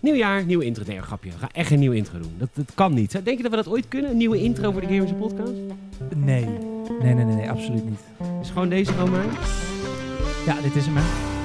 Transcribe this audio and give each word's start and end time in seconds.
Nieuw 0.00 0.14
jaar, 0.14 0.44
nieuwe 0.44 0.64
intro. 0.64 0.84
Nee, 0.86 1.02
grapje. 1.02 1.30
We 1.30 1.38
gaan 1.38 1.48
echt 1.52 1.70
een 1.70 1.78
nieuwe 1.78 1.96
intro 1.96 2.18
doen. 2.18 2.34
Dat, 2.38 2.48
dat 2.52 2.70
kan 2.74 2.94
niet. 2.94 3.12
Denk 3.24 3.36
je 3.36 3.42
dat 3.42 3.50
we 3.50 3.56
dat 3.56 3.68
ooit 3.68 3.88
kunnen? 3.88 4.10
Een 4.10 4.16
nieuwe 4.16 4.42
intro 4.42 4.72
voor 4.72 4.80
de 4.80 4.86
Gamers 4.86 5.12
Podcast? 5.18 5.52
Nee. 6.16 6.44
Nee, 7.02 7.14
nee, 7.14 7.24
nee, 7.24 7.34
nee, 7.34 7.50
absoluut 7.50 7.84
niet. 7.84 8.00
Is 8.42 8.50
gewoon 8.50 8.68
deze 8.68 8.92
gewoon 8.92 9.10
maar? 9.10 9.24
Ja, 10.46 10.60
dit 10.60 10.74
is 10.76 10.86
hem. 10.86 10.96
hè. 10.96 11.37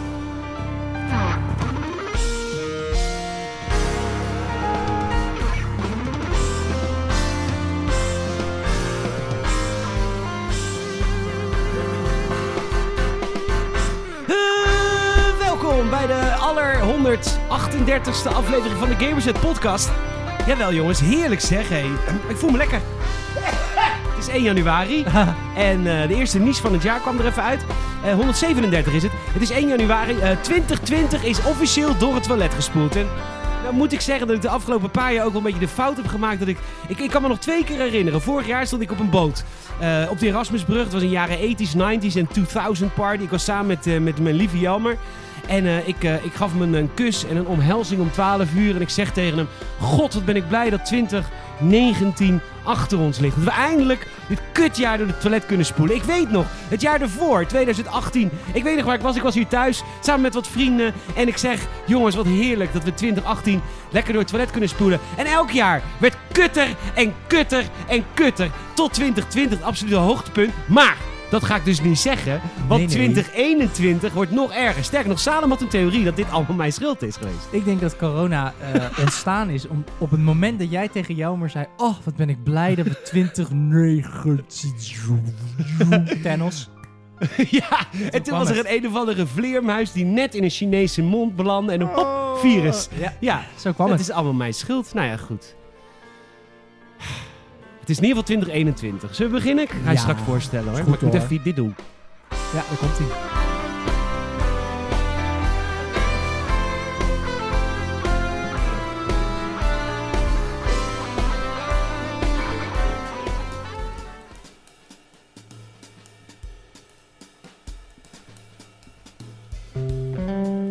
138ste 17.22 18.34
aflevering 18.36 18.78
van 18.80 18.90
de 18.90 18.96
Gamerset 19.06 19.40
Podcast. 19.40 19.92
Jawel 20.48 20.74
jongens, 20.74 21.00
heerlijk 21.00 21.42
zeg. 21.42 21.70
Hey. 21.70 21.86
Ik 22.28 22.36
voel 22.36 22.50
me 22.50 22.58
lekker. 22.58 22.82
Het 24.16 24.28
is 24.28 24.28
1 24.28 24.44
januari 24.44 25.04
en 25.56 25.78
eh, 26.02 26.08
de 26.08 26.16
eerste 26.16 26.40
niche 26.40 26.62
van 26.62 26.74
het 26.74 26.84
jaar 26.84 27.00
kwam 27.00 27.20
er 27.20 27.26
even 27.26 27.44
uit. 27.44 27.66
Eh, 28.04 28.14
137 28.14 28.94
is 28.94 29.04
het. 29.04 29.12
Het 29.16 29.42
is 29.42 29.50
1 29.50 29.68
januari. 29.68 30.20
Eh, 30.20 30.30
2020 30.42 31.24
is 31.24 31.44
officieel 31.44 31.98
door 31.98 32.14
het 32.14 32.24
toilet 32.24 32.54
gespoeld. 32.54 32.96
En 32.96 33.08
nou 33.64 33.76
moet 33.76 33.92
ik 33.94 34.02
zeggen 34.02 34.28
dat 34.28 34.36
ik 34.36 34.42
de 34.42 34.50
afgelopen 34.50 34.92
paar 34.92 35.14
jaar 35.14 35.26
ook 35.26 35.32
wel 35.32 35.38
een 35.42 35.46
beetje 35.52 35.66
de 35.66 35.74
fout 35.74 35.96
heb 35.98 36.08
gemaakt. 36.08 36.40
Dat 36.40 36.48
ik, 36.48 36.58
ik, 36.88 37.00
ik 37.00 37.10
kan 37.10 37.22
me 37.22 37.28
nog 37.28 37.40
twee 37.40 37.64
keer 37.64 37.78
herinneren. 37.80 38.22
Vorig 38.22 38.48
jaar 38.48 38.66
stond 38.68 38.82
ik 38.82 38.92
op 38.92 39.00
een 39.00 39.10
boot. 39.10 39.44
eh, 39.80 40.08
op 40.10 40.20
de 40.20 40.28
Erasmusbrug. 40.28 40.84
Het 40.84 40.94
was 40.94 41.02
een 41.02 41.10
jaren 41.10 41.38
80s, 41.38 41.76
90s 41.76 42.16
en 42.16 42.28
2000 42.28 42.94
party. 42.94 43.24
Ik 43.24 43.30
was 43.30 43.44
samen 43.44 43.68
met, 43.68 43.88
eh, 43.88 44.00
met 44.00 44.20
mijn 44.20 44.36
lieve 44.36 44.60
Jelmer. 44.60 44.98
En 45.48 45.66
eh, 45.66 45.88
ik, 45.88 46.04
eh, 46.04 46.26
ik 46.26 46.34
gaf 46.34 46.52
hem 46.52 46.74
een, 46.74 46.94
kus 46.94 47.26
en 47.26 47.36
een 47.36 47.48
omhelzing 47.48 48.02
om 48.02 48.12
12 48.12 48.54
uur. 48.56 48.76
En 48.76 48.82
ik 48.82 48.90
zeg 48.90 49.12
tegen 49.12 49.38
hem: 49.38 49.48
God, 49.80 50.14
wat 50.14 50.26
ben 50.26 50.36
ik 50.36 50.48
blij 50.48 50.70
dat 50.70 50.86
2019 50.86 52.42
achter 52.64 53.00
ons 53.00 53.20
ligt. 53.20 53.36
Dat 53.36 53.44
we 53.44 53.52
eindelijk 53.52 54.08
dit 54.28 54.42
kutjaar 54.52 54.98
door 54.98 55.08
het 55.08 55.22
toilet 55.22 55.46
kunnen 55.46 55.66
spoelen. 55.66 55.96
Ik 55.96 56.04
weet 56.04 56.32
nog, 56.32 56.46
het 56.50 56.82
jaar 56.82 57.02
ervoor, 57.02 57.46
2018. 57.46 58.30
Ik 58.54 58.64
weet 58.64 58.76
nog 58.76 58.86
waar 58.86 58.96
ik 58.96 59.02
was. 59.02 59.16
Ik 59.16 59.22
was 59.22 59.36
hier 59.36 59.48
thuis 59.48 59.84
samen 60.02 60.22
met 60.22 60.34
wat 60.34 60.48
vrienden. 60.48 60.94
En 61.16 61.28
ik 61.28 61.38
zeg: 61.38 61.60
Jongens, 61.86 62.16
wat 62.16 62.26
heerlijk 62.26 62.74
dat 62.74 62.84
we 62.84 62.94
2018 62.94 63.62
lekker 63.90 64.12
door 64.12 64.22
het 64.22 64.32
toilet 64.32 64.52
kunnen 64.52 64.70
spoelen. 64.70 65.00
En 65.18 65.26
elk 65.26 65.52
jaar 65.52 65.82
werd 65.98 66.16
kutter 66.32 66.68
en 66.94 67.14
kutter 67.28 67.64
en 67.88 68.06
kutter. 68.14 68.50
Tot 68.74 68.94
2020, 68.94 69.58
het 69.58 69.68
absolute 69.68 69.96
hoogtepunt. 69.96 70.54
Maar. 70.66 71.13
Dat 71.34 71.44
ga 71.44 71.56
ik 71.56 71.66
dus 71.66 71.82
niet 71.82 72.00
zeggen, 72.00 72.42
want 72.68 72.70
Nee, 72.70 72.80
nee. 72.80 72.88
2021 73.12 74.14
wordt 74.14 74.32
nog 74.32 74.54
erger. 74.54 74.84
Sterker 74.84 75.10
nog, 75.10 75.20
Salem 75.20 75.50
had 75.50 75.62
een 75.62 75.68
theorie 75.68 76.04
dat 76.04 76.16
dit 76.16 76.32
allemaal 76.32 76.56
mijn 76.56 76.74
schuld 76.74 77.02
is 77.02 77.16
geweest. 77.16 77.48
Ik 77.50 77.66
denk 77.66 77.82
dat 77.82 77.98
corona 77.98 78.54
eh, 78.74 78.86
ontstaan 79.04 79.50
is 79.50 79.68
om, 79.68 79.84
op 79.98 80.12
het 80.12 80.20
moment 80.20 80.60
dat 80.60 80.72
jij 80.72 80.88
tegen 80.88 81.16
jou 81.16 81.38
maar 81.38 81.50
zei... 81.50 81.66
Oh, 81.78 81.96
wat 82.04 82.16
ben 82.16 82.30
ik 82.30 82.44
blij 82.44 82.76
dat 82.76 82.86
we 82.86 83.02
2019... 83.02 84.46
Thanos. 86.24 86.70
ja, 87.60 87.88
en 88.12 88.24
toen 88.24 88.38
was 88.38 88.50
er 88.50 88.60
een 88.60 88.74
een 88.76 88.88
of 88.88 88.96
andere 88.96 89.28
vleermuis 89.28 89.92
die 89.92 90.06
net 90.06 90.36
in 90.36 90.44
een 90.44 90.50
Chinese 90.50 91.02
mond 91.02 91.36
belandde 91.36 91.74
en 91.74 91.82
een 91.82 91.88
hop, 91.88 92.38
virus. 92.42 92.90
Ja, 93.00 93.14
Ja, 93.20 93.44
zo 93.58 93.72
kwam 93.72 93.90
het 93.90 94.00
het. 94.00 94.10
is 94.10 94.16
allemaal 94.16 94.34
mijn 94.34 94.54
schuld. 94.54 94.94
Nou 94.94 95.08
ja, 95.08 95.18
goed. 95.18 95.56
Het 97.84 97.92
is 97.92 97.98
in 97.98 98.04
ieder 98.04 98.24
geval 98.24 98.24
2021. 98.24 99.16
Zullen 99.16 99.32
we 99.32 99.38
beginnen? 99.38 99.64
Ik 99.64 99.70
ga 99.70 99.78
je 99.90 99.96
Ja, 99.96 100.02
straks 100.02 100.22
voorstellen 100.22 100.68
hoor. 100.70 100.80
is 100.80 100.86
maar 100.86 100.94
goed, 100.94 100.96
ik 100.96 101.02
moet 101.02 101.14
hoor. 101.22 101.32
even 101.32 101.44
dit 101.44 101.56
doen. 101.56 101.76
Ja, 102.30 102.36
daar 102.70 102.78
komt 102.80 102.98
hij. 102.98 103.08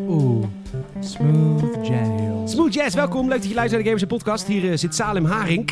Oeh, 0.09 0.45
smooth 1.01 1.87
jazz. 1.87 2.53
Smooth 2.53 2.75
Jazz, 2.75 2.95
welkom. 2.95 3.29
Leuk 3.29 3.39
dat 3.41 3.49
je 3.49 3.55
luistert 3.55 3.85
naar 3.85 3.93
de 3.95 4.01
Gamers 4.01 4.23
Podcast. 4.23 4.47
Hier 4.47 4.71
eh, 4.71 4.77
zit 4.77 4.95
Salem 4.95 5.25
Haring 5.25 5.71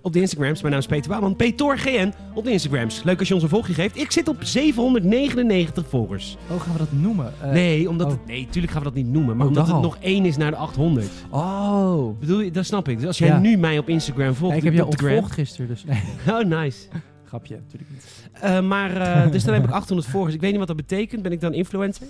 Op 0.00 0.12
de 0.12 0.20
Instagrams. 0.20 0.60
Mijn 0.60 0.72
naam 0.72 0.82
is 0.82 0.88
Peter 0.88 1.08
Bouwman. 1.08 1.36
PetorGN 1.36 2.12
op 2.34 2.44
de 2.44 2.50
Instagrams. 2.50 3.02
Leuk 3.02 3.18
als 3.18 3.28
je 3.28 3.34
ons 3.34 3.42
een 3.42 3.48
volgje 3.48 3.74
geeft. 3.74 3.96
Ik 3.98 4.10
zit 4.12 4.28
op 4.28 4.36
799 4.44 5.86
volgers. 5.88 6.36
Oh, 6.50 6.60
gaan 6.60 6.72
we 6.72 6.78
dat 6.78 6.92
noemen? 6.92 7.32
Eh, 7.42 7.50
nee, 7.50 7.88
omdat 7.88 8.06
oh. 8.06 8.12
het, 8.12 8.26
nee, 8.26 8.46
tuurlijk 8.50 8.72
gaan 8.72 8.82
we 8.82 8.88
dat 8.88 8.96
niet 8.96 9.08
noemen. 9.12 9.36
Maar 9.36 9.46
Oh, 9.46 9.52
omdat 9.52 9.66
dat 9.66 9.74
het 9.74 9.84
al. 9.84 9.90
nog 9.90 9.98
één 10.00 10.24
is 10.24 10.36
naar 10.36 10.50
de 10.50 10.56
800. 10.56 11.08
Oh. 11.30 12.18
Bedoel 12.20 12.40
je, 12.40 12.50
dat 12.50 12.64
snap 12.64 12.88
ik. 12.88 12.96
Dus 12.98 13.06
als 13.06 13.18
jij 13.18 13.28
Ja. 13.28 13.38
nu 13.38 13.56
mij 13.56 13.78
op 13.78 13.88
Instagram 13.88 14.34
volgt, 14.34 14.52
Ja, 14.54 14.58
ik 14.58 14.64
heb 14.64 14.74
jou 14.74 14.86
op 14.86 14.92
de 14.92 14.98
gram. 14.98 15.10
ontvolgd 15.10 15.34
gisteren, 15.34 15.66
dus. 15.68 15.84
Oh, 16.34 16.44
nice. 16.44 16.86
Grapje, 17.24 17.54
natuurlijk 17.64 17.90
niet. 17.92 18.04
Eh, 18.32 18.60
maar, 18.60 18.96
eh, 18.96 19.30
dus 19.32 19.44
dan 19.44 19.54
heb 19.54 19.64
ik 19.64 19.70
800 19.70 20.08
volgers. 20.08 20.34
Ik 20.34 20.40
weet 20.40 20.50
niet 20.50 20.58
wat 20.58 20.68
dat 20.68 20.76
betekent. 20.76 21.22
Ben 21.22 21.32
ik 21.32 21.40
dan 21.40 21.54
influencer? 21.54 22.06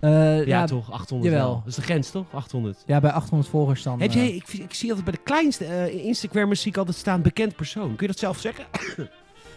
Eh, 0.00 0.10
Ja, 0.38 0.42
ja, 0.46 0.64
toch? 0.66 0.92
800 0.92 1.32
jawel. 1.32 1.46
wel. 1.48 1.56
Dat 1.58 1.66
is 1.66 1.74
de 1.74 1.82
grens, 1.82 2.10
toch? 2.10 2.26
800. 2.32 2.82
ja, 2.86 3.00
bij 3.00 3.10
800 3.10 3.50
volgers 3.50 3.82
dan. 3.82 4.00
Heb 4.00 4.10
eh, 4.10 4.14
jij, 4.16 4.30
ik, 4.34 4.48
ik 4.48 4.74
zie 4.74 4.88
altijd 4.88 5.04
bij 5.06 5.14
de 5.14 5.22
kleinste 5.24 5.64
eh 5.64 6.04
Instagrammers 6.04 6.60
zie 6.60 6.70
ik 6.70 6.76
altijd 6.76 6.96
staan 6.96 7.22
bekend 7.22 7.56
persoon. 7.56 7.88
Kun 7.96 8.06
je 8.06 8.12
dat 8.12 8.18
zelf 8.18 8.38
zeggen? 8.38 8.64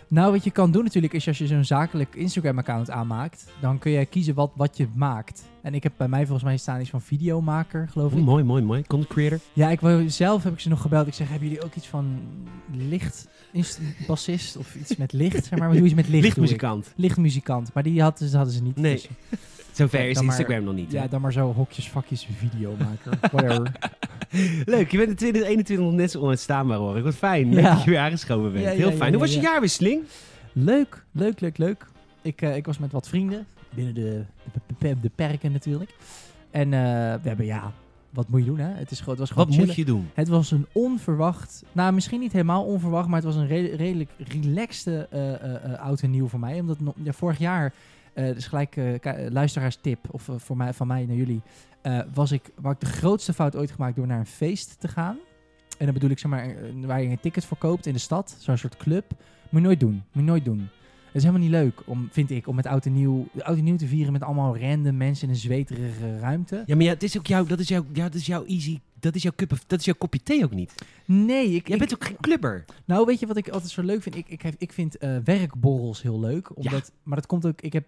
Nou, 0.08 0.32
wat 0.32 0.44
je 0.44 0.52
kan 0.52 0.72
doen 0.72 0.84
natuurlijk 0.84 1.14
is 1.14 1.28
als 1.28 1.38
je 1.38 1.48
zo'n 1.48 1.64
zakelijk 1.66 2.16
Instagram-account 2.16 2.90
aanmaakt, 2.90 3.46
dan 3.62 3.78
kun 3.80 3.92
je 3.92 4.06
kiezen 4.06 4.34
wat, 4.34 4.52
wat 4.56 4.78
je 4.78 4.88
maakt. 4.96 5.44
En 5.62 5.74
ik 5.74 5.84
heb 5.84 5.94
bij 5.98 6.08
mij 6.08 6.22
volgens 6.24 6.44
mij 6.44 6.58
staan 6.58 6.82
iets 6.82 6.90
van 6.90 7.02
videomaker, 7.02 7.88
geloof 7.92 8.12
Oh, 8.14 8.18
ik. 8.20 8.26
mooi, 8.26 8.44
mooi, 8.44 8.64
mooi. 8.64 8.84
Content 8.88 9.10
creator. 9.14 9.40
Ja, 9.54 9.70
ik 9.70 9.80
zelf 10.08 10.44
heb 10.44 10.54
ik 10.54 10.60
ze 10.60 10.70
nog 10.70 10.82
gebeld. 10.82 11.08
Ik 11.08 11.14
zeg, 11.14 11.30
hebben 11.30 11.48
jullie 11.48 11.64
ook 11.64 11.76
iets 11.76 11.88
van 11.88 12.20
licht, 12.74 13.28
is- 13.52 13.78
bassist 14.08 14.58
of 14.58 14.76
iets 14.76 14.96
met 14.98 15.14
licht? 15.14 15.46
Zeg 15.46 15.60
maar, 15.60 15.68
wat 15.68 15.78
doe 15.78 15.90
je 15.90 15.96
met 15.96 16.08
licht? 16.08 16.24
Lichtmuzikant. 16.28 16.94
Lichtmuzikant, 16.96 17.74
maar 17.74 17.84
die 17.84 18.02
hadden, 18.02 18.28
ze- 18.30 18.36
hadden 18.36 18.54
ze 18.56 18.62
niet. 18.64 18.76
Nee. 18.76 19.02
Zover 19.82 20.10
is 20.10 20.16
maar- 20.16 20.26
Instagram 20.26 20.64
nog 20.64 20.74
niet. 20.76 20.92
hè? 20.92 20.98
ja, 20.98 21.08
dan 21.08 21.22
maar 21.22 21.32
zo 21.34 21.54
hokjes, 21.54 21.90
vakjes, 21.90 22.28
videomaker. 22.38 23.18
Whatever. 23.32 23.72
Leuk, 24.76 24.92
je 24.92 24.98
bent 24.98 25.10
in 25.10 25.16
2021 25.16 25.86
nog 25.86 25.94
net 25.96 26.12
zo 26.12 26.20
onuitstaanbaar 26.20 26.78
hoor. 26.78 26.98
Ik 26.98 27.04
wat 27.04 27.16
fijn. 27.16 27.52
Ja. 27.52 27.74
dat 27.74 27.84
je 27.84 27.90
weer 27.90 28.00
aangeschoven 28.00 28.52
bent. 28.52 28.64
Ja, 28.66 28.72
Heel 28.72 28.92
fijn. 28.92 29.12
Hoe 29.12 29.22
was 29.22 29.34
je 29.34 29.42
ja. 29.42 29.50
jaarwisseling? 29.50 30.04
Leuk, 30.54 31.06
leuk, 31.12 31.40
leuk, 31.40 31.58
leuk. 31.58 31.86
Ik, 32.22 32.42
eh, 32.42 32.56
ik 32.56 32.66
was 32.66 32.78
met 32.78 32.92
wat 32.92 33.08
vrienden, 33.08 33.46
binnen 33.70 33.94
de, 33.94 34.24
de, 34.80 34.96
de, 35.02 35.10
perken 35.16 35.52
natuurlijk. 35.52 35.96
En 36.52 36.74
eh, 36.74 36.80
we 37.22 37.28
hebben, 37.28 37.46
ja, 37.46 37.72
wat 38.10 38.30
moet 38.30 38.40
je 38.40 38.46
doen 38.46 38.60
hè? 38.60 38.70
Het, 38.74 38.92
is, 38.92 38.98
gewoon- 39.00 39.10
het 39.10 39.20
was 39.20 39.30
gewoon 39.30 39.48
Wat 39.58 39.66
moet 39.66 39.76
je 39.76 39.86
doen? 39.86 40.10
Het 40.14 40.28
was 40.28 40.52
een 40.52 40.66
onverwacht, 40.72 41.64
nou 41.72 41.94
misschien 41.94 42.20
niet 42.20 42.32
helemaal 42.32 42.64
onverwacht, 42.64 43.08
maar 43.08 43.16
het 43.16 43.26
was 43.26 43.36
een 43.36 43.48
re- 43.48 43.76
redelijk 43.76 44.10
relaxte 44.18 45.08
eh, 45.12 45.80
oud 45.80 46.02
en 46.02 46.10
nieuw 46.12 46.28
voor 46.28 46.40
mij. 46.40 46.60
Omdat 46.60 46.78
ja, 47.04 47.12
vorig 47.12 47.38
jaar, 47.40 47.74
dus 48.14 48.48
gelijk 48.48 48.76
eh, 48.78 49.06
eh, 49.06 49.32
luisteraarstip, 49.32 50.00
of 50.12 50.30
eh, 50.30 50.36
voor 50.38 50.58
mij, 50.58 50.74
van 50.74 50.88
mij 50.88 51.06
naar 51.06 51.16
jullie, 51.16 51.42
eh, 51.82 52.00
was 52.14 52.32
ik, 52.32 52.52
waar 52.56 52.72
ik 52.72 52.80
de 52.80 52.86
grootste 52.86 53.34
fout 53.34 53.56
ooit 53.56 53.72
gemaakt 53.72 53.96
door 53.96 54.08
naar 54.08 54.20
een 54.20 54.26
feest 54.26 54.80
te 54.80 54.88
gaan. 54.88 55.18
En 55.78 55.86
dan 55.86 55.94
bedoel 55.94 56.10
ik 56.10 56.20
zeg 56.20 56.32
maar, 56.32 56.46
eh, 56.46 56.56
waar 56.86 57.02
je 57.02 57.10
een 57.10 57.20
ticket 57.20 57.46
voor 57.46 57.58
koopt 57.58 57.86
in 57.86 57.94
de 57.94 58.00
stad, 58.00 58.36
zo'n 58.40 58.58
soort 58.58 58.78
club. 58.78 59.12
Moet 59.50 59.62
je 59.62 59.68
nooit 59.68 59.80
doen, 59.80 59.94
moet 59.94 60.04
je 60.14 60.22
nooit 60.22 60.46
doen. 60.46 60.70
Het 61.06 61.16
is 61.22 61.28
helemaal 61.28 61.48
niet 61.48 61.56
leuk, 61.56 61.82
om, 61.86 62.08
vind 62.12 62.30
ik, 62.30 62.48
om 62.48 62.56
met 62.56 62.66
oud 62.66 62.86
en, 62.86 62.94
nieuw, 62.94 63.28
oud 63.40 63.58
en 63.58 63.64
nieuw 63.64 63.76
te 63.76 63.88
vieren 63.88 64.12
met 64.12 64.24
allemaal 64.24 64.58
random 64.58 64.98
mensen 64.98 65.28
in 65.28 65.34
een 65.34 65.40
zweterige 65.40 66.20
ruimte. 66.20 66.64
Ja, 66.66 66.76
maar 66.76 66.84
ja, 66.84 66.92
het 66.94 67.04
is 67.04 67.18
ook 67.18 67.28
jouw, 67.28 67.46
dat 67.46 67.60
is 67.60 67.68
jouw, 67.68 67.86
ja, 67.94 68.04
dat 68.04 68.14
is 68.14 68.26
jouw 68.26 68.46
easy, 68.46 68.80
dat 69.00 69.16
is 69.16 69.24
jouw 69.24 69.32
cup 69.36 69.52
of, 69.52 69.64
dat 69.68 69.80
is 69.80 69.86
jouw 69.86 69.96
kopje 69.98 70.24
thee 70.24 70.44
ook 70.44 70.54
niet. 70.54 70.76
Nee, 71.06 71.46
ik, 71.46 71.68
Jij 71.68 71.76
ik, 71.76 71.80
bent 71.80 71.94
ook 71.94 72.06
geen 72.06 72.18
clubber. 72.22 72.66
Nou, 72.86 73.06
weet 73.06 73.20
je 73.20 73.28
wat 73.28 73.38
ik 73.38 73.50
altijd 73.50 73.72
zo 73.72 73.82
leuk 73.82 74.02
vind? 74.02 74.16
Ik, 74.16 74.28
ik, 74.28 74.42
heb, 74.42 74.56
ik 74.58 74.74
vind 74.74 74.98
eh, 74.98 75.18
werkborrels 75.24 76.02
heel 76.02 76.20
leuk. 76.20 76.58
Omdat, 76.58 76.92
Maar 77.04 77.16
dat 77.16 77.26
komt 77.26 77.46
ook... 77.46 77.62
Ik 77.62 77.74
heb 77.74 77.86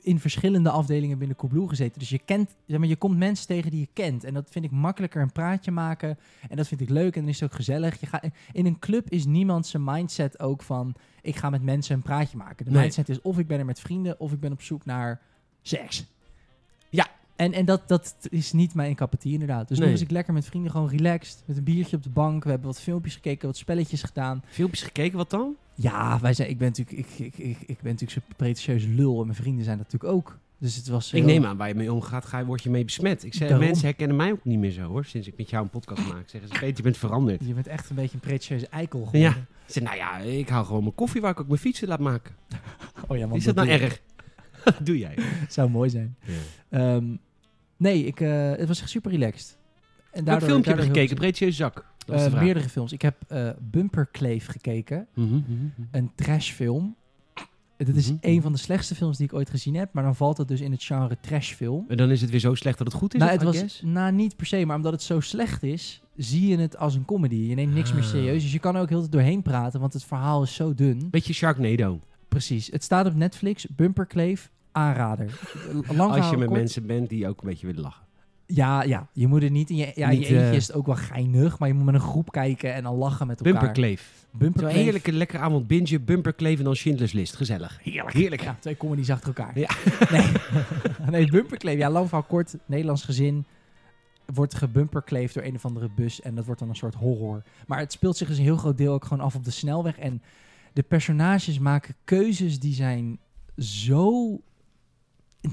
in 0.00 0.20
verschillende 0.20 0.70
afdelingen 0.70 1.18
binnen 1.18 1.36
Coolblue 1.36 1.68
gezeten. 1.68 1.98
Dus 1.98 2.08
je 2.08 2.18
kent... 2.18 2.56
Zeg 2.66 2.78
maar, 2.78 2.88
je 2.88 2.96
komt 2.96 3.16
mensen 3.18 3.46
tegen 3.46 3.70
die 3.70 3.80
je 3.80 3.88
kent. 3.92 4.24
En 4.24 4.34
dat 4.34 4.48
vind 4.50 4.64
ik 4.64 4.70
makkelijker 4.70 5.22
een 5.22 5.32
praatje 5.32 5.70
maken. 5.70 6.18
En 6.48 6.56
dat 6.56 6.68
vind 6.68 6.80
ik 6.80 6.88
leuk. 6.88 7.14
En 7.14 7.20
dan 7.20 7.30
is 7.30 7.40
het 7.40 7.50
ook 7.50 7.56
gezellig. 7.56 8.00
Je 8.00 8.06
gaat, 8.06 8.24
in 8.52 8.66
een 8.66 8.78
club 8.78 9.10
is 9.10 9.24
niemand 9.24 9.66
zijn 9.66 9.84
mindset 9.84 10.40
ook 10.40 10.62
van... 10.62 10.94
Ik 11.22 11.36
ga 11.36 11.50
met 11.50 11.62
mensen 11.62 11.94
een 11.94 12.02
praatje 12.02 12.36
maken. 12.36 12.64
De 12.64 12.70
Nee. 12.70 12.80
mindset 12.80 13.08
is 13.08 13.20
of 13.20 13.38
ik 13.38 13.46
ben 13.46 13.58
er 13.58 13.64
met 13.64 13.80
vrienden... 13.80 14.20
Of 14.20 14.32
ik 14.32 14.40
ben 14.40 14.52
op 14.52 14.62
zoek 14.62 14.84
naar 14.84 15.20
seks. 15.62 16.04
Ja. 16.90 17.06
En, 17.36 17.52
en 17.52 17.64
dat, 17.64 17.88
dat 17.88 18.16
is 18.30 18.52
niet 18.52 18.74
mijn 18.74 18.94
kapathie 18.94 19.32
inderdaad. 19.32 19.68
Dus 19.68 19.78
Nee. 19.78 19.86
nu 19.86 19.92
was 19.92 20.02
ik 20.02 20.10
lekker 20.10 20.32
met 20.34 20.44
vrienden 20.46 20.70
gewoon 20.70 20.88
relaxed. 20.88 21.42
Met 21.46 21.56
een 21.56 21.64
biertje 21.64 21.96
op 21.96 22.02
de 22.02 22.10
bank. 22.10 22.44
We 22.44 22.50
hebben 22.50 22.68
wat 22.68 22.80
filmpjes 22.80 23.14
gekeken, 23.14 23.46
wat 23.46 23.56
spelletjes 23.56 24.02
gedaan. 24.02 24.42
Filmpjes 24.46 24.82
gekeken, 24.82 25.16
wat 25.16 25.30
dan? 25.30 25.56
Ja, 25.74 26.18
wij 26.20 26.34
zijn, 26.34 26.48
ik, 26.50 26.58
ben 26.58 26.68
natuurlijk, 26.68 26.98
ik, 26.98 27.18
ik, 27.18 27.38
ik, 27.38 27.56
ik 27.60 27.80
ben 27.80 27.92
natuurlijk 27.92 28.10
zo'n 28.10 28.22
pretentieus 28.36 28.84
lul. 28.86 29.18
En 29.20 29.26
mijn 29.26 29.38
vrienden 29.38 29.64
zijn 29.64 29.78
dat 29.78 29.92
natuurlijk 29.92 30.12
ook. 30.18 30.38
Dus 30.58 30.76
het 30.76 30.88
was... 30.88 31.12
Ik 31.12 31.24
neem 31.24 31.44
aan, 31.44 31.56
waar 31.56 31.68
je 31.68 31.74
mee 31.74 31.92
omgaat, 31.92 32.24
ga, 32.24 32.38
je- 32.38 32.44
word 32.44 32.62
je 32.62 32.70
mee 32.70 32.84
besmet. 32.84 33.24
Ik 33.24 33.34
zeg, 33.34 33.48
Daarom. 33.48 33.66
mensen 33.66 33.84
herkennen 33.86 34.16
mij 34.16 34.32
ook 34.32 34.44
niet 34.44 34.58
meer 34.58 34.70
zo 34.70 34.82
hoor, 34.82 35.04
sinds 35.04 35.26
ik 35.26 35.34
met 35.36 35.50
jou 35.50 35.64
een 35.64 35.70
podcast 35.70 36.06
maak. 36.12 36.28
Zeggen 36.28 36.50
ze, 36.52 36.58
Peter, 36.58 36.76
je 36.76 36.82
bent 36.82 36.96
veranderd. 36.96 37.46
Je 37.46 37.54
bent 37.54 37.66
echt 37.66 37.90
een 37.90 37.96
beetje 37.96 38.14
een 38.14 38.20
pretentieuze 38.20 38.68
eikel 38.68 38.98
geworden. 38.98 39.20
Ja. 39.20 39.30
Ik 39.66 39.72
zeg, 39.72 39.82
nou 39.82 39.96
ja, 39.96 40.18
ik 40.18 40.48
hou 40.48 40.66
gewoon 40.66 40.82
mijn 40.82 40.94
koffie 40.94 41.20
waar 41.20 41.30
ik 41.30 41.40
ook 41.40 41.46
mijn 41.48 41.58
fietsen 41.60 41.88
laat 41.88 42.00
maken. 42.00 42.34
Oh 43.08 43.16
ja, 43.16 43.26
want 43.26 43.38
Is 43.38 43.44
dat 43.44 43.54
nou 43.54 43.68
erg? 43.68 44.00
Doe 44.82 44.98
jij? 44.98 45.14
Zou 45.48 45.70
mooi 45.70 45.90
zijn. 45.90 46.16
Ehm, 46.68 47.04
Nee, 47.76 48.04
ik, 48.06 48.20
eh, 48.20 48.50
het 48.50 48.68
was 48.68 48.80
echt 48.80 48.90
super 48.90 49.10
relaxed. 49.10 49.56
En 50.12 50.24
Welk 50.24 50.42
filmpje 50.42 50.54
heb 50.54 50.64
je 50.64 50.84
daardoor 50.84 50.84
gekeken? 50.84 51.16
Breedje 51.16 51.50
zak. 51.50 51.86
Eh, 52.06 52.24
vraag. 52.24 52.42
meerdere 52.42 52.68
films. 52.68 52.92
Ik 52.92 53.02
heb 53.02 53.16
eh 53.28 53.48
Bumper 53.60 54.06
Kleef 54.06 54.46
gekeken. 54.46 55.06
Mhm, 55.14 55.26
mhm, 55.28 55.40
mhm. 55.42 55.62
Een 55.90 56.10
trashfilm. 56.14 56.94
Dit 57.76 57.96
is 57.96 58.06
Mhm. 58.08 58.16
een 58.20 58.42
van 58.42 58.52
de 58.52 58.58
slechtste 58.58 58.94
films 58.94 59.16
die 59.16 59.26
ik 59.26 59.32
ooit 59.34 59.50
gezien 59.50 59.74
heb. 59.74 59.92
Maar 59.92 60.02
dan 60.04 60.16
valt 60.16 60.36
het 60.36 60.48
dus 60.48 60.60
in 60.60 60.72
het 60.72 60.82
genre 60.82 61.16
trashfilm. 61.20 61.84
En 61.88 61.96
dan 61.96 62.10
is 62.10 62.20
het 62.20 62.30
weer 62.30 62.40
zo 62.40 62.54
slecht 62.54 62.78
dat 62.78 62.86
het 62.86 62.96
goed 62.96 63.14
is? 63.14 63.20
Nou, 63.20 63.32
het 63.32 63.42
was, 63.42 63.80
nou, 63.84 64.12
niet 64.12 64.36
per 64.36 64.46
se, 64.46 64.64
maar 64.64 64.76
omdat 64.76 64.92
het 64.92 65.02
zo 65.02 65.20
slecht 65.20 65.62
is, 65.62 66.02
zie 66.16 66.48
je 66.48 66.56
het 66.58 66.76
als 66.76 66.94
een 66.94 67.04
comedy. 67.04 67.34
Je 67.36 67.54
neemt 67.54 67.74
niks 67.74 67.92
meer 67.92 68.02
Ah. 68.02 68.08
serieus. 68.08 68.42
Dus 68.42 68.52
je 68.52 68.58
kan 68.58 68.74
er 68.76 68.80
ook 68.82 68.88
heel 68.88 69.00
de 69.02 69.08
tijd 69.08 69.22
doorheen 69.22 69.42
praten, 69.42 69.80
want 69.80 69.92
het 69.92 70.04
verhaal 70.04 70.42
is 70.42 70.54
zo 70.54 70.74
dun. 70.74 71.08
Beetje 71.10 71.32
Sharknado. 71.32 72.00
Precies. 72.28 72.66
Het 72.70 72.82
staat 72.84 73.06
op 73.06 73.14
Netflix. 73.14 73.66
Bumper 73.76 74.06
Kleef, 74.06 74.50
aanrader. 74.72 75.40
Lang 75.96 76.12
Als 76.12 76.30
je 76.30 76.36
met 76.36 76.46
kort. 76.48 76.58
mensen 76.58 76.86
bent 76.86 77.08
die 77.08 77.28
ook 77.28 77.42
een 77.42 77.48
beetje 77.48 77.66
willen 77.66 77.82
lachen. 77.82 78.02
Ja, 78.46 78.82
ja, 78.82 79.08
je 79.12 79.26
moet 79.26 79.42
het 79.42 79.52
niet 79.52 79.70
in 79.70 79.76
je, 79.76 79.92
ja, 79.94 80.08
Niet, 80.08 80.20
je 80.20 80.26
eentje 80.26 80.48
eh, 80.48 80.54
is 80.54 80.66
het 80.66 80.76
ook 80.76 80.86
wel 80.86 80.94
geinig, 80.94 81.58
maar 81.58 81.68
je 81.68 81.74
moet 81.74 81.84
met 81.84 81.94
een 81.94 82.00
groep 82.00 82.32
kijken 82.32 82.74
en 82.74 82.82
dan 82.82 82.94
lachen 82.94 83.26
met 83.26 83.38
elkaar. 83.38 83.52
Bumperkleef. 83.52 84.26
Bumper 84.30 84.60
Zo'n 84.60 84.70
heerlijke, 84.70 85.12
lekkere 85.12 85.42
avond 85.42 85.66
bingen, 85.66 86.04
Bumperkleef 86.04 86.58
en 86.58 86.64
dan 86.64 86.76
Schindler's 86.76 87.12
List. 87.12 87.36
Gezellig. 87.36 87.78
Heerlijk. 87.82 88.14
Heerlijk. 88.14 88.42
Ja, 88.42 88.56
twee 88.60 88.76
comedies 88.76 89.10
achter 89.10 89.26
elkaar. 89.26 89.58
Ja. 89.58 89.70
Nee, 90.10 90.32
nee 91.10 91.30
bumperkleef. 91.30 91.78
Ja, 91.78 91.90
lang 91.90 92.08
verhaal 92.08 92.26
kort. 92.28 92.56
Nederlands 92.66 93.02
gezin 93.04 93.44
wordt 94.34 94.54
gebumperkleefd 94.54 95.34
door 95.34 95.42
een 95.42 95.54
of 95.54 95.64
andere 95.64 95.88
bus. 95.96 96.20
En 96.20 96.34
dat 96.34 96.44
wordt 96.44 96.60
dan 96.60 96.68
een 96.68 96.76
soort 96.76 96.94
horror. 96.94 97.42
Maar 97.66 97.78
het 97.78 97.92
speelt 97.92 98.16
zich 98.16 98.28
dus 98.28 98.38
een 98.38 98.44
heel 98.44 98.56
groot 98.56 98.78
deel 98.78 98.92
ook 98.92 99.04
gewoon 99.04 99.24
af 99.24 99.34
op 99.34 99.44
de 99.44 99.50
snelweg. 99.50 99.98
En 99.98 100.22
de 100.72 100.82
personages 100.82 101.58
maken 101.58 101.94
keuzes 102.04 102.60
die 102.60 102.74
zijn 102.74 103.18
zo 103.58 104.40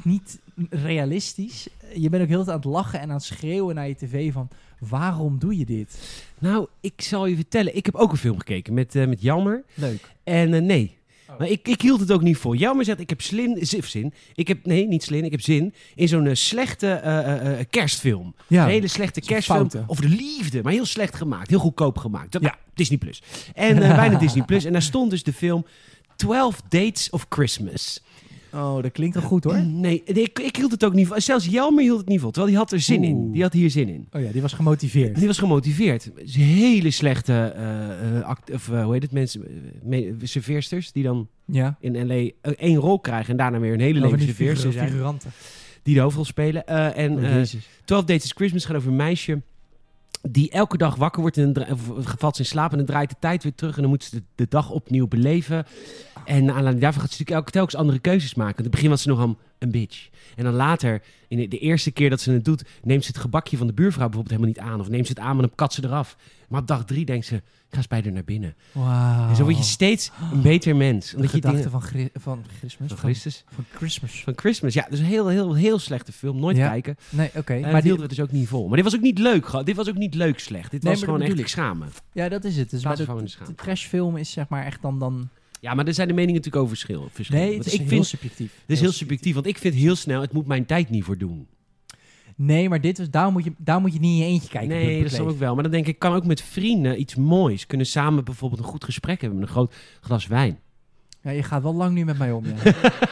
niet 0.04 0.40
realistisch. 0.70 1.68
Je 1.96 2.10
bent 2.10 2.24
ook 2.24 2.30
heel 2.30 2.48
aan 2.48 2.56
het 2.56 2.64
lachen 2.64 3.00
en 3.00 3.10
aan 3.10 3.16
het 3.16 3.24
schreeuwen 3.24 3.76
naar 3.76 3.88
je 3.88 3.96
tv 3.96 4.34
van... 4.34 4.48
Waarom 4.90 5.40
doe 5.40 5.58
je 5.58 5.66
dit? 5.66 6.00
Nou, 6.40 6.68
ik 6.80 7.02
zal 7.02 7.26
je 7.26 7.36
vertellen. 7.36 7.76
Ik 7.76 7.86
heb 7.86 7.96
ook 7.96 8.12
een 8.12 8.18
film 8.18 8.38
gekeken 8.38 8.74
met, 8.74 8.96
eh 8.96 9.08
met 9.08 9.22
Jammer. 9.22 9.64
Leuk. 9.74 10.12
En 10.24 10.54
eh, 10.54 10.62
nee. 10.62 10.98
Oh. 11.30 11.40
Maar 11.40 11.48
ik, 11.50 11.68
ik 11.68 11.82
hield 11.82 12.00
het 12.00 12.12
ook 12.12 12.22
niet 12.22 12.38
voor. 12.38 12.56
Jammer 12.56 12.86
zegt, 12.86 13.00
ik 13.00 13.10
heb 13.10 13.22
slin, 13.22 13.58
zin, 13.66 13.84
zin. 13.84 14.14
Ik 14.36 14.48
heb, 14.48 14.66
nee, 14.66 14.88
niet 14.88 15.04
slin, 15.04 15.26
ik 15.26 15.32
heb 15.32 15.42
zin 15.42 15.74
in 15.96 16.08
zo'n 16.08 16.28
eh, 16.28 16.36
slechte 16.36 16.88
eh, 16.88 17.20
eh, 17.20 17.60
eh, 17.60 17.66
kerstfilm. 17.70 18.36
Ja, 18.48 18.64
Een 18.64 18.70
hele 18.70 18.88
slechte 18.88 19.22
kerstfilm 19.22 19.70
over 19.88 20.10
de 20.10 20.16
liefde, 20.16 20.62
maar 20.64 20.74
heel 20.74 20.86
slecht 20.86 21.16
gemaakt. 21.16 21.50
Heel 21.50 21.60
goedkoop 21.60 21.98
gemaakt. 21.98 22.32
Dat, 22.32 22.42
Ja. 22.42 22.58
Disney 22.74 22.98
Plus. 22.98 23.22
En 23.54 23.80
bijna 24.02 24.18
Disney 24.18 24.46
Plus. 24.46 24.66
En 24.66 24.72
daar 24.72 24.82
stond 24.82 25.10
dus 25.10 25.24
de 25.24 25.34
film 25.34 25.66
12 26.16 26.62
Dates 26.70 27.10
of 27.10 27.26
Christmas. 27.30 28.02
Oh, 28.54 28.82
dat 28.82 28.92
klinkt 28.92 29.16
wel 29.16 29.24
goed 29.26 29.44
hoor. 29.44 29.62
Nee, 29.62 30.02
ik, 30.06 30.40
ik 30.40 30.56
hield 30.56 30.72
het 30.72 30.86
ook 30.86 30.94
niet 30.94 31.08
voor. 31.08 31.22
Zelfs 31.22 31.46
Jelmer 31.46 31.84
hield 31.84 31.98
het 31.98 32.08
niet 32.08 32.20
voor. 32.20 32.32
Terwijl 32.32 32.52
die 32.52 32.62
had 32.62 32.72
er 32.72 32.80
zin 32.80 33.04
in. 33.04 33.32
Die 33.32 33.42
had 33.42 33.54
hier 33.54 33.70
zin 33.70 33.90
in. 33.90 34.08
Oh 34.12 34.22
ja, 34.22 34.32
die 34.32 34.42
was 34.42 34.54
gemotiveerd. 34.54 35.16
Die 35.18 35.28
was 35.28 35.38
gemotiveerd. 35.38 36.12
Hele 36.26 36.92
slechte 36.92 37.34
eh, 37.34 38.18
eh, 38.18 38.24
act, 38.26 38.52
of, 38.52 38.70
eh, 38.70 38.84
hoe 38.84 38.94
heet 38.94 39.02
het, 39.04 39.12
mensen, 39.12 39.46
eh, 39.48 39.52
me- 39.84 40.16
serveersters 40.24 40.92
die 40.92 41.04
dan 41.04 41.28
Ja. 41.46 41.78
in 41.80 42.08
LA 42.08 42.14
eh, 42.14 42.32
één 42.58 42.76
rol 42.78 43.00
krijgen 43.00 43.32
en 43.32 43.38
daarna 43.38 43.60
weer 43.60 43.74
een 43.74 43.80
hele 43.80 44.00
leven 44.00 44.18
die 44.18 44.28
serveerster 44.28 44.66
figu- 44.70 44.74
zijn. 44.80 44.90
figuranten. 44.90 45.32
Die 45.84 45.96
de 45.96 46.02
hoofdrol 46.02 46.26
spelen. 46.26 46.66
Eh, 46.68 46.98
en 46.98 47.12
Oh, 47.18 47.24
eh, 47.24 47.34
Jezus. 47.36 47.68
12 47.86 48.04
Dates 48.06 48.24
is 48.24 48.32
Christmas 48.32 48.66
gaat 48.66 48.76
over 48.76 48.90
een 48.90 48.96
meisje 48.96 49.42
die 50.22 50.52
elke 50.52 50.78
dag 50.78 50.96
wakker 50.96 51.22
wordt 51.22 51.38
en 51.38 51.54
valt 52.18 52.40
in 52.40 52.46
slaap 52.46 52.72
en 52.72 52.78
dan 52.78 52.86
draait 52.86 53.10
de 53.10 53.16
tijd 53.20 53.44
weer 53.44 53.56
terug 53.56 53.76
en 53.76 53.82
dan 53.82 53.92
moet 53.92 54.04
ze 54.04 54.24
de, 54.36 54.46
dag 54.50 54.70
opnieuw 54.70 55.08
beleven. 55.08 55.66
En 56.26 56.50
aanleiding 56.50 56.82
daarvan 56.82 57.02
gaat 57.02 57.12
ze 57.12 57.18
natuurlijk 57.20 57.30
elke 57.30 57.52
telkens 57.52 57.76
andere 57.76 58.00
keuzes 58.00 58.36
maken. 58.36 58.58
In 58.58 58.64
het 58.64 58.72
begin 58.72 58.90
was 58.90 59.02
ze 59.02 59.08
nogal 59.08 59.38
een 59.60 59.72
bitch. 59.72 60.10
En 60.36 60.44
dan 60.44 60.54
later, 60.54 61.02
in 61.28 61.38
de, 61.38 61.48
de 61.48 61.58
eerste 61.58 61.92
keer 61.92 62.10
dat 62.10 62.22
ze 62.22 62.32
het 62.32 62.46
doet, 62.46 62.64
neemt 62.84 63.04
ze 63.04 63.12
het 63.12 63.22
gebakje 63.22 63.58
van 63.58 63.68
de 63.68 63.74
buurvrouw 63.74 64.10
bijvoorbeeld 64.10 64.40
helemaal 64.40 64.64
niet 64.64 64.74
aan. 64.74 64.80
Of 64.80 64.90
neemt 64.90 65.08
ze 65.08 65.14
het 65.14 65.22
aan, 65.22 65.36
maar 65.36 65.46
dan 65.46 65.56
kat 65.56 65.74
ze 65.74 65.84
eraf. 65.84 66.18
Maar 66.52 66.62
op 66.62 66.68
dag 66.68 66.86
drie 66.86 67.06
denkt 67.06 67.26
ze, 67.26 67.36
ik 67.36 67.42
ga 67.70 67.82
spijder 67.82 68.12
naar 68.12 68.24
binnen. 68.24 68.56
Wauw. 68.72 69.30
En 69.30 69.36
zo 69.36 69.44
word 69.44 69.58
je 69.58 69.64
steeds 69.64 70.12
een 70.32 70.42
beter 70.42 70.76
mens. 70.76 71.10
De 71.10 71.16
Omdat 71.16 71.32
je 71.32 71.36
gedachte 71.38 71.58
dingen... 71.58 72.10
van, 72.12 72.12
van 72.22 72.44
Christmas. 72.58 72.90
Van 72.90 72.98
Christus. 72.98 73.44
van 73.54 73.66
Christmas. 73.74 74.22
Van 74.24 74.34
Christmas. 74.36 74.74
Ja, 74.74 74.88
dus 74.90 75.00
een 75.00 75.06
heel, 75.06 75.28
heel, 75.28 75.54
heel 75.56 75.80
slechte 75.80 76.12
film. 76.12 76.40
Nooit 76.40 76.58
Ja. 76.58 76.70
kijken. 76.70 76.96
Nee, 77.10 77.30
oké. 77.36 77.60
Maar 77.60 77.72
die, 77.72 77.82
hielden 77.82 78.02
we 78.02 78.16
dus 78.16 78.20
ook 78.20 78.32
niet 78.32 78.48
vol. 78.48 78.68
Maar 78.68 78.76
dit 78.76 78.86
was 78.86 78.96
ook 78.96 79.02
niet 79.02 79.18
leuk. 79.20 79.66
Dit 79.66 79.76
was 79.76 79.90
ook 79.90 79.98
niet 79.98 80.16
leuk 80.16 80.40
slecht. 80.40 80.72
Dit 80.72 80.84
Nee, 80.84 80.94
was 80.94 81.04
gewoon 81.04 81.22
echt 81.22 81.30
bedoel 81.30 81.48
schamen. 81.48 81.90
ja, 82.14 82.30
dat 82.30 82.44
is 82.44 82.58
het. 82.58 82.70
Dus, 82.70 82.84
maar 82.84 82.96
de, 82.96 83.06
de 83.06 83.24
de, 83.46 83.56
trashfilm 83.56 84.18
is 84.18 84.32
zeg 84.32 84.50
maar 84.50 84.66
echt 84.66 84.82
dan... 84.82 85.00
dan 85.00 85.30
Ja, 85.60 85.74
maar 85.74 85.86
er 85.88 85.94
zijn 85.94 86.08
de 86.08 86.14
meningen 86.14 86.36
natuurlijk 86.36 86.64
over 86.64 86.78
verschil. 86.78 87.10
nee, 87.30 87.58
het 87.58 87.66
is 87.66 87.74
ik 87.74 87.80
heel 87.80 87.88
vind, 87.90 88.06
subjectief. 88.06 88.52
het 88.62 88.70
is 88.72 88.80
heel 88.80 88.92
subjectief. 88.92 89.34
Want 89.34 89.46
ik 89.46 89.58
vind 89.58 89.74
heel 89.76 89.96
snel, 89.96 90.22
het 90.22 90.32
moet 90.34 90.48
mijn 90.48 90.66
tijd 90.66 90.90
niet 90.90 91.04
voor 91.04 91.18
doen. 91.18 91.48
Nee, 92.36 92.70
maar 92.70 92.82
dit 92.82 92.98
was, 92.98 93.10
daar, 93.10 93.32
moet 93.32 93.44
je, 93.44 93.54
daar 93.58 93.82
moet 93.82 93.94
je 93.94 94.00
niet 94.00 94.12
in 94.12 94.18
je 94.18 94.26
eentje 94.26 94.50
kijken. 94.50 94.70
nee, 94.70 95.02
dat 95.04 95.12
snap 95.12 95.30
ik 95.30 95.38
wel. 95.38 95.54
Maar 95.54 95.64
dan 95.64 95.72
denk 95.72 95.86
ik, 95.88 95.94
ik 95.94 96.00
kan 96.00 96.14
ook 96.14 96.26
met 96.26 96.42
vrienden 96.42 97.00
iets 97.00 97.16
moois. 97.16 97.66
Kunnen 97.68 97.88
samen 97.88 98.24
bijvoorbeeld 98.24 98.62
een 98.62 98.68
goed 98.68 98.84
gesprek 98.84 99.22
hebben 99.22 99.40
met 99.40 99.48
een 99.48 99.54
groot 99.54 99.76
glas 100.02 100.28
wijn. 100.28 100.60
Ja, 101.22 101.32
je 101.32 101.44
gaat 101.44 101.64
wel 101.64 101.74
lang 101.76 101.94
nu 101.94 102.06
met 102.06 102.18
mij 102.18 102.32
om, 102.32 102.46
ja. 102.46 102.54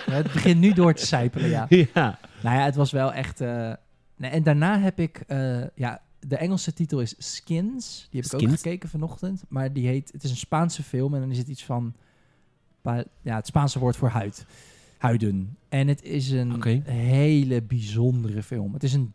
Ja, 0.05 0.13
het 0.23 0.31
begint 0.33 0.59
nu 0.59 0.73
door 0.73 0.93
te 0.93 1.05
sijpelen, 1.05 1.49
ja. 1.49 1.65
Ja. 1.69 2.19
Nou 2.43 2.57
ja, 2.57 2.63
het 2.63 2.75
was 2.75 2.91
wel 2.91 3.13
echt... 3.13 3.41
eh, 3.41 3.73
nee, 4.17 4.31
en 4.31 4.43
daarna 4.43 4.79
heb 4.79 4.99
ik... 4.99 5.23
eh, 5.27 5.61
ja, 5.75 6.01
de 6.19 6.37
Engelse 6.37 6.73
titel 6.73 6.99
is 7.01 7.15
Skins. 7.17 8.07
Die 8.11 8.21
heb 8.21 8.31
ik 8.31 8.41
ook 8.43 8.55
gekeken 8.55 8.89
vanochtend. 8.89 9.43
Maar 9.47 9.73
die 9.73 9.87
heet... 9.87 10.11
Het 10.11 10.23
is 10.23 10.29
een 10.29 10.37
Spaanse 10.37 10.83
film 10.83 11.13
en 11.13 11.19
dan 11.19 11.31
is 11.31 11.37
het 11.37 11.47
iets 11.47 11.63
van... 11.63 11.93
Ja, 13.21 13.35
het 13.35 13.47
Spaanse 13.47 13.79
woord 13.79 13.95
voor 13.95 14.09
huid. 14.09 14.45
Huiden. 14.99 15.57
En 15.69 15.87
het 15.87 16.03
is 16.03 16.31
een 16.31 16.51
hele 16.85 17.61
bijzondere 17.63 18.43
film. 18.43 18.73
Het 18.73 18.83
is 18.83 18.93
een, 18.93 19.13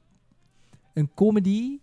een 0.94 1.10
comedy... 1.14 1.78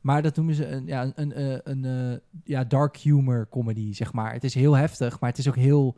Maar 0.00 0.22
dat 0.22 0.36
noemen 0.36 0.54
ze 0.54 0.66
een, 0.66 0.86
ja, 0.86 1.02
een, 1.02 1.12
een, 1.14 1.32
eh, 1.32 1.58
een, 1.64 1.84
eh, 1.84 2.18
ja, 2.44 2.64
dark 2.64 2.96
humor 2.96 3.48
comedy, 3.50 3.92
zeg 3.92 4.12
maar. 4.12 4.32
Het 4.32 4.44
is 4.44 4.54
heel 4.54 4.74
heftig, 4.76 5.20
maar 5.20 5.30
het 5.30 5.38
is 5.38 5.48
ook 5.48 5.56
heel... 5.56 5.96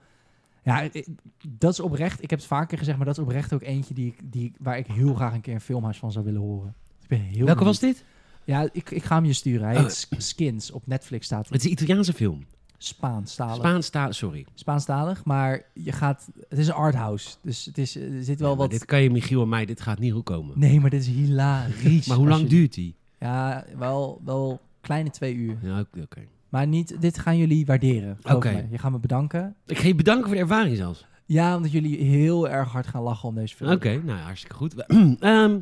Ja, 0.62 0.90
eh, 0.90 1.06
dat 1.48 1.72
is 1.72 1.80
oprecht. 1.80 2.22
Ik 2.22 2.30
heb 2.30 2.38
het 2.38 2.48
vaker 2.48 2.78
gezegd, 2.78 2.96
maar 2.96 3.06
dat 3.06 3.16
is 3.18 3.22
oprecht 3.22 3.52
ook 3.52 3.62
eentje 3.62 3.94
die, 3.94 4.06
ik- 4.06 4.32
die, 4.32 4.52
waar 4.58 4.78
ik 4.78 4.86
heel 4.86 5.14
graag 5.14 5.34
een 5.34 5.40
keer 5.40 5.54
een 5.54 5.60
filmhuis 5.60 5.98
van 5.98 6.12
zou 6.12 6.24
willen 6.24 6.40
horen. 6.40 6.74
Ik 7.02 7.08
ben 7.08 7.20
heel 7.20 7.46
Welke 7.46 7.64
was 7.64 7.78
dit? 7.78 8.04
Ja, 8.44 8.68
ik, 8.72 8.90
ik 8.90 9.04
ga 9.04 9.14
hem 9.14 9.24
je 9.24 9.32
sturen. 9.32 9.66
Hij 9.68 9.76
Oh. 9.84 9.88
Skins. 10.18 10.70
Op 10.70 10.86
Netflix 10.86 11.26
staat 11.26 11.48
Het 11.48 11.58
is 11.58 11.64
een 11.64 11.70
Italiaanse 11.72 12.12
film. 12.12 12.46
Spaanstalig. 12.78 13.54
Spaans 13.56 13.88
taal, 13.88 14.12
sorry. 14.12 14.46
Spaanstalig, 14.54 15.24
maar 15.24 15.62
je 15.72 15.92
gaat... 15.92 16.28
Het 16.48 16.58
is 16.58 16.66
een 16.68 16.74
arthouse, 16.74 17.36
dus 17.42 17.64
het 17.64 17.78
is, 17.78 17.96
er 17.96 18.22
zit 18.24 18.40
wel 18.40 18.50
Ja, 18.50 18.56
wat... 18.56 18.70
Dit 18.70 18.84
kan 18.84 19.02
je 19.02 19.10
Michiel 19.10 19.42
en 19.42 19.48
mij, 19.48 19.64
dit 19.66 19.80
gaat 19.80 19.98
niet 19.98 20.12
goed 20.12 20.24
komen. 20.24 20.58
Nee, 20.58 20.80
maar 20.80 20.90
dit 20.90 21.00
is 21.00 21.06
hilarisch. 21.08 22.06
Maar 22.06 22.16
hoe 22.16 22.28
lang 22.28 22.42
je- 22.42 22.48
duurt 22.48 22.74
die? 22.74 22.94
Ja, 23.20 23.64
wel, 23.78 24.20
wel 24.24 24.60
kleine 24.80 25.10
twee 25.10 25.34
uur. 25.34 25.56
Ja, 25.62 25.84
oké. 26.00 26.20
Maar 26.48 26.66
niet, 26.66 27.00
dit 27.00 27.18
gaan 27.18 27.36
jullie 27.36 27.66
waarderen. 27.66 28.18
Oké. 28.32 28.66
Je 28.70 28.78
gaat 28.78 28.90
me 28.90 28.98
bedanken. 28.98 29.54
Ik 29.66 29.78
ga 29.78 29.86
je 29.86 29.94
bedanken 29.94 30.26
voor 30.26 30.34
de 30.34 30.40
ervaring 30.40 30.76
zelfs. 30.76 31.06
Ja, 31.26 31.56
omdat 31.56 31.70
jullie 31.72 31.96
heel 32.04 32.48
erg 32.48 32.68
hard 32.68 32.86
gaan 32.86 33.02
lachen 33.02 33.28
om 33.28 33.34
deze 33.34 33.56
film. 33.56 33.70
Oké, 33.70 34.00
nou 34.04 34.18
hartstikke 34.18 34.56
goed. 34.56 34.74
Ehm, 35.20 35.58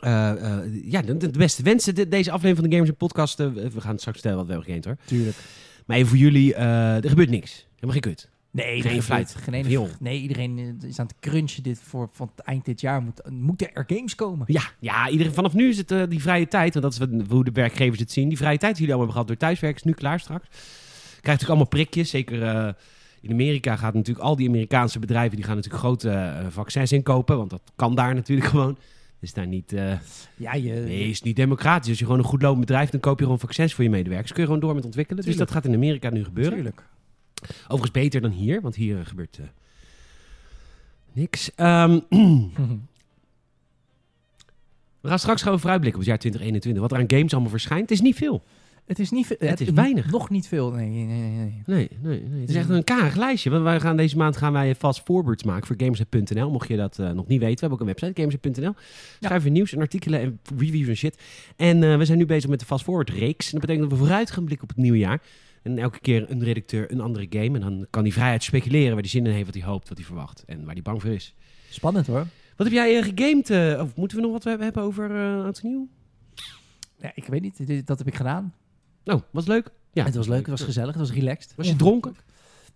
eh, 0.00 0.30
eh, 0.60 0.90
ja, 0.90 1.02
de, 1.02 1.16
de 1.16 1.30
beste 1.30 1.62
wensen. 1.62 1.94
De- 1.94 2.08
deze 2.08 2.30
aflevering 2.30 2.58
van 2.58 2.68
de 2.68 2.76
Gamers 2.76 2.96
Podcast. 2.98 3.40
eh, 3.40 3.46
we 3.46 3.80
gaan 3.80 3.98
straks 3.98 4.20
vertellen 4.20 4.36
wat 4.36 4.46
we 4.46 4.52
hebben 4.52 4.70
gegamed 4.74 4.84
hoor. 4.84 5.06
Tuurlijk. 5.06 5.36
Maar 5.84 5.96
even 5.96 6.08
voor 6.08 6.18
jullie, 6.18 6.54
eh, 6.54 7.04
er 7.04 7.08
gebeurt 7.08 7.30
niks. 7.30 7.66
Helemaal 7.74 7.92
geen 7.92 8.00
kut. 8.12 8.32
Nee, 8.50 8.82
Geen 8.82 9.02
fluit. 9.02 9.34
Geen 9.38 9.54
ene- 9.54 9.88
nee, 10.00 10.20
iedereen 10.20 10.58
eh, 10.58 10.88
is 10.88 10.98
aan 10.98 11.06
het 11.06 11.16
crunchen 11.20 11.62
dit 11.62 11.78
voor 11.82 12.08
van 12.12 12.30
het 12.36 12.44
eind 12.44 12.64
dit 12.64 12.80
jaar. 12.80 13.02
Moet, 13.02 13.22
moeten 13.30 13.74
er 13.74 13.84
games 13.86 14.14
komen? 14.14 14.46
Ja, 14.48 14.62
ja 14.78 15.08
iedereen, 15.08 15.34
vanaf 15.34 15.52
nu 15.54 15.68
is 15.68 15.76
het 15.76 15.90
eh, 15.90 16.02
die 16.08 16.22
vrije 16.22 16.48
tijd. 16.48 16.74
Want 16.74 16.84
dat 16.84 16.92
is 16.92 16.98
wat, 16.98 17.30
hoe 17.30 17.44
de 17.44 17.50
werkgevers 17.52 18.00
het 18.00 18.10
zien. 18.12 18.28
Die 18.28 18.36
vrije 18.36 18.58
tijd 18.58 18.76
die 18.76 18.86
jullie 18.86 18.94
allemaal 18.94 19.14
hebben 19.14 19.22
gehad 19.22 19.28
door 19.28 19.48
thuiswerk 19.48 19.76
is 19.76 19.82
nu 19.82 19.92
klaar 19.92 20.20
straks. 20.20 20.46
Krijgt 20.48 21.24
natuurlijk 21.24 21.48
allemaal 21.48 21.66
prikjes. 21.68 22.10
Zeker 22.10 22.74
in 23.20 23.30
Amerika 23.30 23.76
gaat 23.76 23.94
natuurlijk 23.94 24.26
al 24.26 24.36
die 24.36 24.48
Amerikaanse 24.48 24.98
bedrijven... 24.98 25.36
die 25.36 25.44
gaan 25.44 25.54
natuurlijk 25.56 25.82
grote 25.82 26.42
vaccins 26.48 26.92
inkopen. 26.92 27.36
Want 27.36 27.50
dat 27.50 27.62
kan 27.76 27.94
daar 27.94 28.14
natuurlijk 28.14 28.48
gewoon. 28.54 28.76
Is 29.24 29.32
daar 29.32 29.46
niet... 29.46 29.72
eh, 29.72 29.98
Ja, 30.36 30.54
je... 30.54 30.72
Nee, 30.72 31.08
is 31.10 31.22
niet 31.22 31.36
democratisch. 31.36 31.88
Als 31.88 31.98
je 31.98 32.04
gewoon 32.04 32.20
een 32.20 32.26
goed 32.26 32.42
lopend 32.42 32.60
bedrijf, 32.66 32.90
dan 32.90 33.00
koop 33.00 33.18
je 33.18 33.24
gewoon 33.24 33.38
vaccins 33.40 33.74
voor 33.74 33.84
je 33.84 33.90
medewerkers. 33.90 34.30
Kun 34.32 34.40
je 34.40 34.46
gewoon 34.46 34.60
door 34.62 34.74
met 34.74 34.84
ontwikkelen. 34.84 35.24
Dus 35.24 35.36
dat 35.36 35.50
gaat 35.50 35.64
in 35.64 35.74
Amerika 35.74 36.10
nu 36.10 36.24
gebeuren. 36.24 36.54
Tuurlijk. 36.54 36.82
Overigens 37.62 37.90
beter 37.90 38.20
dan 38.20 38.30
hier, 38.30 38.60
want 38.60 38.74
hier 38.74 38.98
eh, 38.98 39.06
gebeurt 39.06 39.38
eh, 39.38 39.46
niks. 41.12 41.54
Ehm, 41.54 42.00
we 45.00 45.08
gaan 45.08 45.18
straks 45.18 45.42
gewoon 45.42 45.60
vooruitblikken 45.60 46.00
op 46.00 46.06
het 46.06 46.14
jaar 46.14 46.18
2021. 46.30 46.82
Wat 46.82 46.92
er 46.92 46.98
aan 46.98 47.18
games 47.18 47.32
allemaal 47.32 47.50
verschijnt. 47.50 47.82
Het 47.82 47.90
is 47.90 48.00
niet 48.00 48.16
veel. 48.16 48.42
Het 48.86 48.98
is 48.98 49.10
niet 49.10 49.26
veel. 49.26 49.36
Het 49.38 49.60
is 49.60 49.70
weinig. 49.70 50.10
Nog 50.10 50.30
niet 50.30 50.48
veel. 50.48 50.70
Nee, 50.70 50.88
nee, 50.88 51.04
nee. 51.04 51.30
nee. 51.30 51.62
Nee, 51.66 51.88
nee, 52.02 52.22
nee. 52.28 52.40
Het 52.40 52.50
is 52.50 52.56
echt 52.56 52.68
een 52.68 52.84
karig 52.84 53.16
lijstje. 53.16 53.50
Want 53.50 53.62
wij 53.62 53.80
gaan 53.80 53.96
deze 53.96 54.16
maand 54.16 54.36
gaan 54.36 54.52
wij 54.52 54.74
fast 54.74 55.00
forwards 55.00 55.42
maken 55.42 55.66
voor 55.66 55.76
gamers.nl. 55.78 56.50
Mocht 56.50 56.68
je 56.68 56.76
dat 56.76 56.98
eh, 56.98 57.10
nog 57.10 57.26
niet 57.26 57.40
weten. 57.40 57.54
We 57.54 57.60
hebben 57.60 57.70
ook 57.70 57.80
een 57.80 58.10
website, 58.10 58.20
gamers.nl. 58.20 58.74
Schrijven 59.20 59.46
we 59.46 59.54
nieuws 59.54 59.72
en 59.72 59.80
artikelen 59.80 60.20
en 60.20 60.40
reviews 60.58 60.88
en 60.88 60.96
shit. 60.96 61.22
En 61.56 61.82
eh, 61.82 61.96
we 61.96 62.04
zijn 62.04 62.18
nu 62.18 62.26
bezig 62.26 62.50
met 62.50 62.60
de 62.60 62.66
fast 62.66 62.84
forward 62.84 63.10
reeks. 63.10 63.46
En 63.46 63.52
dat 63.52 63.60
betekent 63.60 63.90
dat 63.90 63.98
we 63.98 64.04
vooruit 64.04 64.30
gaan 64.30 64.44
blikken 64.44 64.68
op 64.68 64.74
het 64.74 64.84
nieuwe 64.84 64.98
jaar. 64.98 65.22
En 65.62 65.78
elke 65.78 66.00
keer 66.00 66.30
een 66.30 66.44
redacteur 66.44 66.92
een 66.92 67.00
andere 67.00 67.26
game. 67.30 67.54
En 67.54 67.60
dan 67.60 67.86
kan 67.90 68.02
hij 68.02 68.12
vrijheid 68.12 68.42
speculeren 68.42 68.92
waar 68.92 69.00
hij 69.00 69.08
zin 69.08 69.26
in 69.26 69.32
heeft, 69.32 69.46
wat 69.46 69.54
hij 69.54 69.64
hoopt, 69.64 69.88
wat 69.88 69.98
hij 69.98 70.06
verwacht. 70.06 70.44
En 70.46 70.64
waar 70.64 70.74
hij 70.74 70.82
bang 70.82 71.00
voor 71.00 71.10
is. 71.10 71.34
Spannend 71.70 72.06
hoor. 72.06 72.26
Wat 72.56 72.66
heb 72.66 72.72
jij 72.72 72.98
eh, 72.98 73.04
gegamed? 73.04 73.80
of 73.80 73.96
moeten 73.96 74.16
we 74.16 74.22
nog 74.22 74.32
wat 74.32 74.44
hebben 74.44 74.82
over 74.82 75.10
uh, 75.10 75.44
oud 75.44 75.58
en 75.62 75.68
nieuw? 75.68 75.88
Ja, 76.96 77.12
ik 77.14 77.24
weet 77.24 77.42
niet. 77.42 77.86
Dat 77.86 77.98
heb 77.98 78.06
ik 78.06 78.14
gedaan. 78.14 78.54
Oh, 79.04 79.20
was 79.30 79.46
leuk? 79.46 79.70
Ja. 79.92 80.04
het 80.04 80.14
was 80.14 80.26
leuk, 80.26 80.38
het 80.38 80.48
was 80.48 80.62
gezellig, 80.62 80.90
het 80.94 81.08
was 81.08 81.12
relaxed. 81.12 81.54
Was 81.56 81.68
je 81.68 81.76
dronken? 81.76 82.16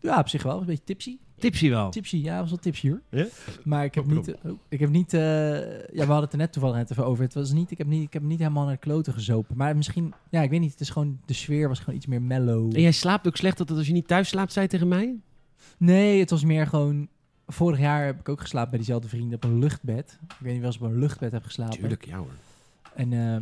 Ja, 0.00 0.18
op 0.18 0.28
zich 0.28 0.42
wel. 0.42 0.60
Een 0.60 0.66
beetje 0.66 0.84
tipsy. 0.84 1.16
Tipsy 1.38 1.68
wel. 1.68 1.90
Tipsy, 1.90 2.16
ja, 2.16 2.40
was 2.40 2.48
wel 2.48 2.58
tipsy 2.58 2.88
hoor. 2.88 3.00
Ja? 3.10 3.26
Maar 3.64 3.84
ik 3.84 3.94
heb 3.94 4.06
niet... 4.06 4.34
oh, 4.44 4.58
ik 4.68 4.80
heb 4.80 4.90
niet... 4.90 5.14
eh, 5.14 5.20
ja, 5.20 5.88
we 5.92 5.98
hadden 5.98 6.20
het 6.20 6.32
er 6.32 6.38
net 6.38 6.52
toevallig 6.52 6.76
net 6.76 6.90
even 6.90 7.06
over. 7.06 7.24
Het 7.24 7.34
was 7.34 7.52
niet... 7.52 7.70
Ik 7.70 7.78
heb 7.78 7.86
niet, 7.86 8.02
ik 8.02 8.12
heb 8.12 8.22
niet 8.22 8.38
helemaal 8.38 8.64
naar 8.64 8.72
de 8.72 8.78
kloten 8.78 9.12
gezopen. 9.12 9.56
Maar 9.56 9.76
misschien... 9.76 10.14
Ja, 10.30 10.42
ik 10.42 10.50
weet 10.50 10.60
niet. 10.60 10.70
Het 10.70 10.80
is 10.80 10.90
gewoon... 10.90 11.20
De 11.24 11.32
sfeer 11.32 11.68
was 11.68 11.78
gewoon 11.78 11.96
iets 11.96 12.06
meer 12.06 12.22
mellow. 12.22 12.74
En 12.74 12.80
jij 12.80 12.92
slaapt 12.92 13.26
ook 13.26 13.36
slecht 13.36 13.58
dat 13.58 13.70
als 13.70 13.86
je 13.86 13.92
niet 13.92 14.08
thuis 14.08 14.28
slaapt, 14.28 14.52
zei 14.52 14.64
je 14.64 14.70
tegen 14.70 14.88
mij? 14.88 15.16
Nee, 15.78 16.20
het 16.20 16.30
was 16.30 16.44
meer 16.44 16.66
gewoon... 16.66 17.08
Vorig 17.46 17.78
jaar 17.78 18.04
heb 18.04 18.20
ik 18.20 18.28
ook 18.28 18.40
geslapen 18.40 18.70
bij 18.70 18.78
diezelfde 18.78 19.08
vrienden 19.08 19.36
op 19.36 19.44
een 19.44 19.58
luchtbed. 19.58 20.18
Ik 20.22 20.36
weet 20.38 20.52
niet 20.52 20.60
wel 20.60 20.70
eens 20.70 20.80
op 20.80 20.90
een 20.90 20.98
luchtbed 20.98 21.32
heb 21.32 21.44
geslapen. 21.44 21.78
Tuurlijk, 21.78 22.06
ja 22.06 22.16
hoor. 22.16 22.32
En, 22.94 23.12
eh, 23.12 23.36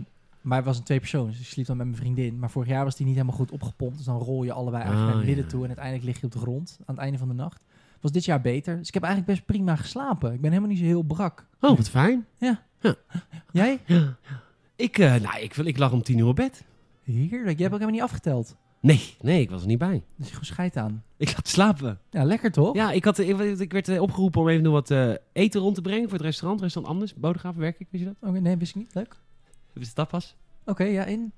maar 0.46 0.56
het 0.56 0.66
was 0.66 0.78
een 0.78 0.84
twee 0.84 0.98
persoon, 0.98 1.26
dus 1.26 1.38
ik 1.38 1.46
sliep 1.46 1.66
dan 1.66 1.76
met 1.76 1.86
mijn 1.86 1.98
vriendin. 1.98 2.38
Maar 2.38 2.50
vorig 2.50 2.68
jaar 2.68 2.84
was 2.84 2.96
die 2.96 3.06
niet 3.06 3.14
helemaal 3.14 3.36
goed 3.36 3.50
opgepompt. 3.50 3.96
Dus 3.96 4.06
dan 4.06 4.18
rol 4.18 4.44
je 4.44 4.52
allebei 4.52 4.82
eigenlijk 4.82 5.10
Ah, 5.10 5.16
naar 5.16 5.26
midden 5.26 5.44
ja. 5.44 5.50
toe. 5.50 5.60
En 5.60 5.66
uiteindelijk 5.66 6.04
lig 6.04 6.20
je 6.20 6.26
op 6.26 6.32
de 6.32 6.38
grond 6.38 6.78
aan 6.84 6.94
het 6.94 7.04
einde 7.04 7.18
van 7.18 7.28
de 7.28 7.34
nacht. 7.34 7.62
Was 8.00 8.12
dit 8.12 8.24
jaar 8.24 8.40
beter. 8.40 8.76
Dus 8.78 8.88
ik 8.88 8.94
heb 8.94 9.02
eigenlijk 9.02 9.32
best 9.34 9.46
prima 9.46 9.76
geslapen. 9.76 10.32
Ik 10.32 10.40
ben 10.40 10.50
helemaal 10.50 10.70
niet 10.70 10.78
zo 10.78 10.84
heel 10.84 11.02
brak. 11.02 11.46
Oh, 11.60 11.76
wat 11.76 11.88
fijn. 11.88 12.26
Jij? 13.52 13.78
Ja. 13.86 14.16
Ik, 14.76 14.98
eh, 14.98 15.14
nou, 15.14 15.40
ik, 15.40 15.56
ik 15.56 15.78
lag 15.78 15.92
om 15.92 16.02
tien 16.02 16.18
uur 16.18 16.26
op 16.26 16.36
bed. 16.36 16.64
Heerlijk. 17.02 17.30
Jij 17.30 17.68
hebt 17.68 17.72
ook 17.72 17.80
helemaal 17.80 17.90
niet 17.90 18.02
afgeteld. 18.02 18.56
Nee, 18.80 19.14
nee, 19.20 19.40
ik 19.40 19.50
was 19.50 19.60
er 19.60 19.66
niet 19.66 19.78
bij. 19.78 20.02
Dus 20.16 20.26
je 20.26 20.32
gewoon 20.32 20.44
scheid 20.44 20.76
aan. 20.76 21.02
Ik 21.16 21.26
lag 21.32 21.40
te 21.42 21.50
slapen. 21.50 21.98
Ja, 22.10 22.24
lekker 22.24 22.52
toch? 22.52 22.74
Ja, 22.74 22.90
ik, 22.92 23.04
had, 23.04 23.18
ik, 23.18 23.38
ik 23.58 23.72
werd 23.72 23.88
eh, 23.88 24.02
opgeroepen 24.02 24.40
om 24.40 24.48
even 24.48 24.62
nog 24.62 24.72
wat 24.72 24.90
eh, 24.90 25.10
eten 25.32 25.60
rond 25.60 25.74
te 25.74 25.80
brengen 25.80 26.02
voor 26.08 26.12
het 26.18 26.26
restaurant. 26.26 26.60
Restaurant 26.60 26.94
Anders, 26.94 27.14
Bodegraven 27.14 27.60
werk 27.60 27.78
ik, 27.78 27.86
weet 27.90 28.00
je 28.00 28.06
dat? 28.06 28.30
Oké, 28.30 28.40
nee, 28.40 28.56
wist 28.56 28.70
ik 28.74 28.76
niet. 28.82 28.94
Leuk. 28.94 29.16
Is 29.80 29.86
het 29.86 29.96
tapas? 29.96 30.36
Oké, 30.64 30.84
ja, 30.84 31.04
in. 31.04 31.32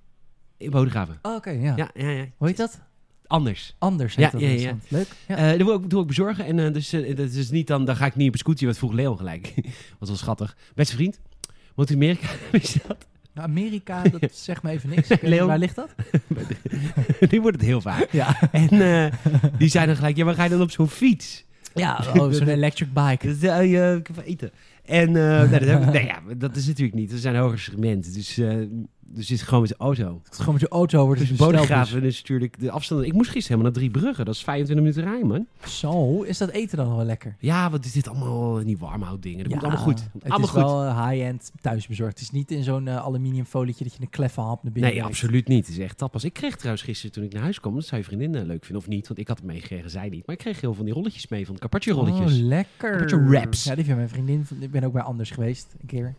In 0.57 0.71
Bodegraven. 0.71 1.18
Oh, 1.23 1.35
Oké, 1.35 1.50
ja. 1.50 1.73
Ja, 1.76 1.90
ja, 1.95 2.09
ja. 2.09 2.26
Hoe 2.37 2.49
heet 2.49 2.57
dat? 2.57 2.80
Anders. 3.26 3.75
Anders 3.78 4.14
Ja, 4.14 4.23
heet 4.23 4.33
dat 4.33 4.40
ja, 4.40 4.49
ja. 4.49 4.76
Leuk. 4.88 5.09
Ja. 5.28 5.37
Eh 5.37 5.59
dat 5.59 5.66
wil 5.66 5.75
ik, 5.75 5.90
doe 5.90 6.00
ik 6.00 6.07
bezorgen. 6.07 6.45
En 6.45 6.59
eh, 6.59 6.73
dus, 6.73 6.92
eh, 6.92 7.16
dat 7.16 7.30
is 7.30 7.50
niet 7.50 7.66
dan, 7.66 7.85
dan 7.85 7.97
ga 7.97 8.07
ik 8.07 8.16
niet 8.16 8.26
op 8.26 8.33
een 8.33 8.38
scootertje, 8.38 8.66
wat 8.66 8.78
vroeg 8.78 8.92
Leon 8.92 9.16
gelijk. 9.16 9.54
was 9.99 10.09
wel 10.09 10.18
schattig. 10.18 10.57
Beste 10.75 10.95
vriend, 10.95 11.21
moet 11.75 11.92
Amerika, 11.92 12.26
wist 12.52 12.73
je 12.73 12.80
dat? 12.87 13.07
Nou, 13.33 13.49
Amerika, 13.49 14.02
dat 14.02 14.35
zegt 14.49 14.62
me 14.62 14.71
even 14.71 14.88
niks. 14.88 15.09
Leon? 15.21 15.47
Waar 15.47 15.59
ligt 15.59 15.75
dat? 15.76 15.95
die 17.28 17.40
wordt 17.40 17.57
het 17.57 17.66
heel 17.66 17.80
vaak. 17.80 18.09
Ja. 18.12 18.50
En 18.52 18.71
eh, 18.71 19.12
die 19.59 19.68
zei 19.68 19.87
dan 19.87 19.97
gelijk, 19.97 20.16
ja, 20.16 20.25
waar 20.25 20.35
ga 20.35 20.45
je 20.45 20.50
dan 20.50 20.61
op 20.61 20.71
zo'n 20.71 20.88
fiets? 20.88 21.45
Ja, 21.75 22.04
oh, 22.16 22.33
zo'n 22.33 22.49
electric 22.49 22.92
bike. 22.92 23.26
Dat 23.26 23.40
heb 23.40 24.09
wel 24.14 24.25
eten. 24.25 24.50
En 24.88 25.16
eh, 25.16 25.50
nee, 25.50 25.61
dat, 25.61 25.68
heb 25.68 25.83
ik, 25.87 25.92
nee, 25.92 26.04
ja, 26.04 26.21
dat 26.37 26.57
is 26.57 26.66
natuurlijk 26.66 26.97
niet. 26.97 27.12
Er 27.12 27.18
zijn 27.18 27.37
hoger 27.37 27.59
segmenten. 27.59 28.12
Dus, 28.12 28.38
eh 28.38 28.57
dus 29.11 29.29
het 29.29 29.38
is 29.38 29.43
gewoon 29.43 29.61
met 29.61 29.69
de 29.71 29.77
auto. 29.77 30.21
Het 30.23 30.33
is 30.33 30.38
gewoon 30.38 30.53
met 30.55 30.62
je 30.62 30.69
auto 30.69 31.05
wordt 31.05 31.21
Dus 31.21 31.29
het. 31.29 31.38
Bodegraven 31.38 32.03
is 32.03 32.19
natuurlijk 32.19 32.61
de 32.61 32.71
afstand. 32.71 33.03
Ik 33.03 33.12
moest 33.12 33.31
gisteren 33.31 33.59
helemaal 33.59 33.83
naar 33.83 33.91
drie 33.91 34.03
bruggen. 34.03 34.25
Dat 34.25 34.35
is 34.35 34.43
25 34.45 34.85
minuten 34.87 35.11
rijden, 35.12 35.29
man. 35.29 35.47
Zo, 35.69 36.23
is 36.23 36.38
dat 36.38 36.49
eten 36.50 36.77
dan 36.77 36.97
wel 36.97 37.05
lekker? 37.05 37.37
Ja, 37.38 37.71
want 37.71 37.85
is 37.85 37.93
dit 37.93 38.09
allemaal 38.09 38.57
niet 38.57 38.79
warmhoud 38.79 39.23
dingen. 39.23 39.38
Dat 39.38 39.49
Ja, 39.49 39.55
moet 39.55 39.65
allemaal 39.65 39.83
goed. 39.85 40.00
Het 40.12 40.23
allemaal 40.23 40.41
is 40.41 40.49
goed. 40.49 40.61
wel 40.62 40.85
eh, 40.85 41.09
high-end 41.09 41.53
thuisbezorgd. 41.61 42.12
Het 42.12 42.23
is 42.23 42.31
niet 42.31 42.50
in 42.50 42.62
zo'n 42.62 42.88
eh, 42.88 42.97
aluminiumfolietje 42.97 43.85
dat 43.85 43.95
je 43.95 44.00
een 44.03 44.11
kleffe 44.11 44.41
hap 44.41 44.62
naar 44.62 44.73
binnen 44.73 44.93
Nee, 44.93 45.05
absoluut 45.05 45.49
niet. 45.49 45.67
Het 45.67 45.77
is 45.77 45.83
echt 45.85 45.99
tapas. 45.99 46.25
Ik 46.25 46.33
kreeg 46.33 46.57
trouwens 46.57 46.83
gisteren 46.83 47.12
toen 47.12 47.25
ik 47.25 47.33
naar 47.33 47.43
huis 47.43 47.61
kwam, 47.61 47.75
dat 47.75 47.85
zou 47.85 48.00
je 48.00 48.07
vriendin 48.07 48.35
eh, 48.35 48.43
leuk 48.47 48.65
vinden 48.65 48.83
of 48.83 48.88
niet, 48.88 49.09
want 49.09 49.21
ik 49.21 49.29
had 49.29 49.37
het 49.37 49.47
meegekregen, 49.47 49.91
zij 49.91 50.09
niet. 50.09 50.27
Maar 50.27 50.35
ik 50.35 50.41
kreeg 50.41 50.55
heel 50.55 50.69
veel 50.69 50.75
van 50.75 50.85
die 50.85 50.95
rolletjes 50.95 51.29
mee, 51.29 51.45
van 51.45 51.55
de 51.55 51.61
carpaccio 51.61 51.95
rolletjes. 51.95 52.33
Oh, 52.41 52.47
lekker. 52.47 52.91
Carpaccio 52.91 53.25
wraps. 53.25 53.65
Ja, 53.65 53.75
die 53.75 53.85
van 53.85 53.97
mijn 53.97 54.09
vriendin. 54.09 54.47
Ik 54.61 54.71
ben 54.71 54.85
ook 54.85 54.93
bij 54.93 55.03
Anders 55.03 55.31
geweest, 55.31 55.75
een 55.81 55.87
keer. 55.87 56.15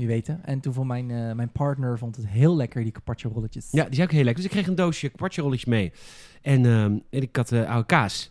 Wie 0.00 0.08
weten. 0.08 0.44
En 0.44 0.60
toen 0.60 0.72
vond 0.72 0.86
mijn, 0.86 1.10
eh, 1.10 1.32
mijn 1.32 1.50
partner 1.52 1.98
vond 1.98 2.16
het 2.16 2.26
heel 2.26 2.56
lekker, 2.56 2.82
die 2.82 2.92
carpaccio 2.92 3.30
rolletjes. 3.34 3.68
Ja, 3.70 3.84
die 3.84 3.94
zijn 3.94 4.06
ook 4.06 4.12
heel 4.12 4.24
lekker. 4.24 4.42
Dus 4.42 4.52
ik 4.52 4.58
kreeg 4.58 4.66
een 4.66 4.74
doosje 4.74 5.08
carpaccio 5.08 5.42
rolletjes 5.42 5.68
mee. 5.68 5.92
En, 6.42 6.64
ehm, 6.64 6.98
en 7.10 7.22
ik 7.22 7.36
had 7.36 7.52
eh 7.52 7.70
oude 7.70 7.86
kaas. 7.86 8.30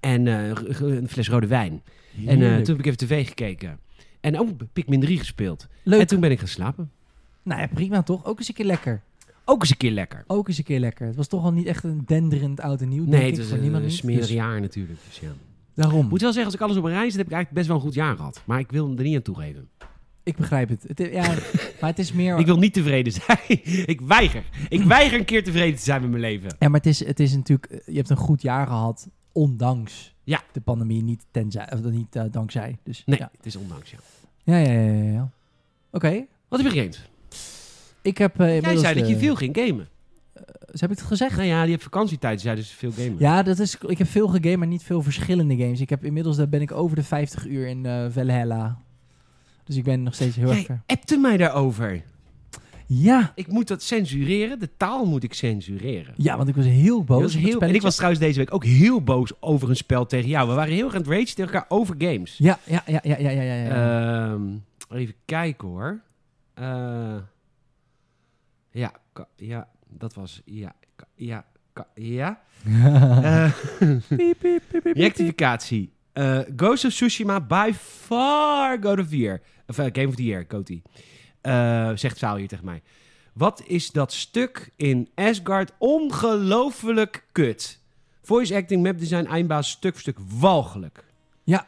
En 0.00 0.26
eh, 0.26 0.50
een 0.80 1.08
fles 1.08 1.28
rode 1.28 1.46
wijn. 1.46 1.82
En 2.26 2.42
eh, 2.42 2.56
toen 2.56 2.76
heb 2.76 2.78
ik 2.78 2.86
even 2.86 2.98
tv 2.98 3.28
gekeken. 3.28 3.78
En 4.20 4.38
ook 4.38 4.48
Pikmin 4.72 5.00
3 5.00 5.18
gespeeld. 5.18 5.66
Leuk. 5.82 6.00
En 6.00 6.06
toen 6.06 6.20
ben 6.20 6.30
ik 6.30 6.38
gaan 6.38 6.48
slapen. 6.48 6.90
Nou 7.42 7.60
ja, 7.60 7.66
prima 7.66 8.02
toch? 8.02 8.24
Ook 8.24 8.38
eens 8.38 8.48
een 8.48 8.54
keer 8.54 8.64
lekker. 8.64 9.02
Ook 9.44 9.60
eens 9.60 9.70
een 9.70 9.76
keer 9.76 9.90
lekker. 9.90 10.24
Ook 10.26 10.48
eens 10.48 10.58
een 10.58 10.64
keer 10.64 10.80
lekker. 10.80 11.06
Het 11.06 11.16
was 11.16 11.26
toch 11.26 11.44
al 11.44 11.52
niet 11.52 11.66
echt 11.66 11.84
een 11.84 12.02
denderend 12.06 12.60
oud 12.60 12.80
en 12.80 12.88
nieuw, 12.88 13.04
Nee, 13.04 13.20
denk 13.20 13.36
het 13.36 13.38
ik, 13.40 13.44
voor 13.44 13.58
een, 13.58 13.74
een 13.74 13.90
smerig 13.90 14.20
Dus 14.20 14.30
jaar 14.30 14.60
natuurlijk. 14.60 14.98
Dus 15.06 15.18
ja. 15.20 15.28
daarom. 15.74 16.04
Ik 16.04 16.10
moet 16.10 16.20
wel 16.20 16.32
zeggen, 16.32 16.44
als 16.44 16.54
ik 16.54 16.60
alles 16.60 16.76
op 16.76 16.84
een 16.84 16.90
rij 16.90 17.10
zet, 17.10 17.16
heb 17.16 17.26
ik 17.26 17.32
eigenlijk 17.32 17.54
best 17.54 17.66
wel 17.66 17.76
een 17.76 17.82
goed 17.82 17.94
jaar 17.94 18.16
gehad. 18.16 18.42
Maar 18.44 18.58
ik 18.58 18.70
wil 18.70 18.94
er 18.96 19.02
niet 19.02 19.16
aan 19.16 19.22
toegeven. 19.22 19.68
Ik 20.28 20.36
begrijp 20.36 20.68
het. 20.68 20.84
het 20.86 20.98
ja, 21.12 21.22
maar 21.80 21.90
het 21.90 21.98
is 21.98 22.12
meer... 22.12 22.38
Ik 22.38 22.46
wil 22.46 22.58
niet 22.58 22.72
tevreden 22.72 23.12
zijn. 23.12 23.38
ik 23.94 24.00
weiger. 24.00 24.42
Ik 24.68 24.82
weiger 24.82 25.18
een 25.18 25.24
keer 25.24 25.44
tevreden 25.44 25.76
te 25.76 25.82
zijn 25.82 26.00
met 26.00 26.10
mijn 26.10 26.22
leven. 26.22 26.56
Ja, 26.58 26.68
maar 26.68 26.80
het 26.80 26.86
is, 26.88 27.04
het 27.04 27.20
is 27.20 27.34
natuurlijk... 27.34 27.72
eh, 27.72 27.78
Je 27.86 27.96
hebt 27.96 28.10
een 28.10 28.16
goed 28.16 28.42
jaar 28.42 28.66
gehad, 28.66 29.08
ondanks 29.32 30.14
Ja. 30.24 30.42
de 30.52 30.60
pandemie. 30.60 31.02
Niet, 31.02 31.24
tenzij, 31.30 31.72
of 31.72 31.80
niet 31.82 32.16
eh, 32.16 32.24
dankzij. 32.30 32.78
Dus, 32.82 33.02
Nee, 33.06 33.18
Ja, 33.18 33.30
het 33.36 33.46
is 33.46 33.56
ondanks, 33.56 33.90
ja. 33.90 33.98
ja, 34.44 34.56
ja, 34.56 34.72
ja. 34.80 34.90
ja, 35.02 35.10
ja. 35.12 35.30
Oké. 35.90 36.24
Wat 36.48 36.62
heb 36.62 36.72
je 36.72 36.74
gegamed? 36.78 37.08
Ik 38.02 38.18
heb 38.18 38.40
eh 38.40 38.60
Jij 38.60 38.76
zei 38.76 38.98
dat 38.98 39.08
je 39.08 39.16
veel 39.18 39.34
ging 39.34 39.56
gamen. 39.56 39.88
Dus 40.70 40.80
heb 40.80 40.90
ik 40.90 40.98
het 40.98 41.06
gezegd? 41.06 41.36
Nou 41.36 41.48
ja, 41.48 41.62
die 41.62 41.70
hebt 41.70 41.82
vakantietijd, 41.82 42.40
zei 42.40 42.56
dus 42.56 42.70
veel 42.70 42.92
gamen. 42.92 43.16
Ja, 43.18 43.42
dat 43.42 43.58
is, 43.58 43.76
ik 43.86 43.98
heb 43.98 44.06
veel 44.08 44.28
gegamed, 44.28 44.58
maar 44.58 44.66
niet 44.66 44.82
veel 44.82 45.02
verschillende 45.02 45.56
games. 45.56 45.80
Ik 45.80 45.90
heb 45.90 46.04
inmiddels 46.04 46.36
daar 46.36 46.48
ben 46.48 46.60
ik 46.60 46.72
over 46.72 46.96
de 46.96 47.02
50 47.02 47.46
uur 47.46 47.66
in 47.66 48.10
Valhalla. 48.12 48.78
Dus 49.68 49.76
ik 49.76 49.84
ben 49.84 50.02
nog 50.02 50.14
steeds 50.14 50.36
heel 50.36 50.50
erg 50.50 50.64
ver. 50.64 50.82
appte 50.86 51.16
mij 51.16 51.36
daarover. 51.36 52.02
Ja. 52.86 53.32
Ik 53.34 53.46
moet 53.46 53.68
dat 53.68 53.82
censureren. 53.82 54.58
De 54.58 54.76
taal 54.76 55.04
moet 55.04 55.22
ik 55.22 55.34
censureren. 55.34 56.14
ja, 56.16 56.36
want 56.36 56.48
ik 56.48 56.54
was 56.54 56.64
heel 56.64 57.04
boos. 57.04 57.22
Was 57.22 57.36
heel, 57.36 57.60
en 57.60 57.74
ik 57.74 57.82
was 57.82 57.94
trouwens 57.94 58.20
deze 58.22 58.38
week 58.38 58.54
ook 58.54 58.64
heel 58.64 59.02
boos 59.02 59.32
over 59.40 59.68
een 59.68 59.76
spel 59.76 60.06
tegen 60.06 60.28
jou. 60.28 60.48
We 60.48 60.54
waren 60.54 60.72
heel 60.72 60.84
erg 60.84 60.94
aan 60.94 61.00
het 61.00 61.10
rage 61.10 61.24
tegen 61.24 61.44
elkaar 61.44 61.64
over 61.68 61.94
games. 61.98 62.36
Ja, 62.38 62.58
ja, 62.64 62.82
ja, 62.86 63.00
ja, 63.02 63.18
ja, 63.18 63.30
ja, 63.30 63.42
ja. 63.42 63.54
ja. 63.54 64.30
Ehm, 64.32 64.42
even 64.90 65.14
kijken 65.24 65.68
hoor. 65.68 66.00
Eh, 66.54 67.16
ja, 68.70 68.92
ja, 69.36 69.68
dat 69.88 70.14
was. 70.14 70.42
Ja, 70.44 70.72
ja, 71.14 71.44
ja. 71.94 72.40
Eh, 73.22 73.50
Piep, 74.08 74.38
piep. 74.40 74.84
Rectificatie. 74.84 75.92
Eh 76.12 76.38
Ghost 76.56 76.84
of 76.84 76.92
Tsushima 76.92 77.40
by 77.40 77.70
far 77.74 78.78
God 78.82 78.98
of 78.98 79.08
the 79.08 79.16
Year. 79.16 79.40
Of 79.68 79.78
eh, 79.78 79.86
Game 79.92 80.08
of 80.08 80.14
the 80.14 80.24
Year, 80.24 80.46
Coty. 80.46 80.82
Eh, 81.40 81.90
zegt 81.94 82.18
Saal 82.18 82.36
hier 82.36 82.48
tegen 82.48 82.64
mij. 82.64 82.82
Wat 83.32 83.62
is 83.66 83.90
dat 83.90 84.12
stuk 84.12 84.70
in 84.76 85.08
Asgard 85.14 85.72
ongelooflijk 85.78 87.24
kut. 87.32 87.80
Voice 88.22 88.54
acting, 88.54 88.82
map 88.82 88.98
design, 88.98 89.24
eindbaas, 89.26 89.70
stuk 89.70 89.92
voor 89.92 90.00
stuk 90.00 90.18
walgelijk. 90.38 91.04
Ja. 91.44 91.66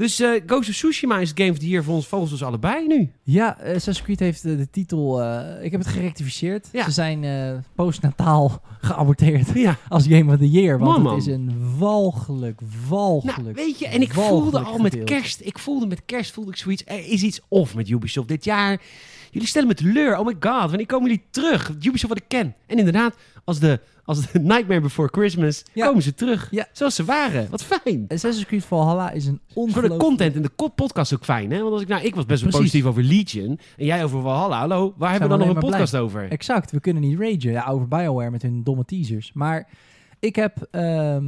Dus 0.00 0.20
eh 0.20 0.40
Ghost 0.46 0.68
of 0.68 0.74
Tsushima 0.74 1.18
is 1.18 1.32
Game 1.34 1.50
of 1.50 1.58
the 1.58 1.68
Year 1.68 1.84
voor 1.84 1.94
ons, 1.94 2.06
volgens 2.06 2.32
ons 2.32 2.42
allebei 2.42 2.86
nu. 2.86 3.10
Ja, 3.22 3.56
Assassin's 3.64 4.02
Creed 4.02 4.18
heeft 4.20 4.44
eh, 4.44 4.56
de 4.56 4.70
titel... 4.70 5.22
ik 5.62 5.70
heb 5.70 5.80
het 5.80 5.90
gerectificeerd. 5.90 6.68
Ja. 6.72 6.84
Ze 6.84 6.90
zijn 6.90 7.24
postnataal 7.74 8.62
geaborteerd 8.80 9.48
Ja. 9.54 9.76
als 9.88 10.06
Game 10.06 10.32
of 10.32 10.38
the 10.38 10.50
Year. 10.50 10.78
Want 10.78 10.92
Man, 10.92 11.02
man. 11.02 11.14
het 11.14 11.26
is 11.26 11.32
een 11.32 11.78
walgelijk, 11.78 12.60
walgelijk... 12.88 13.38
Nou, 13.38 13.52
weet 13.54 13.78
je, 13.78 13.86
en 13.86 14.02
ik 14.02 14.12
voelde 14.12 14.58
al 14.60 14.78
met 14.78 15.04
kerst, 15.04 15.40
ik 15.40 15.58
voelde 15.58 15.86
met 15.86 16.02
kerst, 16.06 16.32
voelde 16.32 16.50
ik 16.50 16.56
zoiets, 16.56 16.82
er 16.86 17.06
is 17.06 17.22
iets 17.22 17.40
off 17.48 17.74
met 17.74 17.88
Ubisoft 17.88 18.28
dit 18.28 18.44
jaar. 18.44 18.80
Jullie 19.30 19.48
stellen 19.48 19.68
me 19.68 19.74
teleur, 19.74 20.18
oh 20.18 20.26
my 20.26 20.36
god, 20.40 20.68
wanneer 20.68 20.86
komen 20.86 21.08
jullie 21.10 21.24
terug? 21.30 21.68
Ubisoft 21.70 22.08
wat 22.08 22.16
ik 22.16 22.28
ken. 22.28 22.54
En 22.66 22.78
inderdaad, 22.78 23.16
als 23.44 23.58
de, 23.58 23.80
als 24.04 24.30
de 24.32 24.38
Nightmare 24.52 24.80
Before 24.80 25.08
Christmas, 25.12 25.64
Ja. 25.72 25.86
komen 25.86 26.02
ze 26.02 26.14
terug. 26.14 26.48
Ja. 26.50 26.66
Zoals 26.72 26.94
ze 26.94 27.04
waren, 27.04 27.50
wat 27.50 27.64
fijn. 27.64 28.04
Assassin's 28.08 28.46
Creed 28.46 28.64
Valhalla 28.64 29.10
is 29.10 29.26
een 29.26 29.40
Voor 29.48 29.62
ongelooflijk... 29.62 30.00
de 30.00 30.06
content 30.06 30.34
en 30.34 30.42
de 30.42 30.70
podcast 30.74 31.14
ook 31.14 31.24
fijn, 31.24 31.50
hè? 31.50 31.60
Want 31.60 31.72
als 31.72 31.82
ik, 31.82 31.88
nou, 31.88 32.02
ik 32.04 32.14
was 32.14 32.26
best 32.26 32.42
wel 32.42 32.50
positief 32.52 32.84
over 32.84 33.02
Legion 33.02 33.58
en 33.76 33.84
jij 33.86 34.04
over 34.04 34.20
Valhalla. 34.22 34.58
Hallo, 34.58 34.94
waar 34.96 35.10
hebben 35.10 35.28
we 35.30 35.36
dan 35.36 35.46
nog 35.46 35.56
een 35.56 35.62
podcast 35.70 35.96
over? 35.96 36.30
Exact, 36.30 36.70
we 36.70 36.80
kunnen 36.80 37.02
niet 37.02 37.18
ragen 37.18 37.50
ja, 37.50 37.66
over 37.66 37.88
BioWare 37.88 38.30
met 38.30 38.42
hun 38.42 38.62
domme 38.64 38.84
teasers. 38.84 39.32
Maar 39.34 39.68
ik 40.18 40.36
heb... 40.36 40.68
ehm 40.70 41.26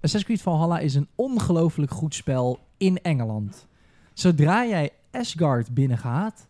Assassin's 0.00 0.24
Creed 0.24 0.42
Valhalla 0.42 0.78
is 0.78 0.94
een 0.94 1.08
ongelooflijk 1.14 1.90
goed 1.92 2.14
spel 2.14 2.58
in 2.76 2.98
Engeland. 3.02 3.66
Zodra 4.12 4.66
jij 4.66 4.90
Asgard 5.10 5.74
binnengaat... 5.74 6.48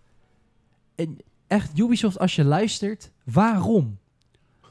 En 0.96 1.16
echt, 1.46 1.78
Ubisoft, 1.78 2.18
als 2.18 2.36
je 2.36 2.44
luistert, 2.44 3.10
waarom? 3.24 3.98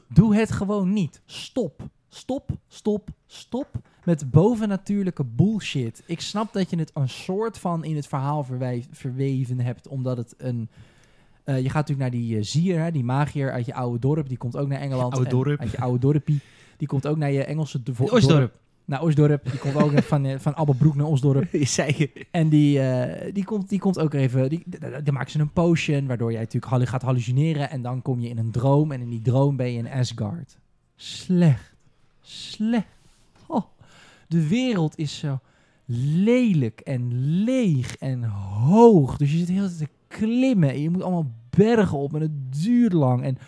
Doe 0.08 0.36
het 0.36 0.50
gewoon 0.52 0.92
niet. 0.92 1.20
Stop. 1.24 1.88
Stop, 2.08 2.50
stop, 2.68 3.08
stop 3.26 3.68
met 4.04 4.30
bovennatuurlijke 4.30 5.24
bullshit. 5.24 6.02
Ik 6.06 6.20
snap 6.20 6.52
dat 6.52 6.70
je 6.70 6.78
het 6.78 6.90
een 6.94 7.08
soort 7.08 7.58
van 7.58 7.84
in 7.84 7.96
het 7.96 8.06
verhaal 8.06 8.46
verweven 8.90 9.60
hebt, 9.60 9.88
omdat 9.88 10.16
het 10.16 10.34
een... 10.38 10.68
eh, 11.44 11.56
je 11.56 11.64
gaat 11.70 11.88
natuurlijk 11.88 11.98
naar 12.10 12.20
die 12.20 12.36
uh, 12.36 12.42
zier, 12.42 12.80
hè, 12.82 12.90
die 12.90 13.04
magier 13.04 13.52
uit 13.52 13.66
je 13.66 13.74
oude 13.74 13.98
dorp. 13.98 14.28
Die 14.28 14.36
komt 14.38 14.56
ook 14.56 14.68
naar 14.68 14.80
Engeland. 14.80 15.12
Oude 15.14 15.30
dorp. 15.30 15.60
Uit 15.60 15.70
je 15.70 15.80
oude 15.80 15.98
dorpie. 15.98 16.40
Die 16.76 16.88
komt 16.88 17.06
ook 17.06 17.16
naar 17.16 17.30
je 17.32 17.44
Engelse 17.44 17.82
do- 17.82 17.92
Oostdorp. 17.98 18.54
Naar 18.86 19.02
Osdorp. 19.02 19.50
Die 19.50 19.58
komt 19.58 19.74
ook 19.74 20.02
van, 20.02 20.24
eh, 20.24 20.38
van 20.38 20.54
Abbelbroek 20.54 20.94
naar 20.94 21.06
Osdorp. 21.06 21.48
En 22.30 22.48
die, 22.48 22.80
eh, 22.80 23.32
die, 23.34 23.44
komt, 23.44 23.68
die 23.68 23.78
komt 23.78 23.98
ook 23.98 24.14
even... 24.14 24.48
Die, 24.48 24.64
dan 25.04 25.14
maken 25.14 25.30
ze 25.30 25.38
een 25.38 25.52
potion, 25.52 26.06
waardoor 26.06 26.32
jij 26.32 26.40
natuurlijk 26.40 26.88
gaat 26.88 27.02
hallucineren. 27.02 27.70
En 27.70 27.82
dan 27.82 28.02
kom 28.02 28.20
je 28.20 28.28
in 28.28 28.38
een 28.38 28.50
droom. 28.50 28.92
En 28.92 29.00
in 29.00 29.08
die 29.08 29.22
droom 29.22 29.56
ben 29.56 29.72
je 29.72 29.78
in 29.78 29.90
Asgard. 29.90 30.58
Slecht. 30.96 31.74
Slecht. 32.20 32.86
Oh. 33.46 33.64
De 34.28 34.48
wereld 34.48 34.98
is 34.98 35.18
zo 35.18 35.38
lelijk 36.14 36.80
en 36.80 37.12
leeg 37.44 37.96
en 37.96 38.24
hoog. 38.24 39.16
Dus 39.16 39.32
je 39.32 39.38
zit 39.38 39.48
heel 39.48 39.68
te 39.68 39.88
klimmen. 40.08 40.70
En 40.70 40.80
je 40.80 40.90
moet 40.90 41.02
allemaal 41.02 41.30
bergen 41.50 41.98
op. 41.98 42.14
En 42.14 42.20
het 42.20 42.62
duurt 42.62 42.92
lang. 42.92 43.22
En 43.22 43.38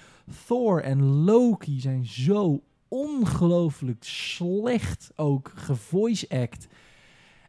Thor 0.46 0.82
en 0.82 1.02
Loki 1.02 1.80
zijn 1.80 2.06
zo 2.06 2.62
ongelooflijk 2.88 4.04
slecht 4.04 5.10
ook 5.16 5.52
gevoice 5.54 6.28
act. 6.28 6.66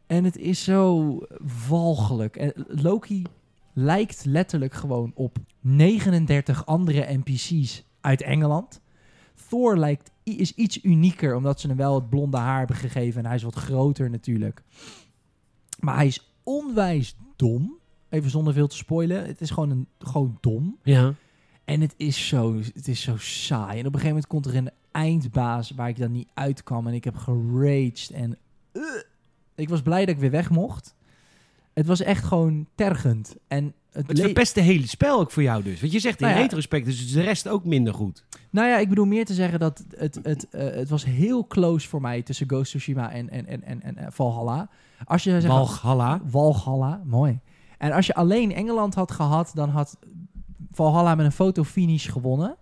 En 0.06 0.24
het 0.24 0.36
is 0.36 0.64
zo 0.64 1.18
walgelijk. 1.68 2.36
En 2.36 2.52
Loki 2.68 3.22
lijkt 3.72 4.24
letterlijk 4.24 4.74
gewoon 4.74 5.12
op 5.14 5.38
39 5.60 6.66
andere 6.66 7.18
NPC's 7.24 7.84
uit 8.00 8.22
Engeland. 8.22 8.80
Thor 9.48 9.78
lijkt, 9.78 10.10
is 10.22 10.54
iets 10.54 10.84
unieker, 10.84 11.34
omdat 11.34 11.60
ze 11.60 11.66
hem 11.66 11.76
wel 11.76 11.94
het 11.94 12.08
blonde 12.08 12.36
haar 12.36 12.58
hebben 12.58 12.76
gegeven. 12.76 13.20
En 13.20 13.26
hij 13.26 13.36
is 13.36 13.42
wat 13.42 13.54
groter 13.54 14.10
natuurlijk. 14.10 14.62
Maar 15.78 15.94
hij 15.96 16.06
is 16.06 16.32
onwijs 16.42 17.16
dom. 17.36 17.78
Even 18.08 18.30
zonder 18.30 18.52
veel 18.52 18.66
te 18.66 18.76
spoilen. 18.76 19.26
Het 19.26 19.40
is 19.40 19.50
gewoon, 19.50 19.70
een, 19.70 19.86
gewoon 19.98 20.38
dom. 20.40 20.78
Ja. 20.82 21.14
En 21.64 21.80
het 21.80 21.94
is, 21.96 22.28
zo, 22.28 22.56
het 22.56 22.88
is 22.88 23.00
zo 23.00 23.16
saai. 23.16 23.78
En 23.78 23.86
op 23.86 23.94
een 23.94 24.00
gegeven 24.00 24.08
moment 24.08 24.26
komt 24.26 24.46
er 24.46 24.56
een 24.56 24.70
eindbaas 24.92 25.70
waar 25.70 25.88
ik 25.88 25.98
dan 25.98 26.12
niet 26.12 26.28
uit 26.34 26.62
kwam. 26.62 26.86
En 26.86 26.94
ik 26.94 27.04
heb 27.04 27.16
geraged. 27.16 28.10
En 28.10 28.38
uh, 28.72 28.82
ik 29.54 29.68
was 29.68 29.82
blij 29.82 30.00
dat 30.00 30.14
ik 30.14 30.20
weer 30.20 30.30
weg 30.30 30.50
mocht. 30.50 30.94
Het 31.72 31.86
was 31.86 32.00
echt 32.00 32.24
gewoon 32.24 32.66
tergend. 32.74 33.36
En 33.48 33.74
het, 33.92 34.08
Het 34.08 34.20
verpest 34.20 34.54
de 34.54 34.60
hele 34.60 34.86
spel 34.86 35.20
ook 35.20 35.30
voor 35.30 35.42
jou 35.42 35.62
dus. 35.62 35.80
Want 35.80 35.92
je 35.92 35.98
zegt 35.98 36.20
in 36.20 36.26
Nou 36.26 36.38
ja. 36.38 36.44
retrospect, 36.44 36.84
dus 36.84 37.04
is 37.04 37.12
de 37.12 37.20
rest 37.20 37.48
ook 37.48 37.64
minder 37.64 37.94
goed. 37.94 38.24
Nou 38.50 38.68
ja, 38.68 38.78
ik 38.78 38.88
bedoel 38.88 39.04
meer 39.04 39.24
te 39.24 39.34
zeggen 39.34 39.58
dat 39.58 39.84
het, 39.96 40.18
het, 40.22 40.48
eh, 40.48 40.62
het 40.62 40.88
was 40.88 41.04
heel 41.04 41.46
close 41.46 41.88
voor 41.88 42.00
mij 42.00 42.22
tussen 42.22 42.48
Ghost 42.48 42.70
Tsushima 42.70 43.12
en, 43.12 43.30
en, 43.30 43.46
en, 43.46 43.62
en, 43.62 43.82
en 43.82 43.96
eh, 43.96 44.06
Valhalla. 44.10 44.68
Als 45.04 45.24
je 45.24 45.30
zegt, 45.30 45.46
Valhalla. 45.46 46.20
Walhalla, 46.30 47.02
mooi. 47.04 47.40
En 47.78 47.92
als 47.92 48.06
je 48.06 48.14
alleen 48.14 48.54
Engeland 48.54 48.94
had 48.94 49.10
gehad, 49.10 49.50
dan 49.54 49.68
had 49.68 49.98
Valhalla 50.72 51.14
met 51.14 51.26
een 51.26 51.32
fotofinish 51.32 52.10
gewonnen. 52.10 52.56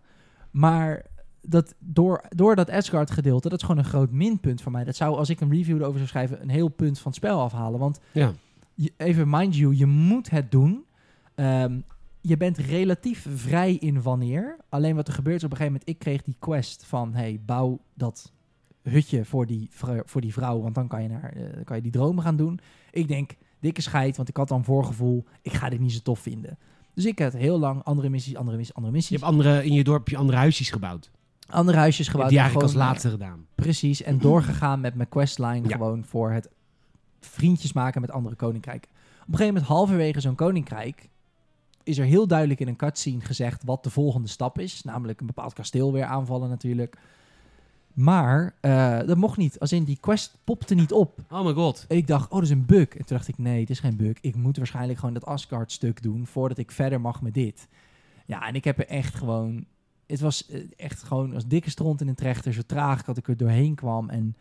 Maar 0.50 1.02
dat, 1.48 1.74
door, 1.78 2.24
door 2.28 2.56
dat 2.56 2.70
Asgard 2.70 3.10
gedeelte, 3.10 3.48
dat 3.48 3.58
is 3.60 3.66
gewoon 3.66 3.80
een 3.84 3.90
groot 3.90 4.10
minpunt 4.10 4.62
voor 4.62 4.72
mij. 4.72 4.84
Dat 4.84 4.96
zou, 4.96 5.16
als 5.16 5.30
ik 5.30 5.40
een 5.40 5.50
review 5.50 5.76
erover 5.76 5.96
zou 5.96 6.08
schrijven, 6.08 6.42
een 6.42 6.48
heel 6.48 6.68
punt 6.68 6.96
van 6.98 7.06
het 7.06 7.20
spel 7.20 7.40
afhalen. 7.40 7.80
Want 7.80 8.00
Ja. 8.12 8.32
je, 8.74 8.92
even 8.96 9.28
mind 9.30 9.56
you, 9.56 9.76
je 9.76 9.86
moet 9.86 10.30
het 10.30 10.50
doen. 10.50 10.84
Ehm, 11.34 11.80
je 12.20 12.36
bent 12.36 12.56
relatief 12.58 13.26
vrij 13.34 13.74
in 13.74 14.02
wanneer. 14.02 14.56
Alleen 14.68 14.94
wat 14.96 15.08
er 15.08 15.14
gebeurt 15.14 15.36
is 15.36 15.44
op 15.44 15.50
een 15.50 15.56
gegeven 15.56 15.78
moment, 15.80 15.96
ik 15.96 16.04
kreeg 16.04 16.22
die 16.22 16.36
quest 16.38 16.84
van, 16.84 17.14
hey, 17.14 17.40
bouw 17.46 17.80
dat 17.94 18.32
hutje 18.82 19.24
voor 19.24 19.46
die, 19.46 19.68
vrou- 19.70 20.02
voor 20.04 20.20
die 20.20 20.32
vrouw, 20.32 20.60
want 20.60 20.74
dan 20.74 20.88
kan 20.88 21.02
je, 21.02 21.08
naar, 21.08 21.32
eh, 21.32 21.64
kan 21.64 21.76
je 21.76 21.82
die 21.82 21.92
dromen 21.92 22.22
gaan 22.24 22.36
doen. 22.36 22.60
Ik 22.90 23.08
denk, 23.08 23.30
dikke 23.60 23.82
scheid, 23.82 24.16
want 24.16 24.28
ik 24.28 24.36
had 24.36 24.48
dan 24.48 24.64
voorgevoel, 24.64 25.24
ik 25.42 25.52
ga 25.52 25.68
dit 25.68 25.80
niet 25.80 25.92
zo 25.92 25.98
tof 26.02 26.18
vinden. 26.20 26.58
Dus 26.94 27.04
ik 27.04 27.18
heb 27.18 27.32
heel 27.32 27.58
lang 27.58 27.82
andere 27.84 28.08
missies, 28.08 28.36
andere 28.36 28.56
missies, 28.56 28.74
andere 28.74 28.92
Je 28.92 28.98
missies. 28.98 29.20
hebt 29.20 29.32
andere, 29.32 29.64
in 29.64 29.72
je 29.72 29.84
dorp 29.84 30.08
je 30.08 30.16
andere 30.16 30.38
huisjes 30.38 30.70
gebouwd. 30.70 31.10
Andere 31.50 31.78
huisjes 31.78 32.08
gebouwd. 32.08 32.28
die 32.28 32.38
en 32.38 32.44
eigenlijk 32.44 32.72
als 32.72 32.76
gewoon, 32.80 32.92
laatste 32.92 33.10
gedaan. 33.10 33.46
eh, 33.54 33.64
Precies, 33.64 34.02
en 34.02 34.18
doorgegaan 34.28 34.80
met 34.80 34.94
mijn 34.94 35.08
questline 35.08 35.68
Ja. 35.68 35.76
gewoon 35.76 36.04
voor 36.04 36.30
het 36.30 36.48
vriendjes 37.20 37.72
maken 37.72 38.00
met 38.00 38.10
andere 38.10 38.34
koninkrijken. 38.34 38.90
Op 38.90 39.34
een 39.34 39.38
gegeven 39.38 39.46
moment, 39.46 39.66
halverwege 39.72 40.20
zo'n 40.20 40.34
koninkrijk, 40.34 41.08
is 41.82 41.98
er 41.98 42.04
heel 42.04 42.26
duidelijk 42.26 42.60
in 42.60 42.68
een 42.68 42.76
cutscene 42.76 43.20
gezegd 43.20 43.64
wat 43.64 43.84
de 43.84 43.90
volgende 43.90 44.28
stap 44.28 44.58
is. 44.58 44.82
Namelijk 44.82 45.20
een 45.20 45.26
bepaald 45.26 45.52
kasteel 45.52 45.92
weer 45.92 46.04
aanvallen 46.04 46.48
natuurlijk. 46.48 46.96
Maar 47.94 48.54
eh, 48.60 48.98
dat 49.06 49.16
mocht 49.16 49.36
niet. 49.36 49.60
Als 49.60 49.72
in 49.72 49.84
die 49.84 49.98
quest 50.00 50.38
popte 50.44 50.74
niet 50.74 50.92
op. 50.92 51.18
Oh 51.30 51.44
my 51.44 51.52
god. 51.52 51.84
En 51.88 51.96
ik 51.96 52.06
dacht, 52.06 52.26
oh, 52.28 52.34
dat 52.34 52.42
is 52.42 52.50
een 52.50 52.66
bug. 52.66 52.88
En 52.88 53.04
toen 53.04 53.16
dacht 53.16 53.28
ik, 53.28 53.38
nee, 53.38 53.60
het 53.60 53.70
is 53.70 53.80
geen 53.80 53.96
bug. 53.96 54.16
Ik 54.20 54.36
moet 54.36 54.56
waarschijnlijk 54.56 54.98
gewoon 54.98 55.14
dat 55.14 55.26
Asgard-stuk 55.26 56.02
doen 56.02 56.26
voordat 56.26 56.58
ik 56.58 56.70
verder 56.70 57.00
mag 57.00 57.22
met 57.22 57.34
dit. 57.34 57.68
Ja, 58.26 58.46
en 58.48 58.54
ik 58.54 58.64
heb 58.64 58.78
er 58.78 58.86
echt 58.86 59.14
gewoon... 59.14 59.64
Het 60.08 60.20
was 60.20 60.46
eh, 60.46 60.60
echt 60.76 61.02
gewoon 61.02 61.34
als 61.34 61.46
dikke 61.46 61.70
stront 61.70 62.00
in 62.00 62.08
een 62.08 62.14
trechter. 62.14 62.52
Zo 62.52 62.60
traag 62.66 63.04
dat 63.04 63.16
ik 63.16 63.28
er 63.28 63.36
doorheen 63.36 63.74
kwam. 63.74 64.10
En 64.10 64.36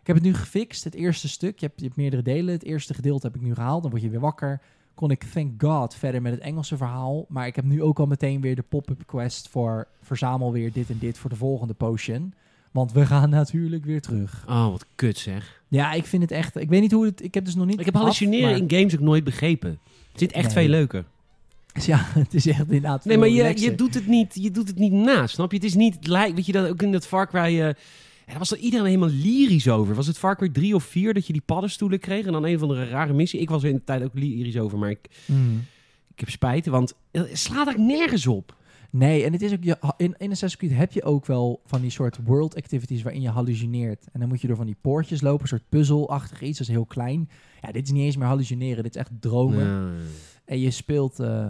ik 0.00 0.06
heb 0.06 0.16
het 0.16 0.24
nu 0.24 0.34
gefixt, 0.34 0.84
het 0.84 0.94
eerste 0.94 1.28
stuk. 1.28 1.58
Je 1.60 1.66
hebt, 1.66 1.80
je 1.80 1.86
hebt 1.86 1.96
meerdere 1.96 2.22
delen. 2.22 2.54
Het 2.54 2.64
eerste 2.64 2.94
gedeelte 2.94 3.26
heb 3.26 3.36
ik 3.36 3.42
nu 3.42 3.54
gehaald. 3.54 3.82
Dan 3.82 3.90
word 3.90 4.02
je 4.02 4.10
weer 4.10 4.20
wakker. 4.20 4.60
Kon 4.94 5.10
ik, 5.10 5.24
thank 5.24 5.62
God, 5.62 5.94
verder 5.94 6.22
met 6.22 6.32
het 6.32 6.40
Engelse 6.40 6.76
verhaal. 6.76 7.24
Maar 7.28 7.46
ik 7.46 7.56
heb 7.56 7.64
nu 7.64 7.82
ook 7.82 7.98
al 7.98 8.06
meteen 8.06 8.40
weer 8.40 8.56
de 8.56 8.62
pop-up 8.62 9.02
quest 9.06 9.48
voor... 9.48 9.86
verzamel 10.02 10.52
weer 10.52 10.72
dit 10.72 10.90
en 10.90 10.98
dit 10.98 11.18
voor 11.18 11.30
de 11.30 11.36
volgende 11.36 11.74
potion. 11.74 12.34
Want 12.70 12.92
we 12.92 13.06
gaan 13.06 13.30
natuurlijk 13.30 13.84
weer 13.84 14.00
terug. 14.00 14.44
Oh, 14.48 14.70
wat 14.70 14.86
kut 14.94 15.18
zeg. 15.18 15.62
Ja, 15.68 15.92
ik 15.92 16.04
vind 16.04 16.22
het 16.22 16.30
echt... 16.30 16.56
Ik 16.56 16.68
weet 16.68 16.80
niet 16.80 16.92
hoe 16.92 17.04
het... 17.04 17.22
Ik 17.22 17.34
heb 17.34 17.44
dus 17.44 17.54
nog 17.54 17.66
niet... 17.66 17.78
Ik 17.80 17.84
heb 17.84 17.94
hallucineren 17.94 18.50
maar- 18.50 18.58
in 18.58 18.70
games 18.78 18.94
ook 18.94 19.00
nooit 19.00 19.24
begrepen. 19.24 19.78
Zit 20.14 20.32
echt 20.32 20.44
Nee. 20.44 20.54
veel 20.54 20.68
leuker. 20.68 21.04
Ja, 21.72 22.00
het 22.24 22.34
is 22.34 22.46
echt 22.46 22.60
inderdaad 22.60 23.04
Nee, 23.04 23.18
maar 23.18 23.28
je, 23.28 23.60
je, 23.60 23.74
doet 23.74 23.94
het 23.94 24.06
niet, 24.06 24.34
je 24.34 24.50
doet 24.50 24.68
het 24.68 24.78
niet 24.78 24.92
na, 24.92 25.26
snap 25.26 25.50
je? 25.50 25.56
Het 25.56 25.66
is 25.66 25.74
niet, 25.74 26.06
lijkt, 26.06 26.34
weet 26.34 26.46
je, 26.46 26.52
dat 26.52 26.68
ook 26.68 26.82
in 26.82 26.92
dat 26.92 27.06
Far 27.06 27.28
Cry... 27.28 27.38
eh, 27.40 27.56
ja, 27.56 27.74
daar 28.26 28.38
was 28.38 28.52
er 28.52 28.58
iedereen 28.58 28.86
helemaal 28.86 29.08
lyrisch 29.08 29.68
over. 29.68 29.94
Was 29.94 30.06
het 30.06 30.18
Far 30.18 30.36
Cry 30.36 30.48
3 30.48 30.74
of 30.74 30.84
4 30.84 31.14
dat 31.14 31.26
je 31.26 31.32
die 31.32 31.42
paddenstoelen 31.46 31.98
kreeg 31.98 32.26
en 32.26 32.32
dan 32.32 32.44
een 32.44 32.58
van 32.58 32.68
de 32.68 32.88
rare 32.88 33.12
missie? 33.12 33.40
Ik 33.40 33.50
was 33.50 33.62
er 33.62 33.68
in 33.68 33.74
de 33.74 33.84
tijd 33.84 34.02
ook 34.02 34.14
lyrisch 34.14 34.58
over, 34.58 34.78
maar 34.78 34.90
ik, 34.90 35.08
Mm. 35.26 35.64
ik 36.12 36.20
heb 36.20 36.30
spijt, 36.30 36.66
want 36.66 36.94
het 37.10 37.38
slaat 37.38 37.66
er 37.66 37.80
nergens 37.80 38.26
op. 38.26 38.56
Nee, 38.90 39.24
en 39.24 39.32
het 39.32 39.42
is 39.42 39.52
ook... 39.52 39.64
Je, 39.64 39.76
in, 39.96 40.14
in 40.18 40.30
Assassin's 40.30 40.56
Creed 40.56 40.78
heb 40.78 40.92
je 40.92 41.02
ook 41.02 41.26
wel 41.26 41.60
van 41.66 41.80
die 41.80 41.90
soort 41.90 42.18
world 42.24 42.56
activities 42.56 43.02
waarin 43.02 43.20
je 43.22 43.28
hallucineert. 43.28 44.06
En 44.12 44.20
dan 44.20 44.28
moet 44.28 44.40
je 44.40 44.46
door 44.46 44.56
van 44.56 44.66
die 44.66 44.76
poortjes 44.80 45.20
lopen, 45.20 45.42
een 45.42 45.48
soort 45.48 45.68
puzzelachtig 45.68 46.42
iets. 46.42 46.58
Dat 46.58 46.66
is 46.68 46.72
heel 46.74 46.84
klein. 46.86 47.28
Ja, 47.62 47.72
dit 47.72 47.84
is 47.84 47.90
niet 47.92 48.02
eens 48.02 48.16
meer 48.16 48.26
hallucineren. 48.26 48.82
Dit 48.82 48.94
is 48.94 49.00
echt 49.00 49.10
dromen. 49.20 49.92
En 50.44 50.60
je 50.60 50.70
speelt 50.70 51.20
eh, 51.20 51.46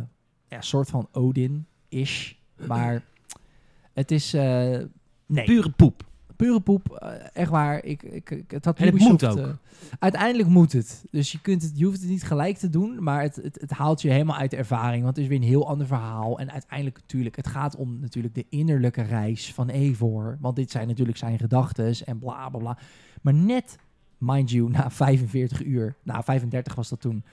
ja, 0.53 0.59
een 0.59 0.63
soort 0.65 0.89
van 0.89 1.09
Odin-ish. 1.13 2.33
Maar 2.67 3.03
het 3.93 4.11
is... 4.11 4.35
eh, 4.35 4.79
nee, 5.27 5.45
Pure 5.45 5.71
poep. 5.71 6.05
pure 6.37 6.61
poep. 6.61 6.91
eh, 6.93 7.13
echt 7.33 7.51
waar. 7.51 7.85
Ik, 7.85 8.03
ik, 8.03 8.31
ik, 8.31 8.51
het 8.51 8.65
had 8.65 8.79
En 8.79 8.85
het 8.85 8.95
Ubisoft, 8.95 9.23
moet 9.23 9.39
ook. 9.39 9.47
eh, 9.47 9.53
uiteindelijk 9.99 10.49
moet 10.49 10.73
het. 10.73 11.05
Dus 11.11 11.33
je, 11.33 11.41
kunt 11.41 11.63
het, 11.63 11.73
je 11.79 11.85
hoeft 11.85 12.01
het 12.01 12.09
niet 12.11 12.25
gelijk 12.25 12.57
te 12.57 12.71
doen. 12.71 13.03
Maar 13.03 13.23
het, 13.23 13.37
het, 13.37 13.59
het 13.61 13.71
haalt 13.71 14.03
je 14.03 14.11
helemaal 14.11 14.37
uit 14.37 14.51
de 14.51 14.57
ervaring. 14.57 15.03
Want 15.03 15.17
het 15.17 15.25
is 15.25 15.31
weer 15.31 15.41
een 15.41 15.45
heel 15.49 15.69
ander 15.69 15.87
verhaal. 15.87 16.39
En 16.39 16.51
uiteindelijk 16.53 16.99
natuurlijk... 17.01 17.37
Het 17.37 17.47
gaat 17.47 17.77
om 17.77 18.01
natuurlijk 18.01 18.35
de 18.35 18.47
innerlijke 18.49 19.03
reis 19.03 19.53
van 19.55 19.69
Eivor. 19.71 20.39
Want 20.41 20.57
dit 20.57 20.71
zijn 20.71 20.89
natuurlijk 20.89 21.19
zijn 21.19 21.39
gedachten 21.39 21.95
en 22.05 22.19
bla 22.19 22.49
bla 22.49 22.59
bla. 22.59 22.79
Maar 23.23 23.35
net, 23.35 23.77
mind 24.19 24.51
you, 24.51 24.71
na 24.71 24.91
45 24.91 25.65
uur... 25.65 25.97
Nou, 26.03 26.25
35 26.25 26.75
was 26.75 26.89
dat 26.89 27.01
toen... 27.01 27.25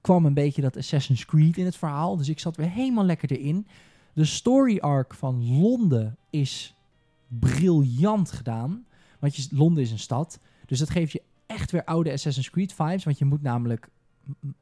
kwam 0.00 0.26
een 0.26 0.34
beetje 0.34 0.62
dat 0.62 0.76
Assassin's 0.76 1.24
Creed 1.24 1.56
in 1.56 1.64
het 1.64 1.76
verhaal. 1.76 2.16
Dus 2.16 2.28
ik 2.28 2.38
zat 2.38 2.56
weer 2.56 2.70
helemaal 2.70 3.04
lekker 3.04 3.30
erin. 3.30 3.66
De 4.12 4.24
story 4.24 4.78
arc 4.78 5.14
van 5.14 5.60
Londen 5.60 6.16
is 6.30 6.74
briljant 7.28 8.32
gedaan. 8.32 8.84
Want 9.18 9.36
je, 9.36 9.46
Londen 9.50 9.82
is 9.82 9.90
een 9.90 9.98
stad. 9.98 10.40
Dus 10.66 10.78
dat 10.78 10.90
geeft 10.90 11.12
je 11.12 11.22
echt 11.46 11.70
weer 11.70 11.84
oude 11.84 12.12
Assassin's 12.12 12.50
Creed 12.50 12.72
vibes. 12.72 13.04
Want 13.04 13.18
je 13.18 13.24
moet 13.24 13.42
namelijk... 13.42 13.88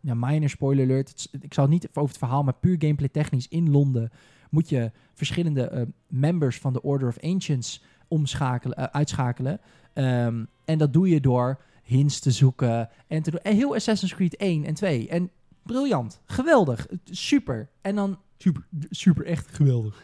Ja, 0.01 0.14
minor 0.14 0.48
spoiler 0.48 0.85
alert. 0.85 1.29
ik 1.40 1.55
zal 1.55 1.66
niet 1.66 1.88
over 1.88 2.09
het 2.09 2.18
verhaal, 2.18 2.42
maar 2.42 2.55
puur 2.55 2.77
gameplay 2.79 3.09
technisch 3.09 3.48
in 3.48 3.70
Londen... 3.70 4.11
moet 4.51 4.68
je 4.68 4.90
verschillende 5.14 5.68
eh, 5.68 5.83
members 6.07 6.59
van 6.59 6.72
de 6.72 6.83
Order 6.83 7.09
of 7.09 7.20
Ancients 7.20 7.83
omschakelen, 8.09 8.77
eh, 8.77 8.85
uitschakelen. 8.85 9.61
Ehm, 9.92 10.44
en 10.64 10.79
dat 10.79 10.92
doe 10.92 11.09
je 11.09 11.20
door 11.20 11.61
hints 11.88 12.20
te 12.20 12.31
zoeken. 12.31 12.88
En, 13.07 13.22
te 13.22 13.31
doen. 13.31 13.40
en 13.40 13.55
heel 13.57 13.74
Assassin's 13.74 14.14
Creed 14.14 14.37
1 14.37 14.64
en 14.64 14.74
2. 14.74 15.09
En 15.09 15.31
briljant. 15.62 16.20
Geweldig. 16.27 16.87
Super. 17.05 17.68
En 17.81 17.94
dan... 17.94 18.18
Super. 18.38 18.66
Super, 18.90 19.24
echt 19.27 19.48
geweldig. 19.55 20.03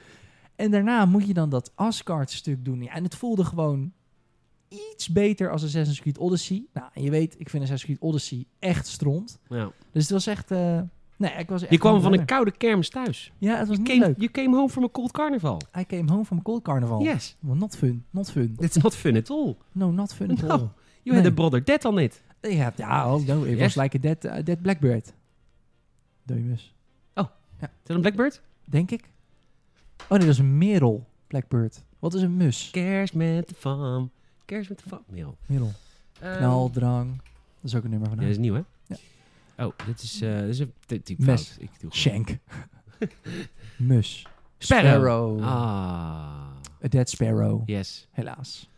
En 0.57 0.71
daarna 0.71 1.05
moet 1.05 1.27
je 1.27 1.35
dan 1.35 1.49
dat 1.51 1.73
Asgard-stuk 1.75 2.65
doen. 2.65 2.83
Ja, 2.83 2.93
en 2.93 3.05
het 3.05 3.15
voelde 3.15 3.45
gewoon 3.45 3.93
iets 4.69 5.09
beter 5.09 5.51
als 5.51 5.65
Assassin's 5.65 6.01
Creed 6.01 6.19
Odyssey. 6.19 6.65
Nou, 6.73 6.87
en 6.95 7.03
je 7.03 7.11
weet, 7.11 7.35
ik 7.39 7.49
vind 7.49 7.63
Assassin's 7.63 7.85
Creed 7.99 8.11
Odyssey 8.11 8.45
echt 8.59 8.87
stront. 8.87 9.39
Ja. 9.49 9.71
Dus 9.93 10.03
het 10.03 10.11
was 10.13 10.27
echt... 10.27 10.51
eh, 10.51 10.81
nee, 11.17 11.31
ik 11.33 11.49
was 11.49 11.63
echt 11.63 11.71
Je 11.71 11.79
kwam 11.79 12.01
van 12.01 12.13
een 12.13 12.25
koude 12.25 12.51
kermis 12.51 12.89
thuis. 12.91 13.33
Ja, 13.39 13.57
het 13.59 13.69
was 13.69 13.77
Je 13.77 13.83
niet 13.83 13.93
came, 13.93 14.07
leuk. 14.07 14.17
you 14.19 14.31
came 14.31 14.57
home 14.57 14.69
from 14.69 14.85
a 14.85 14.89
cold 14.93 15.11
carnival. 15.13 15.61
I 15.79 15.85
came 15.87 16.11
home 16.13 16.25
from 16.25 16.43
Cold 16.43 16.63
Carnival. 16.63 17.03
Yes. 17.03 17.37
Well, 17.41 17.57
not 17.57 17.77
fun. 17.77 18.05
Not 18.11 18.31
fun. 18.31 18.55
It's 18.59 18.77
not 18.77 18.95
fun 18.97 19.17
at 19.17 19.31
all. 19.31 19.57
No, 19.73 19.91
not 19.91 20.15
fun 20.15 20.31
at 20.31 20.41
No. 20.43 20.49
all. 20.49 20.73
You 21.05 21.17
had 21.17 21.27
a 21.27 21.31
brother 21.31 21.65
dead 21.65 21.85
on 21.85 21.99
it. 21.99 22.23
Ja, 22.41 22.73
ja 22.77 23.15
oh, 23.15 23.27
no, 23.27 23.43
it 23.45 23.59
Yes. 23.59 23.61
was 23.61 23.75
like 23.85 23.97
a 23.97 24.01
dead, 24.01 24.25
uh, 24.25 24.45
dead 24.45 24.63
blackbird. 24.63 25.13
Dode 26.23 26.41
mus. 26.41 26.73
Is 27.17 27.71
dat 27.89 27.97
een 27.97 28.01
blackbird? 28.03 28.41
Denk 28.65 28.91
ik. 28.91 29.05
Oh 30.03 30.09
nee, 30.11 30.19
dat 30.19 30.29
is 30.29 30.39
een 30.39 30.59
merel. 30.59 31.07
Blackbird. 31.27 31.83
Wat 31.99 32.15
is 32.15 32.23
een 32.23 32.37
mus? 32.37 32.69
Kers 32.71 33.13
met 33.13 33.49
de 33.49 33.55
farm. 33.55 34.11
Kers 34.45 34.69
met 34.69 34.79
de 34.79 34.85
farm. 34.89 35.03
Merel. 35.07 35.37
Merel. 35.47 35.73
Ehm, 36.21 36.37
Knaldrang. 36.37 37.17
Dat 37.17 37.25
is 37.71 37.75
ook 37.75 37.85
een 37.85 37.91
nummer 37.91 38.09
van 38.09 38.17
Ja, 38.19 38.23
dat 38.23 38.33
is 38.33 38.39
nieuw, 38.39 38.55
hè? 38.55 38.61
Ja. 38.87 38.97
Oh, 39.67 39.73
dit 39.87 40.03
is, 40.03 40.21
eh 40.21 40.39
dit 40.41 40.49
is 40.49 40.59
een 40.59 40.73
ty- 40.87 41.01
type 41.03 41.23
Mes. 41.25 41.43
fout. 41.47 41.63
Ik 41.63 41.71
doe 41.81 41.95
Shank. 41.95 42.29
Mus. 43.77 44.27
Sparrow. 44.59 44.91
Sparrow. 44.91 45.41
Ah, 45.43 46.53
A 46.85 46.89
Dead 46.89 47.09
Sparrow. 47.11 47.63
yes. 47.67 48.07
Helaas. 48.11 48.69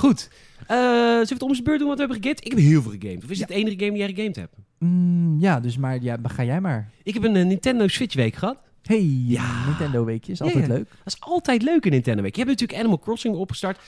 Goed. 0.00 0.28
Eh 0.66 0.76
zullen 0.76 1.26
we 1.26 1.32
het 1.34 1.42
om 1.42 1.52
zijn 1.52 1.64
beurt 1.64 1.78
doen 1.78 1.88
wat 1.88 1.96
we 1.98 2.02
hebben 2.04 2.22
gegamed? 2.22 2.44
Ik 2.44 2.50
heb 2.52 2.60
heel 2.60 2.82
veel 2.82 2.90
gegamed. 3.00 3.24
Of 3.24 3.30
is 3.30 3.38
het 3.38 3.48
de 3.48 3.54
enige 3.54 3.78
game 3.78 3.90
die 3.90 3.98
jij 3.98 4.08
gegamed 4.08 4.36
hebt? 4.36 4.54
Mm, 4.78 5.36
ja, 5.40 5.60
dus 5.60 5.76
maar 5.78 6.02
ja, 6.02 6.16
ga 6.22 6.44
jij 6.44 6.60
maar. 6.60 6.90
Ik 7.02 7.14
heb 7.14 7.24
een 7.24 7.36
eh, 7.36 7.44
Nintendo 7.46 7.88
Switch 7.88 8.14
week 8.14 8.34
gehad. 8.34 8.56
Hey, 8.82 9.02
Ja. 9.26 9.66
Nintendo 9.66 10.04
weekjes. 10.04 10.38
Ja, 10.38 10.44
Altijd 10.44 10.66
ja. 10.66 10.72
leuk. 10.72 10.88
Dat 10.88 11.14
is 11.14 11.20
altijd 11.20 11.62
leuk 11.62 11.84
in 11.84 11.90
Nintendo 11.90 12.22
Week. 12.22 12.32
Je 12.36 12.38
hebt 12.42 12.50
natuurlijk 12.52 12.78
Animal 12.80 12.98
Crossing 12.98 13.34
opgestart. 13.34 13.78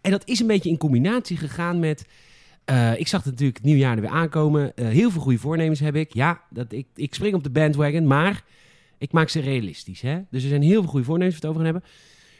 En 0.00 0.10
dat 0.10 0.22
is 0.28 0.40
een 0.40 0.46
beetje 0.46 0.70
in 0.70 0.76
combinatie 0.76 1.36
gegaan 1.36 1.78
met... 1.78 2.06
eh, 2.64 2.98
ik 3.00 3.08
zag 3.08 3.22
het 3.22 3.30
natuurlijk 3.30 3.56
het 3.58 3.66
nieuwjaar 3.66 3.94
er 3.94 4.00
weer 4.00 4.10
aankomen. 4.10 4.72
Heel 4.74 5.10
veel 5.10 5.20
goede 5.20 5.38
voornemens 5.38 5.80
heb 5.80 5.96
ik. 5.96 6.14
Ja, 6.14 6.40
dat, 6.50 6.72
ik, 6.72 6.86
ik 6.94 7.14
spring 7.14 7.34
op 7.34 7.42
de 7.44 7.50
bandwagon, 7.50 8.06
maar 8.06 8.44
ik 8.98 9.12
maak 9.12 9.28
ze 9.28 9.40
realistisch. 9.40 10.00
Hè? 10.00 10.18
Dus 10.30 10.42
er 10.42 10.48
zijn 10.48 10.62
heel 10.62 10.80
veel 10.80 10.90
goede 10.90 11.06
voornemens 11.06 11.38
we 11.40 11.46
het 11.46 11.56
over 11.56 11.64
gaan 11.66 11.72
hebben. 11.72 11.90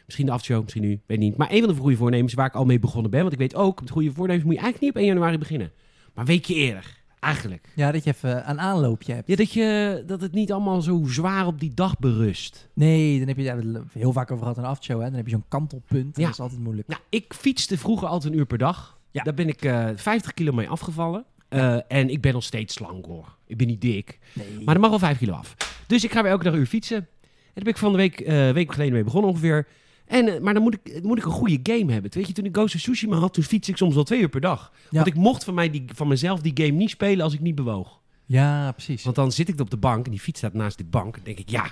Misschien 0.04 0.26
de 0.26 0.32
aftershow, 0.32 0.62
misschien 0.62 0.82
nu, 0.82 1.00
weet 1.06 1.18
niet. 1.18 1.36
Maar 1.36 1.50
een 1.50 1.58
van 1.64 1.74
de 1.74 1.80
goede 1.80 1.96
voornemens 1.96 2.34
waar 2.34 2.46
ik 2.46 2.54
al 2.54 2.64
mee 2.64 2.78
begonnen 2.78 3.10
ben... 3.10 3.20
want 3.20 3.32
ik 3.32 3.38
weet 3.38 3.54
ook, 3.54 3.80
met 3.80 3.90
goede 3.90 4.12
voornemens 4.12 4.44
moet 4.44 4.54
je 4.54 4.60
eigenlijk 4.60 4.80
niet 4.80 5.02
op 5.02 5.08
1 5.08 5.14
januari 5.14 5.38
beginnen. 5.38 5.72
Maar 6.14 6.24
een 6.24 6.30
weekje 6.30 6.54
eerder, 6.54 7.00
eigenlijk. 7.20 7.68
Ja, 7.74 7.92
dat 7.92 8.04
je 8.04 8.10
even 8.10 8.50
een 8.50 8.60
aanloopje 8.60 9.12
hebt. 9.12 9.28
Ja, 9.28 9.36
dat, 9.36 9.52
je, 9.52 10.02
dat 10.06 10.20
het 10.20 10.32
niet 10.32 10.52
allemaal 10.52 10.82
zo 10.82 11.02
zwaar 11.06 11.46
op 11.46 11.60
die 11.60 11.74
dag 11.74 11.98
berust. 11.98 12.68
Nee, 12.74 13.18
dan 13.18 13.28
heb 13.28 13.36
je 13.36 13.50
het 13.50 13.92
heel 13.92 14.12
vaak 14.12 14.30
over 14.30 14.42
gehad 14.42 14.56
in 14.56 14.62
een 14.62 14.68
aftershow. 14.68 15.00
Hè? 15.00 15.06
Dan 15.06 15.16
heb 15.16 15.26
je 15.26 15.32
zo'n 15.32 15.44
kantelpunt. 15.48 16.16
Ja. 16.16 16.22
Dat 16.24 16.32
is 16.32 16.40
altijd 16.40 16.60
moeilijk. 16.60 16.88
Nou, 16.88 17.00
ik 17.08 17.34
fietste 17.34 17.78
vroeger 17.78 18.08
altijd 18.08 18.32
een 18.32 18.38
uur 18.38 18.46
per 18.46 18.58
dag. 18.58 18.98
Ja. 19.10 19.22
Daar 19.22 19.34
ben 19.34 19.48
ik 19.48 19.64
eh 19.64 19.88
50 19.94 20.34
kilo 20.34 20.52
mee 20.52 20.68
afgevallen. 20.68 21.24
Eh, 21.48 21.76
en 21.88 22.10
ik 22.10 22.20
ben 22.20 22.32
nog 22.32 22.44
steeds 22.44 22.74
slank 22.74 23.04
hoor. 23.04 23.36
Ik 23.46 23.56
ben 23.56 23.66
niet 23.66 23.80
dik. 23.80 24.18
Nee. 24.32 24.64
Maar 24.64 24.74
er 24.74 24.80
mag 24.80 24.90
wel 24.90 24.98
5 24.98 25.18
kilo 25.18 25.32
af. 25.32 25.56
Dus 25.86 26.04
ik 26.04 26.12
ga 26.12 26.22
weer 26.22 26.30
elke 26.30 26.44
dag 26.44 26.52
een 26.52 26.58
uur 26.58 26.66
fietsen. 26.66 26.96
En 26.96 27.06
daar 27.54 27.64
ben 27.64 27.72
ik 27.72 27.78
van 27.78 27.92
de 27.92 27.98
week, 27.98 28.20
eh 28.20 28.50
week 28.50 28.72
geleden 28.72 28.92
mee 28.92 29.04
begonnen 29.04 29.30
ongeveer. 29.30 29.66
En, 30.12 30.28
eh, 30.34 30.40
maar 30.40 30.54
dan 30.54 30.62
moet 30.62 30.74
ik, 30.82 31.02
moet 31.02 31.18
ik 31.18 31.24
een 31.24 31.30
goede 31.30 31.58
game 31.62 31.92
hebben. 31.92 32.10
Weet 32.14 32.26
je, 32.26 32.32
toen 32.32 32.44
ik 32.44 32.54
Ghost 32.54 32.74
of 32.74 32.80
Tsushima 32.80 33.16
had, 33.16 33.34
toen 33.34 33.44
fiets 33.44 33.68
ik 33.68 33.76
soms 33.76 33.94
wel 33.94 34.04
twee 34.04 34.20
uur 34.20 34.28
per 34.28 34.40
dag. 34.40 34.72
Ja. 34.82 34.88
Want 34.90 35.06
ik 35.06 35.14
mocht 35.14 35.44
van, 35.44 35.54
mij 35.54 35.70
die, 35.70 35.84
van 35.94 36.08
mezelf 36.08 36.40
die 36.40 36.52
game 36.54 36.76
niet 36.78 36.90
spelen 36.90 37.24
als 37.24 37.34
ik 37.34 37.40
niet 37.40 37.54
bewoog. 37.54 38.00
Ja, 38.26 38.72
precies. 38.72 39.02
Want 39.04 39.16
dan 39.16 39.32
zit 39.32 39.48
ik 39.48 39.60
op 39.60 39.70
de 39.70 39.76
bank 39.76 40.04
en 40.04 40.10
die 40.10 40.20
fiets 40.20 40.38
staat 40.38 40.52
naast 40.52 40.78
de 40.78 40.84
bank. 40.84 41.16
En 41.16 41.20
denk 41.24 41.38
ik, 41.38 41.48
ja, 41.48 41.64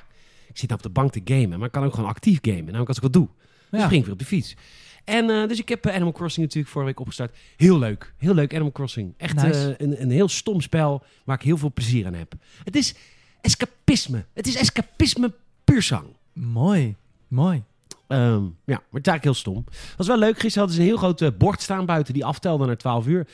ik 0.48 0.58
zit 0.58 0.68
nou 0.68 0.74
op 0.74 0.82
de 0.82 0.88
bank 1.00 1.12
te 1.12 1.20
gamen. 1.24 1.58
Maar 1.58 1.66
ik 1.66 1.72
kan 1.72 1.84
ook 1.84 1.94
gewoon 1.94 2.08
actief 2.10 2.38
gamen. 2.42 2.64
Namelijk 2.64 2.88
als 2.88 2.96
ik 2.96 3.02
wat 3.02 3.12
doe. 3.12 3.28
Dan 3.70 3.80
Ja. 3.80 3.84
spring 3.84 4.00
ik 4.00 4.04
weer 4.04 4.12
op 4.14 4.18
de 4.20 4.26
fiets. 4.26 4.56
En 5.04 5.30
eh, 5.30 5.48
dus 5.48 5.58
ik 5.58 5.68
heb 5.68 5.86
eh, 5.86 5.94
Animal 5.94 6.12
Crossing 6.12 6.46
natuurlijk 6.46 6.72
vorige 6.72 6.90
week 6.90 7.00
opgestart. 7.00 7.36
Heel 7.56 7.78
leuk. 7.78 8.14
Heel 8.16 8.34
leuk 8.34 8.52
Animal 8.54 8.72
Crossing. 8.72 9.14
Echt 9.16 9.34
Nice. 9.42 9.74
een, 9.78 10.02
een 10.02 10.10
heel 10.10 10.28
stom 10.28 10.60
spel 10.60 11.02
waar 11.24 11.36
ik 11.36 11.42
heel 11.42 11.56
veel 11.58 11.72
plezier 11.72 12.06
aan 12.06 12.14
heb. 12.14 12.32
Het 12.64 12.76
is 12.76 12.94
escapisme. 13.40 14.24
Het 14.32 14.46
is 14.46 14.54
escapisme 14.56 15.32
puur 15.64 15.82
zang. 15.82 16.06
Mooi. 16.32 16.94
Mooi. 17.28 17.62
Ehm, 18.10 18.42
ja, 18.42 18.50
maar 18.64 19.00
het 19.00 19.06
is 19.06 19.12
eigenlijk 19.12 19.24
heel 19.24 19.34
stom. 19.34 19.64
was 19.96 20.06
wel 20.06 20.18
leuk. 20.18 20.38
Gisteren 20.38 20.58
hadden 20.58 20.74
ze 20.74 20.80
een 20.80 20.86
heel 20.86 20.96
groot 20.96 21.20
eh, 21.20 21.28
bord 21.38 21.62
staan 21.62 21.86
buiten 21.86 22.14
die 22.14 22.24
aftelde 22.24 22.66
naar 22.66 22.76
12 22.76 23.06
uur. 23.06 23.26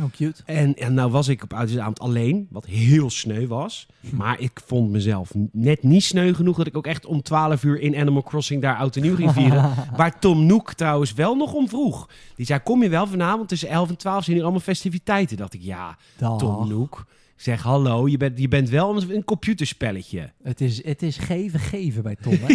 Oh, 0.00 0.10
cute. 0.10 0.42
En, 0.44 0.74
en 0.74 0.94
nou 0.94 1.10
was 1.10 1.28
ik 1.28 1.42
op 1.42 1.52
oudejaarsavond 1.52 2.00
alleen, 2.00 2.46
wat 2.50 2.66
heel 2.66 3.10
sneu 3.10 3.46
was. 3.46 3.86
Maar 4.10 4.40
ik 4.40 4.60
vond 4.66 4.90
mezelf 4.90 5.30
net 5.52 5.82
niet 5.82 6.04
sneu 6.04 6.34
genoeg 6.34 6.56
dat 6.56 6.66
ik 6.66 6.76
ook 6.76 6.86
echt 6.86 7.06
om 7.06 7.22
12 7.22 7.64
uur 7.64 7.80
in 7.80 7.96
Animal 7.96 8.22
Crossing 8.22 8.62
daar 8.62 8.76
oud 8.76 8.96
en 8.96 9.02
nieuw 9.02 9.14
ging 9.14 9.32
vieren. 9.32 9.74
Waar 9.96 10.18
Tom 10.18 10.46
Nook 10.46 10.72
trouwens 10.72 11.12
wel 11.12 11.36
nog 11.36 11.52
om 11.52 11.68
vroeg. 11.68 12.08
Die 12.34 12.46
zei, 12.46 12.60
kom 12.60 12.82
je 12.82 12.88
wel 12.88 13.06
vanavond 13.06 13.48
tussen 13.48 13.68
11 13.68 13.88
en 13.88 13.96
12 13.96 14.24
zijn 14.24 14.36
hier 14.36 14.44
allemaal 14.44 14.62
festiviteiten. 14.62 15.36
Dacht 15.36 15.54
ik, 15.54 15.62
ja, 15.62 15.96
Dag. 16.16 16.38
Tom 16.38 16.68
Nook. 16.68 17.06
Zeg, 17.40 17.62
hallo, 17.62 18.08
je 18.08 18.16
bent, 18.16 18.38
je 18.38 18.48
bent 18.48 18.68
wel 18.68 19.02
een 19.02 19.24
computerspelletje. 19.24 20.32
Het 20.42 20.60
is, 20.60 20.84
het 20.84 21.02
is 21.02 21.16
geven, 21.16 21.60
geven 21.60 22.02
bij 22.02 22.16
Tom. 22.16 22.32
Hè? 22.42 22.54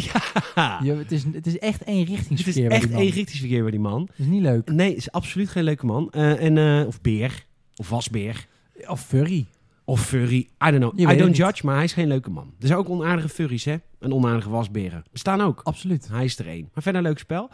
Ja, 0.56 0.80
Je, 0.84 0.94
het, 0.94 1.12
is, 1.12 1.24
het 1.34 1.48
is 1.48 1.60
echt 1.60 1.80
het 1.80 1.88
eenrichtingsverkeer 1.88 2.64
is 2.64 2.68
bij 2.68 2.78
echt 2.78 2.90
eenrichtingsverkeer 2.90 3.62
bij 3.62 3.72
die 3.72 3.80
man. 3.80 4.06
Dat 4.06 4.16
is 4.18 4.26
niet 4.26 4.42
leuk. 4.42 4.72
Nee, 4.72 4.96
is 4.96 5.12
absoluut 5.12 5.50
geen 5.50 5.64
leuke 5.64 5.86
man. 5.86 6.12
Eh, 6.12 6.44
en, 6.44 6.58
eh, 6.58 6.88
of 6.88 7.02
beer, 7.02 7.46
of 7.76 7.90
wasbeer. 7.90 8.48
Of 8.88 9.02
furry. 9.02 9.46
Of 9.86 10.06
furry. 10.06 10.38
I 10.38 10.48
don't 10.60 10.78
know. 10.78 10.94
Je 10.96 11.02
I 11.02 11.06
don't 11.06 11.20
het 11.20 11.28
niet. 11.28 11.38
judge, 11.38 11.66
maar 11.66 11.76
hij 11.76 11.84
is 11.84 11.94
geen 11.94 12.08
leuke 12.08 12.30
man. 12.30 12.54
Er 12.60 12.68
zijn 12.68 12.80
ook 12.80 12.90
onaardige 12.90 13.30
furries, 13.30 13.66
hè? 13.66 13.76
En 14.00 14.14
onaardige 14.14 14.50
wasberen. 14.50 15.04
Bestaan 15.12 15.42
ook. 15.42 15.62
Absoluut. 15.64 16.08
Hij 16.12 16.24
is 16.24 16.40
er 16.40 16.48
één. 16.48 16.70
Maar 16.74 16.84
verder 16.84 17.02
een 17.02 17.08
leuk 17.08 17.20
spel. 17.20 17.50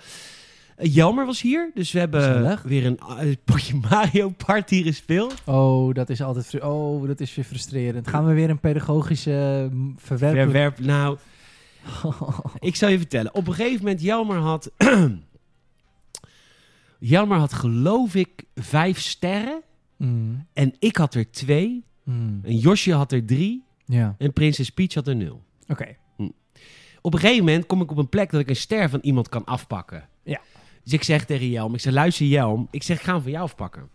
Eh, 0.82 0.94
Jelmer 0.96 1.26
was 1.26 1.41
hier, 1.41 1.72
dus 1.74 1.91
we 1.91 2.00
hebben 2.00 2.60
weer 2.63 2.86
een 2.86 2.98
eh, 2.98 3.36
potje 3.44 3.76
Mario 3.89 4.30
Party 4.30 4.84
gespeeld. 4.84 5.41
Oh, 5.46 5.94
dat 5.94 6.10
is 6.10 6.22
altijd... 6.22 6.62
Oh, 6.63 7.08
dat 7.08 7.20
is 7.20 7.36
weer 7.36 7.46
frustrerend. 7.46 8.08
Gaan 8.08 8.26
we 8.26 8.34
weer 8.34 8.50
een 8.50 8.60
pedagogische 8.60 9.70
mm. 9.72 9.96
Verwerp, 9.98 10.80
nou, 10.80 11.17
ik 12.60 12.76
zal 12.76 12.89
je 12.89 12.98
vertellen. 12.98 13.34
Op 13.36 13.48
een 13.48 13.54
gegeven 13.54 13.78
moment, 13.84 14.02
Jelmer 14.02 14.38
had... 14.38 14.72
Jelmer 17.00 17.38
had 17.38 17.54
geloof 17.54 18.15
ik 18.15 18.44
vijf 18.56 19.00
sterren. 19.00 19.62
Mm, 19.98 20.48
En 20.54 20.76
ik 20.80 20.98
had 20.98 21.15
er 21.15 21.32
twee. 21.32 21.84
mm. 22.04 22.39
En 22.44 22.58
Josje 22.58 22.94
had 22.94 23.12
er 23.12 23.26
drie. 23.26 23.63
Ja, 23.86 24.15
En 24.17 24.34
Prinses 24.34 24.70
Peach 24.70 24.94
had 24.94 25.08
er 25.08 25.15
nul. 25.15 25.44
oké. 25.67 25.96
Op 27.04 27.13
een 27.13 27.20
gegeven 27.20 27.46
moment 27.46 27.65
kom 27.65 27.82
ik 27.82 27.91
op 27.91 27.98
een 27.98 28.10
plek 28.10 28.32
dat 28.32 28.39
ik 28.41 28.50
een 28.50 28.56
ster 28.56 28.89
van 28.89 29.00
iemand 29.02 29.30
kan 29.30 29.46
afpakken. 29.46 30.08
Ja. 30.24 30.41
Dus 30.84 30.94
ik 30.94 31.04
zeg 31.04 31.26
tegen 31.26 31.50
Jelm, 31.50 31.74
ik 31.74 31.80
zeg 31.80 31.94
luister 31.94 32.26
Jelm, 32.26 32.67
ik 32.72 32.84
zeg 32.84 32.98
ik 32.98 33.04
ga 33.04 33.13
hem 33.13 33.22
van 33.22 33.32
jou 33.32 33.44
afpakken. 33.44 33.89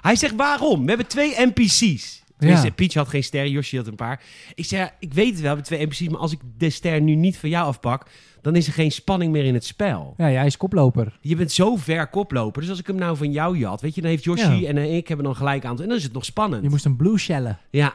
Hij 0.00 0.16
zegt 0.16 0.34
waarom? 0.34 0.82
We 0.82 0.88
hebben 0.88 1.06
twee 1.06 1.34
NPC's. 1.36 2.22
Ja. 2.38 2.70
Peach 2.74 2.94
had 2.94 3.08
geen 3.08 3.24
ster, 3.24 3.46
Yoshi 3.48 3.76
had 3.76 3.86
een 3.86 3.94
paar. 3.94 4.22
Ik 4.54 4.64
zeg, 4.64 4.90
ik 4.98 5.12
weet 5.14 5.32
het 5.32 5.40
wel, 5.40 5.42
we 5.42 5.46
hebben 5.46 5.64
twee 5.64 5.86
NPC's, 5.86 6.08
maar 6.08 6.20
als 6.20 6.32
ik 6.32 6.38
de 6.58 6.70
ster 6.70 7.00
nu 7.00 7.14
niet 7.14 7.36
van 7.38 7.48
jou 7.48 7.66
afpak, 7.66 8.06
dan 8.42 8.56
is 8.56 8.66
er 8.66 8.72
geen 8.72 8.92
spanning 8.92 9.32
meer 9.32 9.44
in 9.44 9.54
het 9.54 9.64
spel. 9.64 10.14
Ja, 10.16 10.30
jij 10.30 10.46
is 10.46 10.56
koploper. 10.56 11.18
Je 11.20 11.36
bent 11.36 11.52
zo 11.52 11.76
ver 11.76 12.06
koploper, 12.08 12.60
dus 12.60 12.70
als 12.70 12.78
ik 12.78 12.86
hem 12.86 12.96
nou 12.96 13.16
van 13.16 13.32
jou 13.32 13.58
jat, 13.58 13.80
weet 13.80 13.94
je, 13.94 14.00
dan 14.00 14.10
heeft 14.10 14.24
Yoshi 14.24 14.60
Ja. 14.60 14.68
en 14.68 14.78
ik 14.78 15.08
hebben 15.08 15.26
dan 15.26 15.36
gelijk 15.36 15.64
aantal 15.64 15.82
en 15.82 15.88
dan 15.88 15.98
is 15.98 16.04
het 16.04 16.12
nog 16.12 16.24
spannend. 16.24 16.62
Je 16.62 16.68
moest 16.68 16.84
een 16.84 16.96
blue 16.96 17.18
shellen. 17.18 17.58
Ja. 17.70 17.94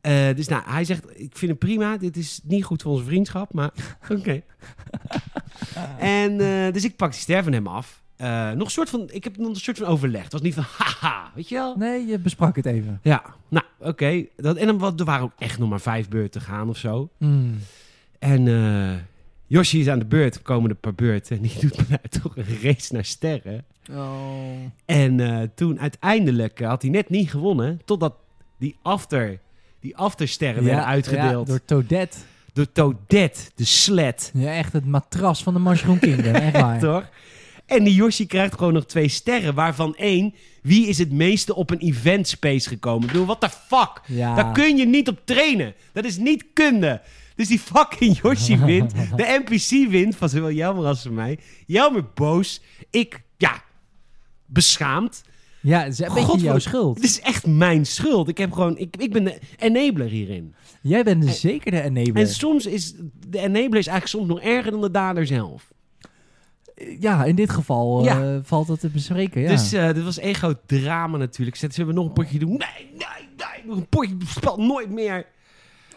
Eh, 0.00 0.34
dus 0.36 0.48
nou, 0.48 0.62
hij 0.66 0.84
zegt, 0.84 1.04
ik 1.20 1.36
vind 1.36 1.50
het 1.50 1.60
prima. 1.60 1.96
Dit 1.96 2.16
is 2.16 2.40
niet 2.44 2.64
goed 2.64 2.82
voor 2.82 2.92
onze 2.92 3.04
vriendschap, 3.04 3.52
maar 3.52 3.70
oké. 4.18 4.42
en 5.98 6.40
eh, 6.40 6.72
dus 6.72 6.84
ik 6.84 6.96
pak 6.96 7.10
die 7.10 7.20
ster 7.20 7.42
van 7.42 7.52
hem 7.52 7.66
af. 7.66 8.02
Eh, 8.16 8.50
nog 8.50 8.64
een 8.64 8.70
soort 8.70 8.90
van, 8.90 9.08
ik 9.10 9.24
heb 9.24 9.36
nog 9.36 9.48
een 9.48 9.56
soort 9.56 9.78
van 9.78 9.86
overleg. 9.86 10.22
Het 10.22 10.32
was 10.32 10.42
niet 10.42 10.54
van, 10.54 10.64
haha, 10.78 11.30
weet 11.34 11.48
je 11.48 11.54
wel? 11.54 11.76
Nee, 11.76 12.06
je 12.06 12.18
besprak 12.18 12.56
het 12.56 12.66
even. 12.66 13.00
Ja, 13.02 13.22
nou, 13.48 13.64
oké. 13.78 14.24
Dat 14.36 14.56
En 14.56 14.66
dan, 14.66 14.98
er 14.98 15.04
waren 15.04 15.24
ook 15.24 15.32
echt 15.38 15.58
nog 15.58 15.68
maar 15.68 15.80
vijf 15.80 16.08
beurten 16.08 16.40
gaan 16.40 16.68
of 16.68 16.76
zo. 16.76 17.08
Mm. 17.18 17.58
En 18.18 18.48
eh 18.48 18.98
Yoshi 19.46 19.80
is 19.80 19.88
aan 19.88 19.98
de 19.98 20.04
beurt, 20.04 20.34
er 20.34 20.42
komen 20.42 20.70
een 20.70 20.80
paar 20.80 20.94
beurten. 20.94 21.36
En 21.36 21.42
die 21.42 21.58
doet 21.60 21.88
nou 21.88 22.00
toch 22.22 22.36
een 22.36 22.60
race 22.62 22.94
naar 22.94 23.04
sterren. 23.04 23.64
Oh. 23.90 24.06
En 24.84 25.50
toen 25.54 25.80
uiteindelijk 25.80 26.60
had 26.60 26.82
hij 26.82 26.90
net 26.90 27.08
niet 27.08 27.30
gewonnen, 27.30 27.80
totdat 27.84 28.14
die 28.58 28.76
after, 28.82 29.38
die 29.80 29.96
aftersterren 29.96 30.64
werden 30.64 30.84
uitgedeeld. 30.84 31.46
door 31.46 31.64
Toadette. 31.64 32.18
Door 32.52 32.72
Toadette, 32.72 33.40
de 33.54 33.64
sled. 33.64 34.30
Ja, 34.34 34.52
echt 34.52 34.72
het 34.72 34.86
matras 34.86 35.42
van 35.42 35.54
de 35.54 35.60
Mushroom 35.60 35.98
Kingdom. 35.98 36.34
Echt 36.34 36.60
waar. 36.60 36.78
Toch? 36.78 37.10
En 37.66 37.84
die 37.84 37.94
Yoshi 37.94 38.26
krijgt 38.26 38.54
gewoon 38.54 38.72
nog 38.72 38.86
twee 38.86 39.08
sterren, 39.08 39.54
waarvan 39.54 39.94
één... 39.96 40.34
Wie 40.62 40.86
is 40.86 40.98
het 40.98 41.12
meeste 41.12 41.54
op 41.54 41.70
een 41.70 41.78
event 41.78 42.28
space 42.28 42.68
gekomen? 42.68 43.02
Ik 43.02 43.12
bedoel, 43.12 43.26
what 43.26 43.40
the 43.40 43.48
fuck? 43.48 44.00
Ja. 44.06 44.34
Daar 44.34 44.52
kun 44.52 44.76
je 44.76 44.86
niet 44.86 45.08
op 45.08 45.20
trainen. 45.24 45.74
Dat 45.92 46.04
is 46.04 46.16
niet 46.16 46.44
kunde. 46.52 47.00
Dus 47.34 47.48
die 47.48 47.58
fucking 47.58 48.20
Yoshi 48.20 48.58
wint. 48.64 48.92
De 49.16 49.42
NPC 49.44 49.90
wint 49.90 50.16
van 50.16 50.28
zowel 50.28 50.50
Jelmer 50.50 50.86
als 50.86 51.02
van 51.02 51.14
mij. 51.14 51.38
Jelmer 51.66 52.04
boos. 52.14 52.60
Ik, 52.90 53.22
ja, 53.36 53.62
beschaamd. 54.46 55.22
Ja, 55.62 55.82
het 55.82 55.92
is 55.92 55.98
een 55.98 56.14
beetje 56.14 56.38
jouw 56.38 56.58
schuld. 56.58 56.96
Het 56.96 57.04
is 57.04 57.20
echt 57.20 57.46
mijn 57.46 57.86
schuld. 57.86 58.28
Ik, 58.28 58.38
heb 58.38 58.52
gewoon, 58.52 58.78
ik, 58.78 58.96
ik 58.96 59.12
ben 59.12 59.24
de 59.24 59.38
enabler 59.58 60.08
hierin. 60.08 60.54
Jij 60.82 61.04
bent 61.04 61.28
zeker 61.28 61.70
de 61.70 61.82
enabler. 61.82 62.16
En 62.16 62.28
soms 62.28 62.66
is 62.66 62.94
de 63.28 63.38
enabler 63.38 63.78
is 63.78 63.86
eigenlijk 63.86 64.06
soms 64.06 64.26
nog 64.26 64.40
erger 64.40 64.70
dan 64.70 64.80
de 64.80 64.90
dader 64.90 65.26
zelf. 65.26 65.72
Ja, 67.00 67.24
in 67.24 67.34
dit 67.34 67.50
geval 67.50 68.06
eh, 68.06 68.36
valt 68.42 68.66
dat 68.66 68.80
te 68.80 68.88
bespreken. 68.88 69.40
Ja. 69.40 69.48
Dus 69.48 69.72
eh 69.72 69.92
dit 69.92 70.02
was 70.02 70.18
één 70.18 70.34
groot 70.34 70.58
drama 70.66 71.16
natuurlijk. 71.16 71.56
Ze 71.56 71.68
hebben 71.72 71.94
nog 71.94 72.06
een 72.06 72.12
potje 72.12 72.38
doen. 72.38 72.48
Nee, 72.48 72.90
nee, 72.90 73.28
nee. 73.36 73.66
Nog 73.66 73.76
een 73.76 73.88
potje. 73.88 74.16
Spel 74.26 74.56
nooit 74.56 74.90
meer. 74.90 75.26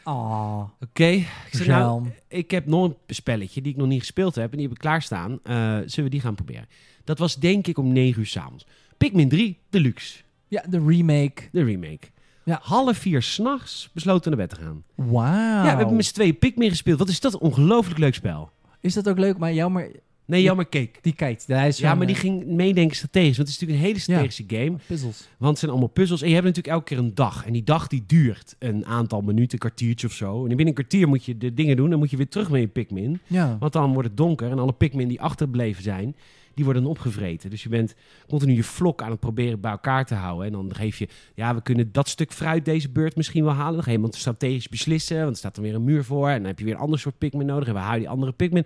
Ah, 0.03 0.61
Oké. 0.79 1.05
Ik 1.05 1.27
zeg 1.51 1.67
nou, 1.67 2.03
ik 2.27 2.51
heb 2.51 2.65
nog 2.65 2.83
een 2.85 2.95
spelletje 3.07 3.61
die 3.61 3.71
ik 3.71 3.77
nog 3.77 3.87
niet 3.87 3.99
gespeeld 3.99 4.35
heb. 4.35 4.51
En 4.51 4.57
die 4.57 4.67
heb 4.67 4.75
ik 4.75 4.81
klaarstaan. 4.81 5.39
Eh 5.43 5.53
zullen 5.85 6.03
we 6.03 6.09
die 6.09 6.21
gaan 6.21 6.35
proberen? 6.35 6.67
Dat 7.03 7.19
was 7.19 7.35
denk 7.35 7.67
ik 7.67 7.77
om 7.77 7.93
9 7.93 8.19
uur 8.19 8.25
s'avonds. 8.25 8.65
Pikmin 8.97 9.29
3 9.29 9.57
Deluxe. 9.69 10.23
Ja, 10.47 10.63
de 10.69 10.83
remake. 10.87 11.41
De 11.51 11.63
remake. 11.63 12.07
Ja. 12.43 12.59
Half 12.61 12.97
vier 12.97 13.21
s'nachts 13.21 13.89
besloten 13.93 14.31
naar 14.37 14.47
bed 14.47 14.57
te 14.57 14.63
gaan. 14.63 14.83
Wauw. 14.95 15.63
Ja, 15.65 15.71
we 15.71 15.77
hebben 15.77 15.95
met 15.95 16.05
z'n 16.05 16.13
tweeën 16.13 16.37
Pikmin 16.37 16.69
gespeeld. 16.69 16.99
Wat 16.99 17.09
is 17.09 17.19
dat 17.19 17.33
een 17.33 17.39
ongelooflijk 17.39 17.99
leuk 17.99 18.13
spel. 18.13 18.51
Is 18.79 18.93
dat 18.93 19.09
ook 19.09 19.17
leuk? 19.17 19.37
Maar 19.37 19.71
maar... 19.71 19.87
Nee, 20.27 20.41
Jammer 20.41 20.65
keek. 20.65 20.99
Die 21.01 21.13
kijkt. 21.13 21.47
Hij 21.47 21.67
is 21.67 21.77
Ja, 21.77 21.95
maar 21.95 22.07
die 22.07 22.15
eh, 22.15 22.21
ging 22.21 22.45
meedenken 22.45 22.95
strategisch. 22.95 23.37
Want 23.37 23.47
het 23.47 23.57
is 23.57 23.59
natuurlijk 23.59 23.79
een 23.79 23.87
hele 23.87 23.99
strategische 23.99 24.43
game. 24.47 24.77
Puzzels. 24.87 25.27
Want 25.37 25.49
het 25.51 25.59
zijn 25.59 25.71
allemaal 25.71 25.89
puzzels. 25.89 26.21
En 26.21 26.27
je 26.27 26.33
hebt 26.33 26.45
natuurlijk 26.45 26.73
elke 26.73 26.85
keer 26.85 26.97
een 26.97 27.15
dag. 27.15 27.45
En 27.45 27.53
die 27.53 27.63
dag 27.63 27.87
die 27.87 28.03
duurt 28.07 28.55
een 28.59 28.85
aantal 28.85 29.21
minuten, 29.21 29.53
een 29.53 29.59
kwartiertje 29.59 30.07
of 30.07 30.13
zo. 30.13 30.41
En 30.41 30.47
binnen 30.47 30.67
een 30.67 30.73
kwartier 30.73 31.07
moet 31.07 31.25
je 31.25 31.37
de 31.37 31.53
dingen 31.53 31.75
doen. 31.75 31.89
Dan 31.89 31.99
moet 31.99 32.09
je 32.09 32.17
weer 32.17 32.29
terug 32.29 32.49
met 32.49 32.61
je 32.61 32.67
Pikmin. 32.67 33.19
Ja. 33.27 33.57
Want 33.59 33.73
dan 33.73 33.93
wordt 33.93 34.07
het 34.07 34.17
donker. 34.17 34.51
En 34.51 34.59
alle 34.59 34.73
Pikmin 34.73 35.07
die 35.07 35.21
achterbleven 35.21 35.83
zijn, 35.83 36.15
die 36.55 36.63
worden 36.63 36.83
dan 36.83 36.91
opgevreten. 36.91 37.49
Dus 37.49 37.63
je 37.63 37.69
bent 37.69 37.95
continu 38.27 38.53
je 38.53 38.63
vlok 38.63 39.01
aan 39.01 39.11
het 39.11 39.19
proberen 39.19 39.59
bij 39.59 39.71
elkaar 39.71 40.05
te 40.05 40.15
houden. 40.15 40.45
En 40.45 40.51
dan 40.51 40.75
geef 40.75 40.97
je, 40.97 41.07
ja, 41.33 41.55
we 41.55 41.61
kunnen 41.61 41.91
dat 41.91 42.09
stuk 42.09 42.31
fruit 42.31 42.65
deze 42.65 42.89
beurt 42.89 43.15
misschien 43.15 43.43
wel 43.43 43.53
halen. 43.53 43.73
Dan 43.73 43.83
ga 43.83 43.89
je 43.89 43.95
iemand 43.95 44.15
strategisch 44.15 44.69
beslissen. 44.69 45.17
Want 45.17 45.29
er 45.29 45.37
staat 45.37 45.55
dan 45.55 45.63
weer 45.63 45.75
een 45.75 45.83
muur 45.83 46.03
voor. 46.03 46.29
En 46.29 46.37
dan 46.37 46.45
heb 46.45 46.59
je 46.59 46.65
weer 46.65 46.73
een 46.73 46.79
ander 46.79 46.99
soort 46.99 47.17
Pikmin 47.17 47.45
nodig. 47.47 47.67
En 47.67 47.73
we 47.73 47.79
houden 47.79 47.99
die 47.99 48.09
andere 48.09 48.31
Pikmin. 48.31 48.65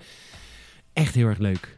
Echt 0.94 1.16
heel 1.16 1.28
erg 1.28 1.38
leuk. 1.38 1.78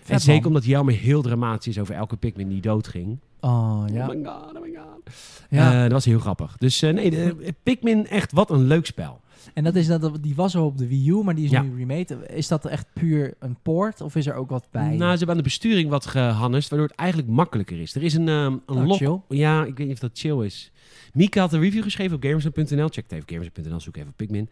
Vet, 0.00 0.10
en 0.10 0.20
zeker 0.20 0.42
man. 0.42 0.46
omdat 0.46 0.64
Jelmer 0.64 0.94
heel 0.94 1.22
dramatisch 1.22 1.66
is 1.66 1.78
over 1.78 1.94
elke 1.94 2.16
Pikmin 2.16 2.48
die 2.48 2.60
doodging. 2.60 3.18
Oh, 3.40 3.84
ja. 3.92 4.08
Oh 4.08 4.14
my 4.14 4.24
god, 4.24 4.56
oh 4.56 4.62
my 4.62 4.74
god. 4.74 5.14
ja. 5.50 5.74
Eh, 5.74 5.82
dat 5.82 5.92
was 5.92 6.04
heel 6.04 6.18
grappig. 6.18 6.56
Dus 6.58 6.82
eh, 6.82 6.92
nee, 6.92 7.10
de, 7.10 7.36
eh, 7.42 7.52
Pikmin 7.62 8.06
echt 8.06 8.32
wat 8.32 8.50
een 8.50 8.66
leuk 8.66 8.86
spel. 8.86 9.20
En 9.54 9.64
dat 9.64 9.74
is 9.74 9.86
dat, 9.86 10.18
die 10.20 10.34
was 10.34 10.54
er 10.54 10.60
op 10.60 10.78
de 10.78 10.88
Wii 10.88 11.08
U, 11.10 11.22
maar 11.22 11.34
die 11.34 11.44
is 11.44 11.50
Ja. 11.50 11.62
nu 11.62 11.76
remade. 11.76 12.26
Is 12.26 12.48
dat 12.48 12.64
echt 12.66 12.86
puur 12.92 13.34
een 13.38 13.56
port 13.62 14.00
of 14.00 14.16
is 14.16 14.26
er 14.26 14.34
ook 14.34 14.50
wat 14.50 14.68
bij? 14.70 14.88
Nou, 14.96 14.98
ze 14.98 15.06
hebben 15.08 15.28
aan 15.28 15.36
de 15.36 15.42
besturing 15.42 15.88
wat 15.90 16.06
gehannest, 16.06 16.68
waardoor 16.68 16.88
het 16.88 16.96
eigenlijk 16.96 17.28
makkelijker 17.30 17.80
is. 17.80 17.94
Er 17.94 18.02
is 18.02 18.14
een, 18.14 18.28
ehm, 18.28 18.52
een 18.52 18.60
Oh, 18.66 18.86
lock. 18.86 18.96
chill. 18.96 19.20
Ja, 19.28 19.64
ik 19.64 19.76
weet 19.76 19.86
niet 19.86 19.94
of 19.94 20.00
dat 20.00 20.18
chill 20.18 20.44
is. 20.44 20.72
Mieke 21.12 21.38
had 21.40 21.52
een 21.52 21.60
review 21.60 21.82
geschreven 21.82 22.16
op 22.16 22.22
Gamersnet.nl. 22.22 22.88
Check 22.88 23.04
het 23.08 23.12
even 23.12 23.28
Gamersnet.nl, 23.28 23.80
zoek 23.80 23.96
even 23.96 24.12
Pikmin. 24.16 24.48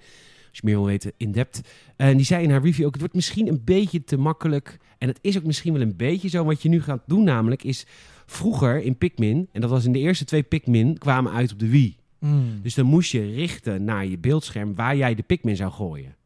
Als 0.49 0.59
je 0.59 0.63
meer 0.67 0.75
wil 0.77 0.85
weten, 0.87 1.13
in 1.17 1.33
depth. 1.33 1.61
En 1.97 2.17
die 2.17 2.27
zei 2.27 2.43
in 2.43 2.51
haar 2.51 2.63
review 2.63 2.85
ook, 2.87 2.91
het 2.93 3.01
wordt 3.01 3.15
misschien 3.15 3.49
een 3.49 3.63
beetje 3.65 4.05
te 4.05 4.17
makkelijk. 4.19 4.79
En 4.99 5.09
het 5.09 5.19
is 5.23 5.37
ook 5.39 5.45
misschien 5.45 5.73
wel 5.73 5.83
een 5.83 5.97
beetje 5.97 6.29
zo. 6.29 6.45
Wat 6.45 6.63
je 6.63 6.69
nu 6.69 6.83
gaat 6.83 7.03
doen 7.07 7.25
namelijk 7.25 7.63
is, 7.65 7.87
vroeger 8.27 8.83
in 8.83 8.97
Pikmin, 8.97 9.49
en 9.53 9.61
dat 9.61 9.71
was 9.71 9.85
in 9.85 9.93
de 9.93 9.99
eerste 9.99 10.25
twee 10.25 10.43
Pikmin, 10.43 10.99
kwamen 10.99 11.33
uit 11.33 11.53
op 11.53 11.59
de 11.59 11.69
Wii. 11.69 11.97
Mm. 12.19 12.61
Dus 12.63 12.75
dan 12.75 12.87
moest 12.87 13.13
je 13.13 13.33
richten 13.35 13.85
naar 13.85 14.07
je 14.07 14.19
beeldscherm 14.19 14.75
waar 14.75 14.97
jij 14.97 15.15
de 15.15 15.23
Pikmin 15.23 15.57
zou 15.57 15.73
gooien. 15.73 16.17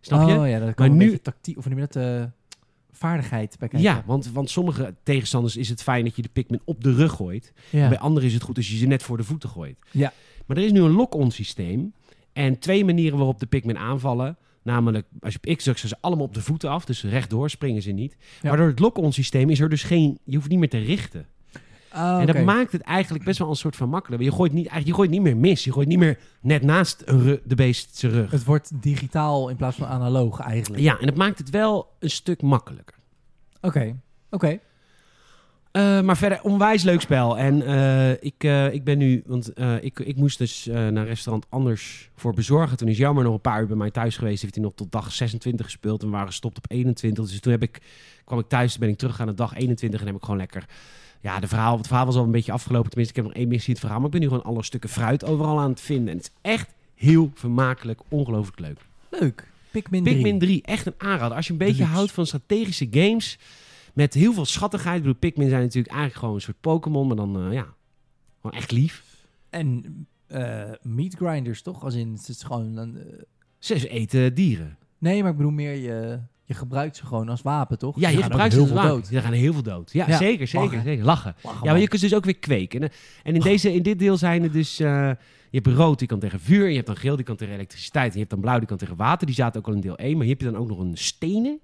Snap 0.00 0.28
je? 0.28 0.34
Oh 0.38 0.48
ja, 0.48 0.58
dat 0.58 0.74
kan 0.74 0.74
Maar 0.76 0.86
een 0.86 0.96
nu- 0.96 1.04
beetje 1.04 1.22
tactiek, 1.22 1.56
of 1.58 1.68
je 1.68 1.74
dat, 1.74 1.96
eh, 1.96 2.24
vaardigheid 2.92 3.56
bij 3.58 3.68
kijken. 3.68 3.88
Ja, 3.90 4.02
want, 4.06 4.30
want 4.32 4.50
sommige 4.50 4.94
tegenstanders 5.02 5.56
is 5.56 5.68
het 5.68 5.82
fijn 5.82 6.04
dat 6.04 6.16
je 6.16 6.22
de 6.22 6.28
Pikmin 6.28 6.60
op 6.64 6.84
de 6.84 6.92
rug 6.94 7.12
gooit. 7.12 7.52
ja. 7.70 7.88
Bij 7.88 7.98
anderen 7.98 8.28
is 8.28 8.34
het 8.34 8.42
goed 8.42 8.56
als 8.56 8.70
je 8.70 8.76
ze 8.76 8.86
net 8.86 9.02
voor 9.02 9.16
de 9.16 9.24
voeten 9.24 9.48
gooit. 9.48 9.76
Ja. 9.90 10.12
Maar 10.46 10.56
er 10.56 10.64
is 10.64 10.72
nu 10.72 10.80
een 10.80 10.90
lock-on 10.90 11.30
systeem. 11.30 11.92
En 12.32 12.58
twee 12.58 12.84
manieren 12.84 13.16
waarop 13.18 13.38
de 13.40 13.46
Pikmin 13.46 13.78
aanvallen. 13.78 14.36
Namelijk, 14.62 15.06
als 15.20 15.32
je 15.32 15.38
op 15.44 15.56
X 15.56 15.62
drukt, 15.64 15.78
zijn 15.78 15.92
ze 15.92 15.98
allemaal 16.00 16.24
op 16.24 16.34
de 16.34 16.42
voeten 16.42 16.70
af. 16.70 16.84
Dus 16.84 17.02
rechtdoor 17.04 17.50
springen 17.50 17.82
ze 17.82 17.90
niet. 17.90 18.16
Ja. 18.42 18.48
Maar 18.48 18.58
door 18.58 18.66
het 18.68 18.78
lock-on 18.78 19.12
systeem 19.12 19.50
is 19.50 19.60
er 19.60 19.68
dus 19.68 19.82
geen... 19.82 20.18
Je 20.24 20.36
hoeft 20.36 20.48
niet 20.48 20.58
meer 20.58 20.68
te 20.68 20.78
richten. 20.78 21.26
Oh, 21.96 22.20
En 22.20 22.26
dat 22.26 22.44
maakt 22.44 22.72
het 22.72 22.80
eigenlijk 22.80 23.24
best 23.24 23.38
wel 23.38 23.48
een 23.48 23.56
soort 23.56 23.76
van 23.76 23.88
makkelijker. 23.88 24.28
Je 24.28 24.34
gooit 24.34 24.52
niet, 24.52 24.66
eigenlijk, 24.66 24.86
je 24.86 24.94
gooit 24.94 25.10
niet 25.10 25.22
meer 25.22 25.36
mis. 25.36 25.64
Je 25.64 25.72
gooit 25.72 25.88
niet 25.88 25.98
meer 25.98 26.18
net 26.40 26.62
naast 26.62 27.02
een 27.04 27.40
de 27.44 27.54
beest 27.54 27.96
zijn 27.96 28.12
rug. 28.12 28.30
Het 28.30 28.44
wordt 28.44 28.70
digitaal 28.82 29.48
in 29.48 29.56
plaats 29.56 29.76
van 29.76 29.86
analoog 29.86 30.40
eigenlijk. 30.40 30.82
Ja, 30.82 30.98
en 30.98 31.06
het 31.06 31.16
maakt 31.16 31.38
het 31.38 31.50
wel 31.50 31.88
een 31.98 32.10
stuk 32.10 32.42
makkelijker. 32.42 32.94
Oké, 33.60 33.96
oké. 34.30 34.58
Eh, 35.76 36.00
maar 36.00 36.16
verder, 36.16 36.42
onwijs 36.42 36.82
leuk 36.82 37.00
spel. 37.00 37.38
En 37.38 37.62
eh, 37.62 38.10
ik, 38.10 38.44
eh, 38.44 38.72
ik 38.72 38.84
ben 38.84 38.98
nu, 38.98 39.22
want 39.26 39.52
ik, 39.80 39.98
ik 39.98 40.16
moest 40.16 40.38
dus 40.38 40.64
naar 40.66 41.06
restaurant 41.06 41.46
anders 41.48 42.10
voor 42.14 42.34
bezorgen. 42.34 42.76
Toen 42.76 42.88
is 42.88 42.96
Jammer 42.96 43.24
nog 43.24 43.34
een 43.34 43.40
paar 43.40 43.60
uur 43.60 43.66
bij 43.66 43.76
mij 43.76 43.90
thuis 43.90 44.16
geweest. 44.16 44.42
Heeft 44.42 44.54
hij 44.54 44.64
nog 44.64 44.72
tot 44.74 44.92
dag 44.92 45.12
26 45.12 45.66
gespeeld 45.66 46.00
en 46.00 46.06
we 46.06 46.12
waren 46.12 46.28
gestopt 46.28 46.56
op 46.56 46.64
21. 46.68 47.28
Dus 47.28 47.40
toen 47.40 47.52
heb 47.52 47.62
ik, 47.62 47.82
kwam 48.24 48.38
ik 48.38 48.48
thuis, 48.48 48.78
ben 48.78 48.88
ik 48.88 48.96
terug 48.96 49.20
aan 49.20 49.26
de 49.26 49.34
dag 49.34 49.54
21 49.54 50.00
en 50.00 50.06
heb 50.06 50.16
ik 50.16 50.22
gewoon 50.22 50.36
lekker... 50.36 50.64
Ja, 51.20 51.40
de 51.40 51.48
verhaal, 51.48 51.76
het 51.76 51.86
verhaal 51.86 52.06
was 52.06 52.16
al 52.16 52.24
een 52.24 52.30
beetje 52.30 52.52
afgelopen. 52.52 52.90
Tenminste, 52.90 53.14
ik 53.18 53.24
heb 53.24 53.32
nog 53.32 53.42
één 53.42 53.48
missie 53.52 53.72
het 53.72 53.80
verhaal. 53.80 53.98
Maar 53.98 54.06
ik 54.06 54.12
ben 54.12 54.20
nu 54.20 54.28
gewoon 54.28 54.44
alle 54.44 54.62
stukken 54.62 54.90
fruit 54.90 55.24
overal 55.24 55.60
aan 55.60 55.70
het 55.70 55.80
vinden. 55.80 56.08
En 56.08 56.16
het 56.16 56.26
is 56.26 56.50
echt 56.50 56.74
heel 56.94 57.30
vermakelijk, 57.34 58.00
ongelooflijk 58.08 58.58
leuk. 58.58 58.78
Leuk. 59.10 59.48
Pikmin 59.70 60.02
3. 60.04 60.14
Pikmin 60.14 60.38
3, 60.38 60.62
echt 60.62 60.86
een 60.86 60.94
aanrader. 60.98 61.36
Als 61.36 61.46
je 61.46 61.52
een 61.52 61.58
beetje 61.58 61.74
Deluxe. 61.74 61.96
houdt 61.96 62.12
van 62.12 62.26
strategische 62.26 62.86
games 62.90 63.38
met 63.94 64.14
heel 64.14 64.32
veel 64.32 64.44
schattigheid. 64.44 64.96
Ik 64.96 65.02
bedoel, 65.02 65.18
Pikmin 65.18 65.48
zijn 65.48 65.62
natuurlijk 65.62 65.94
eigenlijk 65.94 66.18
gewoon 66.20 66.34
een 66.34 66.40
soort 66.40 66.60
Pokémon, 66.60 67.06
maar 67.06 67.16
dan, 67.16 67.36
eh, 67.46 67.52
ja, 67.52 67.66
gewoon 68.40 68.56
echt 68.56 68.70
lief. 68.70 69.04
En 69.50 70.06
eh 70.26 70.70
meat 70.82 71.14
grinders, 71.14 71.62
toch? 71.62 71.84
Als 71.84 71.94
in, 71.94 72.12
het 72.12 72.28
is 72.28 72.42
gewoon... 72.42 72.78
Eh, 72.78 73.04
Ze 73.58 73.88
eten 73.88 74.34
dieren. 74.34 74.78
nee, 74.98 75.22
maar 75.22 75.30
ik 75.30 75.36
bedoel 75.36 75.52
meer, 75.52 75.74
je, 75.74 76.18
je 76.46 76.54
gebruikt 76.54 76.96
ze 76.96 77.06
gewoon 77.06 77.28
als 77.28 77.42
wapen, 77.42 77.78
toch? 77.78 78.00
Ja, 78.00 78.08
je 78.08 78.22
gebruikt 78.22 78.54
ze 78.54 78.60
als 78.60 78.70
wapen. 78.70 78.88
dood. 78.90 79.08
Ja, 79.10 79.16
er 79.16 79.22
gaan 79.22 79.32
heel 79.32 79.52
veel 79.52 79.62
dood. 79.62 79.92
Ja, 79.92 80.08
Ja, 80.08 80.16
zeker, 80.16 80.46
zeker, 80.46 80.66
lachen. 80.66 80.82
zeker. 80.82 81.04
Lachen. 81.04 81.34
Lachen, 81.42 81.64
Ja, 81.64 81.70
maar 81.70 81.80
je 81.80 81.88
kunt 81.88 82.00
ze 82.00 82.08
dus 82.08 82.16
ook 82.16 82.24
weer 82.24 82.36
kweken. 82.38 82.82
En, 82.82 82.90
en 83.22 83.34
in, 83.34 83.40
deze, 83.40 83.74
in 83.74 83.82
dit 83.82 83.98
deel 83.98 84.16
zijn 84.16 84.42
er 84.42 84.52
dus... 84.52 84.80
eh, 84.80 85.10
je 85.50 85.62
hebt 85.62 85.66
rood, 85.76 85.98
die 85.98 86.08
kan 86.08 86.18
tegen 86.18 86.40
vuur. 86.40 86.68
Je 86.68 86.74
hebt 86.74 86.86
dan 86.86 86.96
geel, 86.96 87.16
die 87.16 87.24
kan 87.24 87.36
tegen 87.36 87.54
elektriciteit. 87.54 88.06
En 88.06 88.12
je 88.12 88.18
hebt 88.18 88.30
dan 88.30 88.40
blauw, 88.40 88.58
die 88.58 88.68
kan 88.68 88.76
tegen 88.76 88.96
water. 88.96 89.26
Die 89.26 89.34
zaten 89.36 89.60
ook 89.60 89.66
al 89.66 89.72
in 89.74 89.80
deel 89.80 89.96
1. 89.96 90.12
Maar 90.12 90.20
hier 90.26 90.30
heb 90.32 90.40
je 90.40 90.50
dan 90.50 90.60
ook 90.60 90.68
nog 90.68 90.78
een 90.78 90.96
stenen... 90.96 91.58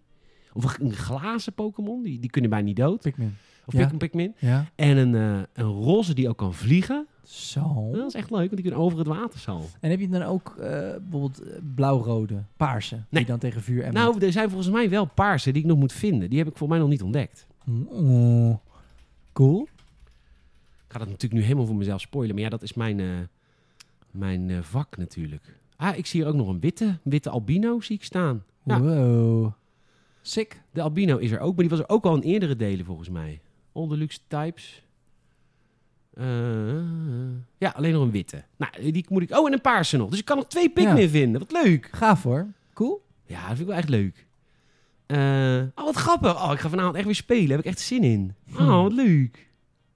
Of 0.52 0.78
een 0.80 0.92
glazen 0.92 1.52
Pokémon. 1.52 2.02
Die, 2.02 2.18
die 2.18 2.30
kunnen 2.30 2.50
bijna 2.50 2.64
niet 2.66 2.76
dood. 2.76 3.00
Pikmin. 3.02 3.36
Of 3.66 3.72
Ja. 3.74 3.86
Pik- 3.86 3.98
Pikmin. 3.98 4.34
Ja. 4.38 4.66
En 4.74 4.96
een, 4.96 5.14
eh, 5.14 5.42
een 5.52 5.70
roze 5.72 6.14
die 6.14 6.28
ook 6.28 6.36
kan 6.38 6.54
vliegen. 6.54 7.06
Zo. 7.24 7.88
Dat 7.92 8.06
is 8.08 8.14
echt 8.14 8.30
leuk, 8.30 8.38
want 8.38 8.50
die 8.50 8.60
kunnen 8.62 8.80
over 8.80 8.98
het 8.98 9.06
water 9.06 9.38
zo. 9.40 9.60
En 9.80 9.90
heb 9.90 10.00
je 10.00 10.08
dan 10.08 10.22
ook 10.22 10.54
eh, 10.58 10.68
bijvoorbeeld 10.80 11.40
eh, 11.42 11.58
blauw-rode, 11.74 12.42
paarse, 12.56 12.94
Nee. 12.94 13.04
die 13.08 13.24
dan 13.24 13.38
tegen 13.38 13.62
vuur 13.62 13.82
en... 13.84 13.92
Nou, 13.92 14.24
er 14.24 14.32
zijn 14.32 14.48
volgens 14.50 14.70
mij 14.70 14.90
wel 14.90 15.04
paarse 15.06 15.50
die 15.52 15.62
ik 15.62 15.68
nog 15.68 15.78
moet 15.78 15.92
vinden. 15.92 16.28
Die 16.30 16.38
heb 16.38 16.48
ik 16.48 16.56
volgens 16.56 16.78
mij 16.78 16.88
nog 16.88 16.88
niet 16.88 17.02
ontdekt. 17.02 17.46
Oh, 17.88 18.56
cool. 19.32 19.62
Ik 20.86 20.92
ga 20.92 20.98
dat 20.98 21.08
natuurlijk 21.08 21.32
nu 21.40 21.42
helemaal 21.42 21.66
voor 21.66 21.76
mezelf 21.76 22.00
spoilen. 22.00 22.34
Maar 22.34 22.44
ja, 22.44 22.50
dat 22.50 22.62
is 22.62 22.74
mijn, 22.74 23.28
mijn 24.10 24.64
vak 24.64 24.96
natuurlijk. 24.96 25.58
Ah, 25.76 25.96
ik 25.96 26.06
zie 26.06 26.20
hier 26.20 26.28
ook 26.30 26.36
nog 26.36 26.48
een 26.48 26.60
witte, 26.60 26.98
witte 27.02 27.30
albino 27.30 27.80
zie 27.80 27.96
ik 27.96 28.04
staan. 28.04 28.44
Ja, 28.64 28.80
Wow. 28.80 29.52
Sick. 30.22 30.62
de 30.72 30.82
albino 30.82 31.16
is 31.16 31.30
er 31.30 31.38
ook, 31.40 31.50
maar 31.54 31.60
die 31.68 31.76
was 31.76 31.78
er 31.78 31.88
ook 31.88 32.04
al 32.04 32.14
in 32.14 32.20
eerdere 32.22 32.56
delen 32.56 32.84
volgens 32.84 33.08
mij. 33.08 33.40
All 33.72 33.88
Deluxe 33.88 34.18
Types. 34.28 34.82
Eh, 36.14 36.24
ja, 37.58 37.70
alleen 37.74 37.92
nog 37.92 38.02
een 38.02 38.10
witte. 38.10 38.44
Nou, 38.56 38.90
die 38.92 39.06
moet 39.08 39.22
ik... 39.22 39.30
Oh, 39.36 39.46
en 39.46 39.52
een 39.52 39.60
paarse 39.60 39.96
nog. 39.96 40.10
Dus 40.10 40.18
ik 40.18 40.24
kan 40.24 40.36
nog 40.36 40.46
twee 40.46 40.70
Pikmin 40.70 41.02
Ja. 41.02 41.08
vinden. 41.08 41.40
Wat 41.40 41.52
leuk. 41.64 41.88
Gaaf 41.92 42.22
hoor. 42.22 42.46
Cool. 42.74 43.04
Ja, 43.26 43.38
dat 43.38 43.46
vind 43.48 43.60
ik 43.60 43.66
wel 43.66 43.76
echt 43.76 43.88
leuk. 43.88 44.26
Eh, 45.06 45.62
oh, 45.74 45.84
wat 45.84 45.96
grappig. 45.96 46.44
Oh, 46.44 46.52
ik 46.52 46.58
ga 46.60 46.68
vanavond 46.68 46.94
echt 46.96 47.04
weer 47.04 47.14
spelen. 47.14 47.50
Heb 47.50 47.58
ik 47.58 47.64
echt 47.64 47.80
zin 47.80 48.04
in. 48.04 48.34
Oh, 48.52 48.56
Hm. 48.56 48.66
wat 48.66 48.92
leuk. 48.92 49.48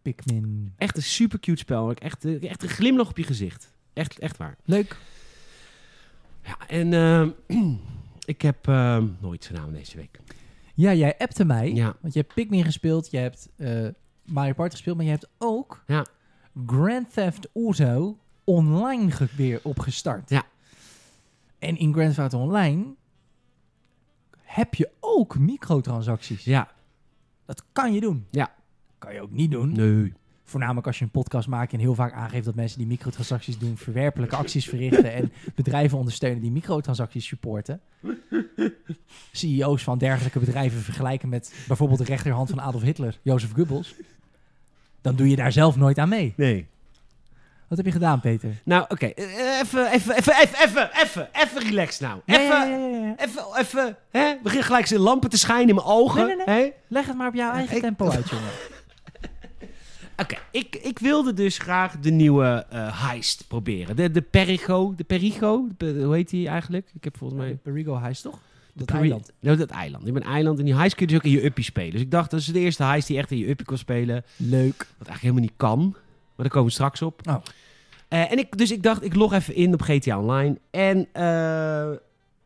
Pikmin. 0.03 0.73
Echt 0.77 0.97
een 0.97 1.03
super 1.03 1.41
cute 1.41 1.59
spel. 1.59 1.91
Ik 1.91 2.01
Echt, 2.01 2.25
eh, 2.25 2.51
echt 2.51 2.63
een 2.63 2.69
glimlach 2.69 3.09
op 3.09 3.17
je 3.17 3.23
gezicht. 3.25 3.73
Echt, 3.93 4.19
echt 4.19 4.37
waar. 4.37 4.57
Leuk. 4.65 4.97
Ja, 6.45 6.57
en 6.69 6.93
eh, 6.93 7.27
ik 8.35 8.43
heb 8.43 8.69
eh, 8.69 9.03
nooit 9.21 9.45
gedaan 9.47 9.73
deze 9.73 9.97
week. 9.97 10.19
Ja, 10.77 10.95
jij 10.95 11.19
appte 11.19 11.45
mij. 11.45 11.73
Ja. 11.75 11.97
Want 12.01 12.15
je 12.15 12.21
hebt 12.21 12.35
Pikmin 12.35 12.65
gespeeld, 12.65 13.11
je 13.11 13.17
hebt 13.19 13.49
eh, 13.57 13.89
Mario 14.25 14.53
Party 14.53 14.75
gespeeld, 14.75 14.97
maar 14.97 15.05
je 15.05 15.11
hebt 15.11 15.29
ook 15.39 15.83
Ja. 15.87 16.07
Grand 16.67 17.13
Theft 17.13 17.49
Auto 17.55 18.19
online 18.45 19.13
weer 19.37 19.61
opgestart. 19.63 20.31
Ja. 20.31 20.45
En 21.59 21.77
in 21.77 21.93
Grand 21.93 22.07
Theft 22.15 22.19
Auto 22.19 22.41
Online 22.41 22.85
heb 24.43 24.75
je 24.75 24.91
ook 25.01 25.39
microtransacties. 25.39 26.45
Ja, 26.45 26.69
Dat 27.45 27.65
kan 27.73 27.93
je 27.93 28.01
doen. 28.01 28.27
Ja. 28.31 28.55
Kan 28.99 29.15
je 29.15 29.21
ook 29.21 29.31
niet 29.31 29.51
doen. 29.51 29.73
nee. 29.73 30.13
Voornamelijk 30.49 30.87
als 30.87 30.99
je 30.99 31.05
een 31.05 31.11
podcast 31.11 31.49
maakt 31.49 31.73
en 31.73 31.79
heel 31.79 31.95
vaak 31.95 32.13
aangeeft 32.13 32.45
dat 32.45 32.55
mensen 32.55 32.79
die 32.79 32.87
microtransacties 32.87 33.59
doen, 33.59 33.77
verwerpelijke 33.77 34.37
acties 34.37 34.69
verrichten 34.69 35.13
en 35.13 35.33
bedrijven 35.55 35.99
ondersteunen 35.99 36.41
die 36.41 36.51
microtransacties 36.51 37.27
supporten. 37.27 37.81
CEO's 39.33 39.83
van 39.83 39.99
dergelijke 39.99 40.39
bedrijven 40.39 40.81
vergelijken 40.81 41.29
met 41.29 41.55
bijvoorbeeld 41.67 41.99
de 41.99 42.05
rechterhand 42.05 42.49
van 42.51 42.61
Adolf 42.61 42.83
Hitler, 42.83 43.19
Jozef 43.23 43.53
Goebbels. 43.53 43.95
Dan 45.01 45.17
doe 45.17 45.29
je 45.29 45.37
daar 45.37 45.53
zelf 45.53 45.77
nooit 45.77 45.99
aan 45.99 46.09
mee. 46.09 46.33
Nee. 46.37 46.67
Wat 47.69 47.77
heb 47.79 47.87
je 47.87 47.93
gedaan, 47.93 48.21
Peter? 48.21 48.51
Nou, 48.65 48.85
oké. 48.89 49.07
Eh, 49.07 49.59
Even, 49.61 49.91
even, 49.93 50.17
even, 50.17 50.35
even, 50.43 50.91
even, 51.03 51.29
even, 51.33 51.63
relax 51.63 51.99
nou. 52.01 52.21
Even, 52.27 53.15
even, 53.17 53.45
even, 53.59 53.97
hè? 54.11 54.35
Begin 54.43 54.63
gelijk 54.63 54.87
zijn 54.87 55.01
lampen 55.01 55.31
te 55.31 55.39
schijnen 55.39 55.69
in 55.69 55.75
mijn 55.75 55.87
ogen. 55.87 56.41
Hè? 56.45 56.71
Leg 56.89 57.07
het 57.07 57.17
maar 57.17 57.29
op 57.29 57.35
jouw 57.35 57.53
eigen 57.53 57.81
tempo 57.81 58.11
uit, 58.11 58.29
jongen. 58.29 58.51
Oké, 60.17 60.37
ik, 60.51 60.77
ik 60.77 60.99
wilde 60.99 61.33
dus 61.33 61.59
graag 61.59 61.99
de 61.99 62.11
nieuwe 62.11 62.67
eh, 62.71 63.03
heist 63.07 63.45
proberen. 63.49 63.97
De, 63.97 64.11
de 64.11 64.23
Perigo, 64.23 64.95
de 64.97 65.05
Perigo, 65.05 65.69
de- 65.77 66.03
hoe 66.05 66.15
heet 66.15 66.31
die 66.31 66.49
eigenlijk? 66.49 66.91
Ik 66.95 67.05
heb 67.05 67.17
volgens 67.17 67.41
mij... 67.41 67.49
De 67.51 67.57
Perigo 67.57 67.99
Heist, 67.99 68.23
toch? 68.23 68.39
Dat 68.73 68.87
Peri- 68.87 68.99
eiland. 68.99 69.33
Ja, 69.41 69.55
dat 69.55 69.71
eiland. 69.71 70.05
Hebt 70.05 70.17
een 70.17 70.23
eiland 70.23 70.59
en 70.59 70.65
die 70.65 70.75
heist 70.75 70.95
kun 70.95 71.07
je 71.07 71.13
dus 71.13 71.21
ook 71.21 71.33
in 71.33 71.39
je 71.39 71.45
uppie 71.45 71.65
spelen. 71.65 71.91
Dus 71.93 72.01
ik 72.01 72.11
dacht, 72.11 72.31
dat 72.31 72.41
is 72.41 72.47
de 72.47 72.59
eerste 72.59 72.83
heist 72.83 73.07
die 73.07 73.19
echt 73.19 73.31
in 73.31 73.39
je 73.39 73.49
uppie 73.49 73.67
kon 73.67 73.79
spelen. 73.79 74.25
Leuk. 74.37 74.77
Wat 74.77 74.87
eigenlijk 75.09 75.21
helemaal 75.21 75.43
niet 75.43 75.53
kan. 75.57 75.81
Maar 75.91 76.33
daar 76.37 76.49
komen 76.49 76.67
we 76.69 76.73
straks 76.73 77.03
op. 77.03 77.21
Oh. 77.29 77.37
En 78.09 78.39
ik, 78.39 78.59
dus 78.59 78.71
ik 78.71 78.83
dacht, 78.83 79.05
ik 79.05 79.15
log 79.15 79.33
even 79.33 79.55
in 79.55 79.73
op 79.75 79.81
GTA 79.83 80.19
Online. 80.19 80.59
En 80.71 81.07
eh, 81.13 81.23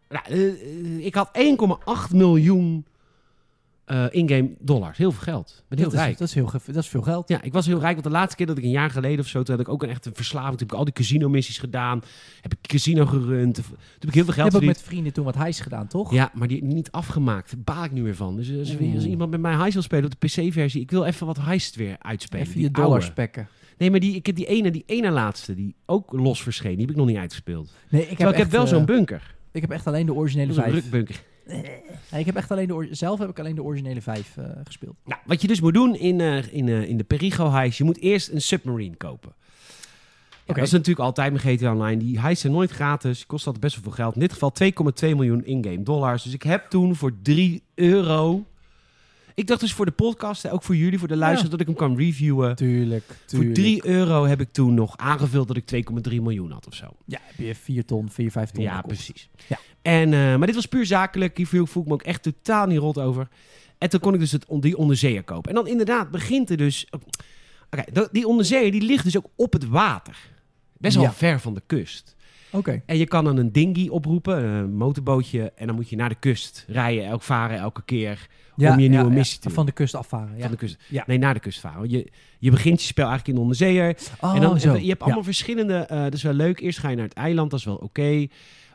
nou, 0.09 0.35
ik 0.99 1.15
had 1.15 1.31
1,8 2.11 2.15
miljoen 2.15 2.85
eh, 3.91 4.07
in-game 4.11 4.51
dollars. 4.59 4.99
Heel 4.99 5.13
veel 5.13 5.23
geld. 5.23 5.55
Ik 5.59 5.65
ben 5.69 5.79
heel 5.79 5.87
dat, 5.87 5.99
is, 5.99 6.05
rijk. 6.05 6.19
dat, 6.19 6.29
is 6.29 6.35
heel, 6.35 6.51
dat 6.67 6.77
is 6.77 6.89
veel 6.89 7.03
geld. 7.03 7.29
Ja, 7.29 7.43
ik 7.43 7.53
was 7.53 7.67
heel 7.67 7.79
rijk, 7.79 7.93
want 7.93 8.05
de 8.05 8.11
laatste 8.13 8.37
keer 8.37 8.47
dat 8.47 8.59
ik 8.59 8.65
een 8.65 8.71
jaar 8.71 8.91
geleden 8.91 9.21
of 9.21 9.27
zo, 9.27 9.43
toen 9.43 9.57
had 9.57 9.67
ik 9.67 9.73
ook 9.73 9.83
een 9.83 9.89
echt 9.89 10.07
een 10.07 10.15
verslaving. 10.15 10.51
Toen 10.51 10.67
heb 10.67 10.73
ik 10.73 10.79
al 10.79 10.85
die 10.85 10.95
casino-missies 10.95 11.59
gedaan, 11.59 12.03
heb 12.41 12.53
ik 12.53 12.59
casino 12.61 13.07
gerund, 13.07 13.55
toen 13.55 13.65
heb 13.99 14.09
ik 14.09 14.15
heel 14.15 14.25
veel 14.25 14.33
geld 14.33 14.37
hebt 14.37 14.47
ook 14.47 14.51
verdiend. 14.51 14.77
met 14.77 14.83
vrienden 14.83 15.13
toen 15.13 15.25
wat 15.25 15.35
hijs 15.35 15.61
gedaan, 15.61 15.87
toch? 15.87 16.13
Ja, 16.13 16.31
maar 16.35 16.49
die 16.49 16.65
niet 16.65 16.91
afgemaakt. 16.91 17.51
Daar 17.51 17.77
baal 17.77 17.85
ik 17.85 17.93
nu 17.93 18.03
weer 18.03 18.17
van. 18.17 18.37
Dus 18.37 18.59
als, 18.59 18.77
als 18.95 19.05
iemand 19.05 19.31
met 19.31 19.41
mij 19.41 19.55
heist 19.55 19.73
wil 19.73 19.83
spelen 19.83 20.05
op 20.05 20.21
de 20.21 20.27
PC-versie, 20.27 20.81
ik 20.81 20.91
wil 20.91 21.05
even 21.05 21.27
wat 21.27 21.39
heist 21.39 21.77
weer 21.77 21.97
uitspelen. 21.99 22.47
Even 22.47 22.61
je 22.61 22.71
dollars 22.71 23.07
spekken. 23.07 23.49
Nee, 23.79 23.91
maar 23.91 24.01
die, 24.01 24.15
ik 24.15 24.27
heb 24.27 24.37
die 24.37 24.47
ene, 24.47 24.71
die 24.71 24.85
ene 24.87 25.11
laatste, 25.11 25.55
die 25.55 25.75
ook 25.87 26.13
los 26.13 26.43
verscheen, 26.43 26.73
die 26.73 26.81
heb 26.81 26.91
ik 26.91 26.97
nog 26.97 27.07
niet 27.07 27.17
uitgespeeld. 27.17 27.73
Nee, 27.89 28.09
ik 28.09 28.19
heb, 28.19 28.31
ik 28.31 28.37
heb 28.37 28.51
wel 28.51 28.63
eh, 28.63 28.69
zo'n 28.69 28.85
bunker. 28.85 29.35
Ik 29.53 29.61
heb 29.61 29.71
echt 29.71 29.87
alleen 29.87 30.07
de 30.07 30.15
originele 30.15 30.51
is 30.51 30.57
een 30.57 30.63
vijf. 30.63 30.75
rukbunker. 30.75 31.23
Nee, 32.11 32.21
ik 32.21 32.27
heb 32.27 32.37
echt 32.37 32.51
alleen 32.51 32.67
de 32.67 32.89
zelf 32.91 33.19
heb 33.19 33.29
ik 33.29 33.39
alleen 33.39 33.55
de 33.55 33.63
originele 33.63 34.01
vijf 34.01 34.37
eh, 34.37 34.45
gespeeld. 34.65 34.97
Nou, 35.05 35.21
wat 35.25 35.43
je 35.43 35.49
dus 35.49 35.61
moet 35.61 35.75
doen 35.75 35.97
in, 35.97 36.21
eh, 36.21 36.53
in, 36.53 36.69
eh, 36.69 36.89
in 36.89 36.97
de 36.97 37.05
Perigo 37.05 37.51
heist, 37.51 37.79
je 37.79 37.85
moet 37.85 38.01
eerst 38.01 38.29
een 38.29 38.41
submarine 38.41 38.97
kopen. 38.97 39.35
Oké. 40.43 40.59
Dat 40.59 40.67
is 40.67 40.73
natuurlijk 40.73 41.07
altijd 41.07 41.33
met 41.33 41.43
GTA 41.43 41.73
Online. 41.73 41.97
Die 41.97 42.21
heists 42.21 42.41
zijn 42.41 42.53
nooit 42.53 42.71
gratis, 42.71 43.27
kost 43.27 43.47
altijd 43.47 43.65
best 43.65 43.75
wel 43.75 43.85
veel 43.85 44.05
geld. 44.05 44.15
In 44.15 44.21
dit 44.21 44.33
geval 44.33 44.53
2,2 44.53 45.15
miljoen 45.15 45.45
in-game 45.45 45.83
dollars. 45.83 46.23
Dus 46.23 46.33
ik 46.33 46.43
heb 46.43 46.71
toen 46.71 46.97
voor 46.97 47.13
3 47.23 47.63
euro... 47.75 48.45
Ik 49.35 49.47
dacht 49.47 49.61
dus 49.61 49.73
voor 49.73 49.85
de 49.87 49.93
podcast, 49.93 50.49
ook 50.49 50.63
voor 50.63 50.77
jullie, 50.77 50.99
voor 50.99 51.09
de 51.09 51.17
luisteraars, 51.17 51.51
dat 51.51 51.61
ik 51.61 51.67
hem 51.67 51.77
kan 51.77 51.97
reviewen. 51.97 52.57
Tuurlijk, 52.57 53.05
Voor 53.27 53.53
3 53.53 53.87
euro 53.87 54.25
heb 54.27 54.41
ik 54.41 54.53
toen 54.53 54.75
nog 54.75 54.97
aangevuld 54.97 55.49
dat 55.49 55.57
ik 55.57 55.85
2,3 56.11 56.15
miljoen 56.15 56.51
had 56.51 56.67
of 56.67 56.75
zo. 56.75 56.87
Ja, 57.07 57.19
heb 57.23 57.47
je 57.47 57.55
4 57.55 57.85
ton, 57.85 58.11
4, 58.11 58.31
5 58.31 58.51
ton 58.51 58.63
Ja, 58.65 58.75
gekocht. 58.77 58.87
precies. 58.95 59.29
Ja. 59.49 59.59
En, 59.83 60.13
eh, 60.13 60.37
maar 60.37 60.47
dit 60.47 60.55
was 60.55 60.67
puur 60.67 60.87
zakelijk. 60.87 61.37
Hier 61.37 61.47
voel, 61.47 61.83
ik 61.83 61.87
me 61.89 61.93
ook 61.93 62.03
echt 62.03 62.23
totaal 62.23 62.67
niet 62.67 62.79
rot 62.79 62.99
over. 62.99 63.29
En 63.79 63.89
toen 63.91 64.01
kon 64.01 64.15
ik 64.15 64.21
dus 64.21 64.33
het, 64.33 64.47
die 64.61 64.77
onderzeeër 64.77 65.23
kopen. 65.23 65.51
En 65.51 65.57
dan 65.57 65.67
inderdaad 65.67 66.11
begint 66.11 66.51
er 66.51 66.57
dus... 66.57 66.87
Oké, 67.71 67.85
dat- 67.93 68.09
die 68.13 68.27
onderzeeër 68.27 68.71
die 68.71 68.83
ligt 68.83 69.05
dus 69.05 69.17
ook 69.17 69.27
op 69.37 69.53
het 69.53 69.69
water. 69.69 70.17
Best 70.79 70.95
wel 70.97 71.05
Ja. 71.05 71.13
ver 71.13 71.41
van 71.41 71.55
de 71.55 71.63
kust. 71.67 72.17
Oké. 72.53 72.83
En 72.87 72.99
je 72.99 73.07
kan 73.07 73.25
dan 73.25 73.37
een 73.37 73.53
dinghy 73.53 73.89
oproepen, 73.89 74.45
een 74.45 74.75
motorbootje. 74.77 75.53
En 75.57 75.67
dan 75.67 75.77
moet 75.77 75.89
je 75.89 75.97
naar 75.97 76.09
de 76.09 76.15
kust 76.15 76.65
rijden, 76.69 77.05
elk 77.05 77.23
varen 77.23 77.59
elke 77.59 77.83
keer 77.85 78.27
Ja, 78.61 78.73
om 78.73 78.79
je 78.79 78.89
nieuwe 78.89 79.11
missie 79.11 79.39
te 79.39 79.47
doen. 79.47 79.57
Van 79.57 79.67
de 79.67 79.73
kust 79.73 79.95
afvaren, 79.95 80.37
ja. 80.37 80.43
Van 80.43 80.51
de 80.51 80.57
kust. 80.57 80.77
Ja. 80.89 81.05
Nee, 81.07 81.19
naar 81.19 81.35
de 81.35 81.41
kust 81.41 81.61
varen. 81.61 81.91
Je, 81.91 82.11
je 82.39 82.51
begint 82.51 82.81
je 82.81 82.87
spel 82.87 83.07
eigenlijk 83.07 83.29
in 83.29 83.35
de 83.35 83.41
onderzeeër. 83.41 83.97
Oh, 84.21 84.35
en 84.35 84.41
dan, 84.41 84.61
zo. 84.61 84.77
je 84.77 84.89
hebt 84.89 85.03
allemaal 85.03 85.25
verschillende... 85.25 85.75
eh 85.75 86.03
dat 86.03 86.15
is 86.15 86.23
wel 86.23 86.33
leuk. 86.33 86.61
Eerst 86.61 86.79
ga 86.79 86.89
je 86.89 86.97
naar 86.97 87.05
het 87.05 87.15
eiland, 87.15 87.51
dat 87.51 87.59
is 87.59 87.65
wel 87.65 87.77
oké. 87.77 88.27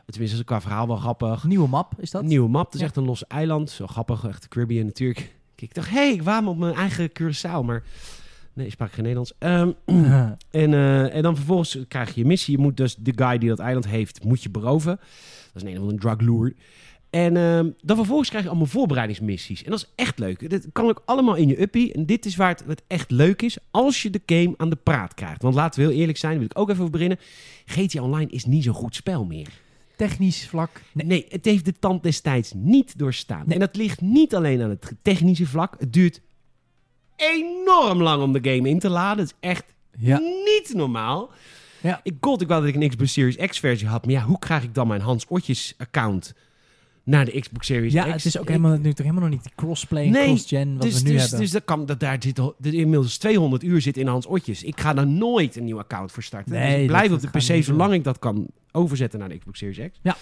Tenminste, 0.06 0.36
dat 0.36 0.44
is 0.44 0.44
qua 0.44 0.60
verhaal 0.60 0.86
wel 0.86 0.96
grappig. 0.96 1.44
Nieuwe 1.44 1.68
map, 1.68 1.92
is 1.98 2.10
dat? 2.10 2.22
Nieuwe 2.22 2.48
map, 2.48 2.64
het 2.64 2.74
is 2.74 2.80
echt 2.80 2.96
een 2.96 3.04
los 3.04 3.26
eiland. 3.26 3.70
Zo 3.70 3.86
grappig, 3.86 4.26
echt 4.26 4.42
de 4.42 4.48
Caribbean 4.48 4.86
natuurlijk. 4.86 5.18
Kijk, 5.56 5.70
ik 5.70 5.74
dacht, 5.74 5.90
hé, 5.90 5.96
hey, 5.96 6.12
ik 6.12 6.22
waam 6.22 6.48
op 6.48 6.58
mijn 6.58 6.74
eigen 6.74 7.10
Curaçao, 7.10 7.64
maar... 7.64 7.82
Nee, 8.52 8.66
ik 8.66 8.72
sprak 8.72 8.92
geen 8.92 9.04
Nederlands. 9.04 9.32
Ehm, 9.38 9.70
en, 10.50 10.74
eh, 10.74 11.14
en 11.14 11.22
dan 11.22 11.36
vervolgens 11.36 11.78
krijg 11.88 12.14
je 12.14 12.20
je 12.20 12.26
missie. 12.26 12.56
Je 12.56 12.62
moet 12.62 12.76
dus 12.76 12.96
de 12.96 13.12
guy 13.16 13.38
die 13.38 13.48
dat 13.48 13.58
eiland 13.58 13.86
heeft, 13.86 14.24
moet 14.24 14.42
je 14.42 14.50
beroven. 14.50 14.96
Dat 14.96 15.54
is 15.54 15.62
een 15.62 15.68
een 15.68 15.74
of 15.74 15.80
andere 15.80 15.98
drug 15.98 16.20
lord. 16.20 16.54
En 17.16 17.36
ehm, 17.36 17.70
dan 17.82 17.96
vervolgens 17.96 18.28
krijg 18.28 18.44
je 18.44 18.50
allemaal 18.50 18.68
voorbereidingsmissies. 18.68 19.64
En 19.64 19.70
dat 19.70 19.78
is 19.78 19.92
echt 19.94 20.18
leuk. 20.18 20.50
Dat 20.50 20.66
kan 20.72 20.88
ook 20.88 21.02
allemaal 21.04 21.34
in 21.34 21.48
je 21.48 21.60
uppie. 21.60 21.92
En 21.92 22.06
dit 22.06 22.26
is 22.26 22.36
waar 22.36 22.48
het, 22.48 22.64
het 22.66 22.82
echt 22.86 23.10
leuk 23.10 23.42
is. 23.42 23.58
Als 23.70 24.02
je 24.02 24.10
de 24.10 24.20
game 24.26 24.54
aan 24.56 24.70
de 24.70 24.76
praat 24.76 25.14
krijgt. 25.14 25.42
Want 25.42 25.54
laten 25.54 25.80
we 25.80 25.86
heel 25.88 25.98
eerlijk 25.98 26.18
zijn, 26.18 26.32
daar 26.32 26.40
wil 26.40 26.50
ik 26.50 26.58
ook 26.58 26.68
even 26.68 26.80
over 26.80 26.92
beginnen. 26.92 27.18
GTA 27.64 28.02
Online 28.02 28.30
is 28.30 28.44
niet 28.44 28.64
zo'n 28.64 28.74
goed 28.74 28.94
spel 28.94 29.24
meer. 29.24 29.48
Technisch 29.96 30.48
vlak. 30.48 30.80
Nee. 30.92 31.06
Nee, 31.06 31.26
het 31.28 31.44
heeft 31.44 31.64
de 31.64 31.78
tand 31.78 32.02
destijds 32.02 32.52
niet 32.54 32.98
doorstaan. 32.98 33.42
Nee. 33.46 33.54
En 33.54 33.60
dat 33.60 33.76
ligt 33.76 34.00
niet 34.00 34.34
alleen 34.34 34.62
aan 34.62 34.70
het 34.70 34.92
technische 35.02 35.46
vlak. 35.46 35.74
Het 35.78 35.92
duurt 35.92 36.20
enorm 37.16 38.02
lang 38.02 38.22
om 38.22 38.32
de 38.32 38.50
game 38.54 38.68
in 38.68 38.78
te 38.78 38.88
laden. 38.88 39.24
Het 39.24 39.34
is 39.40 39.48
echt 39.48 39.64
Ja. 39.98 40.18
niet 40.18 40.72
normaal. 40.74 41.30
Ja. 41.80 42.00
Ik 42.02 42.14
god, 42.20 42.40
ik 42.40 42.48
wou 42.48 42.60
dat 42.64 42.74
ik 42.74 42.82
een 42.82 42.88
Xbox 42.88 43.12
Series 43.12 43.36
X 43.36 43.58
versie 43.58 43.88
had. 43.88 44.04
Maar 44.04 44.14
ja, 44.14 44.22
hoe 44.22 44.38
krijg 44.38 44.62
ik 44.62 44.74
dan 44.74 44.86
mijn 44.86 45.00
Hans 45.00 45.26
Otjes 45.28 45.74
account 45.78 46.34
naar 47.06 47.24
de 47.24 47.40
Xbox 47.40 47.66
Series 47.66 47.92
Ja, 47.92 48.04
X? 48.04 48.10
het 48.12 48.24
is 48.24 48.38
ook 48.38 48.48
helemaal, 48.48 48.76
nu 48.76 48.92
toch 48.92 49.06
helemaal 49.06 49.28
nog 49.28 49.30
niet 49.30 49.42
die 49.42 49.52
crossplay 49.56 50.04
en 50.04 50.10
Nee, 50.10 50.24
cross-gen 50.24 50.72
wat 50.72 50.82
dus, 50.82 51.02
we 51.02 51.08
nu 51.08 51.12
dus, 51.12 51.20
hebben. 51.20 51.40
dus 51.40 51.50
dat 51.50 51.64
kan, 51.64 51.86
dat 51.86 52.00
daar 52.00 52.16
zit 52.20 52.36
dat 52.36 52.54
inmiddels 52.60 53.18
200 53.18 53.62
uur 53.62 53.80
zit 53.80 53.96
in 53.96 54.06
Hans 54.06 54.26
Otjes. 54.26 54.62
Ik 54.62 54.80
ga 54.80 54.94
daar 54.94 55.06
nooit 55.06 55.56
een 55.56 55.64
nieuw 55.64 55.78
account 55.78 56.12
voor 56.12 56.22
starten. 56.22 56.52
Nee, 56.52 56.72
dus 56.72 56.80
ik 56.80 56.86
blijf 56.86 57.12
op 57.12 57.20
de 57.20 57.28
PC 57.28 57.64
zolang 57.64 57.92
ik 57.92 58.04
dat 58.04 58.18
kan 58.18 58.46
overzetten 58.72 59.18
naar 59.18 59.28
de 59.28 59.38
Xbox 59.38 59.58
Series 59.58 59.90
X. 59.92 59.98
Ja. 60.02 60.16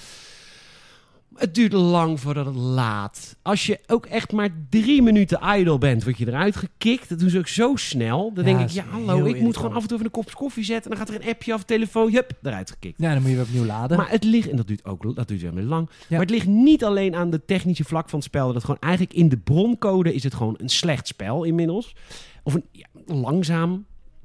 Het 1.34 1.54
duurt 1.54 1.72
lang 1.72 2.20
voordat 2.20 2.46
het 2.46 2.54
laat. 2.54 3.36
Als 3.42 3.66
je 3.66 3.80
ook 3.86 4.06
echt 4.06 4.32
maar 4.32 4.48
drie 4.70 5.02
minuten 5.02 5.40
idle 5.56 5.78
bent, 5.78 6.04
word 6.04 6.18
je 6.18 6.26
eruit 6.26 6.56
gekikt. 6.56 7.08
Dat 7.08 7.18
doen 7.18 7.30
ze 7.30 7.38
ook 7.38 7.48
zo 7.48 7.76
snel. 7.76 8.32
Dan 8.34 8.44
Ja, 8.44 8.56
denk 8.56 8.68
ik, 8.68 8.74
ja 8.74 8.84
hallo, 8.84 9.24
ik 9.24 9.40
moet 9.40 9.56
gewoon 9.56 9.72
af 9.72 9.82
en 9.82 9.88
toe 9.88 9.96
even 9.96 10.06
een 10.06 10.12
kop 10.22 10.34
koffie 10.34 10.64
zetten. 10.64 10.90
En 10.90 10.96
dan 10.96 11.06
gaat 11.06 11.14
er 11.14 11.22
een 11.22 11.28
appje 11.34 11.54
of 11.54 11.64
telefoon, 11.64 12.12
hup, 12.12 12.32
eruit 12.42 12.70
gekikt. 12.70 13.00
Ja, 13.00 13.12
dan 13.12 13.20
moet 13.20 13.30
je 13.30 13.36
weer 13.36 13.44
opnieuw 13.44 13.64
laden. 13.64 13.96
Maar 13.96 14.10
het 14.10 14.24
ligt, 14.24 14.48
en 14.48 14.56
dat 14.56 14.66
duurt 14.66 14.84
ook 14.84 15.14
dat 15.14 15.28
duurt 15.28 15.40
helemaal 15.40 15.64
lang. 15.64 15.88
Ja. 15.90 16.06
Maar 16.08 16.20
het 16.20 16.30
ligt 16.30 16.46
niet 16.46 16.84
alleen 16.84 17.14
aan 17.14 17.30
de 17.30 17.44
technische 17.44 17.84
vlak 17.84 18.08
van 18.08 18.18
het 18.18 18.28
spel. 18.28 18.52
Dat 18.52 18.64
gewoon 18.64 18.80
eigenlijk 18.80 19.14
in 19.14 19.28
de 19.28 19.36
broncode 19.36 20.14
is 20.14 20.22
het 20.22 20.34
gewoon 20.34 20.54
een 20.58 20.68
slecht 20.68 21.06
spel 21.06 21.44
inmiddels. 21.44 21.94
Of 22.42 22.54
een 22.54 22.64
ja, 22.72 22.86
langzaam. 23.06 23.84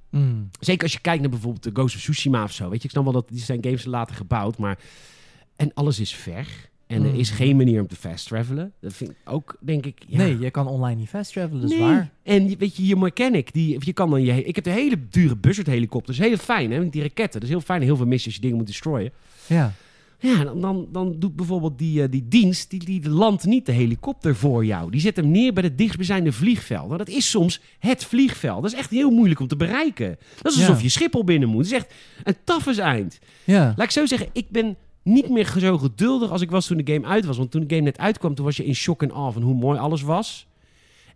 Mm. 0.09 0.49
Zeker 0.59 0.83
als 0.83 0.93
je 0.93 0.99
kijkt 0.99 1.21
naar 1.21 1.29
bijvoorbeeld 1.29 1.63
de 1.63 1.71
Ghost 1.73 1.95
of 1.95 2.01
Tsushima 2.01 2.43
of 2.43 2.51
zo. 2.51 2.69
Weet 2.69 2.79
je, 2.81 2.85
ik 2.85 2.91
snap 2.91 3.03
wel 3.03 3.13
dat 3.13 3.29
die 3.29 3.39
zijn 3.39 3.63
games 3.63 3.85
later 3.85 4.15
gebouwd, 4.15 4.57
maar 4.57 4.79
en 5.55 5.73
alles 5.73 5.99
is 5.99 6.15
ver. 6.15 6.68
En 6.89 7.03
er 7.03 7.15
is 7.15 7.29
Mm. 7.29 7.35
geen 7.35 7.55
manier 7.57 7.81
om 7.81 7.87
te 7.87 7.95
fast 7.95 8.27
travelen. 8.27 8.73
Dat 8.81 8.93
vind 8.93 9.09
ik 9.09 9.15
ook, 9.25 9.57
denk 9.61 9.85
ik. 9.85 10.01
Ja. 10.07 10.17
Nee, 10.17 10.39
je 10.39 10.51
kan 10.51 10.67
online 10.67 10.99
niet 10.99 11.09
fast 11.09 11.31
travelen, 11.33 11.61
dat 11.61 11.71
is 11.71 11.77
Nee. 11.77 11.87
waar. 11.87 12.09
En 12.23 12.57
weet 12.57 12.75
je, 12.75 12.85
je 12.85 12.95
mechanic, 12.95 13.53
die, 13.53 13.77
je 13.79 13.93
kan 13.93 14.09
dan 14.09 14.21
je, 14.23 14.43
ik 14.43 14.55
heb 14.55 14.63
de 14.63 14.69
hele 14.69 14.97
dure 15.09 15.35
buzzard 15.35 15.67
helikopters, 15.67 16.17
heel 16.17 16.37
fijn, 16.37 16.71
hè, 16.71 16.79
met 16.79 16.91
die 16.91 17.01
raketten. 17.01 17.39
Dat 17.39 17.43
is 17.43 17.49
heel 17.49 17.61
fijn, 17.61 17.81
heel 17.81 17.95
veel 17.95 18.05
missies 18.05 18.25
als 18.25 18.35
je 18.35 18.41
dingen 18.41 18.57
moet 18.57 18.67
destroyen. 18.67 19.11
Ja. 19.47 19.73
Ja, 20.21 20.43
dan, 20.43 20.61
dan, 20.61 20.87
dan 20.91 21.15
doet 21.19 21.35
bijvoorbeeld 21.35 21.77
die, 21.77 22.03
eh, 22.03 22.11
die 22.11 22.25
dienst, 22.27 22.69
die, 22.69 22.79
die 22.85 23.09
landt 23.09 23.45
niet 23.45 23.65
de 23.65 23.71
helikopter 23.71 24.35
voor 24.35 24.65
jou. 24.65 24.91
Die 24.91 25.01
zet 25.01 25.15
hem 25.15 25.31
neer 25.31 25.53
bij 25.53 25.63
het 25.63 25.77
dichtstbijzijnde 25.77 26.31
vliegveld. 26.31 26.85
Nou, 26.85 26.97
dat 26.97 27.07
is 27.09 27.29
soms 27.29 27.61
het 27.79 28.05
vliegveld. 28.05 28.61
Dat 28.61 28.71
is 28.71 28.77
echt 28.77 28.89
heel 28.89 29.09
moeilijk 29.11 29.39
om 29.39 29.47
te 29.47 29.55
bereiken. 29.55 30.17
Dat 30.41 30.51
is 30.51 30.59
Ja. 30.59 30.67
alsof 30.67 30.81
je 30.81 30.89
Schiphol 30.89 31.23
binnen 31.23 31.49
moet. 31.49 31.63
Dat 31.63 31.71
is 31.71 31.77
echt 31.77 31.93
een 32.23 32.35
taffes 32.43 32.77
eind. 32.77 33.19
Ja. 33.43 33.63
Laat 33.77 33.85
ik 33.85 33.91
zo 33.91 34.05
zeggen, 34.05 34.27
ik 34.33 34.49
ben 34.49 34.75
niet 35.13 35.29
meer 35.29 35.53
zo 35.59 35.77
geduldig 35.77 36.31
als 36.31 36.41
ik 36.41 36.51
was 36.51 36.65
toen 36.67 36.77
de 36.83 36.93
game 36.93 37.07
uit 37.07 37.25
was. 37.25 37.37
Want 37.37 37.51
toen 37.51 37.61
de 37.67 37.75
game 37.75 37.81
net 37.85 37.97
uitkwam, 37.97 38.35
toen 38.35 38.45
was 38.45 38.57
je 38.57 38.65
in 38.65 38.75
shock 38.75 39.03
en 39.03 39.11
awe 39.11 39.31
van 39.31 39.41
hoe 39.41 39.55
mooi 39.55 39.79
alles 39.79 40.01
was. 40.01 40.47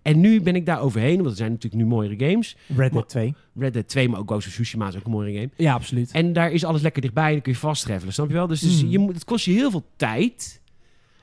En 0.02 0.20
nu 0.20 0.42
ben 0.42 0.56
ik 0.56 0.66
daar 0.66 0.82
overheen, 0.82 1.16
want 1.18 1.30
er 1.30 1.36
zijn 1.36 1.52
natuurlijk 1.52 1.82
nu 1.84 1.88
mooiere 1.90 2.30
games. 2.30 2.56
Red 2.76 2.92
Dead 2.94 3.10
2. 3.10 3.34
Red 3.56 3.74
Dead 3.74 3.88
2, 3.88 4.10
maar 4.10 4.20
ook 4.20 4.30
Ghost 4.30 4.48
of 4.48 4.54
Tsushima 4.54 4.88
is 4.88 4.96
ook 4.96 5.06
een 5.06 5.12
mooie 5.12 5.34
game. 5.34 5.50
Ja, 5.58 5.74
absoluut. 5.74 6.12
En 6.12 6.34
daar 6.34 6.52
is 6.52 6.64
alles 6.64 6.82
lekker 6.82 7.02
dichtbij 7.02 7.26
en 7.28 7.32
dan 7.32 7.42
kun 7.42 7.52
je 7.52 7.58
vast 7.58 7.84
travelen, 7.86 8.14
snap 8.14 8.28
je 8.28 8.34
wel? 8.34 8.48
Dus, 8.48 8.60
dus 8.60 8.84
Mm. 8.84 8.90
je 8.90 9.00
moet, 9.00 9.14
het 9.14 9.24
kost 9.26 9.46
je 9.46 9.52
heel 9.52 9.72
veel 9.72 9.86
tijd. 9.96 10.62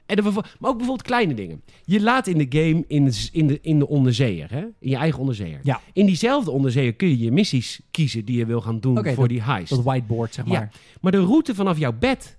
En 0.06 0.16
dan 0.16 0.24
maar 0.34 0.44
ook 0.70 0.76
bijvoorbeeld 0.76 1.02
kleine 1.02 1.34
dingen. 1.34 1.62
Je 1.84 2.00
laat 2.00 2.26
in 2.26 2.38
de 2.38 2.46
game 2.58 2.84
in 2.88 3.04
de, 3.04 3.28
in 3.32 3.46
de, 3.46 3.58
in 3.62 3.78
de 3.78 3.88
onderzeeër, 3.88 4.50
hè? 4.50 4.60
in 4.60 4.90
je 4.90 4.96
eigen 4.96 5.20
onderzeeër. 5.20 5.60
Ja. 5.62 5.80
In 5.92 6.06
diezelfde 6.06 6.50
onderzeeër 6.50 6.92
kun 6.94 7.08
je 7.08 7.18
je 7.18 7.32
missies 7.32 7.80
kiezen 7.90 8.24
die 8.24 8.38
je 8.38 8.46
wil 8.46 8.60
gaan 8.60 8.80
doen 8.80 8.94
voor 9.04 9.04
dat- 9.16 9.28
die 9.28 9.42
heist. 9.42 9.70
Dat 9.70 9.82
whiteboard, 9.82 10.34
zeg 10.34 10.44
Ja. 10.46 10.50
maar. 10.52 10.70
Maar 11.00 11.12
de 11.12 11.20
route 11.20 11.54
vanaf 11.54 11.78
jouw 11.78 11.92
bed 11.98 12.38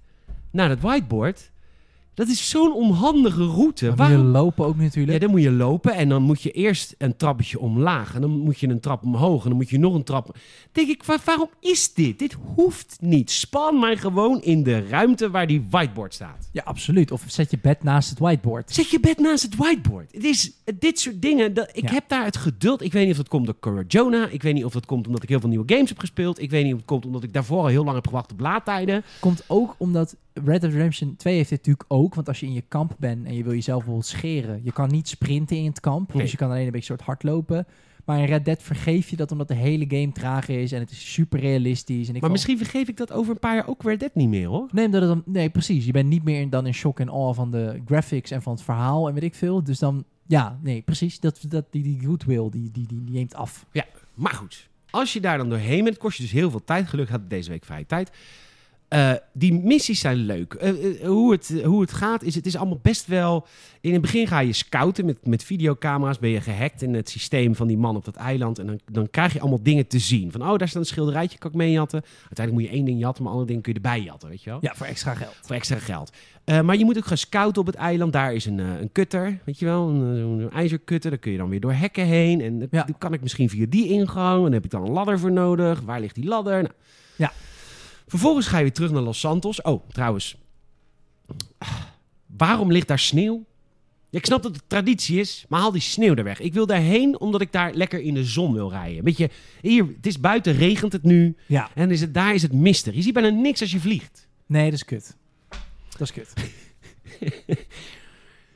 naar 0.51 0.69
het 0.69 0.81
whiteboard, 0.81 1.50
dat 2.13 2.27
is 2.27 2.49
zo'n 2.49 2.73
onhandige 2.73 3.45
route. 3.45 3.87
Maar 3.87 3.95
Waarom? 3.95 4.17
je 4.17 4.23
lopen 4.23 4.65
ook 4.65 4.75
Ja, 4.75 4.81
natuurlijk. 4.81 5.21
dan 5.21 5.29
moet 5.31 5.41
je 5.41 5.51
lopen 5.51 5.93
en 5.95 6.09
dan 6.09 6.21
moet 6.23 6.41
je 6.41 6.51
eerst 6.51 6.95
een 6.97 7.15
trappetje 7.17 7.59
omlaag. 7.59 8.15
En 8.15 8.21
dan 8.21 8.29
moet 8.29 8.59
je 8.59 8.67
een 8.67 8.79
trap 8.79 9.03
omhoog 9.03 9.43
en 9.43 9.49
dan 9.49 9.57
moet 9.57 9.69
je 9.69 9.79
nog 9.79 9.93
een 9.93 10.03
trap... 10.03 10.37
denk 10.71 10.87
ik, 10.89 11.03
wa- 11.03 11.17
waarom 11.25 11.49
is 11.59 11.93
dit? 11.93 12.19
Dit 12.19 12.35
hoeft 12.55 12.97
niet. 12.99 13.31
Span 13.31 13.79
mij 13.79 13.97
gewoon 13.97 14.41
in 14.41 14.63
de 14.63 14.87
ruimte 14.87 15.29
waar 15.29 15.47
die 15.47 15.65
whiteboard 15.69 16.13
staat. 16.13 16.49
Ja, 16.51 16.61
absoluut. 16.65 17.11
Of 17.11 17.23
zet 17.27 17.51
je 17.51 17.57
bed 17.61 17.83
naast 17.83 18.09
het 18.09 18.19
whiteboard. 18.19 18.71
Zet 18.73 18.89
je 18.89 18.99
bed 18.99 19.17
naast 19.19 19.43
het 19.43 19.55
whiteboard. 19.55 20.11
Het 20.11 20.23
is 20.23 20.51
dit 20.79 20.99
soort 20.99 21.21
dingen. 21.21 21.53
Dat, 21.53 21.69
ik 21.73 21.83
Ja. 21.87 21.93
heb 21.93 22.03
daar 22.07 22.25
het 22.25 22.37
geduld. 22.37 22.81
Ik 22.81 22.91
weet 22.91 23.01
niet 23.03 23.11
of 23.11 23.17
dat 23.17 23.27
komt 23.27 23.45
door 23.45 23.59
Cora 23.59 23.83
Jonah. 23.87 24.33
Ik 24.33 24.41
weet 24.41 24.53
niet 24.53 24.65
of 24.65 24.73
dat 24.73 24.85
komt 24.85 25.07
omdat 25.07 25.23
ik 25.23 25.29
heel 25.29 25.39
veel 25.39 25.49
nieuwe 25.49 25.73
games 25.73 25.89
heb 25.89 25.99
gespeeld. 25.99 26.41
Ik 26.41 26.49
weet 26.49 26.63
niet 26.63 26.71
of 26.73 26.79
het 26.79 26.87
komt 26.87 27.05
omdat 27.05 27.23
ik 27.23 27.33
daarvoor 27.33 27.59
al 27.59 27.67
heel 27.67 27.83
lang 27.83 27.95
heb 27.95 28.07
gewacht 28.07 28.31
op 28.31 28.39
laadtijden. 28.39 29.03
Komt 29.19 29.43
ook 29.47 29.75
omdat 29.77 30.15
Red 30.33 30.61
Dead 30.61 30.73
Redemption 30.73 31.15
2 31.17 31.35
heeft 31.35 31.49
dit 31.49 31.57
natuurlijk 31.57 31.85
ook. 31.87 32.00
Want 32.09 32.27
als 32.27 32.39
je 32.39 32.45
in 32.45 32.53
je 32.53 32.63
kamp 32.67 32.95
bent 32.99 33.25
en 33.25 33.33
je 33.35 33.43
wil 33.43 33.53
jezelf 33.53 33.77
bijvoorbeeld 33.77 34.07
scheren. 34.09 34.61
Je 34.63 34.71
kan 34.71 34.89
niet 34.89 35.07
sprinten 35.07 35.57
in 35.57 35.65
het 35.65 35.79
kamp. 35.79 36.13
Nee. 36.13 36.21
Dus 36.21 36.31
je 36.31 36.37
kan 36.37 36.49
alleen 36.49 36.65
een 36.65 36.71
beetje 36.71 36.85
soort 36.85 37.01
hardlopen. 37.01 37.65
Maar 38.05 38.19
in 38.19 38.25
Red 38.25 38.45
Dead 38.45 38.63
vergeef 38.63 39.09
je 39.09 39.15
dat 39.15 39.31
omdat 39.31 39.47
de 39.47 39.53
hele 39.53 39.85
game 39.87 40.11
traag 40.11 40.47
is. 40.47 40.71
En 40.71 40.79
het 40.79 40.91
is 40.91 41.13
super 41.13 41.39
realistisch. 41.39 41.95
En 42.07 42.07
ik 42.07 42.11
Maar 42.11 42.19
val- 42.21 42.29
misschien 42.29 42.57
vergeef 42.57 42.87
ik 42.87 42.97
dat 42.97 43.11
over 43.11 43.31
een 43.33 43.39
paar 43.39 43.55
jaar 43.55 43.67
ook 43.67 43.83
weer 43.83 43.97
Dead 43.97 44.15
niet 44.15 44.29
meer 44.29 44.47
hoor. 44.47 44.67
Nee, 44.71 44.89
het 44.89 45.01
dan, 45.01 45.23
nee, 45.25 45.49
precies. 45.49 45.85
Je 45.85 45.91
bent 45.91 46.09
niet 46.09 46.23
meer 46.23 46.41
in, 46.41 46.49
dan 46.49 46.65
in 46.67 46.73
shock 46.73 46.99
en 46.99 47.09
awe 47.09 47.33
van 47.33 47.51
de 47.51 47.81
graphics 47.85 48.31
en 48.31 48.41
van 48.41 48.53
het 48.53 48.61
verhaal 48.63 49.07
en 49.07 49.13
weet 49.13 49.23
ik 49.23 49.35
veel. 49.35 49.63
Dus 49.63 49.79
dan, 49.79 50.03
ja, 50.27 50.59
nee, 50.63 50.81
precies. 50.81 51.19
Dat, 51.19 51.45
dat, 51.47 51.65
die, 51.71 51.83
die 51.83 51.99
goodwill, 52.05 52.49
die, 52.49 52.71
die, 52.71 52.87
die, 52.87 53.03
die 53.03 53.13
neemt 53.13 53.33
af. 53.35 53.65
Maar 54.13 54.33
goed, 54.33 54.69
als 54.89 55.13
je 55.13 55.19
daar 55.21 55.37
dan 55.37 55.49
doorheen 55.49 55.83
bent, 55.83 55.97
kost 55.97 56.17
je 56.17 56.23
dus 56.23 56.31
heel 56.31 56.49
veel 56.49 56.63
tijd. 56.63 56.87
Gelukkig 56.87 57.15
had 57.15 57.23
ik 57.23 57.29
deze 57.29 57.49
week 57.49 57.65
vrije 57.65 57.85
tijd. 57.85 58.11
Eh, 58.91 59.11
die 59.33 59.53
missies 59.53 59.99
zijn 59.99 60.17
leuk. 60.17 60.53
Eh, 60.53 60.69
eh, 60.69 61.07
hoe, 61.07 61.31
het, 61.31 61.53
hoe 61.63 61.81
het 61.81 61.93
gaat 61.93 62.23
is, 62.23 62.35
het 62.35 62.45
is 62.45 62.55
allemaal 62.55 62.79
best 62.81 63.07
wel... 63.07 63.47
In 63.81 63.91
het 63.93 64.01
begin 64.01 64.27
ga 64.27 64.39
je 64.39 64.53
scouten 64.53 65.05
met, 65.05 65.25
met 65.25 65.43
videocamera's. 65.43 66.19
Ben 66.19 66.29
je 66.29 66.41
gehackt 66.41 66.81
in 66.81 66.93
het 66.93 67.09
systeem 67.09 67.55
van 67.55 67.67
die 67.67 67.77
man 67.77 67.95
op 67.95 68.05
dat 68.05 68.15
eiland. 68.15 68.59
En 68.59 68.65
dan, 68.65 68.79
dan 68.91 69.09
krijg 69.09 69.33
je 69.33 69.39
allemaal 69.39 69.63
dingen 69.63 69.87
te 69.87 69.99
zien. 69.99 70.31
Van, 70.31 70.41
oh, 70.49 70.57
daar 70.57 70.67
staat 70.67 70.81
een 70.81 70.87
schilderijtje, 70.87 71.37
kan 71.37 71.51
ik 71.51 71.57
mee 71.57 71.71
jatten. 71.71 72.01
Uiteindelijk 72.03 72.51
moet 72.51 72.63
je 72.63 72.69
één 72.77 72.85
ding 72.85 72.99
jatten, 72.99 73.23
maar 73.23 73.31
andere 73.31 73.47
dingen 73.49 73.63
kun 73.63 73.73
je 73.73 73.79
erbij 73.79 74.01
jatten, 74.01 74.29
weet 74.29 74.43
je 74.43 74.49
wel? 74.49 74.59
Ja, 74.61 74.73
voor 74.75 74.85
extra 74.85 75.13
geld. 75.13 75.35
Voor 75.41 75.55
extra 75.55 75.77
geld. 75.77 76.11
Maar 76.45 76.77
je 76.77 76.85
moet 76.85 76.97
ook 76.97 77.05
gaan 77.05 77.17
scouten 77.17 77.61
op 77.61 77.67
het 77.67 77.75
eiland. 77.75 78.13
Daar 78.13 78.33
is 78.33 78.45
een, 78.45 78.57
een 78.59 78.91
kutter, 78.91 79.39
weet 79.43 79.59
je 79.59 79.65
wel, 79.65 79.89
een, 79.89 80.01
een 80.41 80.51
ijzerkutter. 80.51 81.09
Daar 81.09 81.19
kun 81.19 81.31
je 81.31 81.37
dan 81.37 81.49
weer 81.49 81.59
door 81.59 81.73
hekken 81.73 82.05
heen. 82.05 82.41
En 82.41 82.59
dan 82.59 82.67
Ja. 82.71 82.83
dan 82.83 82.97
kan 82.97 83.13
ik 83.13 83.21
misschien 83.21 83.49
via 83.49 83.65
die 83.69 83.87
ingang. 83.89 84.35
En 84.37 84.43
dan 84.43 84.53
heb 84.53 84.65
ik 84.65 84.71
dan 84.71 84.85
een 84.85 84.91
ladder 84.91 85.19
voor 85.19 85.31
nodig. 85.31 85.81
Waar 85.81 85.99
ligt 85.99 86.15
die 86.15 86.27
ladder? 86.27 86.61
Nou. 86.61 86.73
Ja. 87.15 87.31
Vervolgens 88.11 88.47
ga 88.47 88.57
je 88.57 88.63
weer 88.63 88.73
terug 88.73 88.91
naar 88.91 89.01
Los 89.01 89.19
Santos. 89.19 89.61
Oh, 89.61 89.89
trouwens. 89.89 90.35
Waarom 92.37 92.71
ligt 92.71 92.87
daar 92.87 92.99
sneeuw? 92.99 93.45
Ja, 94.09 94.19
ik 94.19 94.25
snap 94.25 94.43
dat 94.43 94.55
het 94.55 94.63
traditie 94.67 95.19
is, 95.19 95.45
maar 95.49 95.59
haal 95.59 95.71
die 95.71 95.81
sneeuw 95.81 96.15
er 96.15 96.23
weg. 96.23 96.39
Ik 96.39 96.53
wil 96.53 96.65
daarheen 96.65 97.19
omdat 97.19 97.41
ik 97.41 97.51
daar 97.51 97.73
lekker 97.73 97.99
in 97.99 98.13
de 98.13 98.23
zon 98.23 98.53
wil 98.53 98.69
rijden. 98.69 99.03
Weet 99.03 99.17
je, 99.17 99.29
hier, 99.61 99.85
het 99.95 100.05
is 100.05 100.19
buiten, 100.19 100.53
regent 100.53 100.91
het 100.93 101.03
nu. 101.03 101.35
Ja. 101.45 101.69
En 101.75 101.91
is 101.91 102.01
het, 102.01 102.13
daar 102.13 102.33
is 102.33 102.41
het 102.41 102.53
mistig. 102.53 102.95
Je 102.95 103.01
ziet 103.01 103.13
bijna 103.13 103.29
niks 103.29 103.61
als 103.61 103.71
je 103.71 103.79
vliegt. 103.79 104.27
Nee, 104.45 104.63
dat 104.63 104.73
is 104.73 104.85
kut. 104.85 105.15
Dat 105.97 106.01
is 106.01 106.11
kut. 106.11 106.33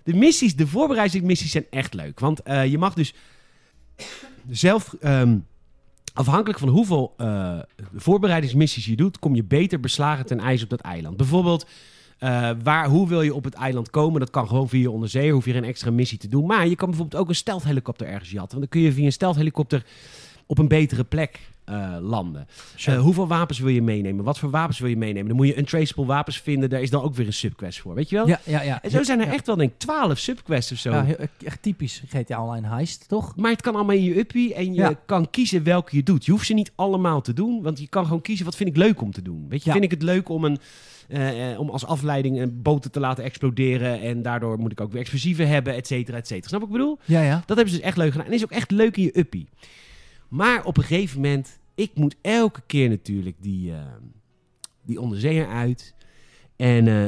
De 0.03 0.13
missies, 0.13 0.55
de 0.55 0.67
voorbereidingsmissies 0.67 1.51
zijn 1.51 1.65
echt 1.69 1.93
leuk. 1.93 2.19
Want 2.19 2.41
eh, 2.41 2.65
je 2.65 2.77
mag 2.77 2.93
dus 2.93 3.13
zelf, 4.49 4.93
ehm, 5.01 5.37
afhankelijk 6.15 6.59
van 6.59 6.69
hoeveel 6.69 7.13
eh, 7.17 7.59
voorbereidingsmissies 7.95 8.85
je 8.85 8.95
doet, 8.95 9.19
kom 9.19 9.35
je 9.35 9.43
beter 9.43 9.79
beslagen 9.79 10.25
ten 10.25 10.39
ijs 10.39 10.63
op 10.63 10.69
dat 10.69 10.79
eiland. 10.79 11.17
Bijvoorbeeld, 11.17 11.65
eh, 12.17 12.49
waar, 12.63 12.87
hoe 12.87 13.07
wil 13.07 13.21
je 13.21 13.33
op 13.33 13.43
het 13.43 13.53
eiland 13.53 13.89
komen? 13.89 14.19
Dat 14.19 14.29
kan 14.29 14.47
gewoon 14.47 14.69
via 14.69 14.81
je 14.81 14.91
onderzeeër, 14.91 15.33
hoef 15.33 15.45
je 15.45 15.51
geen 15.51 15.63
extra 15.63 15.91
missie 15.91 16.17
te 16.17 16.27
doen. 16.27 16.45
Maar 16.45 16.67
je 16.67 16.75
kan 16.75 16.89
bijvoorbeeld 16.89 17.21
ook 17.21 17.29
een 17.29 17.35
stelthelikopter 17.35 18.07
ergens 18.07 18.31
jatten. 18.31 18.59
Want 18.59 18.71
dan 18.71 18.81
kun 18.81 18.89
je 18.89 18.95
via 18.95 19.05
een 19.05 19.11
stelthelikopter 19.11 19.85
op 20.45 20.57
een 20.57 20.67
betere 20.67 21.03
plek 21.03 21.39
eh, 21.65 21.95
landen. 22.01 22.47
Sure. 22.75 22.97
Eh, 22.97 23.03
hoeveel 23.03 23.27
wapens 23.27 23.59
wil 23.59 23.69
je 23.69 23.81
meenemen? 23.81 24.23
Wat 24.25 24.39
voor 24.39 24.49
wapens 24.49 24.79
wil 24.79 24.89
je 24.89 24.97
meenemen? 24.97 25.27
Dan 25.27 25.35
moet 25.35 25.47
je 25.47 25.57
untraceable 25.57 26.05
wapens 26.05 26.39
vinden. 26.39 26.69
Daar 26.69 26.81
is 26.81 26.89
dan 26.89 27.01
ook 27.01 27.15
weer 27.15 27.25
een 27.25 27.33
subquest 27.33 27.79
voor, 27.79 27.93
weet 27.93 28.09
je 28.09 28.15
wel? 28.15 28.27
ja, 28.27 28.39
ja, 28.45 28.61
ja. 28.61 28.81
En 28.83 28.91
zo 28.91 29.03
zijn 29.03 29.19
er 29.19 29.25
Ja. 29.27 29.33
echt 29.33 29.45
wel, 29.47 29.55
denk 29.55 29.71
ik, 29.71 29.77
twaalf 29.77 30.17
subquests 30.17 30.71
of 30.71 30.77
zo. 30.77 30.91
Ja, 30.91 31.03
heel- 31.03 31.15
echt 31.45 31.61
typisch 31.61 32.03
GTA 32.07 32.43
Online 32.43 32.67
heist, 32.67 33.07
toch? 33.07 33.35
Maar 33.35 33.51
het 33.51 33.61
kan 33.61 33.75
allemaal 33.75 33.95
in 33.95 34.03
je 34.03 34.17
uppie 34.19 34.53
en 34.53 34.65
je 34.73 34.81
Ja. 34.81 34.93
kan 35.05 35.29
kiezen 35.29 35.63
welke 35.63 35.95
je 35.95 36.03
doet. 36.03 36.25
Je 36.25 36.31
hoeft 36.31 36.45
ze 36.45 36.53
niet 36.53 36.71
allemaal 36.75 37.21
te 37.21 37.33
doen, 37.33 37.61
want 37.61 37.79
je 37.79 37.87
kan 37.87 38.03
gewoon 38.05 38.21
kiezen 38.21 38.45
wat 38.45 38.55
vind 38.55 38.69
ik 38.69 38.77
leuk 38.77 39.01
om 39.01 39.11
te 39.11 39.21
doen. 39.21 39.45
Weet 39.49 39.63
je, 39.63 39.71
vind 39.71 39.83
ik 39.83 39.91
het 39.91 40.01
leuk 40.03 40.29
om, 40.29 40.43
een, 40.45 40.57
eh, 41.07 41.51
eh, 41.51 41.59
om 41.59 41.69
als 41.69 41.85
afleiding 41.85 42.39
een 42.41 42.61
boten 42.61 42.91
te 42.91 42.99
laten 42.99 43.23
exploderen 43.23 44.01
en 44.01 44.21
daardoor 44.21 44.59
moet 44.59 44.71
ik 44.71 44.81
ook 44.81 44.91
weer 44.91 45.01
explosieven 45.01 45.47
hebben, 45.47 45.73
et 45.75 45.87
cetera, 45.87 46.17
et 46.17 46.27
cetera. 46.27 46.47
Snap 46.47 46.59
wat 46.59 46.69
ik 46.69 46.75
bedoel? 46.75 46.99
Ja, 47.05 47.21
ja. 47.21 47.43
Dat 47.45 47.55
hebben 47.57 47.69
ze 47.73 47.75
dus 47.79 47.87
echt 47.87 47.97
leuk 47.97 48.11
gedaan 48.11 48.27
en 48.27 48.33
is 48.33 48.43
ook 48.43 48.51
echt 48.51 48.71
leuk 48.71 48.97
in 48.97 49.03
je 49.03 49.19
uppie. 49.19 49.47
Maar 50.27 50.63
op 50.63 50.77
een 50.77 50.83
gegeven 50.83 51.21
moment, 51.21 51.59
ik 51.75 51.91
moet 51.95 52.15
elke 52.21 52.61
keer 52.65 52.89
natuurlijk 52.89 53.35
die, 53.39 53.71
eh, 53.71 53.79
die 54.85 55.01
onderzeeër 55.01 55.47
uit 55.47 55.93
en, 56.55 56.87
eh, 56.87 57.03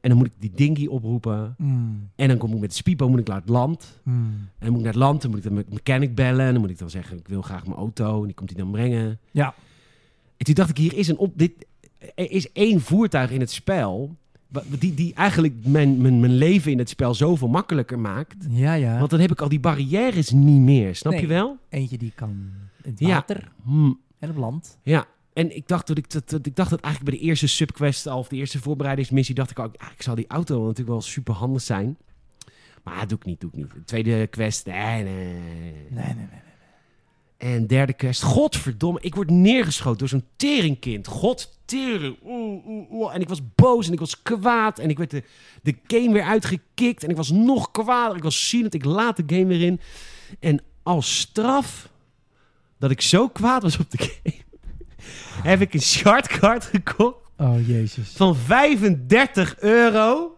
en 0.00 0.08
dan 0.08 0.16
moet 0.16 0.26
ik 0.26 0.32
die 0.38 0.50
dingy 0.54 0.86
oproepen. 0.86 1.54
Mm, 1.58 2.08
En 2.16 2.28
dan 2.28 2.38
kom 2.38 2.52
ik 2.52 2.60
met 2.60 2.70
de 2.70 2.76
Spipo 2.76 3.08
moet 3.08 3.18
ik 3.20 3.26
naar 3.26 3.40
het 3.40 3.48
land. 3.48 4.00
mm. 4.04 4.14
En 4.14 4.48
dan 4.58 4.68
moet 4.68 4.78
ik 4.78 4.84
naar 4.84 4.92
het 4.92 5.02
land, 5.02 5.22
dan 5.22 5.30
moet 5.30 5.38
ik 5.40 5.44
dan 5.46 5.54
met 5.54 5.66
de 5.66 5.72
mechanic 5.74 6.14
bellen. 6.14 6.46
En 6.46 6.52
dan 6.52 6.60
moet 6.60 6.70
ik 6.70 6.78
dan 6.78 6.90
zeggen, 6.90 7.18
ik 7.18 7.28
wil 7.28 7.42
graag 7.42 7.66
mijn 7.66 7.78
auto. 7.78 8.20
En 8.20 8.26
die 8.26 8.34
komt 8.34 8.48
die 8.48 8.58
dan 8.58 8.70
brengen. 8.70 9.18
Ja. 9.30 9.54
En 10.36 10.44
toen 10.44 10.54
dacht 10.54 10.70
ik, 10.70 10.76
hier 10.78 10.94
is, 10.94 11.08
een 11.08 11.18
op, 11.18 11.32
dit, 11.38 11.52
er 12.14 12.30
is 12.30 12.52
één 12.52 12.80
voertuig 12.80 13.30
in 13.30 13.40
het 13.40 13.50
spel... 13.50 14.16
Die, 14.78 14.94
die 14.94 15.14
eigenlijk 15.14 15.54
mijn, 15.66 16.00
mijn, 16.00 16.20
mijn 16.20 16.32
leven 16.34 16.72
in 16.72 16.78
het 16.78 16.88
spel 16.88 17.14
zoveel 17.14 17.48
makkelijker 17.48 17.98
maakt. 17.98 18.46
Ja, 18.48 18.72
ja. 18.74 18.98
Want 18.98 19.10
dan 19.10 19.20
heb 19.20 19.30
ik 19.30 19.40
al 19.40 19.48
die 19.48 19.60
barrières 19.60 20.30
niet 20.30 20.60
meer. 20.60 20.94
Snap 20.96 21.12
Nee. 21.12 21.20
je 21.20 21.26
wel? 21.26 21.56
Eentje 21.68 21.98
die 21.98 22.12
kan 22.14 22.30
in 22.82 22.90
het 22.90 23.00
water 23.00 23.52
Hm, 23.64 23.92
en 24.18 24.30
op 24.30 24.36
land. 24.36 24.78
ja. 24.82 25.06
En 25.32 25.56
ik 25.56 25.68
dacht, 25.68 25.86
dat 25.86 25.98
ik, 25.98 26.10
dat, 26.10 26.30
dat- 26.30 26.46
ik 26.46 26.56
dacht 26.56 26.70
dat 26.70 26.80
eigenlijk 26.80 27.12
bij 27.14 27.20
de 27.22 27.28
eerste 27.28 27.46
subquest 27.46 28.06
al... 28.06 28.18
of 28.18 28.28
de 28.28 28.36
eerste 28.36 28.58
voorbereidingsmissie... 28.58 29.34
dacht 29.34 29.50
ik 29.50 29.58
al, 29.58 29.70
ah, 29.76 29.88
ik 29.96 30.02
zal 30.02 30.14
die 30.14 30.24
auto 30.28 30.60
natuurlijk 30.60 30.88
wel 30.88 31.00
super 31.00 31.34
handig 31.34 31.62
zijn. 31.62 31.96
Maar 32.84 32.98
dat 32.98 33.08
doe 33.08 33.18
ik 33.18 33.24
niet, 33.24 33.40
doe 33.40 33.50
ik 33.50 33.56
niet. 33.56 33.72
De 33.72 33.84
tweede 33.84 34.26
quest, 34.26 34.66
nee, 34.66 35.02
nee. 35.02 35.04
Nee, 35.04 35.34
nee, 35.90 36.14
nee. 36.14 36.26
En 37.40 37.66
derde 37.66 37.92
quest, 37.92 38.22
godverdomme, 38.22 39.00
ik 39.02 39.14
word 39.14 39.30
neergeschoten 39.30 39.98
door 39.98 40.08
zo'n 40.08 40.24
teringkind. 40.36 41.06
God 41.06 41.58
tering. 41.64 42.16
Oeh, 42.24 42.66
oeh, 42.66 42.90
oeh. 42.90 43.14
En 43.14 43.20
ik 43.20 43.28
was 43.28 43.40
boos 43.54 43.86
en 43.86 43.92
ik 43.92 43.98
was 43.98 44.22
kwaad. 44.22 44.78
En 44.78 44.90
ik 44.90 44.98
werd 44.98 45.10
de, 45.10 45.22
de 45.62 45.76
game 45.86 46.12
weer 46.12 46.22
uitgekikt. 46.22 47.04
En 47.04 47.10
ik 47.10 47.16
was 47.16 47.30
nog 47.30 47.70
kwaad. 47.70 48.16
Ik 48.16 48.22
was 48.22 48.48
zielend. 48.48 48.74
Ik 48.74 48.84
laat 48.84 49.16
de 49.16 49.22
game 49.36 49.44
weer 49.44 49.62
in. 49.62 49.80
En 50.40 50.62
als 50.82 51.18
straf 51.18 51.88
dat 52.78 52.90
ik 52.90 53.00
zo 53.00 53.28
kwaad 53.28 53.62
was 53.62 53.78
op 53.78 53.90
de 53.90 53.98
game... 53.98 54.34
heb 55.50 55.60
ik 55.60 55.74
een 55.74 55.82
shardcard 55.82 56.64
gekocht 56.64 57.16
Oh, 57.36 57.66
jezus. 57.66 58.08
van 58.10 58.36
35 58.36 59.58
euro. 59.60 60.36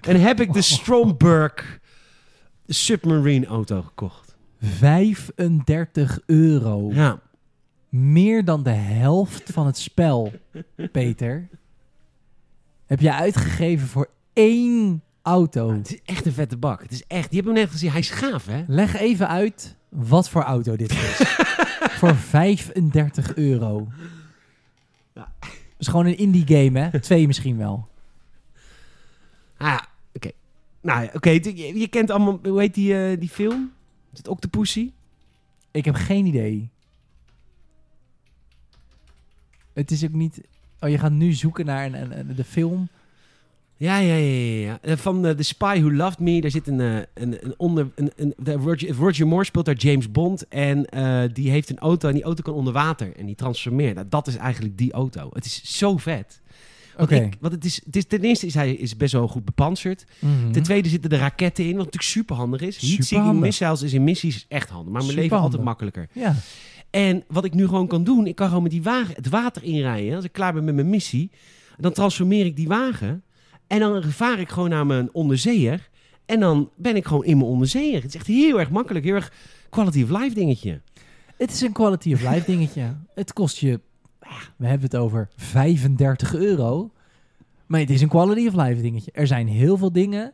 En 0.00 0.20
heb 0.20 0.40
ik 0.40 0.52
de 0.52 0.62
Stromberg 0.76 1.78
submarine 2.66 3.46
auto 3.46 3.82
gekocht. 3.82 4.25
35 4.60 6.20
euro. 6.26 6.90
Ja. 6.92 7.20
Meer 7.88 8.44
dan 8.44 8.62
de 8.62 8.70
helft 8.70 9.52
van 9.52 9.66
het 9.66 9.78
spel, 9.78 10.32
Peter. 10.92 11.48
Heb 12.86 13.00
je 13.00 13.12
uitgegeven 13.12 13.88
voor 13.88 14.10
één 14.32 15.02
auto. 15.22 15.72
Het 15.72 15.92
is 15.92 15.98
echt 16.04 16.26
een 16.26 16.32
vette 16.32 16.56
bak. 16.56 16.82
Het 16.82 16.92
is 16.92 17.04
echt. 17.06 17.30
Die 17.30 17.40
hebben 17.40 17.54
hem 17.54 17.62
net 17.62 17.72
gezien. 17.72 17.90
Hij 17.90 18.00
is 18.00 18.10
gaaf, 18.10 18.46
hè? 18.46 18.64
Leg 18.66 18.96
even 18.96 19.28
uit 19.28 19.76
wat 19.88 20.30
voor 20.30 20.42
auto 20.42 20.76
dit 20.76 20.90
is. 20.90 21.16
voor 21.98 22.16
35 22.16 23.34
euro. 23.34 23.88
Ja. 25.14 25.32
Is 25.78 25.88
gewoon 25.88 26.06
een 26.06 26.18
indie 26.18 26.46
game, 26.46 26.78
hè? 26.78 27.00
Twee 27.00 27.26
misschien 27.26 27.56
wel. 27.56 27.88
Ah, 29.56 29.66
ja, 29.66 29.86
oké. 30.14 30.30
Nou 30.80 31.02
ja, 31.02 31.10
oké. 31.12 31.30
Je, 31.30 31.78
je 31.78 31.88
kent 31.88 32.10
allemaal. 32.10 32.38
Hoe 32.42 32.60
heet 32.60 32.74
die, 32.74 33.10
eh, 33.10 33.20
die 33.20 33.28
film? 33.28 33.72
Is 34.16 34.22
het 34.22 34.30
Octopussy? 34.30 34.92
Ik 35.70 35.84
heb 35.84 35.94
geen 35.94 36.26
idee. 36.26 36.68
Het 39.72 39.90
is 39.90 40.04
ook 40.04 40.12
niet... 40.12 40.40
Oh, 40.80 40.88
je 40.88 40.98
gaat 40.98 41.12
nu 41.12 41.32
zoeken 41.32 41.66
naar 41.66 41.86
een, 41.86 42.18
een, 42.18 42.34
de 42.34 42.44
film. 42.44 42.88
Ja, 43.76 43.98
ja, 43.98 44.14
ja, 44.14 44.60
ja. 44.66 44.78
Eh, 44.82 44.96
Van 44.96 45.26
eh, 45.26 45.34
The 45.34 45.42
Spy 45.42 45.78
Who 45.80 45.92
Loved 45.92 46.18
Me. 46.18 46.40
Daar 46.40 46.50
zit 46.50 46.66
een, 46.66 46.80
eh, 46.80 46.96
een, 47.14 47.44
een 47.44 47.54
onder. 47.56 47.90
Een, 47.94 48.12
een, 48.16 48.34
de 48.36 48.52
Roger, 48.92 49.26
Moore 49.26 49.44
speelt 49.44 49.64
daar 49.64 49.74
James 49.74 50.10
Bond. 50.10 50.48
En 50.48 50.86
die 51.32 51.50
heeft 51.50 51.70
een 51.70 51.78
auto. 51.78 52.08
En 52.08 52.14
die 52.14 52.24
auto 52.24 52.42
kan 52.42 52.54
onder 52.54 52.72
water. 52.72 53.16
En 53.16 53.26
die 53.26 53.34
transformeert. 53.34 53.94
Nou, 53.94 54.06
dat 54.08 54.26
is 54.26 54.36
eigenlijk 54.36 54.78
die 54.78 54.92
auto. 54.92 55.30
Het 55.32 55.44
is 55.44 55.78
zo 55.78 55.96
vet. 55.96 56.40
Ik- 56.98 57.36
want 57.40 57.52
het 57.54 57.64
is, 57.64 57.80
het 57.84 57.96
is, 57.96 58.06
ten 58.06 58.20
eerste 58.20 58.46
is 58.46 58.54
hij 58.54 58.72
is 58.72 58.96
best 58.96 59.12
wel 59.12 59.28
goed 59.28 59.44
bepanserd. 59.44 60.04
Mhm. 60.18 60.50
Ten 60.52 60.62
tweede 60.62 60.88
zitten 60.88 61.10
de 61.10 61.16
raketten 61.16 61.64
in, 61.64 61.70
wat 61.76 61.84
natuurlijk 61.84 62.02
super 62.12 62.36
handig 62.36 62.60
is. 62.60 62.66
Heat-seeking 62.76 63.04
Superhandig. 63.06 63.42
missiles 63.42 63.82
is 63.82 63.92
in 63.92 64.04
missies 64.04 64.44
echt 64.48 64.68
handig. 64.68 64.92
Maar 64.92 65.02
mijn 65.04 65.14
leven 65.14 65.22
Superhandig. 65.22 65.58
altijd 65.58 65.62
makkelijker. 65.64 66.08
Ja. 66.22 66.34
En 66.90 67.24
wat 67.28 67.44
ik 67.44 67.54
nu 67.54 67.66
gewoon 67.66 67.86
kan 67.86 68.04
doen, 68.04 68.26
ik 68.26 68.34
kan 68.34 68.48
gewoon 68.48 68.62
met 68.62 68.72
die 68.72 68.82
wagen 68.82 69.14
het 69.14 69.28
water 69.28 69.62
inrijden. 69.64 70.14
Als 70.16 70.24
ik 70.24 70.32
klaar 70.32 70.52
ben 70.52 70.64
met 70.64 70.74
mijn 70.74 70.90
missie, 70.90 71.30
dan 71.78 71.92
transformeer 71.92 72.44
ik 72.46 72.56
die 72.56 72.68
wagen. 72.68 73.22
En 73.66 73.78
dan 73.78 74.02
vaar 74.02 74.38
ik 74.40 74.48
gewoon 74.48 74.68
naar 74.70 74.86
mijn 74.86 75.08
onderzeeër. 75.14 75.88
En 76.26 76.40
dan 76.40 76.70
ben 76.76 76.96
ik 76.96 77.06
gewoon 77.06 77.24
in 77.24 77.36
mijn 77.36 77.48
onderzeeër. 77.50 77.94
Het 78.02 78.04
is 78.04 78.14
echt 78.14 78.26
heel 78.26 78.60
erg 78.60 78.70
makkelijk. 78.70 79.04
Heel 79.04 79.14
erg 79.14 79.32
quality 79.70 80.02
of 80.02 80.10
life 80.10 80.34
dingetje. 80.34 80.80
Het 81.36 81.52
is 81.52 81.60
een 81.60 81.72
quality 81.72 82.12
of 82.12 82.20
life 82.32 82.42
dingetje. 82.46 82.96
Het 83.14 83.32
kost 83.32 83.56
je, 83.58 83.80
we 84.56 84.66
hebben 84.66 84.86
het 84.90 84.96
over 84.96 85.28
35 85.36 86.34
euro. 86.34 86.90
Maar 87.66 87.80
het 87.80 87.90
is 87.90 88.00
een 88.02 88.08
quality 88.08 88.46
of 88.46 88.54
life 88.54 88.82
dingetje. 88.82 89.10
Er 89.12 89.26
zijn 89.26 89.46
heel 89.48 89.76
veel 89.76 89.92
dingen, 89.92 90.32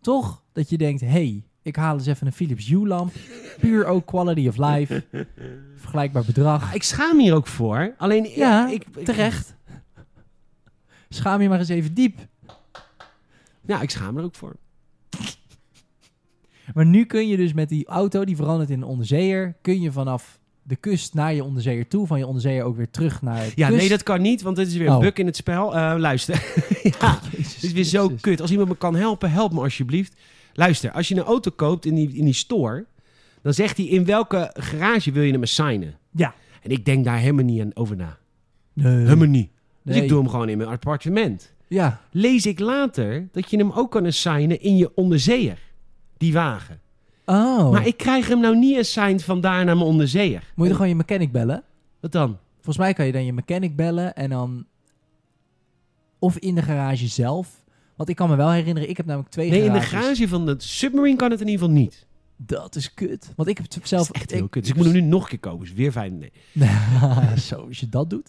toch? 0.00 0.42
Dat 0.52 0.70
je 0.70 0.78
denkt, 0.78 1.00
hey, 1.00 1.44
ik 1.62 1.76
haal 1.76 1.94
eens 1.94 2.06
even 2.06 2.26
een 2.26 2.32
Philips 2.32 2.66
Hue 2.66 2.86
lamp. 2.86 3.12
Puur 3.60 3.86
ook 3.86 4.06
quality 4.06 4.48
of 4.48 4.56
life. 4.56 5.04
Vergelijkbaar 5.76 6.24
bedrag. 6.24 6.74
Ik 6.74 6.82
schaam 6.82 7.18
hier 7.18 7.34
ook 7.34 7.46
voor. 7.46 7.94
Alleen, 7.98 8.28
Ja, 8.34 8.68
ik, 8.68 8.84
ik- 8.96 9.04
Terecht. 9.04 9.54
Schaam 11.08 11.40
je 11.42 11.48
maar 11.48 11.58
eens 11.58 11.68
even 11.68 11.94
diep. 11.94 12.18
Ja, 13.66 13.80
ik 13.80 13.90
schaam 13.90 14.16
er 14.18 14.24
ook 14.24 14.34
voor. 14.34 14.56
Maar 16.74 16.86
nu 16.86 17.04
kun 17.04 17.28
je 17.28 17.36
dus 17.36 17.52
met 17.52 17.68
die 17.68 17.86
auto, 17.86 18.24
die 18.24 18.36
verandert 18.36 18.70
in 18.70 18.82
een 18.82 18.88
onderzeeër, 18.88 19.54
kun 19.62 19.80
je 19.80 19.92
vanaf 19.92 20.39
de 20.70 20.76
kust 20.76 21.14
naar 21.14 21.34
je 21.34 21.44
onderzeeër 21.44 21.88
toe, 21.88 22.06
van 22.06 22.18
je 22.18 22.26
onderzeeër 22.26 22.62
ook 22.64 22.76
weer 22.76 22.90
terug 22.90 23.22
naar 23.22 23.44
de 23.44 23.52
Ja, 23.54 23.66
kust. 23.68 23.78
nee, 23.80 23.88
dat 23.88 24.02
kan 24.02 24.20
niet, 24.22 24.42
want 24.42 24.56
dit 24.56 24.66
is 24.66 24.76
weer 24.76 24.86
een 24.86 24.94
Oh. 24.94 25.00
bug 25.00 25.14
in 25.14 25.26
het 25.26 25.36
spel. 25.36 25.76
Eh, 25.76 25.94
luister. 25.98 26.34
ja, 27.00 27.18
Jezus 27.36 27.54
Het 27.54 27.62
is 27.62 27.72
weer 27.72 27.84
zo 27.84 28.12
kut. 28.20 28.40
Als 28.40 28.50
iemand 28.50 28.68
me 28.68 28.76
kan 28.76 28.94
helpen, 28.94 29.30
help 29.30 29.52
me 29.52 29.60
alsjeblieft. 29.60 30.14
Luister, 30.52 30.90
als 30.92 31.08
je 31.08 31.14
een 31.14 31.22
auto 31.22 31.50
koopt 31.56 31.86
in 31.86 31.94
die, 31.94 32.12
in 32.14 32.24
die 32.24 32.34
store, 32.34 32.86
dan 33.42 33.54
zegt 33.54 33.76
hij 33.76 33.86
in 33.86 34.04
welke 34.04 34.50
garage 34.54 35.12
wil 35.12 35.22
je 35.22 35.32
hem 35.32 35.42
assignen. 35.42 35.94
Ja. 36.10 36.34
En 36.62 36.70
ik 36.70 36.84
denk 36.84 37.04
daar 37.04 37.18
helemaal 37.18 37.44
niet 37.44 37.60
aan 37.60 37.70
over 37.74 37.96
na. 37.96 38.18
Nee. 38.72 38.96
Helemaal 38.96 39.26
niet. 39.28 39.50
Dus 39.84 39.94
Nee. 39.94 40.02
ik 40.02 40.08
doe 40.08 40.18
hem 40.18 40.28
gewoon 40.28 40.48
in 40.48 40.58
mijn 40.58 40.70
appartement. 40.70 41.52
Ja. 41.68 42.00
Lees 42.10 42.46
ik 42.46 42.58
later 42.58 43.28
dat 43.32 43.50
je 43.50 43.56
hem 43.56 43.70
ook 43.70 43.90
kan 43.90 44.06
assignen 44.06 44.60
in 44.60 44.76
je 44.76 44.90
onderzeeër. 44.94 45.58
Die 46.16 46.32
wagen. 46.32 46.80
Oh. 47.30 47.70
Maar 47.70 47.86
ik 47.86 47.96
krijg 47.96 48.28
hem 48.28 48.40
nou 48.40 48.56
niet 48.56 48.78
assigned 48.78 49.24
vandaar 49.24 49.64
naar 49.64 49.76
mijn 49.76 49.88
onderzeeër. 49.88 50.40
Moet 50.40 50.50
je 50.54 50.62
dan 50.64 50.72
gewoon 50.72 50.88
je 50.88 50.94
mechanic 50.94 51.32
bellen? 51.32 51.62
Wat 52.00 52.12
dan? 52.12 52.38
Volgens 52.54 52.76
mij 52.78 52.92
kan 52.92 53.06
je 53.06 53.12
dan 53.12 53.24
je 53.24 53.32
mechanic 53.32 53.76
bellen 53.76 54.14
en 54.14 54.30
dan... 54.30 54.64
Of 56.18 56.36
in 56.38 56.54
de 56.54 56.62
garage 56.62 57.06
zelf. 57.06 57.64
Want 57.96 58.08
ik 58.08 58.16
kan 58.16 58.28
me 58.28 58.36
wel 58.36 58.50
herinneren, 58.50 58.88
ik 58.88 58.96
heb 58.96 59.06
namelijk 59.06 59.30
twee 59.30 59.50
Nee, 59.50 59.62
in 59.64 59.72
de 59.72 59.80
garage 59.80 60.28
van 60.28 60.46
de 60.46 60.54
Submarine 60.58 61.16
kan 61.16 61.30
het 61.30 61.40
in 61.40 61.46
ieder 61.48 61.60
geval 61.66 61.80
niet. 61.80 62.06
Dat 62.36 62.76
is 62.76 62.94
kut. 62.94 63.32
Want 63.36 63.48
ik 63.48 63.56
heb 63.58 63.72
het 63.72 63.88
zelf... 63.88 64.10
Echt 64.10 64.30
heel 64.30 64.48
kut. 64.48 64.62
Dus 64.62 64.70
ik 64.70 64.76
moet 64.76 64.84
hem 64.84 64.94
nu 64.94 65.00
nog 65.00 65.22
een 65.22 65.28
keer 65.28 65.38
kopen. 65.38 65.66
Is 65.66 65.72
weer 65.72 65.92
fijn. 65.92 66.18
Nee. 66.52 66.70
Zo, 67.48 67.66
als 67.66 67.80
je 67.80 67.88
dat 67.88 68.10
doet. 68.10 68.28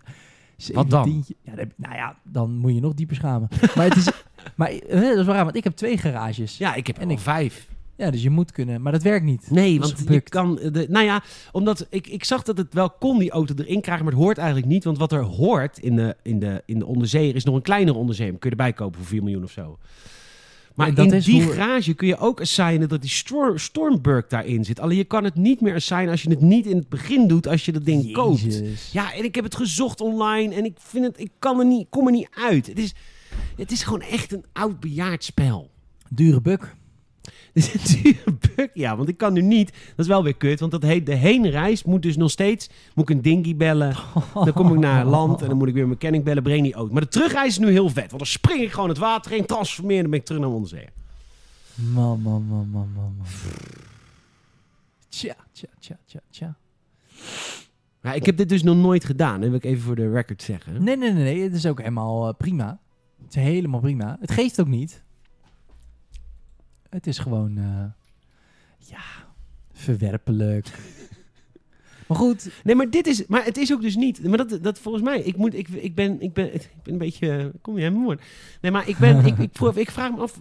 Wat 0.74 0.90
dan? 0.90 1.26
Ja, 1.44 1.56
dan, 1.56 1.72
nou 1.76 1.96
ja, 1.96 2.16
dan 2.24 2.58
moet 2.58 2.74
je 2.74 2.80
nog 2.80 2.94
dieper 2.94 3.16
schamen. 3.16 3.48
maar 3.76 3.86
het 3.86 3.96
is... 3.96 4.10
Maar 4.56 4.70
eh, 4.70 5.02
dat 5.02 5.18
is 5.18 5.26
wel 5.26 5.36
raar, 5.36 5.44
want 5.44 5.56
ik 5.56 5.64
heb 5.64 5.76
twee 5.76 5.98
garages. 5.98 6.58
Ja. 6.58 6.74
Ik 6.76 6.88
heb 6.88 6.98
En 6.98 7.12
ik- 7.12 7.20
vijf. 7.20 7.70
Dus 8.10 8.24
je 8.24 8.30
moet 8.30 8.52
kunnen. 8.52 8.82
Maar 8.82 8.92
dat 8.92 9.02
werkt 9.02 9.26
niet. 9.26 9.52
Nee, 9.52 9.80
want 9.80 9.98
je 10.08 10.22
kan... 10.22 10.56
De, 10.56 10.86
nou 10.90 11.06
ja, 11.06 11.24
omdat 11.52 11.88
ik, 11.90 12.08
ik 12.08 12.24
zag 12.24 12.44
dat 12.44 12.58
het 12.58 12.74
wel 12.74 12.90
kon 12.90 13.20
die 13.20 13.32
auto 13.32 13.54
erin 13.58 13.82
krijgen, 13.82 14.04
maar 14.06 14.14
het 14.14 14.24
hoort 14.24 14.38
eigenlijk 14.38 14.68
niet. 14.68 14.84
Want 14.84 14.98
wat 14.98 15.12
er 15.12 15.22
hoort 15.24 15.78
in 15.80 15.96
de, 15.96 16.16
in 16.24 16.40
de, 16.40 16.64
in 16.66 16.80
de 16.80 16.86
onderzeeër 16.86 17.36
is 17.36 17.44
nog 17.44 17.56
een 17.56 17.62
kleinere 17.62 17.98
onderzeeër. 17.98 18.30
Kun 18.32 18.40
je 18.42 18.50
erbij 18.50 18.74
kopen 18.74 19.00
voor 19.00 19.08
4 19.08 19.24
miljoen 19.24 19.44
of 19.44 19.52
zo. 19.52 19.78
Maar 20.76 20.94
dat 20.94 21.06
in 21.06 21.14
is 21.14 21.26
die 21.26 21.44
hoe- 21.44 21.54
garage 21.54 21.94
kun 21.94 22.08
je 22.08 22.18
ook 22.18 22.42
assignen 22.42 22.90
dat 22.90 23.02
die 23.02 23.10
Stor 23.10 23.60
Stormberg 23.60 24.28
daarin 24.28 24.66
zit. 24.66 24.80
Alleen 24.80 24.98
je 24.98 25.04
kan 25.04 25.24
het 25.24 25.36
niet 25.36 25.62
meer 25.62 25.76
assignen 25.76 26.10
als 26.12 26.22
je 26.22 26.30
het 26.30 26.42
niet 26.42 26.66
in 26.66 26.78
het 26.78 26.90
begin 26.90 27.28
doet 27.28 27.48
als 27.48 27.66
je 27.66 27.72
dat 27.72 27.86
ding 27.86 28.14
koopt. 28.14 28.62
Ja, 28.92 29.14
en 29.14 29.24
ik 29.24 29.36
heb 29.36 29.44
het 29.44 29.56
gezocht 29.56 30.02
online 30.02 30.56
en 30.56 30.66
ik 30.66 30.74
vind 30.78 31.06
het, 31.06 31.20
ik 31.20 31.32
kan 31.40 31.60
er 31.60 31.66
niet, 31.66 31.88
kom 31.90 32.06
er 32.06 32.12
niet 32.12 32.30
uit. 32.32 32.68
Het 32.68 32.80
is, 32.80 32.94
het 33.58 33.72
is 33.72 33.84
gewoon 33.84 34.02
echt 34.02 34.34
een 34.34 34.46
oud 34.54 34.80
bejaard 34.80 35.24
spel. 35.24 35.70
Dure 36.10 36.42
buk. 36.42 36.76
Dit 37.54 37.74
is 37.74 37.74
een 37.74 38.02
dure 38.02 38.38
bug, 38.56 38.70
ja, 38.74 38.98
want 38.98 39.10
ik 39.10 39.18
kan 39.18 39.34
nu 39.34 39.42
niet. 39.42 39.72
Dat 39.72 40.00
is 40.06 40.08
wel 40.08 40.24
weer 40.24 40.36
kut, 40.36 40.60
want 40.60 40.72
dat 40.72 40.82
heet 40.82 41.06
de 41.06 41.16
heenreis 41.16 41.84
moet 41.84 42.02
dus 42.02 42.18
nog 42.18 42.32
steeds. 42.32 42.70
Moet 42.96 43.10
ik 43.10 43.16
een 43.16 43.22
dingy 43.22 43.56
bellen, 43.56 43.96
dan 44.34 44.54
kom 44.54 44.74
ik 44.74 44.80
naar 44.80 45.06
land 45.06 45.42
en 45.42 45.48
dan 45.48 45.58
moet 45.58 45.68
ik 45.68 45.74
weer 45.74 45.88
mijn 45.88 45.98
mechanic 46.02 46.24
bellen, 46.24 46.44
breng 46.44 46.64
die 46.64 46.74
auto. 46.74 46.94
Maar 46.94 47.02
de 47.02 47.08
terugreis 47.08 47.48
is 47.48 47.58
nu 47.58 47.70
heel 47.70 47.90
vet, 47.90 48.12
want 48.12 48.18
dan 48.18 48.26
spring 48.26 48.62
ik 48.62 48.72
gewoon 48.72 48.90
het 48.90 48.98
water 48.98 49.32
in, 49.32 49.46
transformeer 49.46 49.96
en 49.96 50.02
dan 50.02 50.12
ben 50.12 50.20
ik 50.20 50.26
terug 50.26 50.42
naar 50.42 50.50
onderzee. 50.50 50.88
Man, 51.76 52.22
man, 52.22 52.46
man, 52.50 52.70
man, 52.70 52.90
man, 52.96 53.14
man. 53.18 53.28
Tja, 55.10 55.36
tja, 55.52 55.68
tja, 55.80 55.98
tja, 56.06 56.20
tja. 56.30 56.56
Ja, 58.02 58.14
ik 58.14 58.26
heb 58.26 58.38
dit 58.38 58.50
dus 58.50 58.64
nog 58.64 58.78
nooit 58.78 59.06
gedaan, 59.06 59.40
dat 59.40 59.50
wil 59.50 59.58
ik 59.58 59.64
even 59.64 59.82
voor 59.82 59.96
de 59.96 60.12
record 60.12 60.42
zeggen. 60.42 60.84
Nee, 60.84 60.98
nee, 60.98 61.12
nee, 61.12 61.24
nee. 61.24 61.44
Het 61.44 61.54
is 61.54 61.66
ook 61.66 61.78
helemaal 61.78 62.28
eh, 62.28 62.34
prima. 62.38 62.80
Het 63.24 63.36
is 63.36 63.44
helemaal 63.44 63.80
prima. 63.80 64.18
Het 64.20 64.32
geeft 64.32 64.62
ook 64.62 64.68
niet. 64.68 65.04
Het 66.92 67.08
is 67.08 67.18
gewoon, 67.18 67.58
eh, 67.58 67.84
ja, 68.90 69.04
verwerpelijk. 69.74 70.68
maar 72.08 72.18
goed, 72.18 72.50
Nee, 72.64 72.76
maar 72.76 72.90
dit 72.90 73.08
is, 73.08 73.26
maar 73.28 73.46
het 73.46 73.58
is 73.58 73.74
ook 73.74 73.82
dus 73.82 73.96
niet. 73.96 74.24
Maar 74.24 74.38
dat, 74.38 74.64
dat 74.64 74.80
volgens 74.80 75.04
mij, 75.04 75.20
ik 75.22 75.38
moet, 75.38 75.56
ik, 75.56 75.68
ik 75.68 75.96
ben, 75.96 76.22
ik 76.22 76.34
ben, 76.34 76.54
ik 76.54 76.70
ben 76.84 76.94
een 76.94 77.00
beetje, 77.00 77.52
kom 77.62 77.76
je 77.76 77.82
helemaal 77.82 78.04
woord. 78.04 78.22
Nee, 78.62 78.72
maar 78.72 78.88
ik 78.88 78.98
ben, 78.98 79.26
ik, 79.26 79.38
ik, 79.76 79.92
vraag 79.92 80.12
me 80.12 80.22
af, 80.22 80.40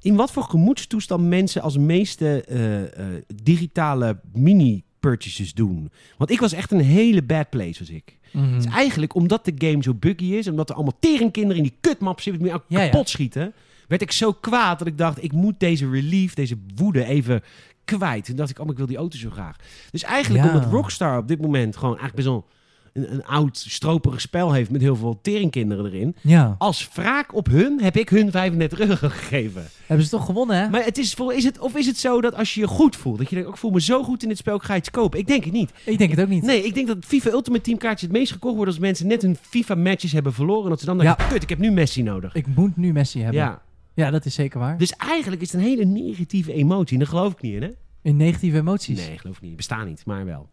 in 0.00 0.16
wat 0.16 0.32
voor 0.32 0.42
gemoedstoestand 0.42 1.28
mensen 1.28 1.62
als 1.62 1.76
meeste 1.76 2.44
eh, 2.44 2.82
eh, 2.82 3.22
digitale 3.42 4.20
mini-purchases 4.32 5.54
doen. 5.54 5.90
Want 6.16 6.30
ik 6.30 6.40
was 6.40 6.52
echt 6.52 6.70
een 6.70 6.80
hele 6.80 7.22
bad 7.22 7.50
place, 7.50 7.78
was 7.78 7.90
ik. 7.90 8.18
Het 8.30 8.64
is 8.64 8.72
eigenlijk 8.72 9.14
omdat 9.14 9.44
de 9.44 9.52
game 9.54 9.82
zo 9.82 9.94
buggy 9.94 10.24
is, 10.24 10.48
omdat 10.48 10.68
er 10.68 10.74
allemaal 10.74 10.98
teringkinderen 11.00 11.56
in 11.56 11.68
die 11.68 11.78
kutmap 11.80 12.20
zitten, 12.20 12.42
die 12.42 12.52
me 12.52 12.60
Ja, 12.68 12.80
ja. 12.80 12.88
kapot 12.88 13.08
schieten, 13.08 13.52
werd 13.90 14.02
ik 14.02 14.12
zo 14.12 14.32
kwaad 14.32 14.78
dat 14.78 14.88
ik 14.88 14.98
dacht, 14.98 15.22
ik 15.22 15.32
moet 15.32 15.54
deze 15.60 15.90
relief, 15.90 16.34
deze 16.34 16.56
woede 16.74 17.04
even 17.04 17.42
kwijt. 17.84 18.24
Toen 18.24 18.36
dacht 18.36 18.50
ik, 18.50 18.58
oh, 18.58 18.70
ik 18.70 18.76
wil 18.76 18.86
die 18.86 18.96
auto 18.96 19.18
zo 19.18 19.30
graag. 19.30 19.56
Dus 19.90 20.02
eigenlijk 20.02 20.44
Ja. 20.44 20.52
omdat 20.54 20.70
Rockstar 20.70 21.18
op 21.18 21.28
dit 21.28 21.40
moment 21.40 21.74
gewoon 21.76 21.98
eigenlijk 21.98 22.16
best 22.16 22.28
wel 22.28 22.46
een, 22.92 23.12
een 23.14 23.24
oud, 23.24 23.56
stroperig 23.58 24.20
spel 24.20 24.52
heeft 24.52 24.70
met 24.70 24.80
heel 24.80 24.96
veel 24.96 25.18
teringkinderen 25.22 25.84
erin. 25.86 26.16
ja. 26.20 26.54
Als 26.58 26.88
wraak 26.94 27.34
op 27.34 27.46
hun 27.46 27.80
heb 27.82 27.96
ik 27.96 28.08
hun 28.08 28.30
35 28.30 28.80
euro 28.80 28.94
gegeven. 28.94 29.64
Hebben 29.86 30.04
ze 30.06 30.10
toch 30.10 30.24
gewonnen, 30.24 30.56
hè? 30.56 30.68
Maar 30.68 30.84
het 30.84 30.98
is, 30.98 31.14
is 31.34 31.44
het, 31.44 31.58
of 31.58 31.76
is 31.76 31.86
het 31.86 31.98
zo 31.98 32.20
dat 32.20 32.34
als 32.34 32.54
je 32.54 32.60
je 32.60 32.66
goed 32.66 32.96
voelt, 32.96 33.18
dat 33.18 33.28
je 33.28 33.34
denkt, 33.34 33.48
oh, 33.48 33.54
ik 33.54 33.60
voel 33.60 33.70
me 33.70 33.80
zo 33.80 34.02
goed 34.02 34.22
in 34.22 34.28
dit 34.28 34.38
spel, 34.38 34.56
ik 34.56 34.62
ga 34.62 34.76
iets 34.76 34.90
kopen? 34.90 35.18
Ik 35.18 35.26
denk 35.26 35.44
het 35.44 35.52
niet. 35.52 35.70
Ik 35.84 35.98
denk 35.98 36.10
het 36.10 36.20
ook 36.20 36.28
niet. 36.28 36.42
Nee, 36.42 36.64
ik 36.64 36.74
denk 36.74 36.86
dat 36.86 36.96
FIFA 37.00 37.30
Ultimate 37.30 37.62
Team 37.62 37.78
kaartjes 37.78 38.08
het 38.08 38.18
meest 38.18 38.32
gekocht 38.32 38.54
worden 38.56 38.74
als 38.74 38.82
mensen 38.82 39.06
net 39.06 39.22
hun 39.22 39.36
FIFA 39.40 39.74
matches 39.74 40.12
hebben 40.12 40.32
verloren. 40.32 40.64
En 40.64 40.70
dat 40.70 40.80
ze 40.80 40.86
dan 40.86 40.96
Ja. 40.96 41.02
denken, 41.02 41.28
kut, 41.28 41.42
ik 41.42 41.48
heb 41.48 41.58
nu 41.58 41.70
Messi 41.70 42.02
nodig. 42.02 42.34
Ik 42.34 42.46
moet 42.46 42.76
nu 42.76 42.92
Messi 42.92 43.18
hebben. 43.22 43.40
Ja, 43.40 43.62
Ja, 44.00 44.10
dat 44.10 44.24
is 44.24 44.34
zeker 44.34 44.58
waar. 44.58 44.78
dus 44.78 44.92
eigenlijk 44.92 45.42
is 45.42 45.52
het 45.52 45.60
een 45.60 45.66
hele 45.66 45.84
negatieve 45.84 46.52
emotie. 46.52 46.92
En 46.92 46.98
daar 46.98 47.08
geloof 47.12 47.32
ik 47.32 47.40
niet 47.40 47.54
in, 47.54 47.62
hè? 47.62 47.70
In 48.02 48.16
negatieve 48.16 48.56
emoties. 48.56 49.06
Nee, 49.06 49.18
geloof 49.18 49.36
ik 49.36 49.42
niet. 49.42 49.56
Bestaan 49.56 49.86
niet, 49.86 50.02
maar 50.06 50.24
wel. 50.24 50.48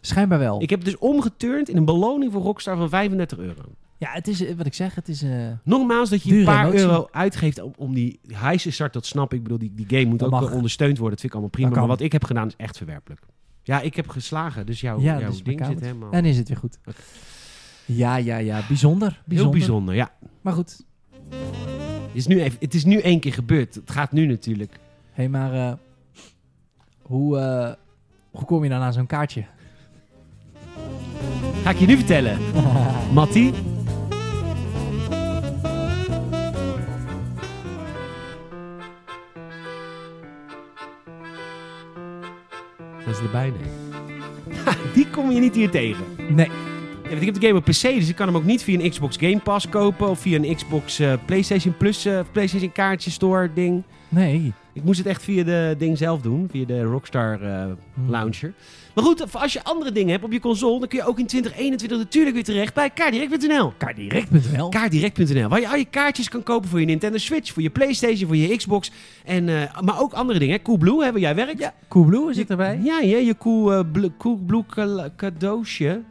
Schijnbaar 0.00 0.38
wel. 0.38 0.62
Ik 0.62 0.70
heb 0.70 0.78
het 0.78 0.88
dus 0.88 0.98
omgeturnd 0.98 1.68
in 1.68 1.76
een 1.76 1.84
beloning 1.84 2.32
voor 2.32 2.42
Rockstar 2.42 2.76
van 2.76 2.88
35 2.88 3.38
euro. 3.38 3.62
Ja, 3.98 4.08
het 4.12 4.28
is, 4.28 4.44
eh, 4.44 4.54
wat 4.56 4.66
ik 4.66 4.74
zeg, 4.74 4.94
het 4.94 5.08
is... 5.08 5.22
eh, 5.22 5.30
Nogmaals, 5.64 6.10
dat 6.10 6.22
je 6.22 6.38
een 6.38 6.44
paar 6.44 6.60
emotie. 6.66 6.80
euro 6.80 7.08
uitgeeft 7.10 7.62
om, 7.62 7.72
om 7.76 7.94
die 7.94 8.20
heise 8.32 8.70
start, 8.70 8.92
dat 8.92 9.06
snap 9.06 9.32
ik. 9.32 9.36
Ik 9.38 9.42
bedoel, 9.42 9.58
die, 9.58 9.72
die 9.74 9.86
game 9.88 10.04
moet 10.04 10.18
Dat 10.18 10.32
ook 10.32 10.40
mag. 10.40 10.52
ondersteund 10.52 10.98
worden. 10.98 11.10
Dat 11.10 11.20
vind 11.20 11.32
ik 11.32 11.38
allemaal 11.40 11.50
prima. 11.50 11.70
Maar 11.70 11.86
wat 11.88 12.00
ik 12.00 12.12
heb 12.12 12.24
gedaan 12.24 12.46
is 12.46 12.54
echt 12.56 12.76
verwerpelijk. 12.76 13.20
Ja, 13.62 13.80
ik 13.80 13.94
heb 13.96 14.08
geslagen, 14.08 14.66
dus 14.66 14.80
jouw, 14.80 15.00
Ja, 15.00 15.18
jouw 15.18 15.30
dus 15.30 15.42
ding 15.42 15.64
zit 15.66 15.80
helemaal... 15.80 16.10
en 16.12 16.24
is 16.24 16.36
het 16.36 16.48
weer 16.48 16.56
goed. 16.56 16.78
Ja, 17.84 18.16
ja, 18.16 18.36
ja. 18.36 18.60
Bijzonder. 18.68 19.08
Heel 19.10 19.20
bijzonder. 19.26 19.58
bijzonder, 19.58 19.94
ja. 19.94 20.12
Maar 20.40 20.52
goed. 20.52 20.84
Het 22.16 22.26
is, 22.26 22.34
nu 22.34 22.42
even, 22.42 22.58
het 22.60 22.74
is 22.74 22.84
nu 22.84 22.98
één 22.98 23.20
keer 23.20 23.32
gebeurd. 23.32 23.74
Het 23.74 23.90
gaat 23.90 24.12
nu 24.12 24.26
natuurlijk. 24.26 24.72
Hé, 24.72 24.78
hey, 25.12 25.28
maar... 25.28 25.52
eh, 25.52 25.72
hoe, 27.02 27.38
eh, 27.38 27.72
hoe 28.30 28.44
kom 28.44 28.62
je 28.62 28.70
dan 28.70 28.80
aan 28.80 28.92
zo'n 28.92 29.06
kaartje? 29.06 29.44
Ga 31.62 31.70
ik 31.70 31.76
je 31.76 31.86
nu 31.86 31.96
vertellen. 31.96 32.38
Mattie? 33.14 33.52
Dat 43.04 43.14
is 43.14 43.18
erbij, 43.18 43.50
nee. 43.50 43.70
Die 44.94 45.10
kom 45.10 45.30
je 45.30 45.40
niet 45.40 45.54
hier 45.54 45.70
tegen. 45.70 46.04
nee. 46.28 46.65
Ja, 47.08 47.12
want 47.12 47.20
ik 47.22 47.32
heb 47.32 47.40
de 47.40 47.46
game 47.46 47.58
op 47.58 47.64
PC, 47.64 47.82
dus 47.82 48.08
ik 48.08 48.16
kan 48.16 48.26
hem 48.26 48.36
ook 48.36 48.44
niet 48.44 48.62
via 48.62 48.78
een 48.80 48.90
Xbox 48.90 49.16
Game 49.16 49.38
Pass 49.38 49.68
kopen. 49.68 50.08
Of 50.08 50.18
via 50.20 50.38
een 50.42 50.54
Xbox 50.56 50.98
eh, 50.98 51.12
PlayStation 51.24 51.76
Plus, 51.76 52.04
eh, 52.04 52.20
PlayStation 52.32 52.72
kaartje 52.72 53.10
store 53.10 53.50
ding. 53.54 53.82
Nee. 54.08 54.52
Ik 54.72 54.84
moest 54.84 54.98
het 54.98 55.06
echt 55.06 55.22
via 55.22 55.44
de 55.44 55.74
ding 55.78 55.98
zelf 55.98 56.20
doen. 56.20 56.48
Via 56.50 56.64
de 56.66 56.82
Rockstar 56.82 57.38
Hm. 57.38 58.10
launcher. 58.10 58.52
Maar 58.94 59.04
goed, 59.04 59.34
als 59.34 59.52
je 59.52 59.64
andere 59.64 59.92
dingen 59.92 60.10
hebt 60.10 60.24
op 60.24 60.32
je 60.32 60.40
console, 60.40 60.78
dan 60.78 60.88
kun 60.88 60.98
je 60.98 61.04
ook 61.06 61.18
in 61.18 61.26
2021 61.26 61.98
natuurlijk 61.98 62.34
weer 62.34 62.44
terecht 62.44 62.74
bij 62.74 62.90
kaardirect.nl. 62.90 63.72
Kaardirect.nl. 63.76 64.68
Kaardirect.nl, 64.68 65.48
waar 65.48 65.60
je 65.60 65.68
al 65.68 65.76
je 65.76 65.84
kaartjes 65.84 66.28
kan 66.28 66.42
kopen 66.42 66.68
voor 66.68 66.80
je 66.80 66.86
Nintendo 66.86 67.18
Switch, 67.18 67.52
voor 67.52 67.62
je 67.62 67.70
PlayStation, 67.70 68.26
voor 68.26 68.36
je 68.36 68.56
Xbox. 68.56 68.90
En, 69.24 69.44
maar 69.84 70.00
ook 70.00 70.12
andere 70.12 70.38
dingen. 70.38 70.56
hè. 70.56 70.62
Coolblue, 70.62 70.96
waar 70.96 71.18
jij 71.18 71.34
werkt. 71.34 71.58
Ja, 71.58 71.74
Coolblue 71.88 72.34
zit 72.34 72.50
erbij. 72.50 72.80
Ja, 72.82 73.00
ja 73.00 73.16
je 73.18 73.36
cool, 73.38 73.84
Blue- 73.84 74.12
Coolblue 74.18 74.64
ka- 74.66 75.08
cadeautje. 75.16 76.02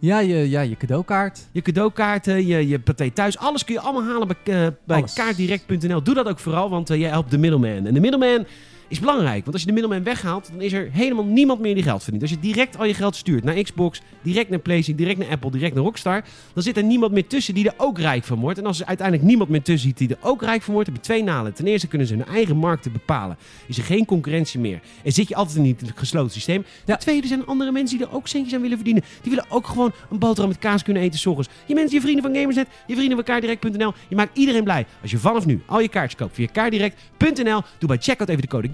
Ja, 0.00 0.18
je, 0.18 0.50
ja, 0.50 0.60
je 0.60 0.76
cadeaukaart. 0.76 1.46
Je 1.52 1.62
cadeaukaarten, 1.62 2.46
je, 2.46 2.68
je 2.68 2.78
paté 2.78 3.10
thuis. 3.10 3.38
Alles 3.38 3.64
kun 3.64 3.74
je 3.74 3.80
allemaal 3.80 4.12
halen 4.12 4.28
bij, 4.28 4.64
eh, 4.64 4.72
bij 4.84 5.04
kaartdirect.nl. 5.14 6.02
Doe 6.02 6.14
dat 6.14 6.28
ook 6.28 6.38
vooral, 6.38 6.70
want 6.70 6.90
eh, 6.90 6.98
jij 6.98 7.08
helpt 7.08 7.30
de 7.30 7.38
middleman. 7.38 7.86
En 7.86 7.94
de 7.94 8.00
middleman 8.00 8.46
is 8.90 9.00
belangrijk. 9.00 9.40
Want 9.40 9.52
als 9.52 9.60
je 9.60 9.66
de 9.66 9.72
middleman 9.72 10.04
weghaalt, 10.04 10.48
dan 10.52 10.60
is 10.60 10.72
er 10.72 10.88
helemaal 10.92 11.24
niemand 11.24 11.60
meer 11.60 11.74
die 11.74 11.82
geld 11.82 12.02
verdient. 12.02 12.22
Als 12.22 12.30
je 12.30 12.38
direct 12.40 12.78
al 12.78 12.84
je 12.84 12.94
geld 12.94 13.16
stuurt 13.16 13.44
naar 13.44 13.62
Xbox, 13.62 14.00
direct 14.22 14.50
naar 14.50 14.58
PlayStation, 14.58 14.96
direct 14.96 15.18
naar 15.18 15.28
Apple, 15.28 15.50
direct 15.50 15.74
naar 15.74 15.84
Rockstar, 15.84 16.24
dan 16.54 16.62
zit 16.62 16.76
er 16.76 16.84
niemand 16.84 17.12
meer 17.12 17.26
tussen 17.26 17.54
die 17.54 17.66
er 17.66 17.74
ook 17.76 17.98
rijk 17.98 18.24
van 18.24 18.40
wordt. 18.40 18.58
En 18.58 18.66
als 18.66 18.80
er 18.80 18.86
uiteindelijk 18.86 19.28
niemand 19.28 19.50
meer 19.50 19.62
tussen 19.62 19.88
zit 19.88 19.98
die 19.98 20.08
er 20.08 20.28
ook 20.28 20.42
rijk 20.42 20.62
van 20.62 20.74
wordt, 20.74 20.88
heb 20.88 20.96
je 20.96 21.02
twee 21.02 21.22
nadelen. 21.22 21.54
Ten 21.54 21.66
eerste 21.66 21.86
kunnen 21.86 22.06
ze 22.06 22.14
hun 22.14 22.26
eigen 22.26 22.56
markten 22.56 22.92
bepalen. 22.92 23.36
Is 23.66 23.78
er 23.78 23.84
geen 23.84 24.04
concurrentie 24.04 24.60
meer. 24.60 24.80
En 25.04 25.12
zit 25.12 25.28
je 25.28 25.34
altijd 25.34 25.56
in 25.56 25.76
het 25.78 25.92
gesloten 25.94 26.32
systeem. 26.32 26.64
Ten 26.84 26.98
tweede 26.98 27.26
zijn 27.26 27.40
er 27.40 27.46
andere 27.46 27.72
mensen 27.72 27.98
die 27.98 28.06
er 28.06 28.14
ook 28.14 28.28
centjes 28.28 28.54
aan 28.54 28.60
willen 28.60 28.76
verdienen. 28.76 29.04
Die 29.22 29.30
willen 29.30 29.50
ook 29.50 29.66
gewoon 29.66 29.92
een 30.10 30.18
boterham 30.18 30.48
met 30.48 30.58
kaas 30.58 30.82
kunnen 30.82 31.02
eten 31.02 31.18
's 31.18 31.26
ochtends. 31.26 31.48
Je 31.66 31.74
mensen, 31.74 31.94
je 31.94 32.00
vrienden 32.00 32.22
van 32.22 32.34
Gamersnet, 32.34 32.68
je 32.86 32.94
vrienden 32.94 33.16
van 33.16 33.24
kaardirect.nl. 33.24 33.92
Je 34.08 34.16
maakt 34.16 34.38
iedereen 34.38 34.64
blij. 34.64 34.86
Als 35.02 35.10
je 35.10 35.18
vanaf 35.18 35.46
nu 35.46 35.62
al 35.66 35.80
je 35.80 35.88
kaartjes 35.88 36.20
koopt 36.20 36.34
via 36.34 36.46
kaardirect.nl, 36.52 37.62
doe 37.78 37.88
bij 37.88 37.98
checkout 38.00 38.28
even 38.28 38.42
de 38.42 38.48
code 38.48 38.68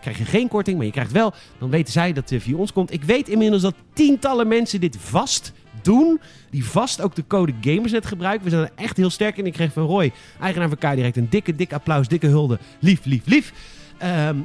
Krijg 0.00 0.18
je 0.18 0.24
geen 0.24 0.48
korting, 0.48 0.76
maar 0.76 0.86
je 0.86 0.92
krijgt 0.92 1.12
wel, 1.12 1.32
dan 1.58 1.70
weten 1.70 1.92
zij 1.92 2.12
dat 2.12 2.30
het 2.30 2.42
via 2.42 2.56
ons 2.56 2.72
komt. 2.72 2.92
Ik 2.92 3.04
weet 3.04 3.28
inmiddels 3.28 3.62
dat 3.62 3.74
tientallen 3.92 4.48
mensen 4.48 4.80
dit 4.80 4.96
vast 5.00 5.52
doen. 5.82 6.20
Die 6.50 6.64
vast 6.64 7.00
ook 7.00 7.14
de 7.14 7.26
code 7.26 7.52
Gamersnet 7.60 8.06
gebruiken. 8.06 8.44
We 8.44 8.50
zijn 8.50 8.62
er 8.62 8.70
echt 8.74 8.96
heel 8.96 9.10
sterk 9.10 9.36
in. 9.36 9.46
Ik 9.46 9.52
kreeg 9.52 9.72
van 9.72 9.86
Roy, 9.86 10.12
eigenaar 10.40 10.68
van 10.68 10.78
Kaardirect, 10.78 11.16
een 11.16 11.28
dikke, 11.30 11.54
dikke 11.54 11.74
applaus, 11.74 12.08
dikke 12.08 12.26
hulde. 12.26 12.58
Lief, 12.80 13.04
lief, 13.04 13.26
lief. 13.26 13.52
Ehm, 13.98 14.36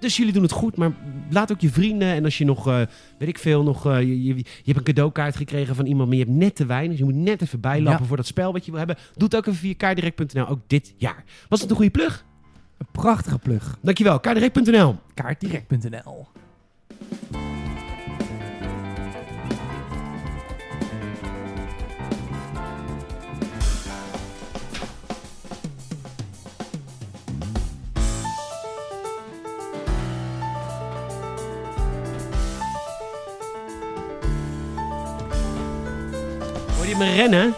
dus 0.00 0.16
jullie 0.16 0.32
doen 0.32 0.42
het 0.42 0.52
goed, 0.52 0.76
maar 0.76 0.92
laat 1.30 1.52
ook 1.52 1.60
je 1.60 1.70
vrienden. 1.70 2.08
En 2.08 2.24
als 2.24 2.38
je 2.38 2.44
nog, 2.44 2.66
eh, 2.68 2.80
weet 3.18 3.28
ik 3.28 3.38
veel, 3.38 3.62
nog, 3.62 3.86
eh, 3.86 4.00
je, 4.00 4.22
je, 4.24 4.34
je 4.36 4.44
hebt 4.64 4.76
een 4.78 4.82
cadeaukaart 4.84 5.36
gekregen 5.36 5.74
van 5.74 5.86
iemand, 5.86 6.08
maar 6.08 6.18
je 6.18 6.24
hebt 6.24 6.36
net 6.36 6.54
te 6.56 6.66
weinig. 6.66 6.90
Dus 6.90 7.06
je 7.06 7.12
moet 7.12 7.22
net 7.22 7.42
even 7.42 7.60
bijlappen 7.60 8.02
Ja. 8.02 8.08
voor 8.08 8.16
dat 8.16 8.26
spel 8.26 8.52
wat 8.52 8.64
je 8.64 8.70
wil 8.70 8.78
hebben. 8.78 8.96
Doe 9.14 9.24
het 9.24 9.36
ook 9.36 9.46
even 9.46 9.58
via 9.58 9.74
kaartdirect.nl, 9.76 10.48
ook 10.48 10.60
dit 10.66 10.94
jaar. 10.96 11.24
Was 11.48 11.60
het 11.60 11.70
een 11.70 11.76
goede 11.76 11.90
plug? 11.90 12.25
Een 12.78 12.86
prachtige 12.92 13.38
plug. 13.38 13.78
Dankjewel, 13.80 14.20
kaartdirect.nl. 14.20 14.96
Kaartdirect.nl. 15.14 16.26
Hoor 36.76 36.86
je 36.86 36.96
me 36.96 37.14
rennen? 37.14 37.54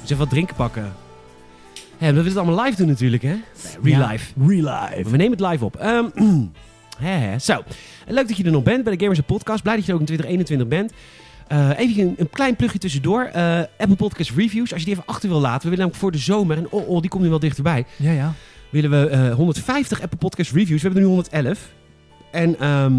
Dus 0.00 0.10
even 0.10 0.18
wat 0.18 0.30
drinken 0.30 0.56
pakken. 0.56 0.92
Ja, 2.00 2.06
we 2.06 2.12
willen 2.12 2.24
het 2.28 2.36
allemaal 2.36 2.64
live 2.64 2.76
doen 2.76 2.86
natuurlijk, 2.86 3.22
hè? 3.22 3.36
Real 3.82 4.00
Ja. 4.00 4.08
life. 4.10 4.32
Real 4.46 4.80
life. 4.80 5.10
We 5.10 5.16
nemen 5.16 5.38
het 5.38 5.48
live 5.50 5.64
op. 5.64 5.76
Ehm. 5.76 6.04
Zo, 7.40 7.62
leuk 8.06 8.28
dat 8.28 8.36
je 8.36 8.44
er 8.44 8.50
nog 8.50 8.62
bent 8.62 8.84
bij 8.84 8.96
de 8.96 9.00
Gamers 9.02 9.20
Podcast. 9.20 9.62
Blij 9.62 9.74
dat 9.76 9.84
je 9.84 9.92
er 9.92 9.94
ook 10.00 10.08
in 10.08 10.16
2021 10.16 10.68
bent. 10.68 10.92
Eh, 11.48 11.78
even 11.78 12.02
een, 12.02 12.14
een 12.18 12.30
klein 12.30 12.56
plugje 12.56 12.78
tussendoor. 12.78 13.22
Eh, 13.22 13.58
Apple 13.78 13.96
Podcast 13.96 14.30
Reviews, 14.30 14.70
als 14.72 14.80
je 14.80 14.86
die 14.86 14.94
even 14.94 15.06
achter 15.06 15.28
wil 15.28 15.40
laten. 15.40 15.62
We 15.62 15.76
willen 15.76 15.78
namelijk 15.78 16.00
voor 16.02 16.12
de 16.12 16.18
zomer, 16.18 16.56
en 16.56 16.66
oh, 16.70 16.88
oh 16.88 17.00
die 17.00 17.10
komt 17.10 17.22
nu 17.22 17.28
wel 17.28 17.38
dichterbij. 17.38 17.84
Ja, 17.96 18.10
ja. 18.10 18.32
Willen 18.70 18.90
we 18.90 19.08
eh, 19.08 19.34
150 19.34 20.02
Apple 20.02 20.18
Podcast 20.18 20.52
Reviews. 20.52 20.82
We 20.82 20.88
hebben 20.88 21.02
er 21.02 21.08
nu 21.08 21.14
111. 21.14 21.72
En 22.32 22.58
ehm, 22.58 22.96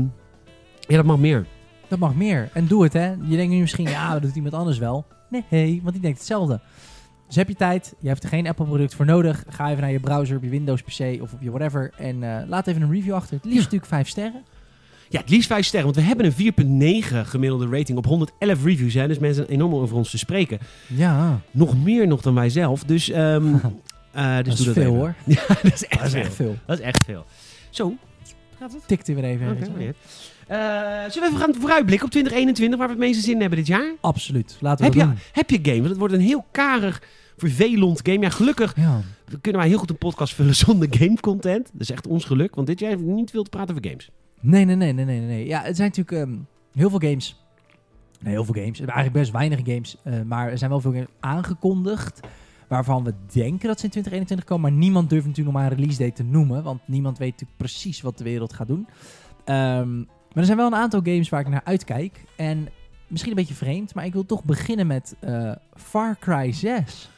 ja, 0.80 0.95
dat 0.95 1.06
mag 1.06 1.18
meer. 1.18 1.45
Dat 1.88 1.99
mag 1.99 2.16
meer. 2.16 2.49
En 2.54 2.68
doe 2.68 2.84
het, 2.84 2.93
hè. 2.93 3.08
Je 3.10 3.36
denkt 3.36 3.54
nu 3.54 3.60
misschien, 3.60 3.89
ja, 3.89 4.12
dat 4.14 4.22
doet 4.22 4.36
iemand 4.36 4.54
anders 4.54 4.78
wel. 4.78 5.06
Nee, 5.49 5.80
want 5.84 5.93
die 5.93 6.02
denkt 6.02 6.18
hetzelfde. 6.18 6.60
Dus 7.32 7.40
heb 7.40 7.50
je 7.50 7.56
tijd, 7.56 7.94
je 8.00 8.08
hebt 8.08 8.24
er 8.24 8.30
geen 8.30 8.48
Apple-product 8.48 8.96
voor 8.96 9.06
nodig. 9.06 9.44
Ga 9.50 9.70
even 9.70 9.82
naar 9.82 9.92
je 9.92 10.00
browser, 10.00 10.36
op 10.38 10.44
je 10.44 10.50
Windows-PC 10.50 11.22
of 11.22 11.34
op 11.34 11.42
je 11.42 11.50
whatever. 11.52 11.92
En 11.98 12.24
eh, 12.24 12.48
laat 12.48 12.68
even 12.68 12.82
een 12.82 12.92
review 12.92 13.14
achter. 13.14 13.36
Het 13.36 13.44
liefst 13.46 13.58
Ja. 13.58 13.64
natuurlijk 13.64 13.92
vijf 13.92 14.08
sterren. 14.08 14.42
Ja, 15.10 15.20
het 15.20 15.30
liefst 15.30 15.48
5 15.48 15.66
sterren. 15.66 15.94
Want 15.94 16.00
we 16.02 16.08
hebben 16.08 16.26
een 16.26 16.32
4,9 17.24 17.26
gemiddelde 17.30 17.68
rating 17.78 17.98
op 17.98 18.06
111 18.06 18.64
reviews. 18.64 18.94
Hè. 18.94 19.08
Dus 19.08 19.20
mensen 19.20 19.46
zijn 19.46 19.58
enorm 19.58 19.74
over 19.74 19.96
ons 19.96 20.10
te 20.10 20.18
spreken. 20.18 20.60
Ja, 20.88 21.40
Nog 21.52 21.84
meer 21.84 22.08
nog 22.08 22.22
dan 22.22 22.34
wij 22.34 22.50
zelf. 22.50 22.84
Dus, 22.84 23.10
ehm, 23.10 23.46
eh, 24.12 24.36
dus 24.38 24.46
dat 24.46 24.48
is 24.48 24.56
doe 24.56 24.66
dat 24.66 24.74
veel 24.74 24.84
even. 24.84 24.96
hoor. 24.96 25.14
Ja, 25.26 25.42
dat 25.48 25.74
is 25.74 25.86
echt 25.88 25.98
Dat 25.98 26.06
is 26.06 26.12
veel. 26.12 26.22
echt 26.22 26.34
veel. 26.36 26.56
Dat 26.66 26.80
is 26.80 26.86
echt 26.86 27.04
veel. 27.06 27.26
Zo, 27.70 27.96
gaat 28.60 28.74
het? 28.74 28.88
Tikt 28.88 29.08
er 29.08 29.16
weer 29.16 29.24
even. 29.24 29.58
Niet. 29.78 29.96
Eh, 30.48 30.58
zullen 31.10 31.30
we 31.30 31.36
even 31.36 31.38
gaan 31.40 31.54
vooruitblikken 31.60 32.06
op 32.06 32.12
2021, 32.12 32.80
waar 32.80 32.88
we 32.88 32.94
het 32.94 33.04
meeste 33.04 33.22
zin 33.22 33.34
in 33.34 33.40
hebben 33.40 33.58
dit 33.60 33.68
jaar? 33.68 33.94
Absoluut. 34.02 34.58
Laten 34.60 34.84
Heb 34.86 34.94
we 34.94 35.00
je, 35.00 35.06
dat 35.06 35.14
doen. 35.16 35.24
heb 35.32 35.50
je 35.50 35.60
game? 35.62 35.78
Want 35.78 35.90
het 35.90 35.98
wordt 35.98 36.14
een 36.14 36.20
heel 36.20 36.46
karig, 36.52 37.02
vervelend 37.50 38.00
game. 38.04 38.20
Ja, 38.20 38.30
gelukkig 38.30 38.76
Ja. 38.76 39.02
kunnen 39.42 39.62
wij 39.62 39.70
heel 39.70 39.80
goed 39.80 39.89
een 39.89 39.98
podcast 39.98 40.34
vullen 40.34 40.56
zonder 40.66 40.88
game 40.92 41.20
content. 41.20 41.70
Dat 41.72 41.82
is 41.82 41.92
echt 41.92 42.08
ons 42.08 42.26
geluk, 42.26 42.56
want 42.56 42.68
dit 42.68 42.80
jaar 42.80 42.98
niet 43.02 43.30
veel 43.32 43.44
te 43.44 43.50
praten 43.50 43.76
over 43.76 43.88
games. 43.89 44.10
Nee, 44.39 44.66
nee, 44.66 44.76
nee, 44.76 44.94
nee, 44.94 45.06
nee, 45.06 45.20
nee. 45.20 45.48
Ja, 45.48 45.62
het 45.62 45.76
zijn 45.76 45.92
natuurlijk 45.96 46.30
ehm, 46.30 46.38
heel 46.74 46.89
veel 46.89 47.00
games. 47.00 47.44
Nee, 48.20 48.34
heel 48.34 48.46
veel 48.46 48.54
games. 48.64 48.80
Eigenlijk 48.80 49.14
best 49.14 49.32
weinig 49.32 49.60
games. 49.64 49.98
eh, 50.04 50.22
maar 50.22 50.50
er 50.52 50.58
zijn 50.58 50.70
wel 50.70 50.80
veel 50.82 50.92
games 50.92 51.08
aangekondigd. 51.20 52.20
Waarvan 52.68 53.04
we 53.04 53.14
denken 53.34 53.68
dat 53.68 53.80
ze 53.80 53.86
in 53.86 53.92
2021 53.92 54.46
komen. 54.46 54.72
Maar 54.72 54.80
niemand 54.82 55.10
durft 55.10 55.26
natuurlijk 55.28 55.54
nog 55.56 55.64
maar 55.64 55.72
een 55.72 55.78
release 55.78 56.00
date 56.00 56.14
te 56.14 56.24
noemen. 56.24 56.64
Want 56.64 56.82
niemand 56.86 57.18
weet 57.18 57.32
natuurlijk 57.32 57.58
precies 57.58 58.02
wat 58.02 58.18
de 58.18 58.24
wereld 58.24 58.54
gaat 58.54 58.68
doen. 58.68 58.88
Ehm, 59.46 59.98
maar 59.98 60.08
er 60.34 60.46
zijn 60.46 60.58
wel 60.58 60.68
een 60.68 60.76
aantal 60.76 61.02
games 61.04 61.30
waar 61.30 61.39
ik 61.42 61.48
naar 61.48 61.62
uitkijk. 61.64 62.24
En 62.36 62.68
misschien 63.08 63.32
een 63.32 63.38
beetje 63.38 63.54
vreemd. 63.54 63.94
Maar 63.96 64.06
ik 64.06 64.14
wil 64.14 64.26
toch 64.26 64.44
beginnen 64.44 64.88
met 64.88 65.16
eh, 65.20 65.52
Far 65.74 66.18
Cry 66.20 66.52
6. 66.52 67.10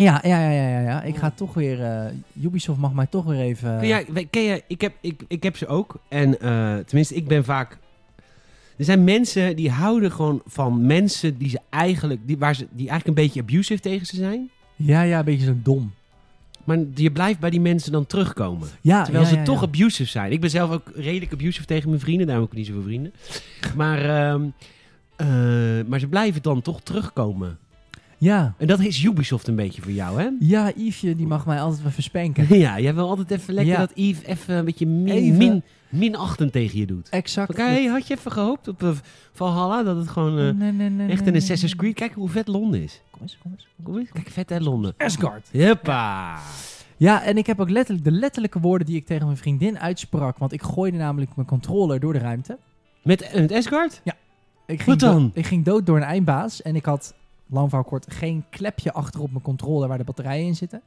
Ja, 0.00 0.20
ja, 0.24 0.50
ja, 0.50 0.68
ja, 0.68 0.80
ja. 0.80 1.02
Ik 1.02 1.16
ga 1.16 1.30
toch 1.30 1.54
weer... 1.54 1.82
eh, 1.84 2.44
Ubisoft 2.44 2.78
mag 2.78 2.92
mij 2.92 3.06
toch 3.06 3.24
weer 3.24 3.40
even... 3.40 3.78
Ken 3.78 3.88
jij, 3.88 4.06
we- 4.08 4.26
ken 4.30 4.44
jij, 4.44 4.62
ik, 4.66 4.80
heb, 4.80 4.92
ik, 5.00 5.22
ik 5.28 5.42
heb 5.42 5.56
ze 5.56 5.66
ook. 5.66 5.94
En 6.08 6.40
eh, 6.40 6.76
tenminste, 6.76 7.14
ik 7.14 7.28
ben 7.28 7.44
vaak... 7.44 7.78
Er 8.76 8.84
zijn 8.84 9.04
mensen 9.04 9.56
die 9.56 9.70
houden 9.70 10.12
gewoon 10.12 10.42
van 10.46 10.86
mensen 10.86 11.38
die 11.38 11.48
ze 11.48 11.58
eigenlijk... 11.70 12.20
Die, 12.26 12.38
waar 12.38 12.54
ze, 12.54 12.66
die 12.70 12.88
eigenlijk 12.88 13.18
een 13.18 13.24
beetje 13.24 13.40
abusive 13.40 13.80
tegen 13.80 14.06
ze 14.06 14.16
zijn. 14.16 14.50
Ja, 14.76 15.02
ja, 15.02 15.18
een 15.18 15.24
beetje 15.24 15.46
zo 15.46 15.54
dom. 15.62 15.92
Maar 16.64 16.78
je 16.94 17.10
blijft 17.10 17.40
bij 17.40 17.50
die 17.50 17.60
mensen 17.60 17.92
dan 17.92 18.06
terugkomen. 18.06 18.68
Ja, 18.80 19.02
Terwijl 19.02 19.24
ja, 19.24 19.30
ze 19.30 19.36
ja, 19.36 19.42
toch 19.44 19.62
abusive 19.62 20.10
zijn. 20.10 20.32
Ik 20.32 20.40
ben 20.40 20.50
zelf 20.50 20.70
ook 20.70 20.90
redelijk 20.94 21.32
abusive 21.32 21.66
tegen 21.66 21.88
mijn 21.88 22.00
vrienden. 22.00 22.26
Daarom 22.26 22.44
heb 22.44 22.52
ik 22.52 22.58
niet 22.58 22.68
zoveel 22.68 22.82
vrienden. 22.82 23.12
Maar, 23.76 23.98
ehm, 24.04 24.42
eh, 25.16 25.26
maar 25.88 25.98
ze 26.00 26.06
blijven 26.06 26.42
dan 26.42 26.62
toch 26.62 26.80
terugkomen. 26.82 27.58
Ja. 28.20 28.54
En 28.58 28.66
dat 28.66 28.80
is 28.80 29.02
Ubisoft 29.04 29.48
een 29.48 29.56
beetje 29.56 29.82
voor 29.82 29.92
jou, 29.92 30.20
hè? 30.20 30.28
Ja, 30.40 30.72
Yvesje, 30.76 31.16
die 31.16 31.26
mag 31.26 31.46
mij 31.46 31.60
altijd 31.60 31.82
wel 31.82 31.90
verspenken. 31.92 32.46
Ja, 32.58 32.80
jij 32.80 32.94
wil 32.94 33.08
altijd 33.08 33.30
even 33.30 33.54
lekker 33.54 33.72
Ja. 33.72 33.78
dat 33.78 33.90
Yves 33.94 34.22
even 34.24 34.54
een 34.54 34.64
beetje 34.64 34.86
min, 34.86 35.14
Even. 35.14 35.36
min, 35.38 35.62
minachtend 35.88 36.52
tegen 36.52 36.78
je 36.78 36.86
doet. 36.86 37.08
Exact. 37.08 37.50
Oké, 37.50 37.62
hey, 37.62 37.84
had 37.86 38.06
je 38.06 38.14
even 38.14 38.32
gehoopt 38.32 38.68
op 38.68 38.82
uh, 38.82 38.90
Valhalla 39.32 39.82
dat 39.82 39.96
het 39.96 40.08
gewoon 40.08 40.38
eh, 40.38 40.50
nee, 40.54 40.72
nee, 40.72 40.88
nee, 40.90 41.08
echt 41.08 41.20
nee, 41.24 41.32
een 41.34 41.40
Assassin's. 41.40 41.76
Creed... 41.76 41.94
Kijk 41.94 42.14
hoe 42.14 42.28
vet 42.28 42.48
Londen 42.48 42.82
is. 42.82 43.02
Kom 43.10 43.20
eens, 43.22 43.38
kom 43.42 43.50
eens. 43.52 43.66
Kom 43.82 43.98
eens, 43.98 44.10
kijk 44.12 44.28
vet 44.30 44.50
hè, 44.50 44.58
Londen. 44.60 44.94
Asgard. 44.96 45.48
Huppa! 45.52 46.38
Ja, 46.96 47.22
en 47.22 47.36
ik 47.36 47.46
heb 47.46 47.60
ook 47.60 47.70
letterlijk 47.70 48.04
de 48.06 48.12
letterlijke 48.12 48.60
woorden 48.60 48.86
die 48.86 48.96
ik 48.96 49.06
tegen 49.06 49.24
mijn 49.26 49.38
vriendin 49.38 49.78
uitsprak. 49.78 50.38
Want 50.38 50.52
ik 50.52 50.62
gooide 50.62 50.96
namelijk 50.96 51.36
mijn 51.36 51.48
controller 51.48 52.00
door 52.00 52.12
de 52.12 52.18
ruimte. 52.18 52.58
Met, 53.02 53.30
met 53.34 53.52
Asgard? 53.52 54.00
Ik 54.04 54.12
ging 54.66 54.84
Wat 54.84 54.98
dan? 54.98 55.22
dood- 55.22 55.36
ik 55.36 55.46
ging 55.46 55.64
dood 55.64 55.86
door 55.86 55.96
een 55.96 56.02
eindbaas. 56.02 56.62
En 56.62 56.76
ik 56.76 56.84
had, 56.84 57.14
lang 57.50 57.68
verhaal 57.68 57.86
kort, 57.88 58.06
geen 58.08 58.44
klepje 58.50 58.92
achter 58.92 59.20
op 59.20 59.30
mijn 59.30 59.42
controller 59.42 59.88
waar 59.88 59.98
de 59.98 60.04
batterijen 60.04 60.46
in 60.46 60.56
zitten. 60.56 60.82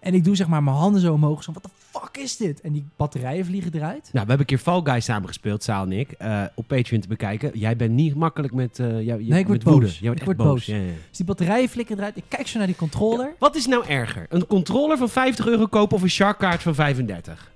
En 0.00 0.14
ik 0.14 0.24
doe 0.24 0.36
zeg 0.36 0.46
maar 0.46 0.62
mijn 0.62 0.76
handen 0.76 1.00
zo 1.00 1.12
omhoog. 1.12 1.42
Zo, 1.42 1.52
wat 1.52 1.62
de 1.62 1.68
fuck 1.90 2.16
is 2.16 2.36
dit? 2.36 2.60
En 2.60 2.72
die 2.72 2.84
batterijen 2.96 3.44
vliegen 3.44 3.74
eruit. 3.74 3.92
Nou, 4.02 4.10
we 4.12 4.18
hebben 4.18 4.38
een 4.38 4.44
keer 4.46 4.58
Fall 4.58 4.80
Guys 4.84 5.04
samen 5.04 5.28
gespeeld, 5.28 5.62
Saal 5.62 5.84
en 5.84 5.92
ik. 5.92 6.10
eh, 6.10 6.42
op 6.54 6.66
Patreon 6.66 7.00
te 7.00 7.08
bekijken. 7.08 7.58
Jij 7.58 7.76
bent 7.76 7.92
niet 7.92 8.14
makkelijk 8.14 8.54
met, 8.54 8.78
eh 8.78 8.86
jou, 9.02 9.22
je- 9.24 9.30
Nee, 9.30 9.40
ik 9.40 9.46
word 9.46 9.58
met 9.64 9.72
woede. 9.72 9.86
boos. 9.86 9.94
Jij 9.98 10.06
wordt 10.06 10.20
Ik 10.20 10.26
word 10.26 10.36
boos. 10.36 10.46
boos. 10.48 10.64
Ja, 10.66 10.76
ja. 10.76 10.82
Dus 11.08 11.16
die 11.16 11.26
batterijen 11.26 11.68
flikkeren 11.68 11.98
eruit. 12.00 12.16
Ik 12.16 12.24
kijk 12.28 12.46
zo 12.46 12.58
naar 12.58 12.66
die 12.66 12.76
controller. 12.76 13.32
Wat 13.38 13.56
is 13.56 13.66
nou 13.66 13.86
erger? 13.86 14.26
Een 14.28 14.46
controller 14.46 14.96
van 14.98 15.08
50 15.08 15.46
euro 15.46 15.66
kopen 15.66 15.96
of 15.96 16.02
een 16.02 16.10
Sharkkaart 16.10 16.62
van 16.62 16.74
35? 16.74 17.50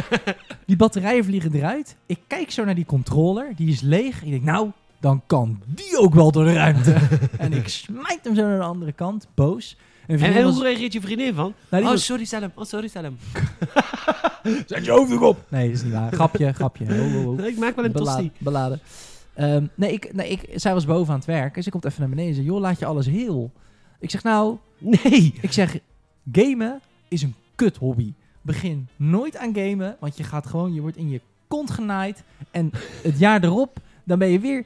die 0.67 0.77
batterijen 0.77 1.25
vliegen 1.25 1.55
eruit. 1.55 1.97
Ik 2.07 2.19
kijk 2.27 2.51
zo 2.51 2.65
naar 2.65 2.75
die 2.75 2.85
controller. 2.87 3.53
Die 3.57 3.69
is 3.69 3.81
leeg. 3.81 4.23
Ik 4.23 4.31
denk, 4.31 4.43
nou, 4.43 4.71
dan 5.03 5.23
kan 5.27 5.61
die 5.67 5.99
ook 5.99 6.15
wel 6.15 6.33
door 6.33 6.45
de 6.45 6.53
ruimte. 6.53 6.95
en 7.39 7.53
ik 7.53 7.69
smijt 7.69 8.21
hem 8.23 8.35
zo 8.35 8.43
naar 8.43 8.59
de 8.59 8.65
andere 8.65 8.93
kant. 8.93 9.27
Boos. 9.35 9.77
En, 10.07 10.09
En, 10.09 10.19
vriendin 10.19 10.41
en 10.41 10.47
was- 10.47 10.55
hoe 10.55 10.65
reageert 10.65 10.93
je 10.93 11.01
vriendin 11.01 11.35
van? 11.35 11.55
Nou, 11.69 11.83
oh, 11.85 11.89
was- 11.91 12.05
sorry, 12.05 12.25
stel 12.25 12.41
hem. 12.41 12.53
Oh, 12.55 12.65
sorry, 12.65 12.89
stel 12.89 13.03
hem. 13.03 13.17
Zet 14.67 14.85
je 14.85 14.91
hoofd 14.91 15.21
op. 15.21 15.45
Nee, 15.49 15.67
dat 15.67 15.77
is 15.77 15.83
niet 15.83 15.93
waar. 15.93 16.13
Grapje, 16.13 16.53
grapje. 16.53 16.85
Oh, 16.85 17.17
oh, 17.17 17.27
oh. 17.29 17.47
Ik 17.47 17.59
maak 17.59 17.77
wel 17.77 17.85
een 17.85 17.93
Beladen. 17.93 18.25
tosti. 18.25 18.45
beladen. 18.45 18.81
Ehm, 19.35 19.67
nee, 19.75 19.93
ik, 19.93 20.15
nee 20.15 20.29
ik, 20.31 20.49
zij 20.55 20.73
was 20.75 20.85
boven 20.85 21.13
aan 21.13 21.19
het 21.19 21.29
werk. 21.29 21.55
Dus 21.55 21.67
ik 21.67 21.73
komt 21.73 21.85
even 21.85 22.01
naar 22.01 22.09
beneden 22.09 22.29
en 22.31 22.35
zei, 22.37 22.47
joh, 22.47 22.61
laat 22.61 22.79
je 22.79 22.85
alles 22.87 23.07
heel. 23.07 23.51
Ik 24.01 24.11
zeg, 24.11 24.23
nou, 24.23 24.57
Nee. 24.79 25.35
ik 25.41 25.53
zeg, 25.53 25.79
gamen 26.33 26.81
is 27.09 27.23
een 27.23 27.35
kut 27.55 27.77
hobby. 27.77 28.13
Begin 28.43 28.89
nooit 28.97 29.37
aan 29.37 29.55
gamen, 29.55 29.97
want 30.01 30.17
je 30.17 30.25
gaat 30.25 30.47
gewoon, 30.47 30.75
je 30.75 30.81
wordt 30.81 30.97
in 30.97 31.11
je 31.11 31.21
kont 31.49 31.71
genaaid. 31.71 32.23
En 32.51 32.71
het 33.03 33.19
jaar 33.19 33.45
erop, 33.45 33.81
dan 34.05 34.19
ben 34.19 34.29
je 34.29 34.39
weer, 34.39 34.65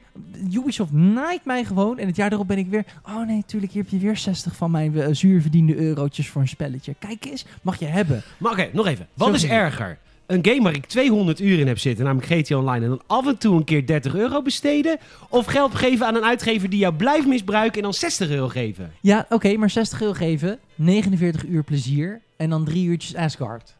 Ubisoft 0.53 0.91
naait 0.91 1.45
mij 1.45 1.63
gewoon. 1.63 1.97
En 1.97 2.07
het 2.07 2.15
jaar 2.15 2.31
erop 2.31 2.47
ben 2.47 2.57
ik 2.57 2.67
weer, 2.67 2.85
oh 3.05 3.27
nee, 3.27 3.43
tuurlijk, 3.45 3.71
hier 3.71 3.81
heb 3.81 3.91
je 3.91 3.97
weer 3.97 4.17
60 4.17 4.55
van 4.55 4.71
mijn 4.71 5.01
eh, 5.01 5.07
zuurverdiende 5.11 5.75
eurotjes 5.75 6.29
voor 6.29 6.41
een 6.41 6.47
spelletje. 6.47 6.95
Kijk 6.99 7.25
eens, 7.25 7.45
mag 7.61 7.79
je 7.79 7.85
hebben. 7.85 8.21
Maar 8.37 8.51
oké, 8.51 8.69
nog 8.73 8.87
even. 8.87 9.07
Wat 9.13 9.27
Zo 9.27 9.33
is 9.33 9.45
erger? 9.45 9.97
Een 10.25 10.45
game 10.45 10.61
waar 10.61 10.75
ik 10.75 10.85
200 10.85 11.39
uur 11.39 11.59
in 11.59 11.67
heb 11.67 11.79
zitten, 11.79 12.05
namelijk 12.05 12.31
GTA 12.31 12.57
Online, 12.57 12.83
en 12.83 12.89
dan 12.89 13.01
af 13.07 13.27
en 13.27 13.37
toe 13.37 13.55
een 13.55 13.63
keer 13.63 13.85
30 13.85 14.15
euro 14.15 14.41
besteden? 14.41 14.97
Of 15.29 15.45
geld 15.45 15.75
geven 15.75 16.05
aan 16.05 16.15
een 16.15 16.23
uitgever 16.23 16.69
die 16.69 16.79
jou 16.79 16.93
blijft 16.93 17.27
misbruiken 17.27 17.77
en 17.77 17.83
dan 17.83 17.93
60 17.93 18.29
euro 18.29 18.47
geven? 18.47 18.91
Ja, 19.01 19.25
oké, 19.29 19.57
maar 19.57 19.69
60 19.69 20.01
euro 20.01 20.13
geven, 20.13 20.59
49 20.75 21.45
uur 21.45 21.63
plezier 21.63 22.21
en 22.37 22.49
dan 22.49 22.65
drie 22.65 22.87
uurtjes 22.87 23.15
Asgard. 23.15 23.75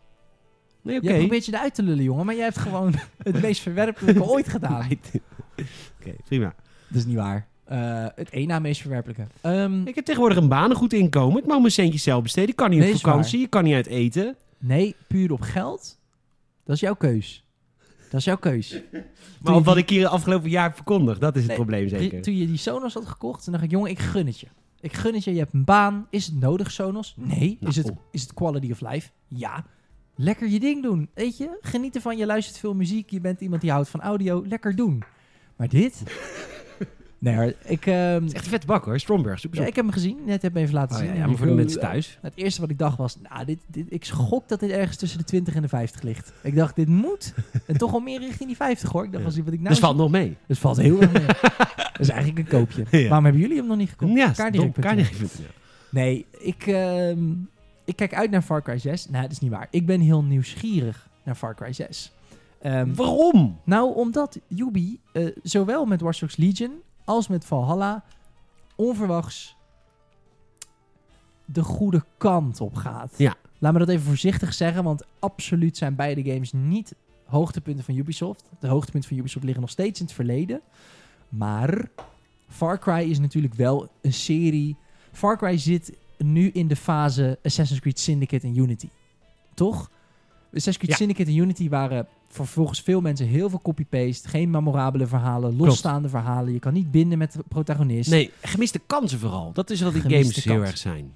Nee, 0.82 0.98
oké. 0.98 1.08
Jij 1.08 1.18
probeert 1.18 1.46
je 1.46 1.54
eruit 1.54 1.76
te 1.76 1.84
lullen, 1.84 2.04
jongen, 2.04 2.26
maar 2.26 2.36
jij 2.36 2.44
hebt 2.44 2.58
gewoon 2.58 2.94
het 3.24 3.42
meest 3.42 3.62
verwerpelijke 3.62 4.24
ooit 4.24 4.50
gedaan. 4.50 4.88
Oké, 6.00 6.16
prima. 6.28 6.56
Dat 6.88 6.98
is 6.98 7.06
niet 7.06 7.16
waar. 7.16 7.48
Eh, 7.64 8.06
het 8.16 8.30
één 8.30 8.48
na 8.48 8.60
meest 8.60 8.82
verwerpelijke. 8.82 9.28
Ehm, 9.42 9.88
Ik 9.88 9.96
heb 9.96 10.06
tegenwoordig 10.06 10.38
een 10.38 10.48
baan, 10.48 10.70
een 10.70 10.76
goed 10.76 10.94
inkomen. 10.94 11.38
Ik 11.42 11.48
mag 11.48 11.60
mijn 11.60 11.72
centjes 11.72 12.04
zelf 12.04 12.24
besteden. 12.24 12.50
Ik 12.50 12.56
kan 12.56 12.70
niet 12.70 12.80
Nee, 12.80 12.88
op 12.90 12.96
is 12.96 13.02
vakantie, 13.02 13.40
je 13.40 13.48
kan 13.48 13.64
niet 13.64 13.74
uit 13.74 13.88
eten. 13.88 14.36
nee, 14.58 14.96
puur 15.08 15.32
op 15.32 15.42
geld. 15.42 16.00
Dat 16.64 16.76
is 16.76 16.82
jouw 16.82 16.96
keus. 16.96 17.46
Dat 18.10 18.20
is 18.20 18.26
jouw 18.26 18.38
keus. 18.38 18.82
Maar 19.42 19.56
op 19.56 19.66
wat 19.66 19.78
ik 19.78 19.90
hier 19.90 20.08
afgelopen 20.08 20.50
jaar 20.50 20.64
heb 20.64 20.76
verkondigd, 20.76 21.20
dat 21.22 21.34
is 21.36 21.40
het 21.42 21.48
Nee, 21.48 21.58
probleem 21.58 21.88
zeker. 21.88 22.22
Toen 22.22 22.36
je 22.38 22.48
die 22.48 22.58
Sonos 22.58 22.94
had 22.94 23.06
gekocht, 23.06 23.44
toen 23.44 23.54
dacht 23.54 23.66
ik, 23.66 23.72
jongen, 23.72 23.92
ik 23.92 24.00
gun 24.00 24.26
het 24.26 24.40
je. 24.40 24.48
Ik 24.80 24.94
gun 24.94 25.14
het 25.14 25.24
je, 25.24 25.32
je 25.32 25.40
hebt 25.40 25.54
een 25.54 25.64
baan. 25.64 26.08
Is 26.10 26.26
het 26.26 26.40
nodig, 26.40 26.72
Sonos? 26.72 27.14
Nee. 27.18 27.58
Nou, 27.60 27.72
is, 27.72 27.76
het, 27.76 27.90
oh. 27.92 27.98
is 28.12 28.22
het 28.22 28.34
quality 28.34 28.72
of 28.72 28.82
life? 28.82 29.10
Ja. 29.28 29.66
Lekker 30.16 30.48
je 30.48 30.60
ding 30.60 30.84
doen, 30.84 31.10
weet 31.14 31.38
je? 31.38 31.58
Geniet 31.62 31.96
ervan, 31.96 32.18
je 32.18 32.26
luistert 32.26 32.58
veel 32.58 32.74
muziek, 32.74 33.10
je 33.10 33.20
bent 33.22 33.42
iemand 33.42 33.62
die 33.62 33.72
houdt 33.72 33.90
van 33.90 34.02
audio. 34.02 34.44
Lekker 34.48 34.76
doen. 34.76 35.04
Maar 35.58 35.68
dit? 35.68 36.04
nee 37.20 37.36
hoor, 37.36 37.54
ik, 37.64 37.84
Het 37.84 38.24
is 38.24 38.34
echt 38.34 38.44
een 38.44 38.50
vette 38.52 38.68
bak 38.68 38.86
hoor. 38.86 39.00
Stromberg, 39.00 39.40
super 39.40 39.60
ja, 39.60 39.66
ik 39.66 39.76
heb 39.76 39.86
hem 39.86 39.94
gezien. 39.94 40.18
Net 40.26 40.42
heb 40.42 40.52
ik 40.52 40.58
hem 40.58 40.64
even 40.64 40.76
laten 40.76 40.96
Oh, 40.96 41.02
zien. 41.02 41.12
ja, 41.12 41.18
ja, 41.20 41.28
maar 41.28 41.36
voor 41.38 41.48
de 41.48 41.54
mensen 41.54 41.80
thuis. 41.80 42.18
Het 42.22 42.34
eerste 42.36 42.62
wat 42.62 42.70
ik 42.70 42.78
dacht 42.78 42.98
was, 42.98 43.18
nou, 43.30 43.46
dit, 43.46 43.60
dit, 43.68 43.86
ik 43.90 44.06
schok 44.06 44.48
dat 44.48 44.60
dit 44.60 44.70
ergens 44.72 44.98
tussen 44.98 45.20
de 45.20 45.26
20 45.26 45.56
en 45.56 45.62
de 45.62 45.68
50 45.68 46.02
ligt. 46.02 46.34
Ik 46.42 46.56
dacht, 46.56 46.76
dit 46.76 46.88
moet. 46.88 47.34
En 47.66 47.78
toch 47.78 47.94
al 47.94 48.00
meer 48.00 48.20
richting 48.20 48.48
die 48.48 48.56
50 48.56 48.92
hoor. 48.92 49.04
Ik 49.04 49.12
dacht, 49.12 49.26
als 49.26 49.38
wat 49.38 49.48
ik 49.48 49.54
nou 49.54 49.70
dus 49.70 49.80
valt 49.80 49.98
nog 49.98 50.12
mee. 50.12 50.38
dus 50.48 50.60
valt 50.60 50.78
heel 50.78 51.02
erg 51.02 51.12
mee. 51.12 51.26
dat 51.94 52.00
is 52.00 52.10
eigenlijk 52.10 52.40
een 52.40 52.60
koopje. 52.60 52.84
Waarom 52.92 53.24
hebben 53.24 53.42
jullie 53.42 53.58
hem 53.58 53.68
nog 53.68 53.78
niet 53.78 53.90
gekocht? 53.90 54.14
Ja, 54.14 54.30
kaardirect.nl. 54.32 55.46
Nee, 55.90 56.26
ik, 56.40 56.68
ehm, 56.68 57.20
ik 57.86 57.96
kijk 57.96 58.14
uit 58.14 58.32
naar 58.32 58.42
Far 58.42 58.62
Cry 58.62 58.78
6. 58.78 59.10
Nee, 59.10 59.22
dat 59.22 59.32
is 59.32 59.40
niet 59.40 59.52
waar. 59.52 59.68
Ik 59.70 59.86
ben 59.86 60.00
heel 60.00 60.24
nieuwsgierig 60.24 61.08
naar 61.24 61.36
Far 61.36 61.56
Cry 61.56 61.74
6. 61.74 62.12
Ehm, 62.62 62.94
Waarom? 62.94 63.60
nou, 63.64 63.96
omdat 63.96 64.40
Yubi 64.48 65.00
eh, 65.14 65.26
zowel 65.44 65.86
met 65.86 66.02
Watch 66.02 66.20
Dogs 66.20 66.36
Legion 66.36 66.72
als 67.06 67.28
met 67.28 67.46
Valhalla 67.46 68.04
onverwachts 68.76 69.56
de 71.46 71.64
goede 71.64 72.04
kant 72.18 72.62
op 72.62 72.76
gaat. 72.76 73.14
Ja. 73.18 73.36
Laat 73.60 73.74
me 73.74 73.80
dat 73.80 73.90
even 73.90 74.06
voorzichtig 74.06 74.54
zeggen, 74.54 74.84
want 74.84 75.04
absoluut 75.20 75.78
zijn 75.78 75.96
beide 75.96 76.24
games 76.24 76.52
niet 76.54 76.96
hoogtepunten 77.26 77.84
van 77.84 77.96
Ubisoft. 77.96 78.50
De 78.60 78.68
hoogtepunten 78.68 79.10
van 79.10 79.18
Ubisoft 79.20 79.44
liggen 79.46 79.62
nog 79.62 79.72
steeds 79.72 80.00
in 80.00 80.06
het 80.06 80.16
verleden. 80.16 80.62
Maar 81.30 81.90
Far 82.48 82.80
Cry 82.80 83.10
is 83.10 83.20
natuurlijk 83.20 83.54
wel 83.54 83.90
een 84.02 84.14
serie. 84.14 84.76
Far 85.12 85.38
Cry 85.38 85.58
zit 85.58 85.98
nu 86.18 86.50
in 86.50 86.68
de 86.68 86.76
fase 86.76 87.40
Assassin's 87.44 87.82
Creed 87.82 88.00
Syndicate 88.00 88.48
en 88.48 88.58
Unity. 88.58 88.90
Toch? 89.54 89.92
Assassin's 90.46 90.78
Creed 90.78 90.90
Ja. 90.90 90.96
Syndicate 90.96 91.30
en 91.30 91.38
Unity 91.38 91.70
waren 91.70 92.08
voor 92.28 92.48
volgens 92.48 92.82
veel 92.82 93.02
mensen 93.02 93.28
heel 93.28 93.50
veel 93.50 93.62
copy-paste. 93.62 94.30
Geen 94.30 94.50
memorabele 94.50 95.08
verhalen, 95.08 95.56
losstaande 95.56 96.10
verhalen. 96.10 96.54
Je 96.54 96.60
kan 96.60 96.74
niet 96.74 96.92
binden 96.92 97.18
met 97.18 97.32
de 97.32 97.44
protagonist. 97.48 98.10
Nee, 98.10 98.32
gemiste 98.42 98.80
kansen 98.88 99.20
vooral. 99.20 99.54
Dat 99.54 99.70
is 99.70 99.82
wat 99.82 99.94
die 99.94 100.02
Gemiste 100.02 100.42
games 100.42 100.44
heel 100.44 100.56
kans. 100.56 100.68
erg 100.68 100.78
zijn. 100.78 101.14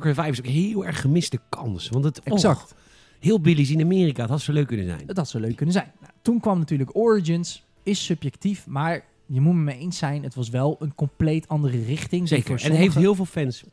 Cry 0.00 0.14
5 0.14 0.32
is 0.32 0.38
ook 0.38 0.46
heel 0.46 0.86
erg 0.86 1.00
gemiste 1.00 1.40
kans. 1.48 1.88
Want 1.88 2.04
het, 2.04 2.20
Exact. 2.22 2.72
oh, 2.72 2.78
heel 3.20 3.40
Billy's 3.40 3.70
in 3.70 3.80
Amerika. 3.80 4.20
Het 4.20 4.30
had 4.30 4.40
zo 4.40 4.52
leuk 4.52 4.66
kunnen 4.66 4.86
zijn. 4.86 5.02
Dat 5.06 5.28
zou 5.28 5.42
leuk 5.42 5.56
kunnen 5.56 5.74
zijn. 5.74 5.92
Nou, 6.00 6.12
toen 6.22 6.40
kwam 6.40 6.58
natuurlijk 6.58 6.96
Origins. 6.96 7.64
Is 7.82 8.04
subjectief, 8.04 8.66
maar 8.66 9.04
je 9.26 9.40
moet 9.40 9.54
me 9.54 9.60
mee 9.60 9.78
eens 9.78 9.98
zijn. 9.98 10.22
Het 10.22 10.34
was 10.34 10.48
wel 10.48 10.76
een 10.78 10.94
compleet 10.94 11.48
andere 11.48 11.84
richting. 11.84 12.28
Zeker. 12.28 12.62
En 12.62 12.70
het 12.70 12.78
heeft 12.78 12.94
heel 12.94 13.14
veel 13.14 13.24
fans 13.24 13.64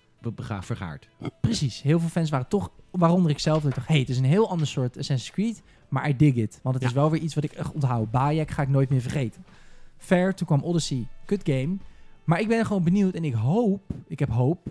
vergaard. 0.59 1.07
Precies. 1.41 1.81
Heel 1.81 1.99
veel 1.99 2.09
fans 2.09 2.29
waren 2.29 2.47
toch, 2.47 2.71
waaronder 2.91 3.31
ik 3.31 3.39
zelf, 3.39 3.61
dat 3.61 3.69
ik 3.69 3.75
dacht, 3.75 3.87
hey, 3.87 3.99
het 3.99 4.09
is 4.09 4.17
een 4.17 4.23
heel 4.23 4.49
ander 4.49 4.67
soort 4.67 4.97
Assassin's 4.97 5.31
Creed, 5.31 5.61
maar 5.91 6.09
I 6.09 6.15
dig 6.15 6.35
it. 6.35 6.59
Want 6.63 6.75
het 6.75 6.83
is 6.83 6.93
wel 6.93 7.11
weer 7.11 7.21
iets 7.21 7.35
wat 7.35 7.43
ik 7.43 7.51
echt 7.51 7.73
onthoud. 7.73 8.11
Bayek 8.11 8.51
ga 8.51 8.61
ik 8.61 8.69
nooit 8.69 8.89
meer 8.89 9.01
vergeten. 9.01 9.45
Fair, 9.97 10.33
toen 10.33 10.47
kwam 10.47 10.63
Odyssey, 10.63 11.07
kut 11.25 11.41
game. 11.43 11.77
Maar 12.23 12.39
ik 12.39 12.47
ben 12.47 12.65
gewoon 12.65 12.83
benieuwd 12.83 13.13
en 13.13 13.23
ik 13.23 13.33
hoop, 13.33 13.81
ik 14.07 14.19
heb 14.19 14.29
hoop, 14.29 14.67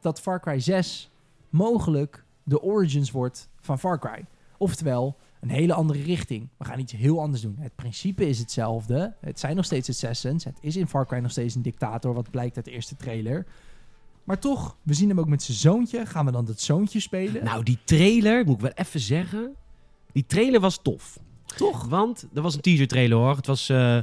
dat 0.00 0.20
Far 0.20 0.40
Cry 0.40 0.60
6 0.60 1.10
mogelijk 1.50 2.24
de 2.42 2.62
origins 2.62 3.10
wordt 3.10 3.48
van 3.60 3.78
Far 3.78 3.98
Cry. 3.98 4.24
Oftewel, 4.58 5.16
een 5.40 5.50
hele 5.50 5.74
andere 5.74 6.02
richting. 6.02 6.48
We 6.56 6.64
gaan 6.64 6.78
iets 6.78 6.92
heel 6.92 7.20
anders 7.20 7.42
doen. 7.42 7.56
Het 7.58 7.74
principe 7.74 8.28
is 8.28 8.38
hetzelfde. 8.38 9.14
Het 9.20 9.40
zijn 9.40 9.56
nog 9.56 9.64
steeds 9.64 9.88
assassins. 9.88 10.44
Het 10.44 10.58
is 10.60 10.76
in 10.76 10.88
Far 10.88 11.06
Cry 11.06 11.18
nog 11.18 11.30
steeds 11.30 11.54
een 11.54 11.62
dictator, 11.62 12.14
wat 12.14 12.30
blijkt 12.30 12.56
uit 12.56 12.64
de 12.64 12.70
eerste 12.70 12.96
trailer. 12.96 13.46
Maar 14.24 14.38
toch, 14.38 14.76
we 14.82 14.94
zien 14.94 15.08
hem 15.08 15.20
ook 15.20 15.28
met 15.28 15.42
zijn 15.42 15.56
zoontje. 15.56 16.06
Gaan 16.06 16.24
we 16.24 16.32
dan 16.32 16.44
dat 16.44 16.60
zoontje 16.60 17.00
spelen? 17.00 17.44
Nou, 17.44 17.62
die 17.62 17.78
trailer, 17.84 18.44
moet 18.44 18.54
ik 18.54 18.60
wel 18.60 18.70
even 18.70 19.00
zeggen. 19.00 19.54
Die 20.16 20.24
trailer 20.26 20.60
was 20.60 20.78
tof. 20.82 21.18
toch? 21.56 21.84
Want 21.88 22.26
er 22.34 22.42
was 22.42 22.54
een 22.54 22.60
teaser 22.60 22.86
trailer 22.86 23.18
hoor. 23.18 23.36
Het 23.36 23.46
was. 23.46 23.68
eh, 23.68 24.00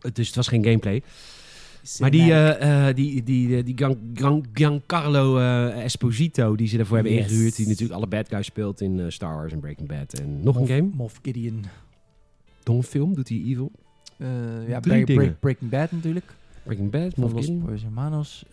het- 0.00 0.14
dus 0.14 0.26
het 0.26 0.36
was 0.36 0.48
geen 0.48 0.64
gameplay. 0.64 1.02
Maar 1.98 2.10
die, 2.10 2.32
eh, 2.34 2.94
die, 2.94 3.22
die, 3.22 3.62
die 3.62 3.76
Gian, 3.78 3.98
Gian- 4.14 4.44
Giancarlo 4.54 5.38
eh, 5.38 5.84
Esposito, 5.84 6.56
die 6.56 6.68
ze 6.68 6.76
daarvoor 6.76 6.96
hebben 6.96 7.14
Yes. 7.14 7.22
ingehuurd. 7.30 7.56
Die 7.56 7.66
natuurlijk 7.66 7.94
alle 7.94 8.06
bad 8.06 8.28
guys 8.28 8.46
speelt 8.46 8.80
in 8.80 9.12
Star 9.12 9.34
Wars 9.34 9.52
en 9.52 9.60
Breaking 9.60 9.88
Bad. 9.88 10.12
En 10.12 10.42
nog 10.42 10.56
een 10.56 10.66
game. 10.66 10.90
Moff 10.94 11.18
Gideon. 11.22 11.64
Een 12.64 12.82
film, 12.82 13.14
doet 13.14 13.28
hij 13.28 13.38
Evil. 13.46 13.70
Ja, 14.68 14.80
Breaking 14.80 15.68
Bad 15.68 15.92
natuurlijk. 15.92 16.34
Breaking 16.62 16.90
Bad, 16.90 17.16
Moff 17.16 17.32
Los 17.32 17.44
Gideon. 17.44 17.64
Poos 17.64 17.82
Hermanos. 17.82 18.44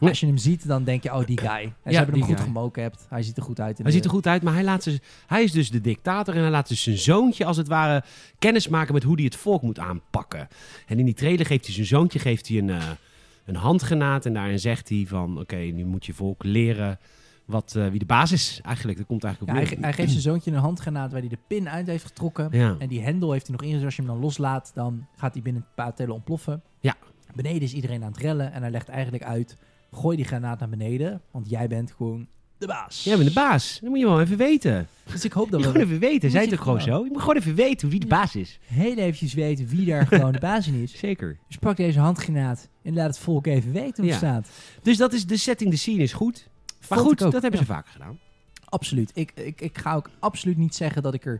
Ja. 0.00 0.08
Als 0.08 0.20
je 0.20 0.26
hem 0.26 0.36
ziet, 0.36 0.66
dan 0.66 0.84
denk 0.84 1.02
je, 1.02 1.12
oh, 1.14 1.26
die 1.26 1.38
guy. 1.38 1.48
En 1.48 1.72
ze 1.84 1.90
Ja, 1.90 1.96
hebben 1.96 2.14
hem 2.14 2.24
goed 2.24 2.36
guy. 2.36 2.44
gemocapt. 2.46 3.06
Hij 3.08 3.22
ziet 3.22 3.36
er 3.36 3.42
goed 3.42 3.60
uit. 3.60 3.78
in 3.78 3.84
Hij 3.84 3.84
de- 3.84 3.92
ziet 3.96 4.04
er 4.04 4.10
goed 4.10 4.26
uit, 4.26 4.42
maar 4.42 4.54
hij, 4.54 4.64
laat 4.64 4.82
ze, 4.82 5.00
hij 5.26 5.42
is 5.42 5.52
dus 5.52 5.70
de 5.70 5.80
dictator 5.80 6.34
en 6.34 6.40
hij 6.40 6.50
laat 6.50 6.68
dus 6.68 6.82
zijn 6.82 6.98
zoontje 6.98 7.44
als 7.44 7.56
het 7.56 7.68
ware 7.68 8.02
kennis 8.38 8.68
maken 8.68 8.94
met 8.94 9.02
hoe 9.02 9.14
hij 9.14 9.24
het 9.24 9.36
volk 9.36 9.62
moet 9.62 9.78
aanpakken. 9.78 10.48
En 10.86 10.98
in 10.98 11.04
die 11.04 11.14
trailer 11.14 11.46
geeft 11.46 11.64
hij 11.64 11.74
zijn 11.74 11.86
zoontje 11.86 12.18
geeft 12.18 12.48
hij 12.48 12.58
een, 12.58 12.70
eh, 12.70 12.82
een 13.44 13.56
handgenaad 13.56 14.26
en 14.26 14.32
daarin 14.32 14.58
zegt 14.58 14.88
hij 14.88 15.04
van 15.08 15.40
oké, 15.40 15.56
nu 15.56 15.84
moet 15.84 16.06
je 16.06 16.12
volk 16.14 16.44
leren 16.44 16.98
wat, 17.44 17.74
eh, 17.76 17.88
wie 17.88 17.98
de 17.98 18.04
baas 18.06 18.32
is 18.32 18.60
eigenlijk. 18.62 18.98
Dat 18.98 19.06
komt 19.06 19.24
eigenlijk 19.24 19.52
Ja, 19.54 19.60
op 19.60 19.66
hij, 19.66 19.76
ge- 19.76 19.82
hij 19.84 19.92
geeft 19.92 20.10
zijn 20.10 20.22
zoontje 20.22 20.50
een 20.50 20.56
handgranaat 20.58 21.10
waar 21.12 21.20
hij 21.20 21.28
de 21.28 21.38
pin 21.46 21.68
uit 21.68 21.86
heeft 21.86 22.04
getrokken. 22.04 22.48
Ja. 22.52 22.76
En 22.78 22.88
die 22.88 23.02
hendel 23.02 23.32
heeft 23.32 23.46
hij 23.46 23.56
nog 23.56 23.64
ingezet. 23.66 23.84
Als 23.84 23.96
je 23.96 24.02
hem 24.02 24.10
dan 24.10 24.20
loslaat, 24.20 24.70
dan 24.74 25.06
gaat 25.16 25.32
hij 25.34 25.42
binnen 25.42 25.62
een 25.62 25.74
paar 25.74 25.94
tellen 25.94 26.14
ontploffen. 26.14 26.62
Ja. 26.80 26.94
Beneden 27.34 27.62
is 27.62 27.72
iedereen 27.72 28.02
aan 28.04 28.12
het 28.12 28.20
rellen. 28.20 28.52
En 28.52 28.60
hij 28.62 28.70
legt 28.70 28.88
eigenlijk 28.88 29.24
uit, 29.24 29.56
gooi 29.96 30.16
die 30.16 30.24
granaat 30.26 30.58
naar 30.58 30.68
beneden. 30.68 31.20
Want 31.30 31.48
jij 31.50 31.68
bent 31.68 31.92
gewoon 31.96 32.26
de 32.58 32.66
baas. 32.66 33.04
Jij 33.04 33.16
bent 33.16 33.28
de 33.28 33.34
baas. 33.34 33.78
Dat 33.80 33.90
moet 33.90 33.98
je 33.98 34.06
wel 34.06 34.20
even 34.20 34.36
weten. 34.36 34.88
Dus 35.12 35.24
ik 35.24 35.32
hoop 35.32 35.50
dat 35.50 35.60
we 35.60 35.66
gewoon 35.66 35.82
even 35.82 35.98
weten. 35.98 36.30
Zij 36.30 36.52
ook 36.52 36.60
gewoon 36.60 36.80
zo? 36.80 37.04
Je 37.04 37.10
moet 37.10 37.20
gewoon 37.20 37.36
even 37.36 37.54
weten 37.54 37.88
wie 37.88 38.00
de 38.00 38.06
baas 38.06 38.36
is. 38.36 38.58
heel 38.64 38.96
eventjes 38.96 39.34
weten 39.34 39.66
wie 39.66 39.86
daar 39.86 40.06
gewoon 40.16 40.32
de 40.32 40.38
baas 40.38 40.66
in 40.66 40.74
is. 40.82 40.98
Zeker. 40.98 41.38
Dus 41.46 41.56
pak 41.56 41.76
deze 41.76 41.98
handgranaat 42.00 42.68
en 42.82 42.94
laat 42.94 43.06
het 43.06 43.18
volk 43.18 43.46
even 43.46 43.72
weten 43.72 44.02
hoe 44.04 44.12
het 44.12 44.20
Ja. 44.20 44.28
staat. 44.28 44.48
Dus 44.82 44.96
dat 44.96 45.12
is 45.12 45.26
de 45.26 45.36
setting, 45.36 45.70
de 45.70 45.76
scene 45.76 46.02
is 46.02 46.12
goed. 46.12 46.48
Maar 46.88 46.98
Vond 46.98 47.10
goed, 47.10 47.18
dat 47.18 47.32
hebben 47.42 47.52
Ja. 47.60 47.66
ze 47.66 47.72
vaker 47.72 47.92
gedaan. 47.92 48.18
Absoluut. 48.64 49.10
Ik, 49.14 49.32
ik, 49.34 49.60
ik 49.60 49.78
ga 49.78 49.94
ook 49.94 50.10
absoluut 50.18 50.56
niet 50.56 50.74
zeggen 50.74 51.02
dat 51.02 51.14
ik 51.14 51.24
er 51.26 51.38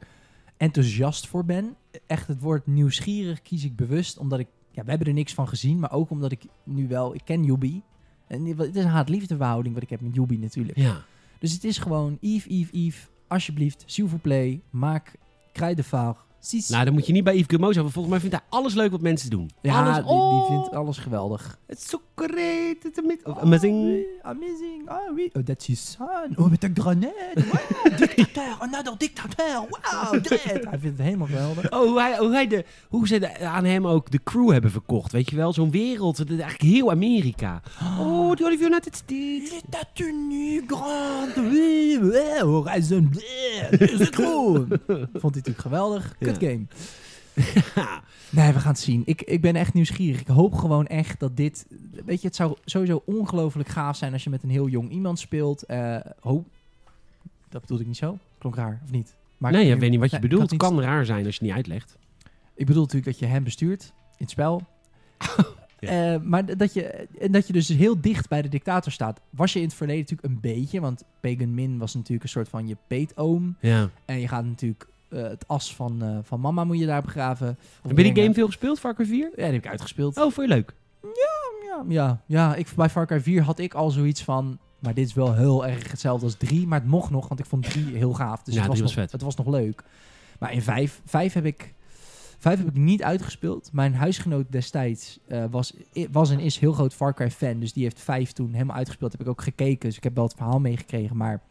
enthousiast 0.56 1.26
voor 1.26 1.44
ben. 1.44 1.76
Echt 2.06 2.26
het 2.28 2.40
woord 2.40 2.66
nieuwsgierig 2.66 3.42
kies 3.42 3.64
ik 3.64 3.76
bewust, 3.76 4.18
omdat 4.18 4.38
ik... 4.38 4.46
Ja, 4.70 4.82
we 4.84 4.90
hebben 4.90 5.08
er 5.08 5.14
niks 5.14 5.34
van 5.34 5.48
gezien, 5.48 5.78
maar 5.78 5.92
ook 5.92 6.10
omdat 6.10 6.32
ik 6.32 6.42
nu 6.64 6.88
wel... 6.88 7.14
Ik 7.14 7.20
ken 7.24 7.44
Yubi. 7.44 7.82
En 8.26 8.44
het 8.44 8.76
is 8.76 8.84
een 8.84 8.90
haat-liefde 8.90 9.36
verhouding 9.36 9.74
wat 9.74 9.82
ik 9.82 9.90
heb 9.90 10.00
met 10.00 10.14
Yubi 10.14 10.38
natuurlijk. 10.38 10.78
Ja. 10.78 11.04
Dus 11.38 11.52
het 11.52 11.64
is 11.64 11.78
gewoon, 11.78 12.18
Yves, 12.20 12.44
Yves, 12.44 12.70
Yves, 12.72 13.08
alsjeblieft, 13.26 13.82
s'il 13.86 14.08
vous 14.08 14.20
plaît, 14.20 14.60
maak 14.70 15.14
Kruidenvaag. 15.52 16.25
Nou, 16.68 16.84
dan 16.84 16.92
moet 16.94 17.06
je 17.06 17.12
niet 17.12 17.24
bij 17.24 17.32
Yves 17.34 17.46
Guillemot 17.46 17.72
zijn. 17.72 17.82
want 17.84 17.94
Volgens 17.94 18.14
mij 18.14 18.30
vindt 18.30 18.36
hij 18.36 18.58
alles 18.58 18.74
leuk 18.74 18.90
wat 18.90 19.00
mensen 19.00 19.30
doen. 19.30 19.50
ja, 19.62 19.82
alles, 19.84 19.96
die, 19.96 20.04
oh, 20.04 20.48
die 20.48 20.56
vindt 20.56 20.74
alles 20.74 20.98
geweldig. 20.98 21.58
Het 21.66 21.78
is 21.78 21.88
zo 21.88 22.00
great. 22.14 22.76
Het 22.82 22.92
is 22.92 23.02
amazing. 23.04 23.26
Oh, 23.26 23.38
amazing. 23.42 23.74
oui, 23.84 24.04
amazing. 24.22 24.88
Ah 24.88 25.14
oui. 25.14 25.30
Oh, 25.32 25.42
that's 25.42 25.66
his 25.66 25.90
son. 25.90 26.36
Oh, 26.44 26.50
met 26.50 26.64
een 26.64 26.74
grenade. 26.74 27.10
Wow, 27.34 27.98
dictateur. 27.98 28.56
Another 28.58 28.94
dictateur. 28.98 29.54
Wow, 29.68 30.22
dread. 30.22 30.64
Hij 30.64 30.78
vindt 30.78 30.96
het 30.98 31.06
helemaal 31.06 31.26
geweldig. 31.26 31.70
Oh, 31.72 31.78
hoe, 31.78 32.00
hij, 32.00 32.18
hoe, 32.18 32.32
hij 32.32 32.46
de, 32.46 32.64
hoe 32.88 33.06
ze 33.08 33.18
de- 33.18 33.38
aan 33.38 33.64
hem 33.64 33.86
ook 33.86 34.10
de 34.10 34.20
crew 34.24 34.50
hebben 34.50 34.70
verkocht. 34.70 35.12
Weet 35.12 35.30
je 35.30 35.36
wel? 35.36 35.52
Zo'n 35.52 35.70
wereld. 35.70 36.16
Het 36.18 36.30
is 36.30 36.38
eigenlijk 36.38 36.74
heel 36.74 36.90
Amerika. 36.90 37.60
Oh, 37.98 38.32
the 38.32 38.44
Olive 38.44 38.64
United 38.64 38.96
States. 38.96 39.60
ta 39.70 39.78
tenue 39.94 40.62
grande. 40.66 41.50
Oui, 41.50 41.98
oui, 42.02 42.40
Horizon. 42.40 43.10
C'est 43.70 44.10
trop. 44.12 44.56
Vond 44.96 45.34
hij 45.34 45.42
natuurlijk 45.42 45.58
geweldig. 45.58 46.14
Kut. 46.18 46.35
Game. 46.40 46.64
Nee, 48.30 48.52
we 48.52 48.58
gaan 48.60 48.72
het 48.72 48.80
zien. 48.80 49.02
Ik, 49.04 49.22
ik 49.22 49.40
ben 49.40 49.56
echt 49.56 49.74
nieuwsgierig. 49.74 50.20
Ik 50.20 50.26
hoop 50.26 50.54
gewoon 50.54 50.86
echt 50.86 51.20
dat 51.20 51.36
dit... 51.36 51.66
Weet 52.04 52.20
je, 52.20 52.26
het 52.26 52.36
zou 52.36 52.56
sowieso 52.64 53.02
ongelooflijk 53.06 53.68
gaaf 53.68 53.96
zijn 53.96 54.12
als 54.12 54.24
je 54.24 54.30
met 54.30 54.42
een 54.42 54.50
heel 54.50 54.68
jong 54.68 54.90
iemand 54.90 55.18
speelt. 55.18 55.66
Oh, 56.22 56.44
dat 57.48 57.60
bedoelde 57.60 57.82
ik 57.82 57.88
niet 57.88 57.96
zo. 57.96 58.18
Klonk 58.38 58.54
raar, 58.56 58.80
of 58.84 58.90
niet? 58.90 59.14
Maar 59.38 59.52
nee, 59.52 59.72
ik- 59.72 59.80
weet 59.80 59.90
niet 59.90 60.00
wat 60.00 60.10
je 60.10 60.18
nee, 60.18 60.28
bedoelt. 60.28 60.42
Het 60.42 60.50
niet- 60.50 60.60
kan 60.60 60.80
raar 60.80 61.04
zijn 61.06 61.24
als 61.24 61.34
je 61.34 61.40
het 61.40 61.40
niet 61.40 61.52
uitlegt. 61.56 61.96
Ik 62.54 62.66
bedoel 62.66 62.82
natuurlijk 62.82 63.10
dat 63.10 63.18
je 63.18 63.26
hem 63.26 63.44
bestuurt 63.44 63.82
in 64.10 64.14
het 64.16 64.30
spel. 64.30 64.62
Ja. 65.18 65.44
Eh, 66.14 66.20
maar 66.22 66.56
dat 66.56 66.74
je, 66.74 66.82
en 67.20 67.32
dat 67.32 67.46
je 67.46 67.52
dus 67.52 67.68
heel 67.68 68.00
dicht 68.00 68.28
bij 68.28 68.42
de 68.42 68.48
dictator 68.48 68.92
staat. 68.92 69.20
Was 69.30 69.52
je 69.52 69.58
in 69.58 69.64
het 69.64 69.74
verleden 69.74 70.00
natuurlijk 70.02 70.28
een 70.28 70.40
beetje. 70.40 70.80
Want 70.80 71.02
Pagan 71.20 71.54
Min 71.54 71.78
was 71.78 71.94
natuurlijk 71.94 72.22
een 72.22 72.28
soort 72.28 72.48
van 72.48 72.68
je 72.68 72.76
peetoom. 72.86 73.56
Ja. 73.60 73.90
En 74.04 74.20
je 74.20 74.28
gaat 74.28 74.44
natuurlijk 74.44 74.88
het 75.08 75.48
as 75.48 75.74
van, 75.74 76.02
eh, 76.02 76.18
van 76.22 76.40
mama 76.40 76.64
moet 76.64 76.78
je 76.78 76.86
daar 76.86 77.02
begraven. 77.02 77.48
Of 77.82 77.88
Heb 77.88 77.98
je 77.98 78.12
die 78.12 78.22
game 78.22 78.34
veel 78.34 78.46
gespeeld, 78.46 78.78
Far 78.78 78.94
Cry 78.94 79.06
4? 79.06 79.28
Ja, 79.30 79.30
die 79.34 79.44
heb 79.44 79.54
ik 79.54 79.66
uitgespeeld. 79.68 80.16
Oh, 80.16 80.22
vond 80.22 80.48
je 80.48 80.54
leuk? 80.54 80.74
Ja, 81.02 81.84
ja, 81.88 82.22
ja 82.26 82.54
ik, 82.54 82.68
bij 82.76 82.88
Far 82.88 83.06
Cry 83.06 83.20
4 83.20 83.42
had 83.42 83.58
ik 83.58 83.74
al 83.74 83.90
zoiets 83.90 84.24
van... 84.24 84.58
Maar 84.78 84.94
dit 84.94 85.06
is 85.06 85.14
wel 85.14 85.34
heel 85.34 85.66
erg 85.66 85.90
hetzelfde 85.90 86.24
als 86.24 86.34
3. 86.34 86.66
Maar 86.66 86.80
het 86.80 86.88
mocht 86.88 87.10
nog, 87.10 87.28
want 87.28 87.40
ik 87.40 87.46
vond 87.46 87.70
3 87.70 87.96
heel 87.96 88.12
gaaf. 88.12 88.42
Dus 88.42 88.54
Ja, 88.54 88.60
het, 88.60 88.68
was 88.68 88.80
nog, 88.80 88.92
vet. 88.92 89.12
het 89.12 89.22
was 89.22 89.36
nog 89.36 89.46
leuk. 89.46 89.82
Maar 90.38 90.52
in 90.52 90.62
5, 90.62 91.00
5 91.04 91.32
heb 91.32 91.44
ik... 91.44 91.74
Vijf 92.38 92.58
heb 92.58 92.68
ik 92.68 92.74
niet 92.74 93.02
uitgespeeld. 93.02 93.72
Mijn 93.72 93.94
huisgenoot 93.94 94.52
destijds 94.52 95.18
eh, 95.28 95.44
was, 95.50 95.72
was 96.10 96.30
en 96.30 96.40
is 96.40 96.58
heel 96.58 96.72
groot 96.72 96.94
Far 96.94 97.14
Cry 97.14 97.30
fan. 97.30 97.60
Dus 97.60 97.72
die 97.72 97.82
heeft 97.82 98.00
vijf 98.00 98.32
toen 98.32 98.52
helemaal 98.52 98.76
uitgespeeld. 98.76 99.12
Heb 99.12 99.20
ik 99.20 99.28
ook 99.28 99.42
gekeken. 99.42 99.88
Dus 99.88 99.96
ik 99.96 100.04
heb 100.04 100.14
wel 100.14 100.24
het 100.24 100.34
verhaal 100.36 100.60
meegekregen. 100.60 101.16
Maar 101.16 101.42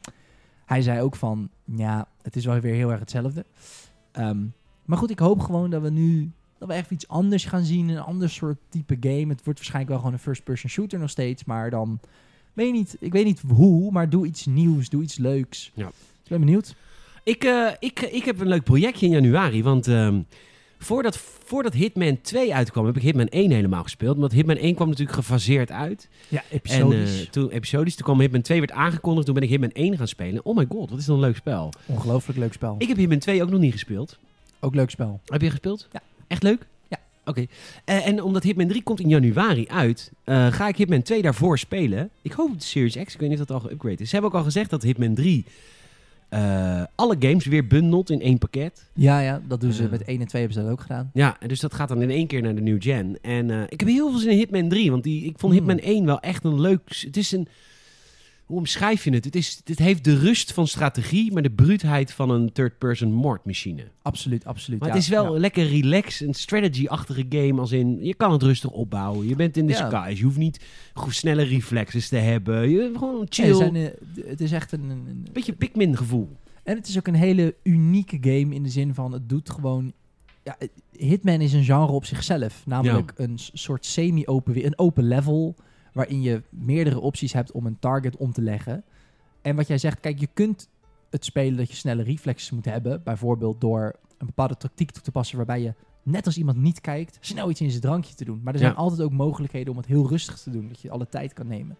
hij 0.66 0.82
zei 0.82 1.02
ook 1.02 1.16
van, 1.16 1.50
ja, 1.64 2.08
het 2.22 2.36
is 2.36 2.46
wel 2.46 2.60
weer 2.60 2.74
heel 2.74 2.92
erg 2.92 3.00
hetzelfde. 3.00 3.46
Ehm, 4.12 4.46
maar 4.86 4.98
goed, 4.98 5.10
ik 5.10 5.20
hoop 5.20 5.40
gewoon 5.40 5.70
dat 5.70 5.82
we 5.82 5.90
nu 5.90 6.32
dat 6.58 6.68
we 6.68 6.74
echt 6.74 6.92
iets 6.92 7.08
anders 7.08 7.46
gaan 7.46 7.64
zien. 7.64 7.90
Een 7.90 8.00
ander 8.00 8.30
soort 8.30 8.58
type 8.70 8.98
game. 9.00 9.28
Het 9.28 9.44
wordt 9.44 9.60
waarschijnlijk 9.60 9.90
wel 9.90 9.98
gewoon 9.98 10.14
een 10.14 10.20
first-person 10.20 10.70
shooter 10.70 11.00
nog 11.00 11.10
steeds. 11.10 11.44
Maar 11.44 11.70
dan, 11.70 12.00
weet 12.54 12.68
je 12.68 12.74
niet, 12.74 12.98
ik 13.00 13.12
weet 13.12 13.26
niet 13.26 13.42
hoe, 13.48 13.92
maar 13.92 14.10
doe 14.10 14.26
iets 14.26 14.46
nieuws. 14.46 14.90
Doe 14.90 15.04
iets 15.04 15.18
leuks. 15.18 15.72
Ja. 15.74 15.88
Ik 16.24 16.30
ben 16.30 16.40
benieuwd. 16.40 16.76
Ik, 17.24 17.44
eh, 17.44 17.72
ik, 17.80 18.02
ik 18.02 18.26
heb 18.26 18.40
een 18.40 18.48
leuk 18.48 18.64
projectje 18.64 19.06
in 19.06 19.12
januari. 19.12 19.64
Want 19.64 19.88
ehm, 19.88 20.22
voordat, 20.80 21.18
voordat 21.46 21.74
Hitman 21.74 22.22
2 22.22 22.54
uitkwam, 22.56 22.86
heb 22.86 22.96
ik 22.96 23.02
Hitman 23.02 23.28
1 23.28 23.52
helemaal 23.52 23.84
gespeeld. 23.84 24.18
Want 24.18 24.32
Hitman 24.32 24.56
1 24.56 24.76
kwam 24.76 24.88
natuurlijk 24.90 25.18
gefaseerd 25.18 25.72
uit. 25.72 26.08
Ja, 26.28 26.40
En 26.40 26.46
episodisch. 26.56 27.22
eh, 27.24 27.30
toen 27.30 27.50
episodisch, 27.50 27.96
toen 27.96 28.06
kwam 28.06 28.20
Hitman 28.20 28.42
2 28.42 28.60
werd 28.60 28.72
aangekondigd. 28.72 29.26
Toen 29.26 29.34
ben 29.36 29.44
ik 29.44 29.50
Hitman 29.50 29.70
1 29.74 29.98
gaan 29.98 30.08
spelen. 30.08 30.46
Oh 30.46 30.56
my 30.58 30.66
god, 30.70 30.90
wat 30.90 31.00
is 31.00 31.06
dan 31.06 31.16
een 31.16 31.22
leuk 31.22 31.36
spel. 31.36 31.70
Ongelooflijk 31.86 32.40
leuk 32.40 32.54
spel. 32.54 32.76
Ik 32.78 32.88
heb 32.88 32.98
Hitman 32.98 33.18
2 33.20 33.44
ook 33.44 33.50
nog 33.50 33.60
niet 33.60 33.72
gespeeld. 33.72 34.18
Ook 34.60 34.76
leuk 34.76 34.90
spel. 34.90 35.20
Heb 35.26 35.42
je 35.42 35.50
gespeeld? 35.50 35.88
Ja. 35.92 36.02
Echt 36.28 36.44
leuk? 36.44 36.66
Ja. 36.88 36.98
Oké. 37.26 37.46
Eh, 37.86 38.08
en 38.08 38.22
omdat 38.24 38.44
Hitman 38.44 38.68
3 38.68 38.84
komt 38.84 39.00
in 39.00 39.10
januari 39.10 39.68
uit, 39.68 40.12
eh, 40.24 40.48
ga 40.54 40.68
ik 40.68 40.78
Hitman 40.78 41.02
2 41.02 41.22
daarvoor 41.22 41.60
spelen. 41.60 42.10
Ik 42.22 42.32
hoop 42.32 42.50
op 42.50 42.60
de 42.60 42.66
Series 42.66 42.96
X. 43.04 43.14
Ik 43.14 43.20
weet 43.20 43.30
niet 43.30 43.40
of 43.40 43.46
dat 43.46 43.62
al 43.64 43.70
geüpgrade 43.70 44.02
is. 44.02 44.10
Ze 44.10 44.16
hebben 44.16 44.32
ook 44.32 44.38
al 44.38 44.44
gezegd 44.44 44.70
dat 44.70 44.84
Hitman 44.84 45.14
3 45.14 45.46
eh, 46.30 46.84
alle 46.96 47.16
games 47.20 47.46
weer 47.46 47.68
bundelt 47.68 48.10
in 48.10 48.22
één 48.22 48.38
pakket. 48.38 48.86
Ja, 48.94 49.20
ja, 49.20 49.42
dat 49.48 49.62
doen 49.62 49.72
ze 49.74 49.84
Eh. 49.84 49.90
met 49.90 50.04
1 50.06 50.20
en 50.22 50.28
2 50.28 50.42
hebben 50.42 50.60
ze 50.62 50.66
dat 50.66 50.74
ook 50.76 50.82
gedaan. 50.82 51.10
Ja, 51.14 51.36
en 51.40 51.48
dus 51.48 51.60
dat 51.60 51.74
gaat 51.74 51.88
dan 51.88 52.02
in 52.02 52.10
één 52.10 52.28
keer 52.28 52.42
naar 52.42 52.56
de 52.56 52.62
new 52.62 52.82
gen. 52.82 53.18
En 53.22 53.50
eh, 53.50 53.62
ik 53.70 53.80
heb 53.80 53.90
heel 53.90 54.10
veel 54.10 54.20
zin 54.20 54.32
in 54.32 54.38
Hitman 54.38 54.70
3, 54.70 54.92
want 54.92 55.04
die, 55.04 55.24
ik 55.26 55.40
vond 55.40 55.54
Mm. 55.54 55.58
Hitman 55.60 55.80
1 55.80 56.06
wel 56.06 56.20
echt 56.20 56.44
een 56.44 56.62
leuk... 56.62 56.82
Het 57.06 57.18
is 57.18 57.32
een... 57.32 57.48
Hoe 58.46 58.58
omschrijf 58.58 59.04
je 59.04 59.12
het? 59.12 59.26
Het, 59.26 59.36
is, 59.36 59.62
het 59.64 59.80
heeft 59.80 60.04
de 60.04 60.18
rust 60.18 60.54
van 60.54 60.68
strategie, 60.68 61.34
maar 61.34 61.42
de 61.42 61.52
bruutheid 61.52 62.12
van 62.14 62.30
een 62.30 62.52
third-person 62.52 63.12
moordmachine. 63.12 63.84
Absoluut, 64.02 64.46
absoluut. 64.46 64.80
Maar 64.80 64.88
ja, 64.90 64.94
het 64.96 65.04
is 65.04 65.10
wel 65.10 65.34
ja. 65.34 65.40
lekker 65.40 65.68
relaxed, 65.68 66.28
een 66.28 66.34
strategy-achtige 66.34 67.26
game. 67.30 67.60
Als 67.60 67.72
in, 67.72 67.98
je 68.06 68.14
kan 68.16 68.32
het 68.32 68.44
rustig 68.44 68.70
opbouwen. 68.72 69.28
Je 69.28 69.36
bent 69.36 69.58
in 69.58 69.68
de 69.68 69.74
Ja. 69.74 69.90
skies. 70.04 70.18
Je 70.20 70.24
hoeft 70.26 70.38
niet 70.38 70.66
snelle 71.10 71.44
reflexes 71.44 72.08
te 72.10 72.16
hebben. 72.18 72.70
Je 72.70 72.92
gewoon 72.98 73.26
chill. 73.30 73.54
zijn, 73.54 73.76
eh, 73.76 73.88
het 74.26 74.42
is 74.42 74.52
echt 74.52 74.72
een, 74.72 74.84
een- 74.90 75.06
een- 75.08 75.28
Beetje 75.34 75.54
Pikmin 75.54 75.98
gevoel. 75.98 76.30
En 76.64 76.76
het 76.78 76.88
is 76.88 76.98
ook 76.98 77.08
een 77.08 77.16
hele 77.16 77.56
unieke 77.64 78.18
game 78.22 78.56
in 78.56 78.64
de 78.64 78.70
zin 78.70 78.94
van 78.94 79.12
het 79.12 79.30
doet 79.30 79.50
gewoon. 79.50 79.94
Ja, 80.44 80.56
het- 80.60 80.72
Hitman 80.98 81.42
is 81.42 81.54
een 81.54 81.64
genre 81.64 81.92
op 81.92 82.06
zichzelf. 82.06 82.64
Namelijk 82.66 83.14
een 83.16 83.40
soort 83.54 83.86
semi-open, 83.86 84.66
een 84.66 84.78
open 84.80 85.04
level. 85.08 85.56
Waarin 85.96 86.22
je 86.22 86.42
meerdere 86.50 87.00
opties 87.00 87.34
hebt 87.34 87.52
om 87.52 87.66
een 87.66 87.80
target 87.80 88.18
om 88.18 88.32
te 88.32 88.42
leggen. 88.42 88.84
En 89.42 89.56
wat 89.56 89.68
jij 89.68 89.78
zegt, 89.78 90.00
kijk, 90.00 90.20
je 90.20 90.28
kunt 90.34 90.70
het 91.10 91.26
spelen 91.26 91.58
dat 91.58 91.70
je 91.70 91.76
snelle 91.76 92.04
reflexes 92.04 92.52
moet 92.52 92.66
hebben. 92.66 93.02
Bijvoorbeeld 93.04 93.62
door 93.62 93.96
een 94.18 94.26
bepaalde 94.26 94.58
tactiek 94.58 94.92
toe 94.92 95.04
te 95.04 95.12
passen 95.12 95.38
waarbij 95.38 95.62
je, 95.62 95.74
net 96.04 96.26
als 96.26 96.38
iemand 96.38 96.58
niet 96.58 96.82
kijkt, 96.82 97.18
snel 97.22 97.50
iets 97.50 97.62
in 97.62 97.70
zijn 97.70 97.82
drankje 97.82 98.16
te 98.16 98.26
doen. 98.26 98.42
Maar 98.44 98.54
er 98.54 98.60
zijn 98.60 98.72
Ja. 98.72 98.78
altijd 98.78 99.02
ook 99.02 99.12
mogelijkheden 99.12 99.72
om 99.72 99.78
het 99.78 99.86
heel 99.88 100.08
rustig 100.08 100.38
te 100.40 100.50
doen. 100.50 100.68
Dat 100.68 100.82
je 100.82 100.90
alle 100.90 101.10
tijd 101.10 101.34
kan 101.34 101.48
nemen. 101.48 101.78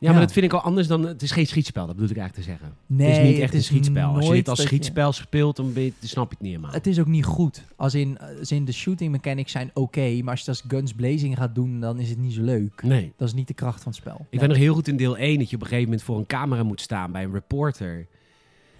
Ja, 0.00 0.10
maar 0.12 0.20
dat 0.20 0.32
vind 0.32 0.44
ik 0.44 0.52
al 0.52 0.60
anders 0.60 0.86
dan... 0.86 1.06
Het 1.06 1.22
is 1.22 1.30
geen 1.30 1.46
schietspel, 1.46 1.86
dat 1.86 1.94
bedoel 1.96 2.10
ik 2.10 2.16
eigenlijk 2.16 2.46
te 2.46 2.50
zeggen. 2.52 2.76
Nee, 2.86 3.10
het 3.10 3.22
is 3.22 3.30
niet 3.32 3.38
echt 3.40 3.54
een 3.54 3.62
schietspel. 3.62 4.14
Als 4.14 4.26
je 4.26 4.32
dit 4.32 4.48
als 4.48 4.58
je- 4.60 4.66
schietspel 4.66 5.12
speelt, 5.12 5.56
dan, 5.56 5.66
je- 5.74 5.92
dan 6.00 6.08
snap 6.08 6.24
je 6.28 6.34
het 6.34 6.40
niet 6.40 6.50
helemaal. 6.52 6.72
Het 6.72 6.86
is 6.86 6.98
ook 7.00 7.06
niet 7.06 7.24
goed. 7.24 7.62
Als 7.76 7.94
in, 7.94 8.18
als 8.38 8.52
in 8.52 8.64
de 8.64 8.72
shooting 8.72 9.10
mechanics 9.12 9.52
zijn 9.52 9.70
oké, 9.74 10.20
maar 10.22 10.30
als 10.30 10.40
je 10.40 10.46
dat 10.46 10.62
als 10.62 10.70
guns 10.72 10.92
blazing 10.94 11.36
gaat 11.36 11.54
doen, 11.54 11.80
dan 11.80 11.98
is 11.98 12.08
het 12.08 12.18
niet 12.18 12.32
zo 12.32 12.42
leuk. 12.42 12.82
Nee. 12.82 13.12
Dat 13.16 13.28
is 13.28 13.34
niet 13.34 13.48
de 13.48 13.54
kracht 13.54 13.82
van 13.82 13.92
het 13.92 14.00
spel. 14.00 14.14
Ik 14.14 14.26
Nee. 14.30 14.40
ben 14.40 14.48
nog 14.48 14.58
heel 14.58 14.74
goed 14.74 14.88
in 14.88 14.96
deel 14.96 15.16
1 15.18 15.38
dat 15.38 15.50
je 15.50 15.56
op 15.56 15.62
een 15.62 15.68
gegeven 15.68 15.88
moment 15.90 16.02
voor 16.06 16.18
een 16.18 16.26
camera 16.26 16.62
moet 16.62 16.80
staan 16.80 17.12
bij 17.12 17.24
een 17.24 17.32
reporter. 17.32 18.06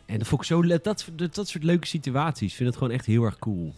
En 0.06 0.18
dat 0.18 0.26
vond 0.26 0.40
ik 0.40 0.46
zo 0.46 0.62
dat, 0.62 0.84
dat, 0.84 1.06
dat 1.34 1.48
soort 1.48 1.64
leuke 1.64 1.86
situaties. 1.86 2.50
Ik 2.50 2.56
vind 2.56 2.68
het 2.68 2.78
gewoon 2.78 2.92
echt 2.92 3.06
heel 3.06 3.24
erg 3.24 3.38
cool. 3.38 3.72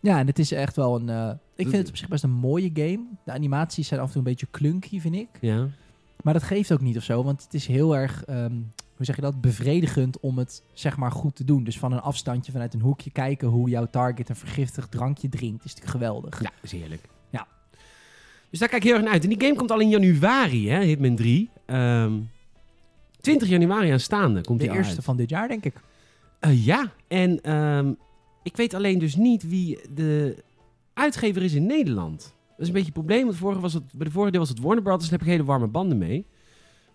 Ja, 0.00 0.18
en 0.18 0.26
het 0.26 0.38
is 0.38 0.52
echt 0.52 0.76
wel 0.76 0.96
een... 0.96 1.08
eh, 1.08 1.30
ik 1.56 1.66
vind 1.68 1.76
het 1.76 1.88
op 1.88 1.96
zich 1.96 2.08
best 2.08 2.22
een 2.24 2.30
mooie 2.30 2.70
game. 2.74 3.00
De 3.24 3.32
animaties 3.32 3.88
zijn 3.88 4.00
af 4.00 4.06
en 4.06 4.12
toe 4.12 4.22
een 4.22 4.28
beetje 4.28 4.46
clunky, 4.50 5.00
vind 5.00 5.14
ik. 5.14 5.28
Ja. 5.40 5.68
Maar 6.22 6.34
dat 6.34 6.42
geeft 6.42 6.72
ook 6.72 6.80
niet 6.80 6.96
of 6.96 7.02
zo, 7.02 7.22
want 7.22 7.42
het 7.42 7.54
is 7.54 7.66
heel 7.66 7.96
erg, 7.96 8.24
ehm, 8.24 8.54
hoe 8.96 9.06
zeg 9.06 9.16
je 9.16 9.22
dat, 9.22 9.40
bevredigend 9.40 10.20
om 10.20 10.38
het 10.38 10.62
zeg 10.72 10.96
maar 10.96 11.12
goed 11.12 11.36
te 11.36 11.44
doen. 11.44 11.64
Dus 11.64 11.78
van 11.78 11.92
een 11.92 12.00
afstandje, 12.00 12.52
vanuit 12.52 12.74
een 12.74 12.80
hoekje 12.80 13.10
kijken 13.10 13.48
hoe 13.48 13.68
jouw 13.68 13.86
target 13.90 14.28
een 14.28 14.36
vergiftigd 14.36 14.90
drankje 14.90 15.28
drinkt, 15.28 15.64
is 15.64 15.74
natuurlijk 15.74 15.90
geweldig. 16.04 16.42
Ja, 16.42 16.50
is 16.60 16.72
heerlijk. 16.72 17.08
Ja. 17.30 17.46
Dus 18.50 18.58
daar 18.58 18.68
kijk 18.68 18.82
ik 18.82 18.88
heel 18.88 18.96
erg 18.96 19.04
naar 19.04 19.14
uit. 19.14 19.22
En 19.22 19.28
die 19.28 19.40
game 19.40 19.54
komt 19.54 19.70
al 19.70 19.80
in 19.80 19.88
januari, 19.88 20.70
hè, 20.70 20.82
Hitman 20.84 21.16
3. 21.16 21.50
Ehm 21.66 22.12
20 23.20 23.48
januari 23.48 23.90
aanstaande 23.90 24.40
komt 24.40 24.60
De 24.60 24.66
die 24.66 24.76
eerste 24.76 24.94
uit. 24.94 25.04
van 25.04 25.16
dit 25.16 25.30
jaar, 25.30 25.48
denk 25.48 25.64
ik. 25.64 25.74
Eh, 26.38 26.66
ja, 26.66 26.92
en 27.08 27.40
ehm, 27.42 27.92
ik 28.42 28.56
weet 28.56 28.74
alleen 28.74 28.98
dus 28.98 29.16
niet 29.16 29.48
wie 29.48 29.78
de 29.94 30.36
uitgever 30.94 31.42
is 31.42 31.52
in 31.52 31.66
Nederland. 31.66 32.34
Dat 32.56 32.60
is 32.60 32.66
een 32.66 32.72
beetje 32.72 32.86
een 32.86 32.92
probleem, 32.92 33.24
want 33.24 33.36
vorige 33.36 33.60
was 33.60 33.72
het, 33.72 33.82
bij 33.92 34.06
de 34.06 34.12
vorige 34.12 34.30
deel 34.30 34.40
was 34.40 34.48
het 34.48 34.60
Warner 34.60 34.82
Brothers. 34.82 35.08
Daar 35.10 35.18
heb 35.18 35.28
ik 35.28 35.34
hele 35.34 35.44
warme 35.44 35.66
banden 35.66 35.98
mee. 35.98 36.26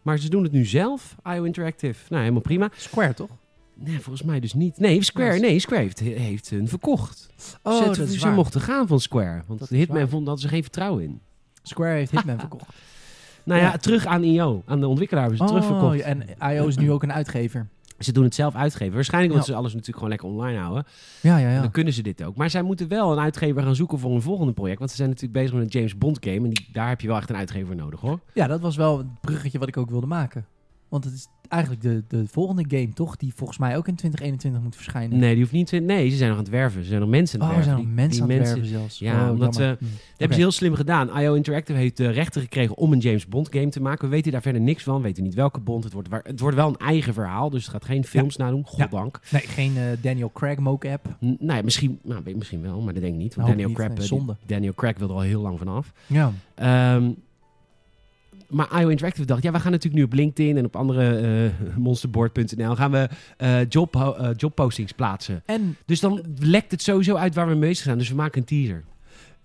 Maar 0.01 0.17
ze 0.17 0.29
doen 0.29 0.43
het 0.43 0.51
nu 0.51 0.65
zelf, 0.65 1.15
IO 1.23 1.43
Interactive. 1.43 2.03
Nou, 2.09 2.21
helemaal 2.21 2.41
prima. 2.41 2.69
Square, 2.75 3.13
toch? 3.13 3.29
Nee, 3.73 3.99
volgens 3.99 4.23
mij 4.23 4.39
dus 4.39 4.53
niet. 4.53 4.77
Nee, 4.79 5.03
Square, 5.03 5.39
nee, 5.39 5.59
Square 5.59 5.81
heeft, 5.81 5.99
heeft 5.99 6.49
hun 6.49 6.67
verkocht. 6.67 7.29
Oh, 7.63 7.77
ze, 7.77 7.85
dat 7.85 7.97
is 7.97 8.13
ze 8.13 8.25
waar. 8.25 8.33
mochten 8.33 8.61
gaan 8.61 8.87
van 8.87 8.99
Square. 8.99 9.43
Want 9.47 9.59
Dat 9.59 9.69
Hitman 9.69 10.09
vond 10.09 10.25
dat 10.25 10.39
ze 10.39 10.47
geen 10.47 10.61
vertrouwen 10.61 11.03
in. 11.03 11.21
Square 11.63 11.93
heeft 11.93 12.11
Hitman 12.11 12.39
verkocht. 12.45 12.65
Nou 13.43 13.61
ja, 13.61 13.77
terug 13.77 14.05
aan 14.05 14.23
IO. 14.23 14.63
Aan 14.65 14.79
de 14.79 14.87
ontwikkelaar 14.87 15.23
hebben 15.27 15.47
ze 15.47 15.53
terugverkocht. 15.53 15.97
ja, 15.97 16.03
en 16.03 16.23
IO 16.55 16.67
is 16.67 16.77
nu 16.77 16.91
ook 16.91 17.03
een 17.03 17.13
uitgever. 17.13 17.67
Ze 18.03 18.11
doen 18.11 18.23
het 18.23 18.35
zelf 18.35 18.55
uitgeven. 18.55 18.93
Waarschijnlijk 18.93 19.33
omdat 19.33 19.47
Ja. 19.47 19.53
ze 19.53 19.59
alles 19.59 19.71
natuurlijk 19.73 19.97
gewoon 19.97 20.09
lekker 20.09 20.29
online 20.29 20.59
houden. 20.59 20.85
Ja, 21.21 21.37
ja, 21.37 21.49
ja. 21.51 21.61
Dan 21.61 21.71
kunnen 21.71 21.93
ze 21.93 22.01
dit 22.01 22.23
ook. 22.23 22.35
Maar 22.35 22.49
zij 22.49 22.61
moeten 22.61 22.87
wel 22.87 23.11
een 23.11 23.19
uitgever 23.19 23.61
gaan 23.63 23.75
zoeken 23.75 23.99
voor 23.99 24.11
een 24.15 24.21
volgende 24.21 24.53
project. 24.53 24.77
Want 24.79 24.89
ze 24.91 24.95
zijn 24.97 25.09
natuurlijk 25.09 25.39
bezig 25.39 25.53
met 25.55 25.63
een 25.63 25.69
James 25.79 25.97
Bond 25.97 26.17
game. 26.21 26.35
En 26.37 26.49
die, 26.49 26.67
daar 26.71 26.89
heb 26.89 27.01
je 27.01 27.07
wel 27.07 27.17
echt 27.17 27.29
een 27.29 27.35
uitgever 27.35 27.67
voor 27.67 27.75
nodig 27.75 27.99
hoor. 27.99 28.19
Ja, 28.33 28.47
dat 28.47 28.59
was 28.61 28.75
wel 28.75 28.97
het 28.97 29.07
bruggetje 29.21 29.59
wat 29.59 29.67
ik 29.67 29.77
ook 29.77 29.89
wilde 29.89 30.07
maken. 30.07 30.45
Want 30.91 31.03
het 31.03 31.13
is 31.13 31.27
eigenlijk 31.47 31.81
de, 31.83 32.03
de 32.07 32.27
volgende 32.27 32.63
game, 32.67 32.93
toch? 32.93 33.15
Die 33.15 33.33
volgens 33.35 33.57
mij 33.59 33.77
ook 33.77 33.87
in 33.87 33.95
2021 33.95 34.61
moet 34.61 34.75
verschijnen. 34.75 35.19
Nee, 35.19 35.29
die 35.31 35.39
hoeft 35.41 35.51
niet. 35.53 35.67
te- 35.67 35.77
Nee, 35.77 36.09
ze 36.09 36.15
zijn 36.17 36.29
nog 36.29 36.37
aan 36.37 36.43
het 36.43 36.53
werven. 36.53 36.81
Ze 36.83 36.87
zijn 36.87 36.99
nog 37.01 37.09
mensen 37.09 37.41
aan 37.41 37.49
oh, 37.49 37.55
het 37.55 37.65
er 37.65 37.71
werven. 37.71 37.83
zijn 37.85 37.95
nog 37.95 38.05
mensen 38.05 38.27
die 38.27 38.35
aan 38.37 38.41
het 38.43 38.53
werven 38.53 38.71
zelfs. 38.79 38.99
Ja, 38.99 39.25
Oh, 39.25 39.31
omdat 39.31 39.55
ze- 39.55 39.61
Hm. 39.79 39.85
Dat 39.85 39.89
hebben 40.17 40.35
ze 40.37 40.41
heel 40.43 40.51
slim 40.51 40.73
gedaan. 40.75 41.19
IO 41.21 41.33
Interactive 41.33 41.77
heeft 41.79 41.97
de 41.97 42.09
rechten 42.09 42.41
gekregen 42.41 42.77
om 42.77 42.91
een 42.93 42.99
James 42.99 43.27
Bond 43.27 43.47
game 43.51 43.69
te 43.69 43.81
maken. 43.81 44.05
We 44.09 44.15
weten 44.15 44.31
daar 44.31 44.41
verder 44.41 44.61
niks 44.61 44.83
van. 44.83 44.95
We 44.95 45.01
weten 45.01 45.23
niet 45.23 45.33
welke 45.33 45.59
Bond. 45.59 45.83
Het 45.83 45.93
wordt, 45.93 46.07
waar- 46.09 46.23
het 46.23 46.39
wordt 46.39 46.55
wel 46.55 46.67
een 46.67 46.77
eigen 46.77 47.13
verhaal. 47.13 47.49
Dus 47.49 47.61
het 47.63 47.71
gaat 47.71 47.85
geen 47.85 48.05
films 48.05 48.35
nadoen. 48.37 48.65
Goddank. 48.65 49.19
Nee, 49.31 49.41
geen 49.41 49.77
eh, 49.77 49.83
Daniel 50.01 50.31
Craig 50.33 50.57
mocap. 50.57 51.05
N- 51.25 51.37
Nou 51.39 51.57
ja, 51.57 51.63
misschien, 51.63 51.99
nou, 52.03 52.35
misschien 52.35 52.61
wel, 52.61 52.81
maar 52.81 52.93
dat 52.93 53.01
denk 53.01 53.13
ik 53.15 53.19
niet. 53.21 53.35
Want 53.35 53.47
Daniel, 53.47 53.67
niet, 53.67 53.77
Craig, 53.77 54.09
nee, 54.09 54.19
eh. 54.19 54.27
Daniel 54.45 54.73
Craig 54.73 54.97
wil 54.97 55.07
er 55.09 55.13
al 55.15 55.21
heel 55.21 55.41
lang 55.41 55.57
vanaf. 55.57 55.93
Ja. 56.07 56.31
Ehm 56.55 57.09
maar 58.51 58.81
IO 58.81 58.87
Interactive 58.87 59.25
dacht, 59.25 59.43
ja, 59.43 59.51
we 59.51 59.59
gaan 59.59 59.71
natuurlijk 59.71 60.01
nu 60.01 60.07
op 60.07 60.13
LinkedIn 60.13 60.57
en 60.57 60.65
op 60.65 60.75
andere 60.75 61.17
eh 61.17 61.77
monsterboard.nl 61.77 62.75
gaan 62.75 62.91
we 62.91 63.09
eh, 63.37 63.69
job, 63.69 63.95
eh, 63.95 64.29
jobpostings 64.35 64.91
plaatsen. 64.91 65.43
En 65.45 65.77
Dus 65.85 65.99
dan 65.99 66.23
lekt 66.39 66.71
het 66.71 66.81
sowieso 66.81 67.15
uit 67.15 67.35
waar 67.35 67.45
we 67.47 67.51
mee 67.51 67.69
bezig 67.69 67.83
zijn. 67.83 67.97
Dus 67.97 68.09
we 68.09 68.15
maken 68.15 68.39
een 68.39 68.47
teaser. 68.47 68.83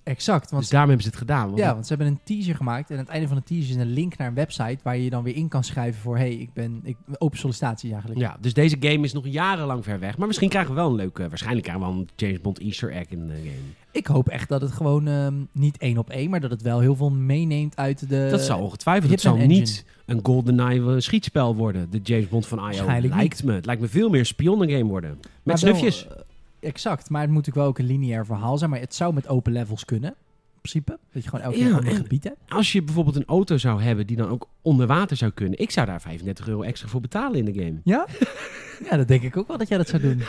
Exact, 0.07 0.51
want 0.51 0.63
dus 0.63 0.71
daarom 0.71 0.89
hebben 0.89 1.07
ze 1.07 1.11
het 1.11 1.21
gedaan. 1.21 1.47
Want 1.47 1.59
Ja, 1.59 1.73
want 1.73 1.87
ze 1.87 1.95
hebben 1.95 2.13
een 2.13 2.21
teaser 2.25 2.55
gemaakt. 2.55 2.91
En 2.91 2.97
aan 2.97 3.03
het 3.03 3.13
einde 3.13 3.29
van 3.29 3.37
de 3.37 3.43
teaser 3.43 3.71
is 3.71 3.77
een 3.77 3.93
link 3.93 4.17
naar 4.17 4.29
een 4.29 4.35
website 4.35 4.79
waar 4.83 4.97
je 4.97 5.05
je 5.05 5.11
dan 5.11 5.23
weer 5.23 5.37
in 5.37 5.49
kan 5.49 5.65
schrijven 5.65 6.01
voor 6.01 6.17
hey, 6.17 6.35
ik 6.35 6.53
ben 6.53 6.81
ik, 6.83 6.97
open 7.19 7.39
sollicitatie 7.39 7.91
eigenlijk. 7.91 8.21
ja, 8.21 8.37
dus 8.41 8.55
deze 8.55 8.77
game 8.81 9.05
is 9.05 9.13
nog 9.13 9.27
jarenlang 9.27 9.85
ver 9.85 9.99
weg. 9.99 10.19
Maar 10.19 10.27
misschien 10.27 10.49
krijgen 10.49 10.71
we 10.71 10.77
wel 10.77 10.89
een 10.89 10.97
leuke, 10.97 11.29
waarschijnlijk 11.29 11.67
krijgen 11.67 11.87
we 11.87 11.93
wel 11.93 12.01
een 12.01 12.09
James 12.17 12.41
Bond 12.41 12.61
Easter 12.61 12.93
egg 12.93 13.07
in 13.09 13.27
de 13.27 13.35
game. 13.35 13.75
Ik 13.91 14.07
hoop 14.07 14.29
echt 14.29 14.49
dat 14.49 14.61
het 14.61 14.73
gewoon 14.73 15.07
ehm, 15.07 15.35
niet 15.53 15.77
één 15.79 15.99
op 15.99 16.11
één, 16.11 16.31
maar 16.31 16.41
dat 16.41 16.51
het 16.51 16.63
wel 16.63 16.81
heel 16.81 16.97
veel 16.97 17.11
meeneemt 17.11 17.77
uit 17.77 18.09
de. 18.09 18.29
dat 18.31 18.41
zal 18.41 18.61
ongetwijfeld. 18.61 19.11
Het 19.11 19.25
engine. 19.25 19.47
niet 19.47 19.85
een 20.07 20.21
GoldenEye 20.23 20.95
eh, 20.95 21.01
schietspel 21.01 21.55
worden. 21.55 21.91
De 21.91 22.01
James 22.03 22.29
Bond 22.29 22.47
van 22.47 22.59
IO. 22.59 22.65
Waarschijnlijk 22.65 23.15
Lijkt 23.15 23.45
me. 23.45 23.53
Het 23.53 23.67
lijkt 23.67 23.81
me 23.81 23.89
veel 23.89 24.09
meer 24.09 24.27
spionnengame 24.27 24.85
worden. 24.85 25.11
Met 25.11 25.21
maar 25.43 25.59
wel, 25.61 25.75
snufjes. 25.75 26.07
Exact, 26.67 27.11
maar 27.11 27.21
het 27.21 27.31
moet 27.31 27.39
natuurlijk 27.47 27.67
wel 27.67 27.75
ook 27.75 27.79
een 27.79 27.99
lineair 28.01 28.27
verhaal 28.27 28.59
zijn. 28.59 28.71
Maar 28.71 28.81
het 28.81 28.95
zou 28.95 29.15
met 29.15 29.29
open 29.29 29.53
levels 29.53 29.85
kunnen. 29.85 30.15
principe. 30.61 30.99
Dat 31.13 31.23
je 31.23 31.29
gewoon 31.29 31.45
elke 31.45 31.57
Ja, 31.59 31.63
keer 31.63 31.73
een 31.73 31.79
ander 31.79 31.93
en- 31.95 32.01
gebied 32.03 32.25
hebt. 32.25 32.37
Als 32.49 32.73
je 32.73 32.83
bijvoorbeeld 32.83 33.17
een 33.17 33.25
auto 33.27 33.57
zou 33.59 33.83
hebben 33.83 34.07
die 34.07 34.17
dan 34.17 34.29
ook 34.29 34.49
onder 34.63 34.87
water 34.87 35.17
zou 35.17 35.31
kunnen. 35.31 35.59
Ik 35.59 35.71
zou 35.71 35.87
daar 35.87 36.01
35 36.01 36.49
euro 36.49 36.63
extra 36.63 36.89
voor 36.89 37.01
betalen 37.01 37.39
in 37.39 37.45
de 37.45 37.63
game. 37.65 37.81
Ja? 37.85 38.07
ja, 38.91 38.97
dat 38.97 39.09
denk 39.09 39.23
ik 39.23 39.37
ook 39.37 39.49
wel 39.49 39.59
dat 39.59 39.69
jij 39.69 39.79
dat 39.79 39.89
zou 39.89 40.03
doen. 40.03 40.23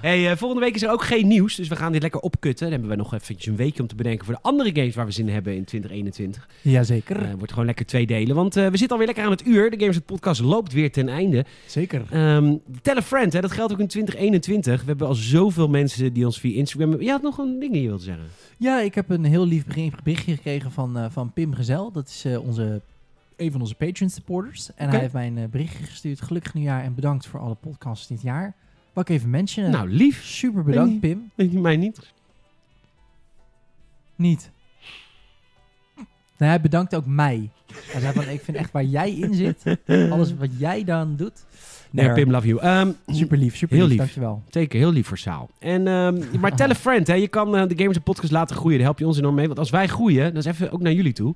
Hey, 0.00 0.30
eh, 0.30 0.36
volgende 0.36 0.64
week 0.64 0.74
is 0.74 0.82
er 0.82 0.90
ook 0.90 1.04
geen 1.04 1.26
nieuws, 1.28 1.54
dus 1.54 1.68
we 1.68 1.76
gaan 1.76 1.92
dit 1.92 2.02
lekker 2.02 2.20
opkutten. 2.20 2.62
Dan 2.64 2.72
hebben 2.72 2.90
we 2.90 3.02
nog 3.02 3.14
eventjes 3.14 3.46
een 3.46 3.56
weekje 3.56 3.82
om 3.82 3.88
te 3.88 3.94
bedenken 3.94 4.24
voor 4.24 4.34
de 4.34 4.40
andere 4.42 4.70
games 4.74 4.94
waar 4.94 5.06
we 5.06 5.12
zin 5.12 5.26
in 5.28 5.34
hebben 5.34 5.54
in 5.56 5.64
2021. 5.64 6.48
Jazeker. 6.62 7.22
Eh 7.22 7.32
wordt 7.36 7.50
gewoon 7.52 7.66
lekker 7.66 7.86
twee 7.86 8.06
delen, 8.06 8.36
want 8.36 8.56
eh, 8.56 8.62
we 8.66 8.76
zitten 8.76 8.88
alweer 8.90 9.06
lekker 9.06 9.24
aan 9.24 9.30
het 9.30 9.46
uur. 9.46 9.70
De 9.70 9.76
Gamers 9.78 9.96
het 9.96 10.06
podcast 10.06 10.40
loopt 10.40 10.72
weer 10.72 10.92
ten 10.92 11.08
einde. 11.08 11.44
Zeker. 11.66 12.02
Ehm 12.10 12.54
tell 12.82 12.96
a 12.96 13.02
friend, 13.02 13.32
hè, 13.32 13.40
dat 13.40 13.52
geldt 13.52 13.72
ook 13.72 13.78
in 13.80 13.86
2021. 13.86 14.80
We 14.80 14.86
hebben 14.86 15.06
al 15.06 15.14
zoveel 15.14 15.68
mensen 15.68 16.12
die 16.12 16.24
ons 16.24 16.40
via 16.40 16.56
Instagram... 16.56 17.00
Je 17.00 17.10
had 17.10 17.22
nog 17.22 17.38
een 17.38 17.58
ding 17.58 17.72
die 17.72 17.82
je 17.82 17.98
zeggen. 17.98 18.24
Ja, 18.58 18.80
ik 18.80 18.94
heb 18.94 19.10
een 19.10 19.24
heel 19.24 19.46
lief 19.46 19.64
bericht- 19.66 20.02
berichtje 20.02 20.34
gekregen 20.34 20.72
van, 20.72 21.08
van 21.10 21.32
Pim 21.32 21.54
Gezel. 21.54 21.92
Dat 21.92 22.08
is 22.08 22.24
onze, 22.38 22.80
een 23.36 23.52
van 23.52 23.60
onze 23.60 23.74
Patreon 23.74 24.10
supporters. 24.10 24.74
En 24.74 24.88
hij 24.88 24.98
heeft 25.00 25.12
mij 25.12 25.26
een 25.26 25.38
eh, 25.38 25.44
berichtje 25.48 25.84
gestuurd. 25.84 26.20
Gelukkig 26.20 26.54
nieuwjaar 26.54 26.82
en 26.82 26.94
bedankt 26.94 27.26
voor 27.26 27.40
alle 27.40 27.54
podcasts 27.54 28.06
dit 28.06 28.22
jaar. 28.22 28.54
Ik 28.94 29.08
even 29.08 29.30
mentionen. 29.30 29.70
nou, 29.70 29.88
lief. 29.88 30.24
Super 30.24 30.64
bedankt, 30.64 30.90
Nee. 30.90 30.98
Pim. 30.98 31.30
Nee, 31.34 31.60
mij 31.60 31.76
niet. 31.76 32.12
Niet. 34.16 34.50
Nee, 36.36 36.48
hij 36.48 36.60
bedankt 36.60 36.94
ook 36.94 37.06
mij. 37.06 37.50
Hij 37.72 38.00
zei 38.00 38.12
van, 38.12 38.28
ik 38.28 38.40
vind 38.40 38.56
echt 38.56 38.72
waar 38.72 38.84
jij 38.84 39.14
in 39.14 39.34
zit, 39.34 39.62
alles 40.10 40.34
wat 40.34 40.58
jij 40.58 40.84
dan 40.84 41.16
doet. 41.16 41.44
Nee, 41.90 42.12
Pim, 42.12 42.30
love 42.30 42.46
you. 42.46 42.60
Ehm, 42.60 42.92
Super 43.06 43.38
lief, 43.38 43.56
super 43.56 43.76
Heel 43.76 43.86
lief. 43.86 43.96
Dankjewel. 43.96 44.42
Zeker, 44.50 44.78
heel 44.78 44.92
lief 44.92 45.06
voor 45.06 45.18
Saal. 45.18 45.50
En, 45.58 45.86
ehm, 45.86 46.40
maar 46.40 46.56
tell 46.56 46.70
a 46.70 46.74
friend, 46.74 47.06
hè. 47.06 47.14
je 47.14 47.28
kan 47.28 47.56
eh, 47.56 47.68
de 47.68 47.76
Gamers 47.78 47.98
Podcast 47.98 48.32
laten 48.32 48.56
groeien. 48.56 48.76
Daar 48.76 48.86
help 48.86 48.98
je 48.98 49.06
ons 49.06 49.18
enorm 49.18 49.34
mee. 49.34 49.46
Want 49.46 49.58
als 49.58 49.70
wij 49.70 49.86
groeien, 49.88 50.24
dan 50.28 50.36
is 50.36 50.44
even 50.44 50.70
ook 50.70 50.80
naar 50.80 50.92
jullie 50.92 51.12
toe. 51.12 51.34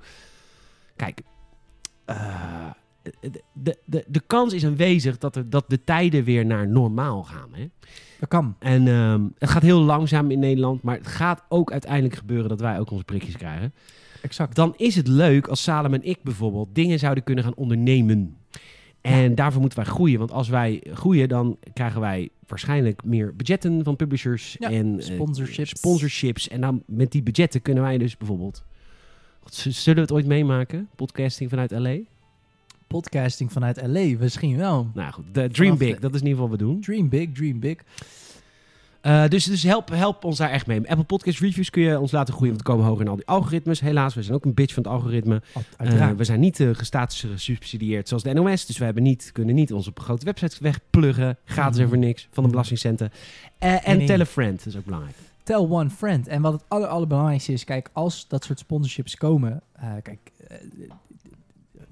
Kijk, 0.96 1.20
eh, 2.10 2.70
de, 3.52 3.76
de, 3.84 4.04
de, 4.06 4.20
kans 4.26 4.52
is 4.52 4.64
aanwezig 4.64 5.18
dat, 5.18 5.36
er, 5.36 5.50
dat 5.50 5.64
de 5.68 5.84
tijden 5.84 6.24
weer 6.24 6.46
naar 6.46 6.68
normaal 6.68 7.22
gaan. 7.22 7.48
Hè? 7.52 7.68
Dat 8.18 8.28
kan. 8.28 8.56
En 8.58 8.88
ehm, 8.88 9.26
het 9.38 9.50
gaat 9.50 9.62
heel 9.62 9.80
langzaam 9.80 10.30
in 10.30 10.38
Nederland, 10.38 10.82
maar 10.82 10.96
het 10.96 11.06
gaat 11.06 11.42
ook 11.48 11.72
uiteindelijk 11.72 12.14
gebeuren 12.14 12.48
dat 12.48 12.60
wij 12.60 12.78
ook 12.78 12.90
onze 12.90 13.04
prikjes 13.04 13.36
krijgen. 13.36 13.74
Exact. 14.22 14.54
Dan 14.54 14.74
is 14.76 14.96
het 14.96 15.08
leuk 15.08 15.46
als 15.46 15.62
Salem 15.62 15.94
en 15.94 16.02
ik 16.02 16.22
bijvoorbeeld 16.22 16.74
dingen 16.74 16.98
zouden 16.98 17.24
kunnen 17.24 17.44
gaan 17.44 17.54
ondernemen. 17.54 18.36
En 19.00 19.34
daarvoor 19.34 19.60
moeten 19.60 19.78
wij 19.78 19.88
groeien. 19.88 20.18
Want 20.18 20.32
als 20.32 20.48
wij 20.48 20.82
groeien, 20.92 21.28
dan 21.28 21.58
krijgen 21.72 22.00
wij 22.00 22.28
waarschijnlijk 22.46 23.04
meer 23.04 23.36
budgetten 23.36 23.84
van 23.84 23.96
publishers 23.96 24.56
Ja, 24.58 24.70
en 24.70 24.98
eh, 24.98 25.04
sponsorships. 25.04 25.70
sponsorships. 25.70 26.48
En 26.48 26.60
dan 26.60 26.82
met 26.86 27.12
die 27.12 27.22
budgetten 27.22 27.62
kunnen 27.62 27.82
wij 27.82 27.98
dus 27.98 28.16
bijvoorbeeld. 28.16 28.64
God, 29.50 29.74
Zullen 29.74 29.94
we 29.94 30.00
het 30.00 30.12
ooit 30.12 30.26
meemaken? 30.26 30.88
Podcasting 30.96 31.50
vanuit 31.50 31.70
LA? 31.70 31.96
Podcasting 32.86 33.52
vanuit 33.52 33.82
LA, 33.86 34.16
misschien 34.18 34.56
wel. 34.56 34.90
Nou 34.94 35.12
goed, 35.12 35.24
de 35.32 35.48
Dream 35.48 35.78
Big, 35.78 35.98
dat 35.98 36.14
is 36.14 36.20
in 36.20 36.26
ieder 36.26 36.42
geval 36.42 36.48
wat 36.48 36.58
we 36.58 36.64
doen. 36.64 36.80
Dream 36.80 37.08
big, 37.08 37.28
dream 37.32 37.60
big. 37.60 37.76
Eh, 39.00 39.28
dus 39.28 39.44
dus 39.44 39.62
help, 39.62 39.88
help 39.88 40.24
ons 40.24 40.36
daar 40.36 40.50
echt 40.50 40.66
mee. 40.66 40.78
Apple 40.88 41.04
Podcast 41.04 41.40
Reviews 41.40 41.70
kun 41.70 41.82
je 41.82 41.98
ons 41.98 42.10
laten 42.12 42.34
groeien, 42.34 42.52
want 42.54 42.66
we 42.66 42.72
komen 42.72 42.86
hoger 42.86 43.02
in 43.04 43.08
al 43.10 43.16
die 43.16 43.26
algoritmes. 43.26 43.80
Helaas, 43.80 44.14
we 44.14 44.22
zijn 44.22 44.34
ook 44.36 44.44
een 44.44 44.54
bitch 44.54 44.74
van 44.74 44.82
het 44.82 44.92
algoritme. 44.92 45.42
Eh, 45.54 45.62
Uiteraard. 45.76 46.16
we 46.16 46.24
zijn 46.24 46.40
niet 46.40 46.60
uh, 46.60 46.74
gestatus 46.74 47.20
gesubsidieerd 47.32 48.08
zoals 48.08 48.22
de 48.22 48.32
NOS. 48.32 48.66
Dus 48.66 48.78
we 48.78 48.84
hebben 48.84 49.02
niet, 49.02 49.30
kunnen 49.32 49.54
niet 49.54 49.72
onze 49.72 49.90
grote 49.94 50.24
websites 50.24 50.58
wegpluggen. 50.58 51.38
Gratis 51.44 51.78
en 51.80 51.88
voor 51.88 51.98
niks 51.98 52.22
van 52.22 52.30
de 52.32 52.40
Mhm. 52.40 52.50
belastingcenten. 52.50 53.10
Eh, 53.58 53.72
en 53.72 53.80
Nee, 53.86 53.96
nee. 53.96 54.06
tell 54.06 54.20
a 54.20 54.26
friend, 54.26 54.58
dat 54.58 54.66
is 54.66 54.76
ook 54.76 54.84
belangrijk. 54.84 55.16
Tell 55.42 55.56
one 55.56 55.90
friend. 55.90 56.28
En 56.28 56.42
wat 56.42 56.52
het 56.52 56.64
aller, 56.68 56.88
allerbelangrijkste 56.88 57.52
is, 57.52 57.64
kijk, 57.64 57.90
als 57.92 58.28
dat 58.28 58.44
soort 58.44 58.58
sponsorships 58.58 59.16
komen, 59.16 59.62
eh, 59.72 59.92
kijk, 60.02 60.32
eh, 60.48 60.56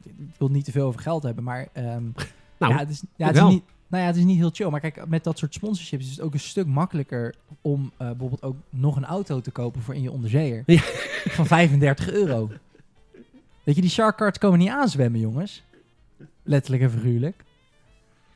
ik 0.04 0.34
wil 0.38 0.48
niet 0.48 0.64
te 0.64 0.72
veel 0.72 0.86
over 0.86 1.00
geld 1.00 1.22
hebben, 1.22 1.44
maar 1.44 1.68
ehm, 1.72 2.04
Nou, 2.58 2.72
ja, 2.72 2.78
het 2.78 2.90
is, 2.90 3.02
ja, 3.16 3.26
het 3.26 3.36
is 3.36 3.42
niet, 3.42 3.62
nou 3.86 4.02
ja, 4.02 4.08
het 4.08 4.16
is 4.16 4.24
niet 4.24 4.36
heel 4.36 4.50
chill. 4.52 4.70
Maar 4.70 4.80
kijk, 4.80 5.08
met 5.08 5.24
dat 5.24 5.38
soort 5.38 5.54
sponsorships 5.54 6.04
is 6.04 6.10
het 6.10 6.20
ook 6.20 6.32
een 6.32 6.40
stuk 6.40 6.66
makkelijker 6.66 7.34
om 7.60 7.92
eh, 7.96 8.06
bijvoorbeeld 8.06 8.42
ook 8.42 8.56
nog 8.70 8.96
een 8.96 9.04
auto 9.04 9.40
te 9.40 9.50
kopen 9.50 9.82
voor 9.82 9.94
in 9.94 10.02
je 10.02 10.10
onderzeeër 10.10 10.62
Ja. 10.66 10.80
van 11.38 11.46
35 11.46 12.10
euro. 12.10 12.50
Weet 13.62 13.74
je, 13.74 13.80
die 13.80 13.90
shark 13.90 14.16
cards 14.16 14.38
komen 14.38 14.58
niet 14.58 14.68
aanzwemmen, 14.68 15.20
jongens. 15.20 15.62
Letterlijk 16.42 16.82
en 16.82 16.90
figuurlijk. 16.90 17.44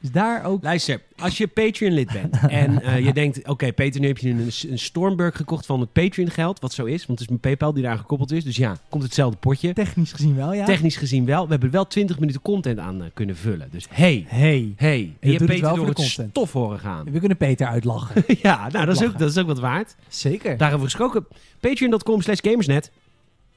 Dus 0.02 0.10
daar 0.10 0.44
ook 0.44 0.62
Luister, 0.62 1.00
als 1.16 1.38
je 1.38 1.46
Patreon-lid 1.46 2.12
bent 2.12 2.38
en 2.48 2.82
eh, 2.82 3.04
je 3.04 3.12
denkt... 3.12 3.48
Oké, 3.48 3.72
Peter, 3.72 4.00
nu 4.00 4.06
heb 4.06 4.18
je 4.18 4.30
een, 4.30 4.50
een 4.68 4.78
Stormberg 4.78 5.36
gekocht 5.36 5.66
van 5.66 5.80
het 5.80 5.92
Patreon-geld. 5.92 6.60
Wat 6.60 6.72
zo 6.72 6.84
is, 6.84 7.06
want 7.06 7.18
het 7.18 7.20
is 7.20 7.26
mijn 7.26 7.40
PayPal 7.40 7.72
die 7.72 7.82
daar 7.82 7.98
gekoppeld 7.98 8.32
is. 8.32 8.44
Dus 8.44 8.56
ja, 8.56 8.76
komt 8.88 9.02
hetzelfde 9.02 9.36
potje. 9.36 9.72
technisch 9.72 10.12
gezien 10.12 10.36
wel, 10.36 10.52
ja. 10.52 10.64
Technisch 10.64 10.96
gezien 10.96 11.24
wel. 11.24 11.44
We 11.44 11.50
hebben 11.50 11.70
wel 11.70 11.86
20 11.86 12.18
minuten 12.18 12.42
content 12.42 12.78
aan 12.78 13.02
eh, 13.02 13.08
kunnen 13.14 13.36
vullen. 13.36 13.68
Dus 13.70 13.86
hey, 13.90 14.24
hey, 14.28 14.72
hey. 14.76 15.14
En 15.20 15.30
je 15.30 15.36
hebt 15.36 15.40
het 15.40 15.48
Peter 15.48 15.62
wel 15.62 15.74
door 15.74 15.78
voor 15.78 15.86
het 15.86 15.96
de 15.96 16.02
content. 16.02 16.30
stof 16.30 16.52
horen 16.52 16.78
gaan. 16.78 17.04
we 17.10 17.18
kunnen 17.18 17.36
Peter 17.36 17.66
uitlachen. 17.66 18.24
ja, 18.42 18.68
nou, 18.68 18.86
dat 18.86 19.00
is, 19.00 19.06
ook, 19.06 19.18
dat 19.18 19.30
is 19.30 19.38
ook 19.38 19.46
wat 19.46 19.58
waard. 19.58 19.94
Zeker. 20.08 20.56
Daarover 20.56 20.84
gesproken. 20.84 21.26
Patreon.com 21.60 22.22
slash 22.22 22.38
gamersnet. 22.42 22.90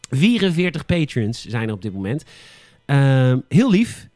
44 0.09 0.85
patrons 0.85 1.45
zijn 1.45 1.67
er 1.67 1.73
op 1.73 1.81
dit 1.81 1.93
moment. 1.93 2.23
Ehm, 2.85 3.39
heel 3.49 3.71
lief. 3.71 4.07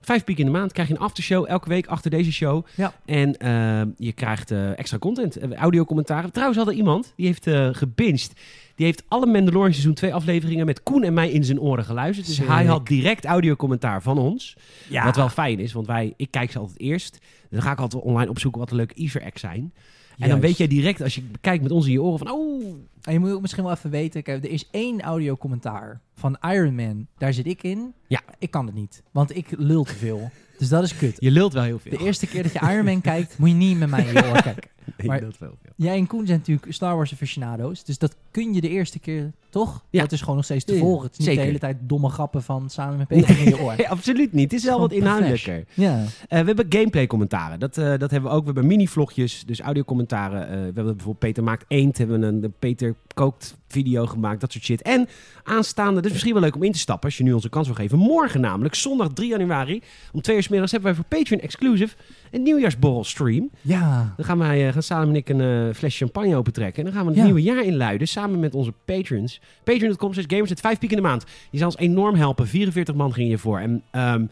Vijf 0.00 0.24
piek 0.24 0.38
in 0.38 0.44
de 0.44 0.50
maand 0.50 0.72
krijg 0.72 0.88
je 0.88 0.94
een 0.94 1.00
aftershow 1.00 1.44
elke 1.48 1.68
week 1.68 1.86
achter 1.86 2.10
deze 2.10 2.32
show. 2.32 2.66
Ja. 2.74 2.92
En 3.04 3.36
ehm, 3.36 3.88
je 3.96 4.12
krijgt 4.12 4.50
eh, 4.50 4.78
extra 4.78 4.98
content, 4.98 5.36
eh, 5.36 5.52
audiocommentaren. 5.52 6.32
Trouwens 6.32 6.58
had 6.58 6.68
er 6.68 6.74
iemand, 6.74 7.12
die 7.16 7.26
heeft 7.26 7.76
gebinged. 7.76 8.32
Die 8.74 8.86
heeft 8.86 9.02
alle 9.08 9.26
Mandalorian 9.26 9.72
seizoen 9.72 9.94
2 9.94 10.14
afleveringen 10.14 10.66
met 10.66 10.82
Koen 10.82 11.02
en 11.02 11.14
mij 11.14 11.30
in 11.30 11.44
zijn 11.44 11.60
oren 11.60 11.84
geluisterd. 11.84 12.26
Dus 12.26 12.36
Sick. 12.36 12.46
hij 12.46 12.64
had 12.64 12.86
direct 12.86 13.24
audiocommentaar 13.24 14.02
van 14.02 14.18
ons. 14.18 14.56
ja. 14.88 15.04
Wat 15.04 15.16
wel 15.16 15.28
fijn 15.28 15.58
is, 15.58 15.72
want 15.72 15.86
wij, 15.86 16.14
ik 16.16 16.30
kijk 16.30 16.50
ze 16.50 16.58
altijd 16.58 16.80
eerst. 16.80 17.18
Dan 17.50 17.62
ga 17.62 17.72
ik 17.72 17.78
altijd 17.78 18.02
online 18.02 18.30
opzoeken 18.30 18.60
wat 18.60 18.70
een 18.70 18.76
leuke 18.76 18.94
easter 18.94 19.22
eggs 19.22 19.40
zijn. 19.40 19.72
En 20.20 20.28
dan 20.28 20.40
weet 20.40 20.56
jij 20.56 20.66
direct, 20.66 21.00
als 21.02 21.14
je 21.14 21.22
kijkt 21.40 21.62
met 21.62 21.72
ons 21.72 21.86
in 21.86 21.92
je 21.92 22.02
oren, 22.02 22.18
van 22.18 22.30
oh, 22.30 22.64
En 23.02 23.12
je 23.12 23.18
moet 23.18 23.30
ook 23.30 23.40
misschien 23.40 23.64
wel 23.64 23.72
even 23.72 23.90
weten, 23.90 24.22
kijk, 24.22 24.44
er 24.44 24.50
is 24.50 24.68
één 24.70 25.00
audiocommentaar 25.00 26.00
van 26.14 26.36
Iron 26.40 26.74
Man. 26.74 27.06
Daar 27.18 27.32
zit 27.32 27.46
ik 27.46 27.62
in. 27.62 27.92
Ja. 28.06 28.20
Ik 28.38 28.50
kan 28.50 28.66
het 28.66 28.74
niet, 28.74 29.02
want 29.10 29.36
ik 29.36 29.46
lul 29.56 29.84
te 29.84 29.94
veel. 29.94 30.30
Dus 30.58 30.68
dat 30.68 30.82
is 30.82 30.96
kut. 30.96 31.16
je 31.18 31.30
lult 31.30 31.52
wel 31.52 31.62
heel 31.62 31.78
veel. 31.78 31.98
De 31.98 32.04
eerste 32.04 32.26
keer 32.26 32.42
dat 32.42 32.52
je 32.52 32.58
Iron 32.58 32.84
Man 32.84 33.00
kijkt, 33.00 33.38
moet 33.38 33.48
je 33.48 33.54
niet 33.54 33.78
met 33.78 33.90
mij 33.90 34.04
in 34.04 34.12
je 34.12 34.26
oor 34.26 34.42
kijken. 34.52 34.70
Maar- 35.04 35.20
lult 35.20 35.38
wel 35.38 35.56
veel. 35.62 35.72
Jij 35.76 35.96
en 35.96 36.06
Koen 36.06 36.26
zijn 36.26 36.38
natuurlijk 36.38 36.72
Star 36.72 36.96
Wars 36.96 37.12
aficionado's. 37.12 37.84
Dus 37.84 37.98
dat 37.98 38.16
kun 38.30 38.54
je 38.54 38.60
de 38.60 38.68
eerste 38.68 38.98
keer, 38.98 39.32
toch? 39.50 39.84
Ja. 39.90 40.00
Dat 40.00 40.12
is 40.12 40.20
gewoon 40.20 40.36
nog 40.36 40.44
steeds 40.44 40.64
te 40.64 40.74
Ja, 40.74 40.80
volgen. 40.80 41.02
Het 41.02 41.12
is 41.12 41.18
niet 41.18 41.26
zeker. 41.26 41.40
de 41.42 41.46
hele 41.46 41.58
tijd 41.58 41.76
domme 41.80 42.08
grappen 42.08 42.42
van 42.42 42.70
samen 42.70 42.96
met 42.98 43.08
Peter 43.18 43.38
in 43.38 43.44
je 43.44 43.60
oor. 43.60 43.74
Nee, 43.76 43.88
absoluut 43.88 44.32
niet. 44.32 44.50
Het 44.50 44.60
is 44.60 44.64
wel 44.66 44.78
wat 44.80 44.92
inhoudelijker. 44.92 45.64
Ja. 45.74 45.98
Eh, 46.28 46.40
we 46.40 46.46
hebben 46.46 46.66
gameplay 46.68 47.06
commentaren. 47.06 47.60
Dat, 47.60 47.78
eh, 47.78 47.84
dat 47.98 48.10
hebben 48.10 48.30
we 48.30 48.36
ook. 48.36 48.40
We 48.40 48.44
hebben 48.44 48.66
mini-vlogjes, 48.66 49.42
dus 49.46 49.60
audiocommentaren. 49.60 50.42
Eh 50.42 50.48
we 50.50 50.54
hebben 50.64 50.84
bijvoorbeeld 50.84 51.18
Peter 51.18 51.42
maakt 51.42 51.64
eend. 51.68 51.98
Hebben 51.98 52.20
we 52.20 52.26
een 52.26 52.40
de 52.40 52.50
Peter 52.58 52.94
kookt 53.14 53.58
video 53.68 54.06
gemaakt. 54.06 54.40
Dat 54.40 54.52
soort 54.52 54.64
shit. 54.64 54.82
En 54.82 55.08
aanstaande, 55.44 56.00
is 56.02 56.10
misschien 56.10 56.32
wel 56.32 56.42
leuk 56.42 56.54
om 56.54 56.62
in 56.62 56.72
te 56.72 56.78
stappen. 56.78 57.08
Als 57.08 57.18
je 57.18 57.24
nu 57.24 57.32
onze 57.32 57.48
kans 57.48 57.66
wil 57.66 57.76
geven. 57.76 57.98
Morgen 57.98 58.40
namelijk, 58.40 58.74
zondag 58.74 59.08
3 59.12 59.28
januari. 59.28 59.82
Om 60.12 60.20
twee 60.20 60.36
uur 60.36 60.42
's 60.42 60.48
middags 60.48 60.72
hebben 60.72 60.92
wij 60.94 61.00
voor 61.02 61.18
Patreon 61.18 61.40
exclusive 61.40 61.96
een 62.30 62.42
nieuwjaarsborrel 62.42 63.04
stream. 63.04 63.50
Ja. 63.60 64.14
Dan 64.16 64.24
gaan 64.26 64.38
wij, 64.38 64.72
gaan 64.72 64.82
Salem 64.82 65.08
en 65.08 65.14
ik 65.16 65.28
een 65.28 65.74
fles 65.74 65.96
champagne 65.96 66.36
opentrekken. 66.36 66.78
En 66.78 66.84
dan 66.84 66.92
gaan 66.92 67.02
we 67.02 67.08
het 67.10 67.18
Ja. 67.18 67.24
nieuwe 67.24 67.42
jaar 67.42 67.64
inluiden 67.64 68.08
samen 68.08 68.40
met 68.40 68.54
onze 68.54 68.72
patrons. 68.84 69.39
Patreon.com 69.64 70.12
slash 70.12 70.24
gamers 70.28 70.50
het 70.50 70.60
5 70.60 70.78
piek 70.78 70.90
in 70.90 70.96
de 70.96 71.02
maand. 71.02 71.24
Je 71.50 71.58
zal 71.58 71.66
ons 71.66 71.76
enorm 71.76 72.14
helpen. 72.14 72.46
44 72.46 72.94
man 72.94 73.12
ging 73.12 73.26
hiervoor. 73.26 73.58
En 73.58 73.82
ehm, 73.90 74.26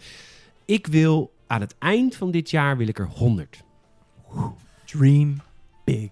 ik 0.64 0.86
wil 0.86 1.32
aan 1.46 1.60
het 1.60 1.74
eind 1.78 2.16
van 2.16 2.30
dit 2.30 2.50
jaar 2.50 2.76
wil 2.76 2.88
ik 2.88 2.98
er 2.98 3.06
100. 3.06 3.62
Dream 4.84 5.36
big. 5.84 6.10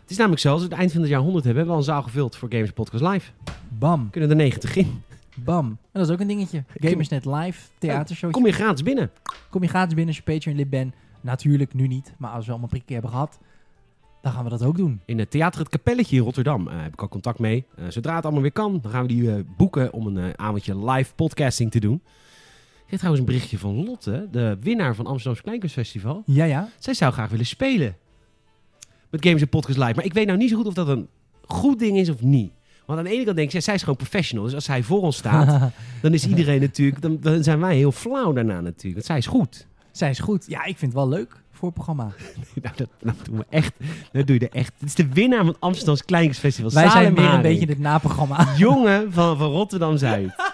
Het 0.00 0.10
is 0.10 0.16
namelijk 0.16 0.42
zo, 0.42 0.52
als 0.52 0.62
we 0.62 0.68
het 0.68 0.78
eind 0.78 0.92
van 0.92 1.00
het 1.00 1.10
jaar 1.10 1.20
100 1.20 1.44
hebben, 1.44 1.62
hebben 1.64 1.82
we 1.82 1.86
al 1.86 1.94
een 1.94 2.02
zaal 2.02 2.10
gevuld 2.12 2.36
voor 2.36 2.48
Gamers 2.52 2.70
Podcast 2.70 3.04
Live. 3.04 3.30
Bam. 3.68 4.10
Kunnen 4.10 4.30
er 4.30 4.36
90 4.36 4.76
in. 4.76 5.02
Bam. 5.34 5.66
En 5.66 5.78
dat 5.92 6.06
is 6.06 6.12
ook 6.14 6.20
een 6.20 6.26
dingetje. 6.26 6.64
Gamersnet 6.74 7.24
live, 7.24 7.60
theatershow. 7.78 8.30
Kom 8.30 8.46
je 8.46 8.52
gratis 8.52 8.82
binnen. 8.82 9.10
Kom 9.50 9.62
je 9.62 9.68
gratis 9.68 9.94
binnen 9.94 10.14
als 10.14 10.24
je 10.24 10.32
Patreon-lid 10.32 10.70
bent? 10.70 10.94
Natuurlijk 11.20 11.74
nu 11.74 11.86
niet, 11.86 12.14
maar 12.18 12.30
als 12.30 12.44
we 12.44 12.50
allemaal 12.50 12.68
prikje 12.68 12.92
hebben 12.92 13.10
gehad, 13.10 13.38
dan 14.26 14.34
gaan 14.34 14.44
we 14.44 14.50
dat 14.50 14.62
ook 14.62 14.76
doen. 14.76 15.00
In 15.04 15.18
het 15.18 15.30
Theater 15.30 15.60
Het 15.60 15.68
Kapelletje 15.68 16.16
in 16.16 16.22
Rotterdam 16.22 16.68
eh, 16.68 16.82
heb 16.82 16.92
ik 16.92 17.00
al 17.00 17.08
contact 17.08 17.38
mee. 17.38 17.64
Eh, 17.76 17.84
zodra 17.88 18.14
het 18.14 18.24
allemaal 18.24 18.42
weer 18.42 18.52
kan, 18.52 18.78
dan 18.82 18.90
gaan 18.92 19.02
we 19.02 19.08
die 19.08 19.30
eh, 19.32 19.40
boeken 19.56 19.92
om 19.92 20.06
een 20.16 20.38
avondje 20.38 20.84
live 20.90 21.14
podcasting 21.14 21.70
te 21.70 21.80
doen. 21.80 21.94
Ik 22.84 22.92
heb 22.92 22.98
trouwens 22.98 23.20
een 23.26 23.32
berichtje 23.32 23.58
van 23.58 23.84
Lotte, 23.84 24.28
de 24.30 24.56
winnaar 24.60 24.94
van 24.94 25.06
Amsterdamse 25.06 25.42
Kleinkunstfestival. 25.42 26.22
Ja, 26.26 26.44
ja. 26.44 26.68
Zij 26.78 26.94
zou 26.94 27.12
graag 27.12 27.30
willen 27.30 27.46
spelen. 27.46 27.96
Met 29.10 29.24
Games 29.24 29.40
en 29.40 29.48
Podcast 29.48 29.78
Live. 29.78 29.94
Maar 29.94 30.04
ik 30.04 30.12
weet 30.12 30.26
nou 30.26 30.38
niet 30.38 30.50
zo 30.50 30.56
goed 30.56 30.66
of 30.66 30.74
dat 30.74 30.88
een 30.88 31.08
goed 31.44 31.78
ding 31.78 31.96
is 31.98 32.08
of 32.10 32.20
niet. 32.22 32.52
Want 32.86 32.98
aan 32.98 33.04
de 33.04 33.10
ene 33.10 33.24
kant 33.24 33.36
denk 33.36 33.46
ik, 33.46 33.52
zij- 33.52 33.60
zij 33.60 33.74
is 33.74 33.80
gewoon 33.80 33.96
professional. 33.96 34.44
Dus 34.44 34.54
als 34.54 34.64
zij 34.64 34.82
voor 34.82 35.00
ons 35.00 35.16
staat, 35.16 35.72
dan 36.02 36.14
is 36.14 36.26
iedereen 36.26 36.60
natuurlijk... 36.60 37.02
Dan, 37.02 37.18
dan 37.20 37.42
zijn 37.42 37.60
wij 37.60 37.76
heel 37.76 37.92
flauw 37.92 38.32
daarna 38.32 38.60
natuurlijk. 38.60 38.94
Want 38.94 39.04
zij 39.04 39.18
is 39.18 39.26
goed. 39.26 39.66
Zij 39.92 40.10
is 40.10 40.18
goed. 40.18 40.44
Ja, 40.48 40.58
ik 40.64 40.78
vind 40.78 40.92
het 40.92 41.00
wel 41.00 41.08
leuk 41.08 41.42
voor 41.56 41.68
het 41.68 41.74
programma. 41.74 42.04
nou, 42.62 42.76
dat, 42.76 42.88
nou, 43.00 43.16
doen 43.22 43.36
we 43.36 43.44
echt. 43.48 43.72
Dat 44.12 44.26
doe 44.26 44.38
je 44.38 44.48
er 44.48 44.56
echt. 44.56 44.72
Het 44.78 44.88
is 44.88 44.94
de 44.94 45.08
winnaar 45.08 45.38
van 45.38 45.48
het 45.48 45.60
Amsterdamse 45.60 46.04
Kleinkunstfestival. 46.04 46.70
Wij 46.70 46.90
zijn 46.90 46.92
Salem 46.92 47.14
weer 47.14 47.34
een 47.34 47.42
beetje 47.42 47.66
het 47.66 47.78
naprogramma. 47.78 48.46
Jongen 48.56 49.12
van, 49.12 49.38
van 49.38 49.50
Rotterdam-Zuid. 49.50 50.34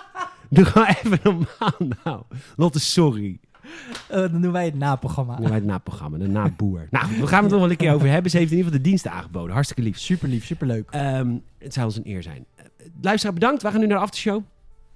Doe 0.50 0.64
gewoon 0.64 0.86
even 0.86 1.18
normaal 1.22 1.96
nou. 2.04 2.22
Lotte, 2.56 2.80
sorry. 2.80 3.38
Eh, 4.08 4.20
dan 4.20 4.40
doen 4.40 4.52
wij 4.52 4.64
het 4.64 4.74
naprogramma. 4.74 5.38
Nu 5.38 5.46
bij 5.46 5.54
het 5.54 5.64
na-programma, 5.64 6.18
de 6.18 6.28
na-boer. 6.28 6.86
Nou, 6.90 7.06
we 7.20 7.26
gaan 7.26 7.42
het 7.42 7.52
nog 7.52 7.60
wel 7.60 7.70
een 7.70 7.76
keer 7.76 7.92
over 7.92 8.08
hebben. 8.08 8.30
Ze 8.30 8.36
heeft 8.36 8.50
in 8.50 8.56
ieder 8.56 8.72
geval 8.72 8.84
de 8.84 8.88
diensten 8.88 9.10
aangeboden. 9.10 9.52
Hartstikke 9.52 9.82
lief. 9.82 9.98
Super 9.98 10.28
lief, 10.28 10.44
super 10.44 10.66
leuk. 10.66 10.90
Ehm, 10.90 11.36
het 11.58 11.72
zou 11.72 11.86
ons 11.86 11.96
een 11.96 12.08
eer 12.08 12.22
zijn. 12.22 12.46
Uh, 12.58 12.86
luisteraar 13.00 13.34
bedankt. 13.34 13.62
We 13.62 13.70
gaan 13.70 13.80
nu 13.80 13.86
naar 13.86 13.96
de 13.96 14.02
aftershow. 14.02 14.42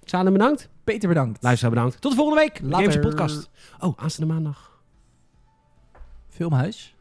Salem 0.04 0.32
bedankt. 0.32 0.68
Peter, 0.84 1.08
bedankt. 1.08 1.42
Luisteraar 1.42 1.74
bedankt. 1.74 2.00
Tot 2.00 2.10
de 2.10 2.16
volgende 2.16 2.40
week. 2.40 2.60
Later. 2.62 3.00
Podcast. 3.00 3.50
Oh, 3.78 3.92
aanstaande 3.96 4.32
maandag. 4.32 4.75
Filmhuis. 6.36 6.94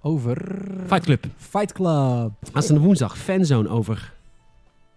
Over... 0.00 0.36
Fight 0.86 1.04
Club. 1.04 1.24
Fight 1.36 1.72
Club. 1.72 2.32
Aanstaande 2.52 2.82
woensdag. 2.82 3.18
Fanzone 3.18 3.68
over 3.68 4.12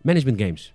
management 0.01 0.41
games. 0.41 0.73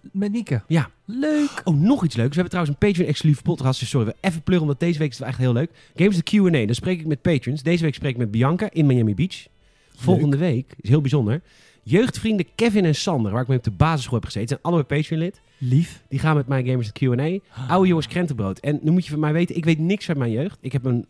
Met 0.00 0.32
Nieke. 0.32 0.62
Ja. 0.66 0.90
Leuk. 1.04 1.60
Oh, 1.64 1.74
nog 1.74 2.04
iets 2.04 2.16
leuks. 2.16 2.34
We 2.36 2.40
hebben 2.40 2.50
trouwens 2.50 2.74
een 2.74 2.88
Patreon-exclusieve 2.88 3.42
podcast. 3.42 3.80
Dus 3.80 3.88
sorry, 3.88 4.06
we 4.06 4.14
even 4.20 4.42
pluggen, 4.42 4.66
omdat 4.66 4.80
deze 4.80 4.98
week 4.98 5.10
is 5.10 5.18
het 5.18 5.24
wel 5.24 5.28
echt 5.28 5.38
heel 5.38 5.52
leuk. 5.52 5.70
Games 5.96 6.16
de 6.16 6.22
Q&A. 6.22 6.66
Dan 6.66 6.74
spreek 6.74 7.00
ik 7.00 7.06
met 7.06 7.22
patrons. 7.22 7.62
Deze 7.62 7.84
week 7.84 7.94
spreek 7.94 8.10
ik 8.10 8.16
met 8.16 8.30
Bianca 8.30 8.68
in 8.72 8.86
Miami 8.86 9.14
Beach. 9.14 9.46
Volgende 9.94 10.36
week, 10.36 10.74
is 10.80 10.88
heel 10.88 11.00
bijzonder, 11.00 11.40
jeugdvrienden 11.82 12.46
Kevin 12.54 12.84
en 12.84 12.94
Sander, 12.94 13.32
waar 13.32 13.42
ik 13.42 13.48
mee 13.48 13.58
op 13.58 13.64
de 13.64 13.70
basisschool 13.70 14.14
heb 14.14 14.24
gezeten, 14.24 14.48
zijn 14.48 14.60
allemaal 14.62 14.84
Patreon-lid. 14.84 15.40
Lief. 15.58 16.02
Die 16.08 16.18
gaan 16.18 16.36
met 16.36 16.46
mij 16.46 16.64
Gamers 16.64 16.92
de 16.92 16.92
Q&A. 16.92 17.38
Oude 17.68 17.88
jongens 17.88 18.06
krentenbrood. 18.06 18.58
En 18.58 18.78
nu 18.82 18.90
moet 18.90 19.04
je 19.04 19.10
van 19.10 19.20
mij 19.20 19.32
weten, 19.32 19.56
ik 19.56 19.64
weet 19.64 19.78
niks 19.78 20.08
uit 20.08 20.18
mijn 20.18 20.30
jeugd. 20.30 20.58
Ik 20.60 20.72
heb 20.72 20.84
een 20.84 21.06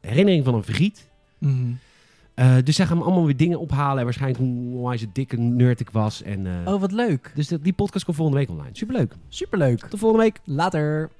herinnering 0.00 0.44
van 0.44 0.54
een 0.54 0.64
vergiet. 0.64 1.08
Mhm. 1.38 1.72
Eh, 2.34 2.56
dus 2.64 2.76
zij 2.76 2.86
gaan 2.86 2.98
me 2.98 3.04
allemaal 3.04 3.24
weer 3.24 3.36
dingen 3.36 3.60
ophalen. 3.60 3.98
En 3.98 4.04
waarschijnlijk 4.04 4.40
hoe 4.40 4.76
onwijs 4.76 5.06
dikke 5.12 5.36
nerd 5.36 5.80
ik 5.80 5.90
was. 5.90 6.22
En, 6.22 6.46
eh, 6.46 6.72
Oh, 6.72 6.80
wat 6.80 6.92
leuk. 6.92 7.32
Dus 7.34 7.48
die 7.48 7.72
podcast 7.72 8.04
komt 8.04 8.16
volgende 8.16 8.40
week 8.40 8.50
online. 8.50 8.70
Superleuk. 8.72 9.14
Superleuk. 9.28 9.78
Tot 9.86 9.98
volgende 9.98 10.24
week. 10.24 10.40
Later. 10.44 11.10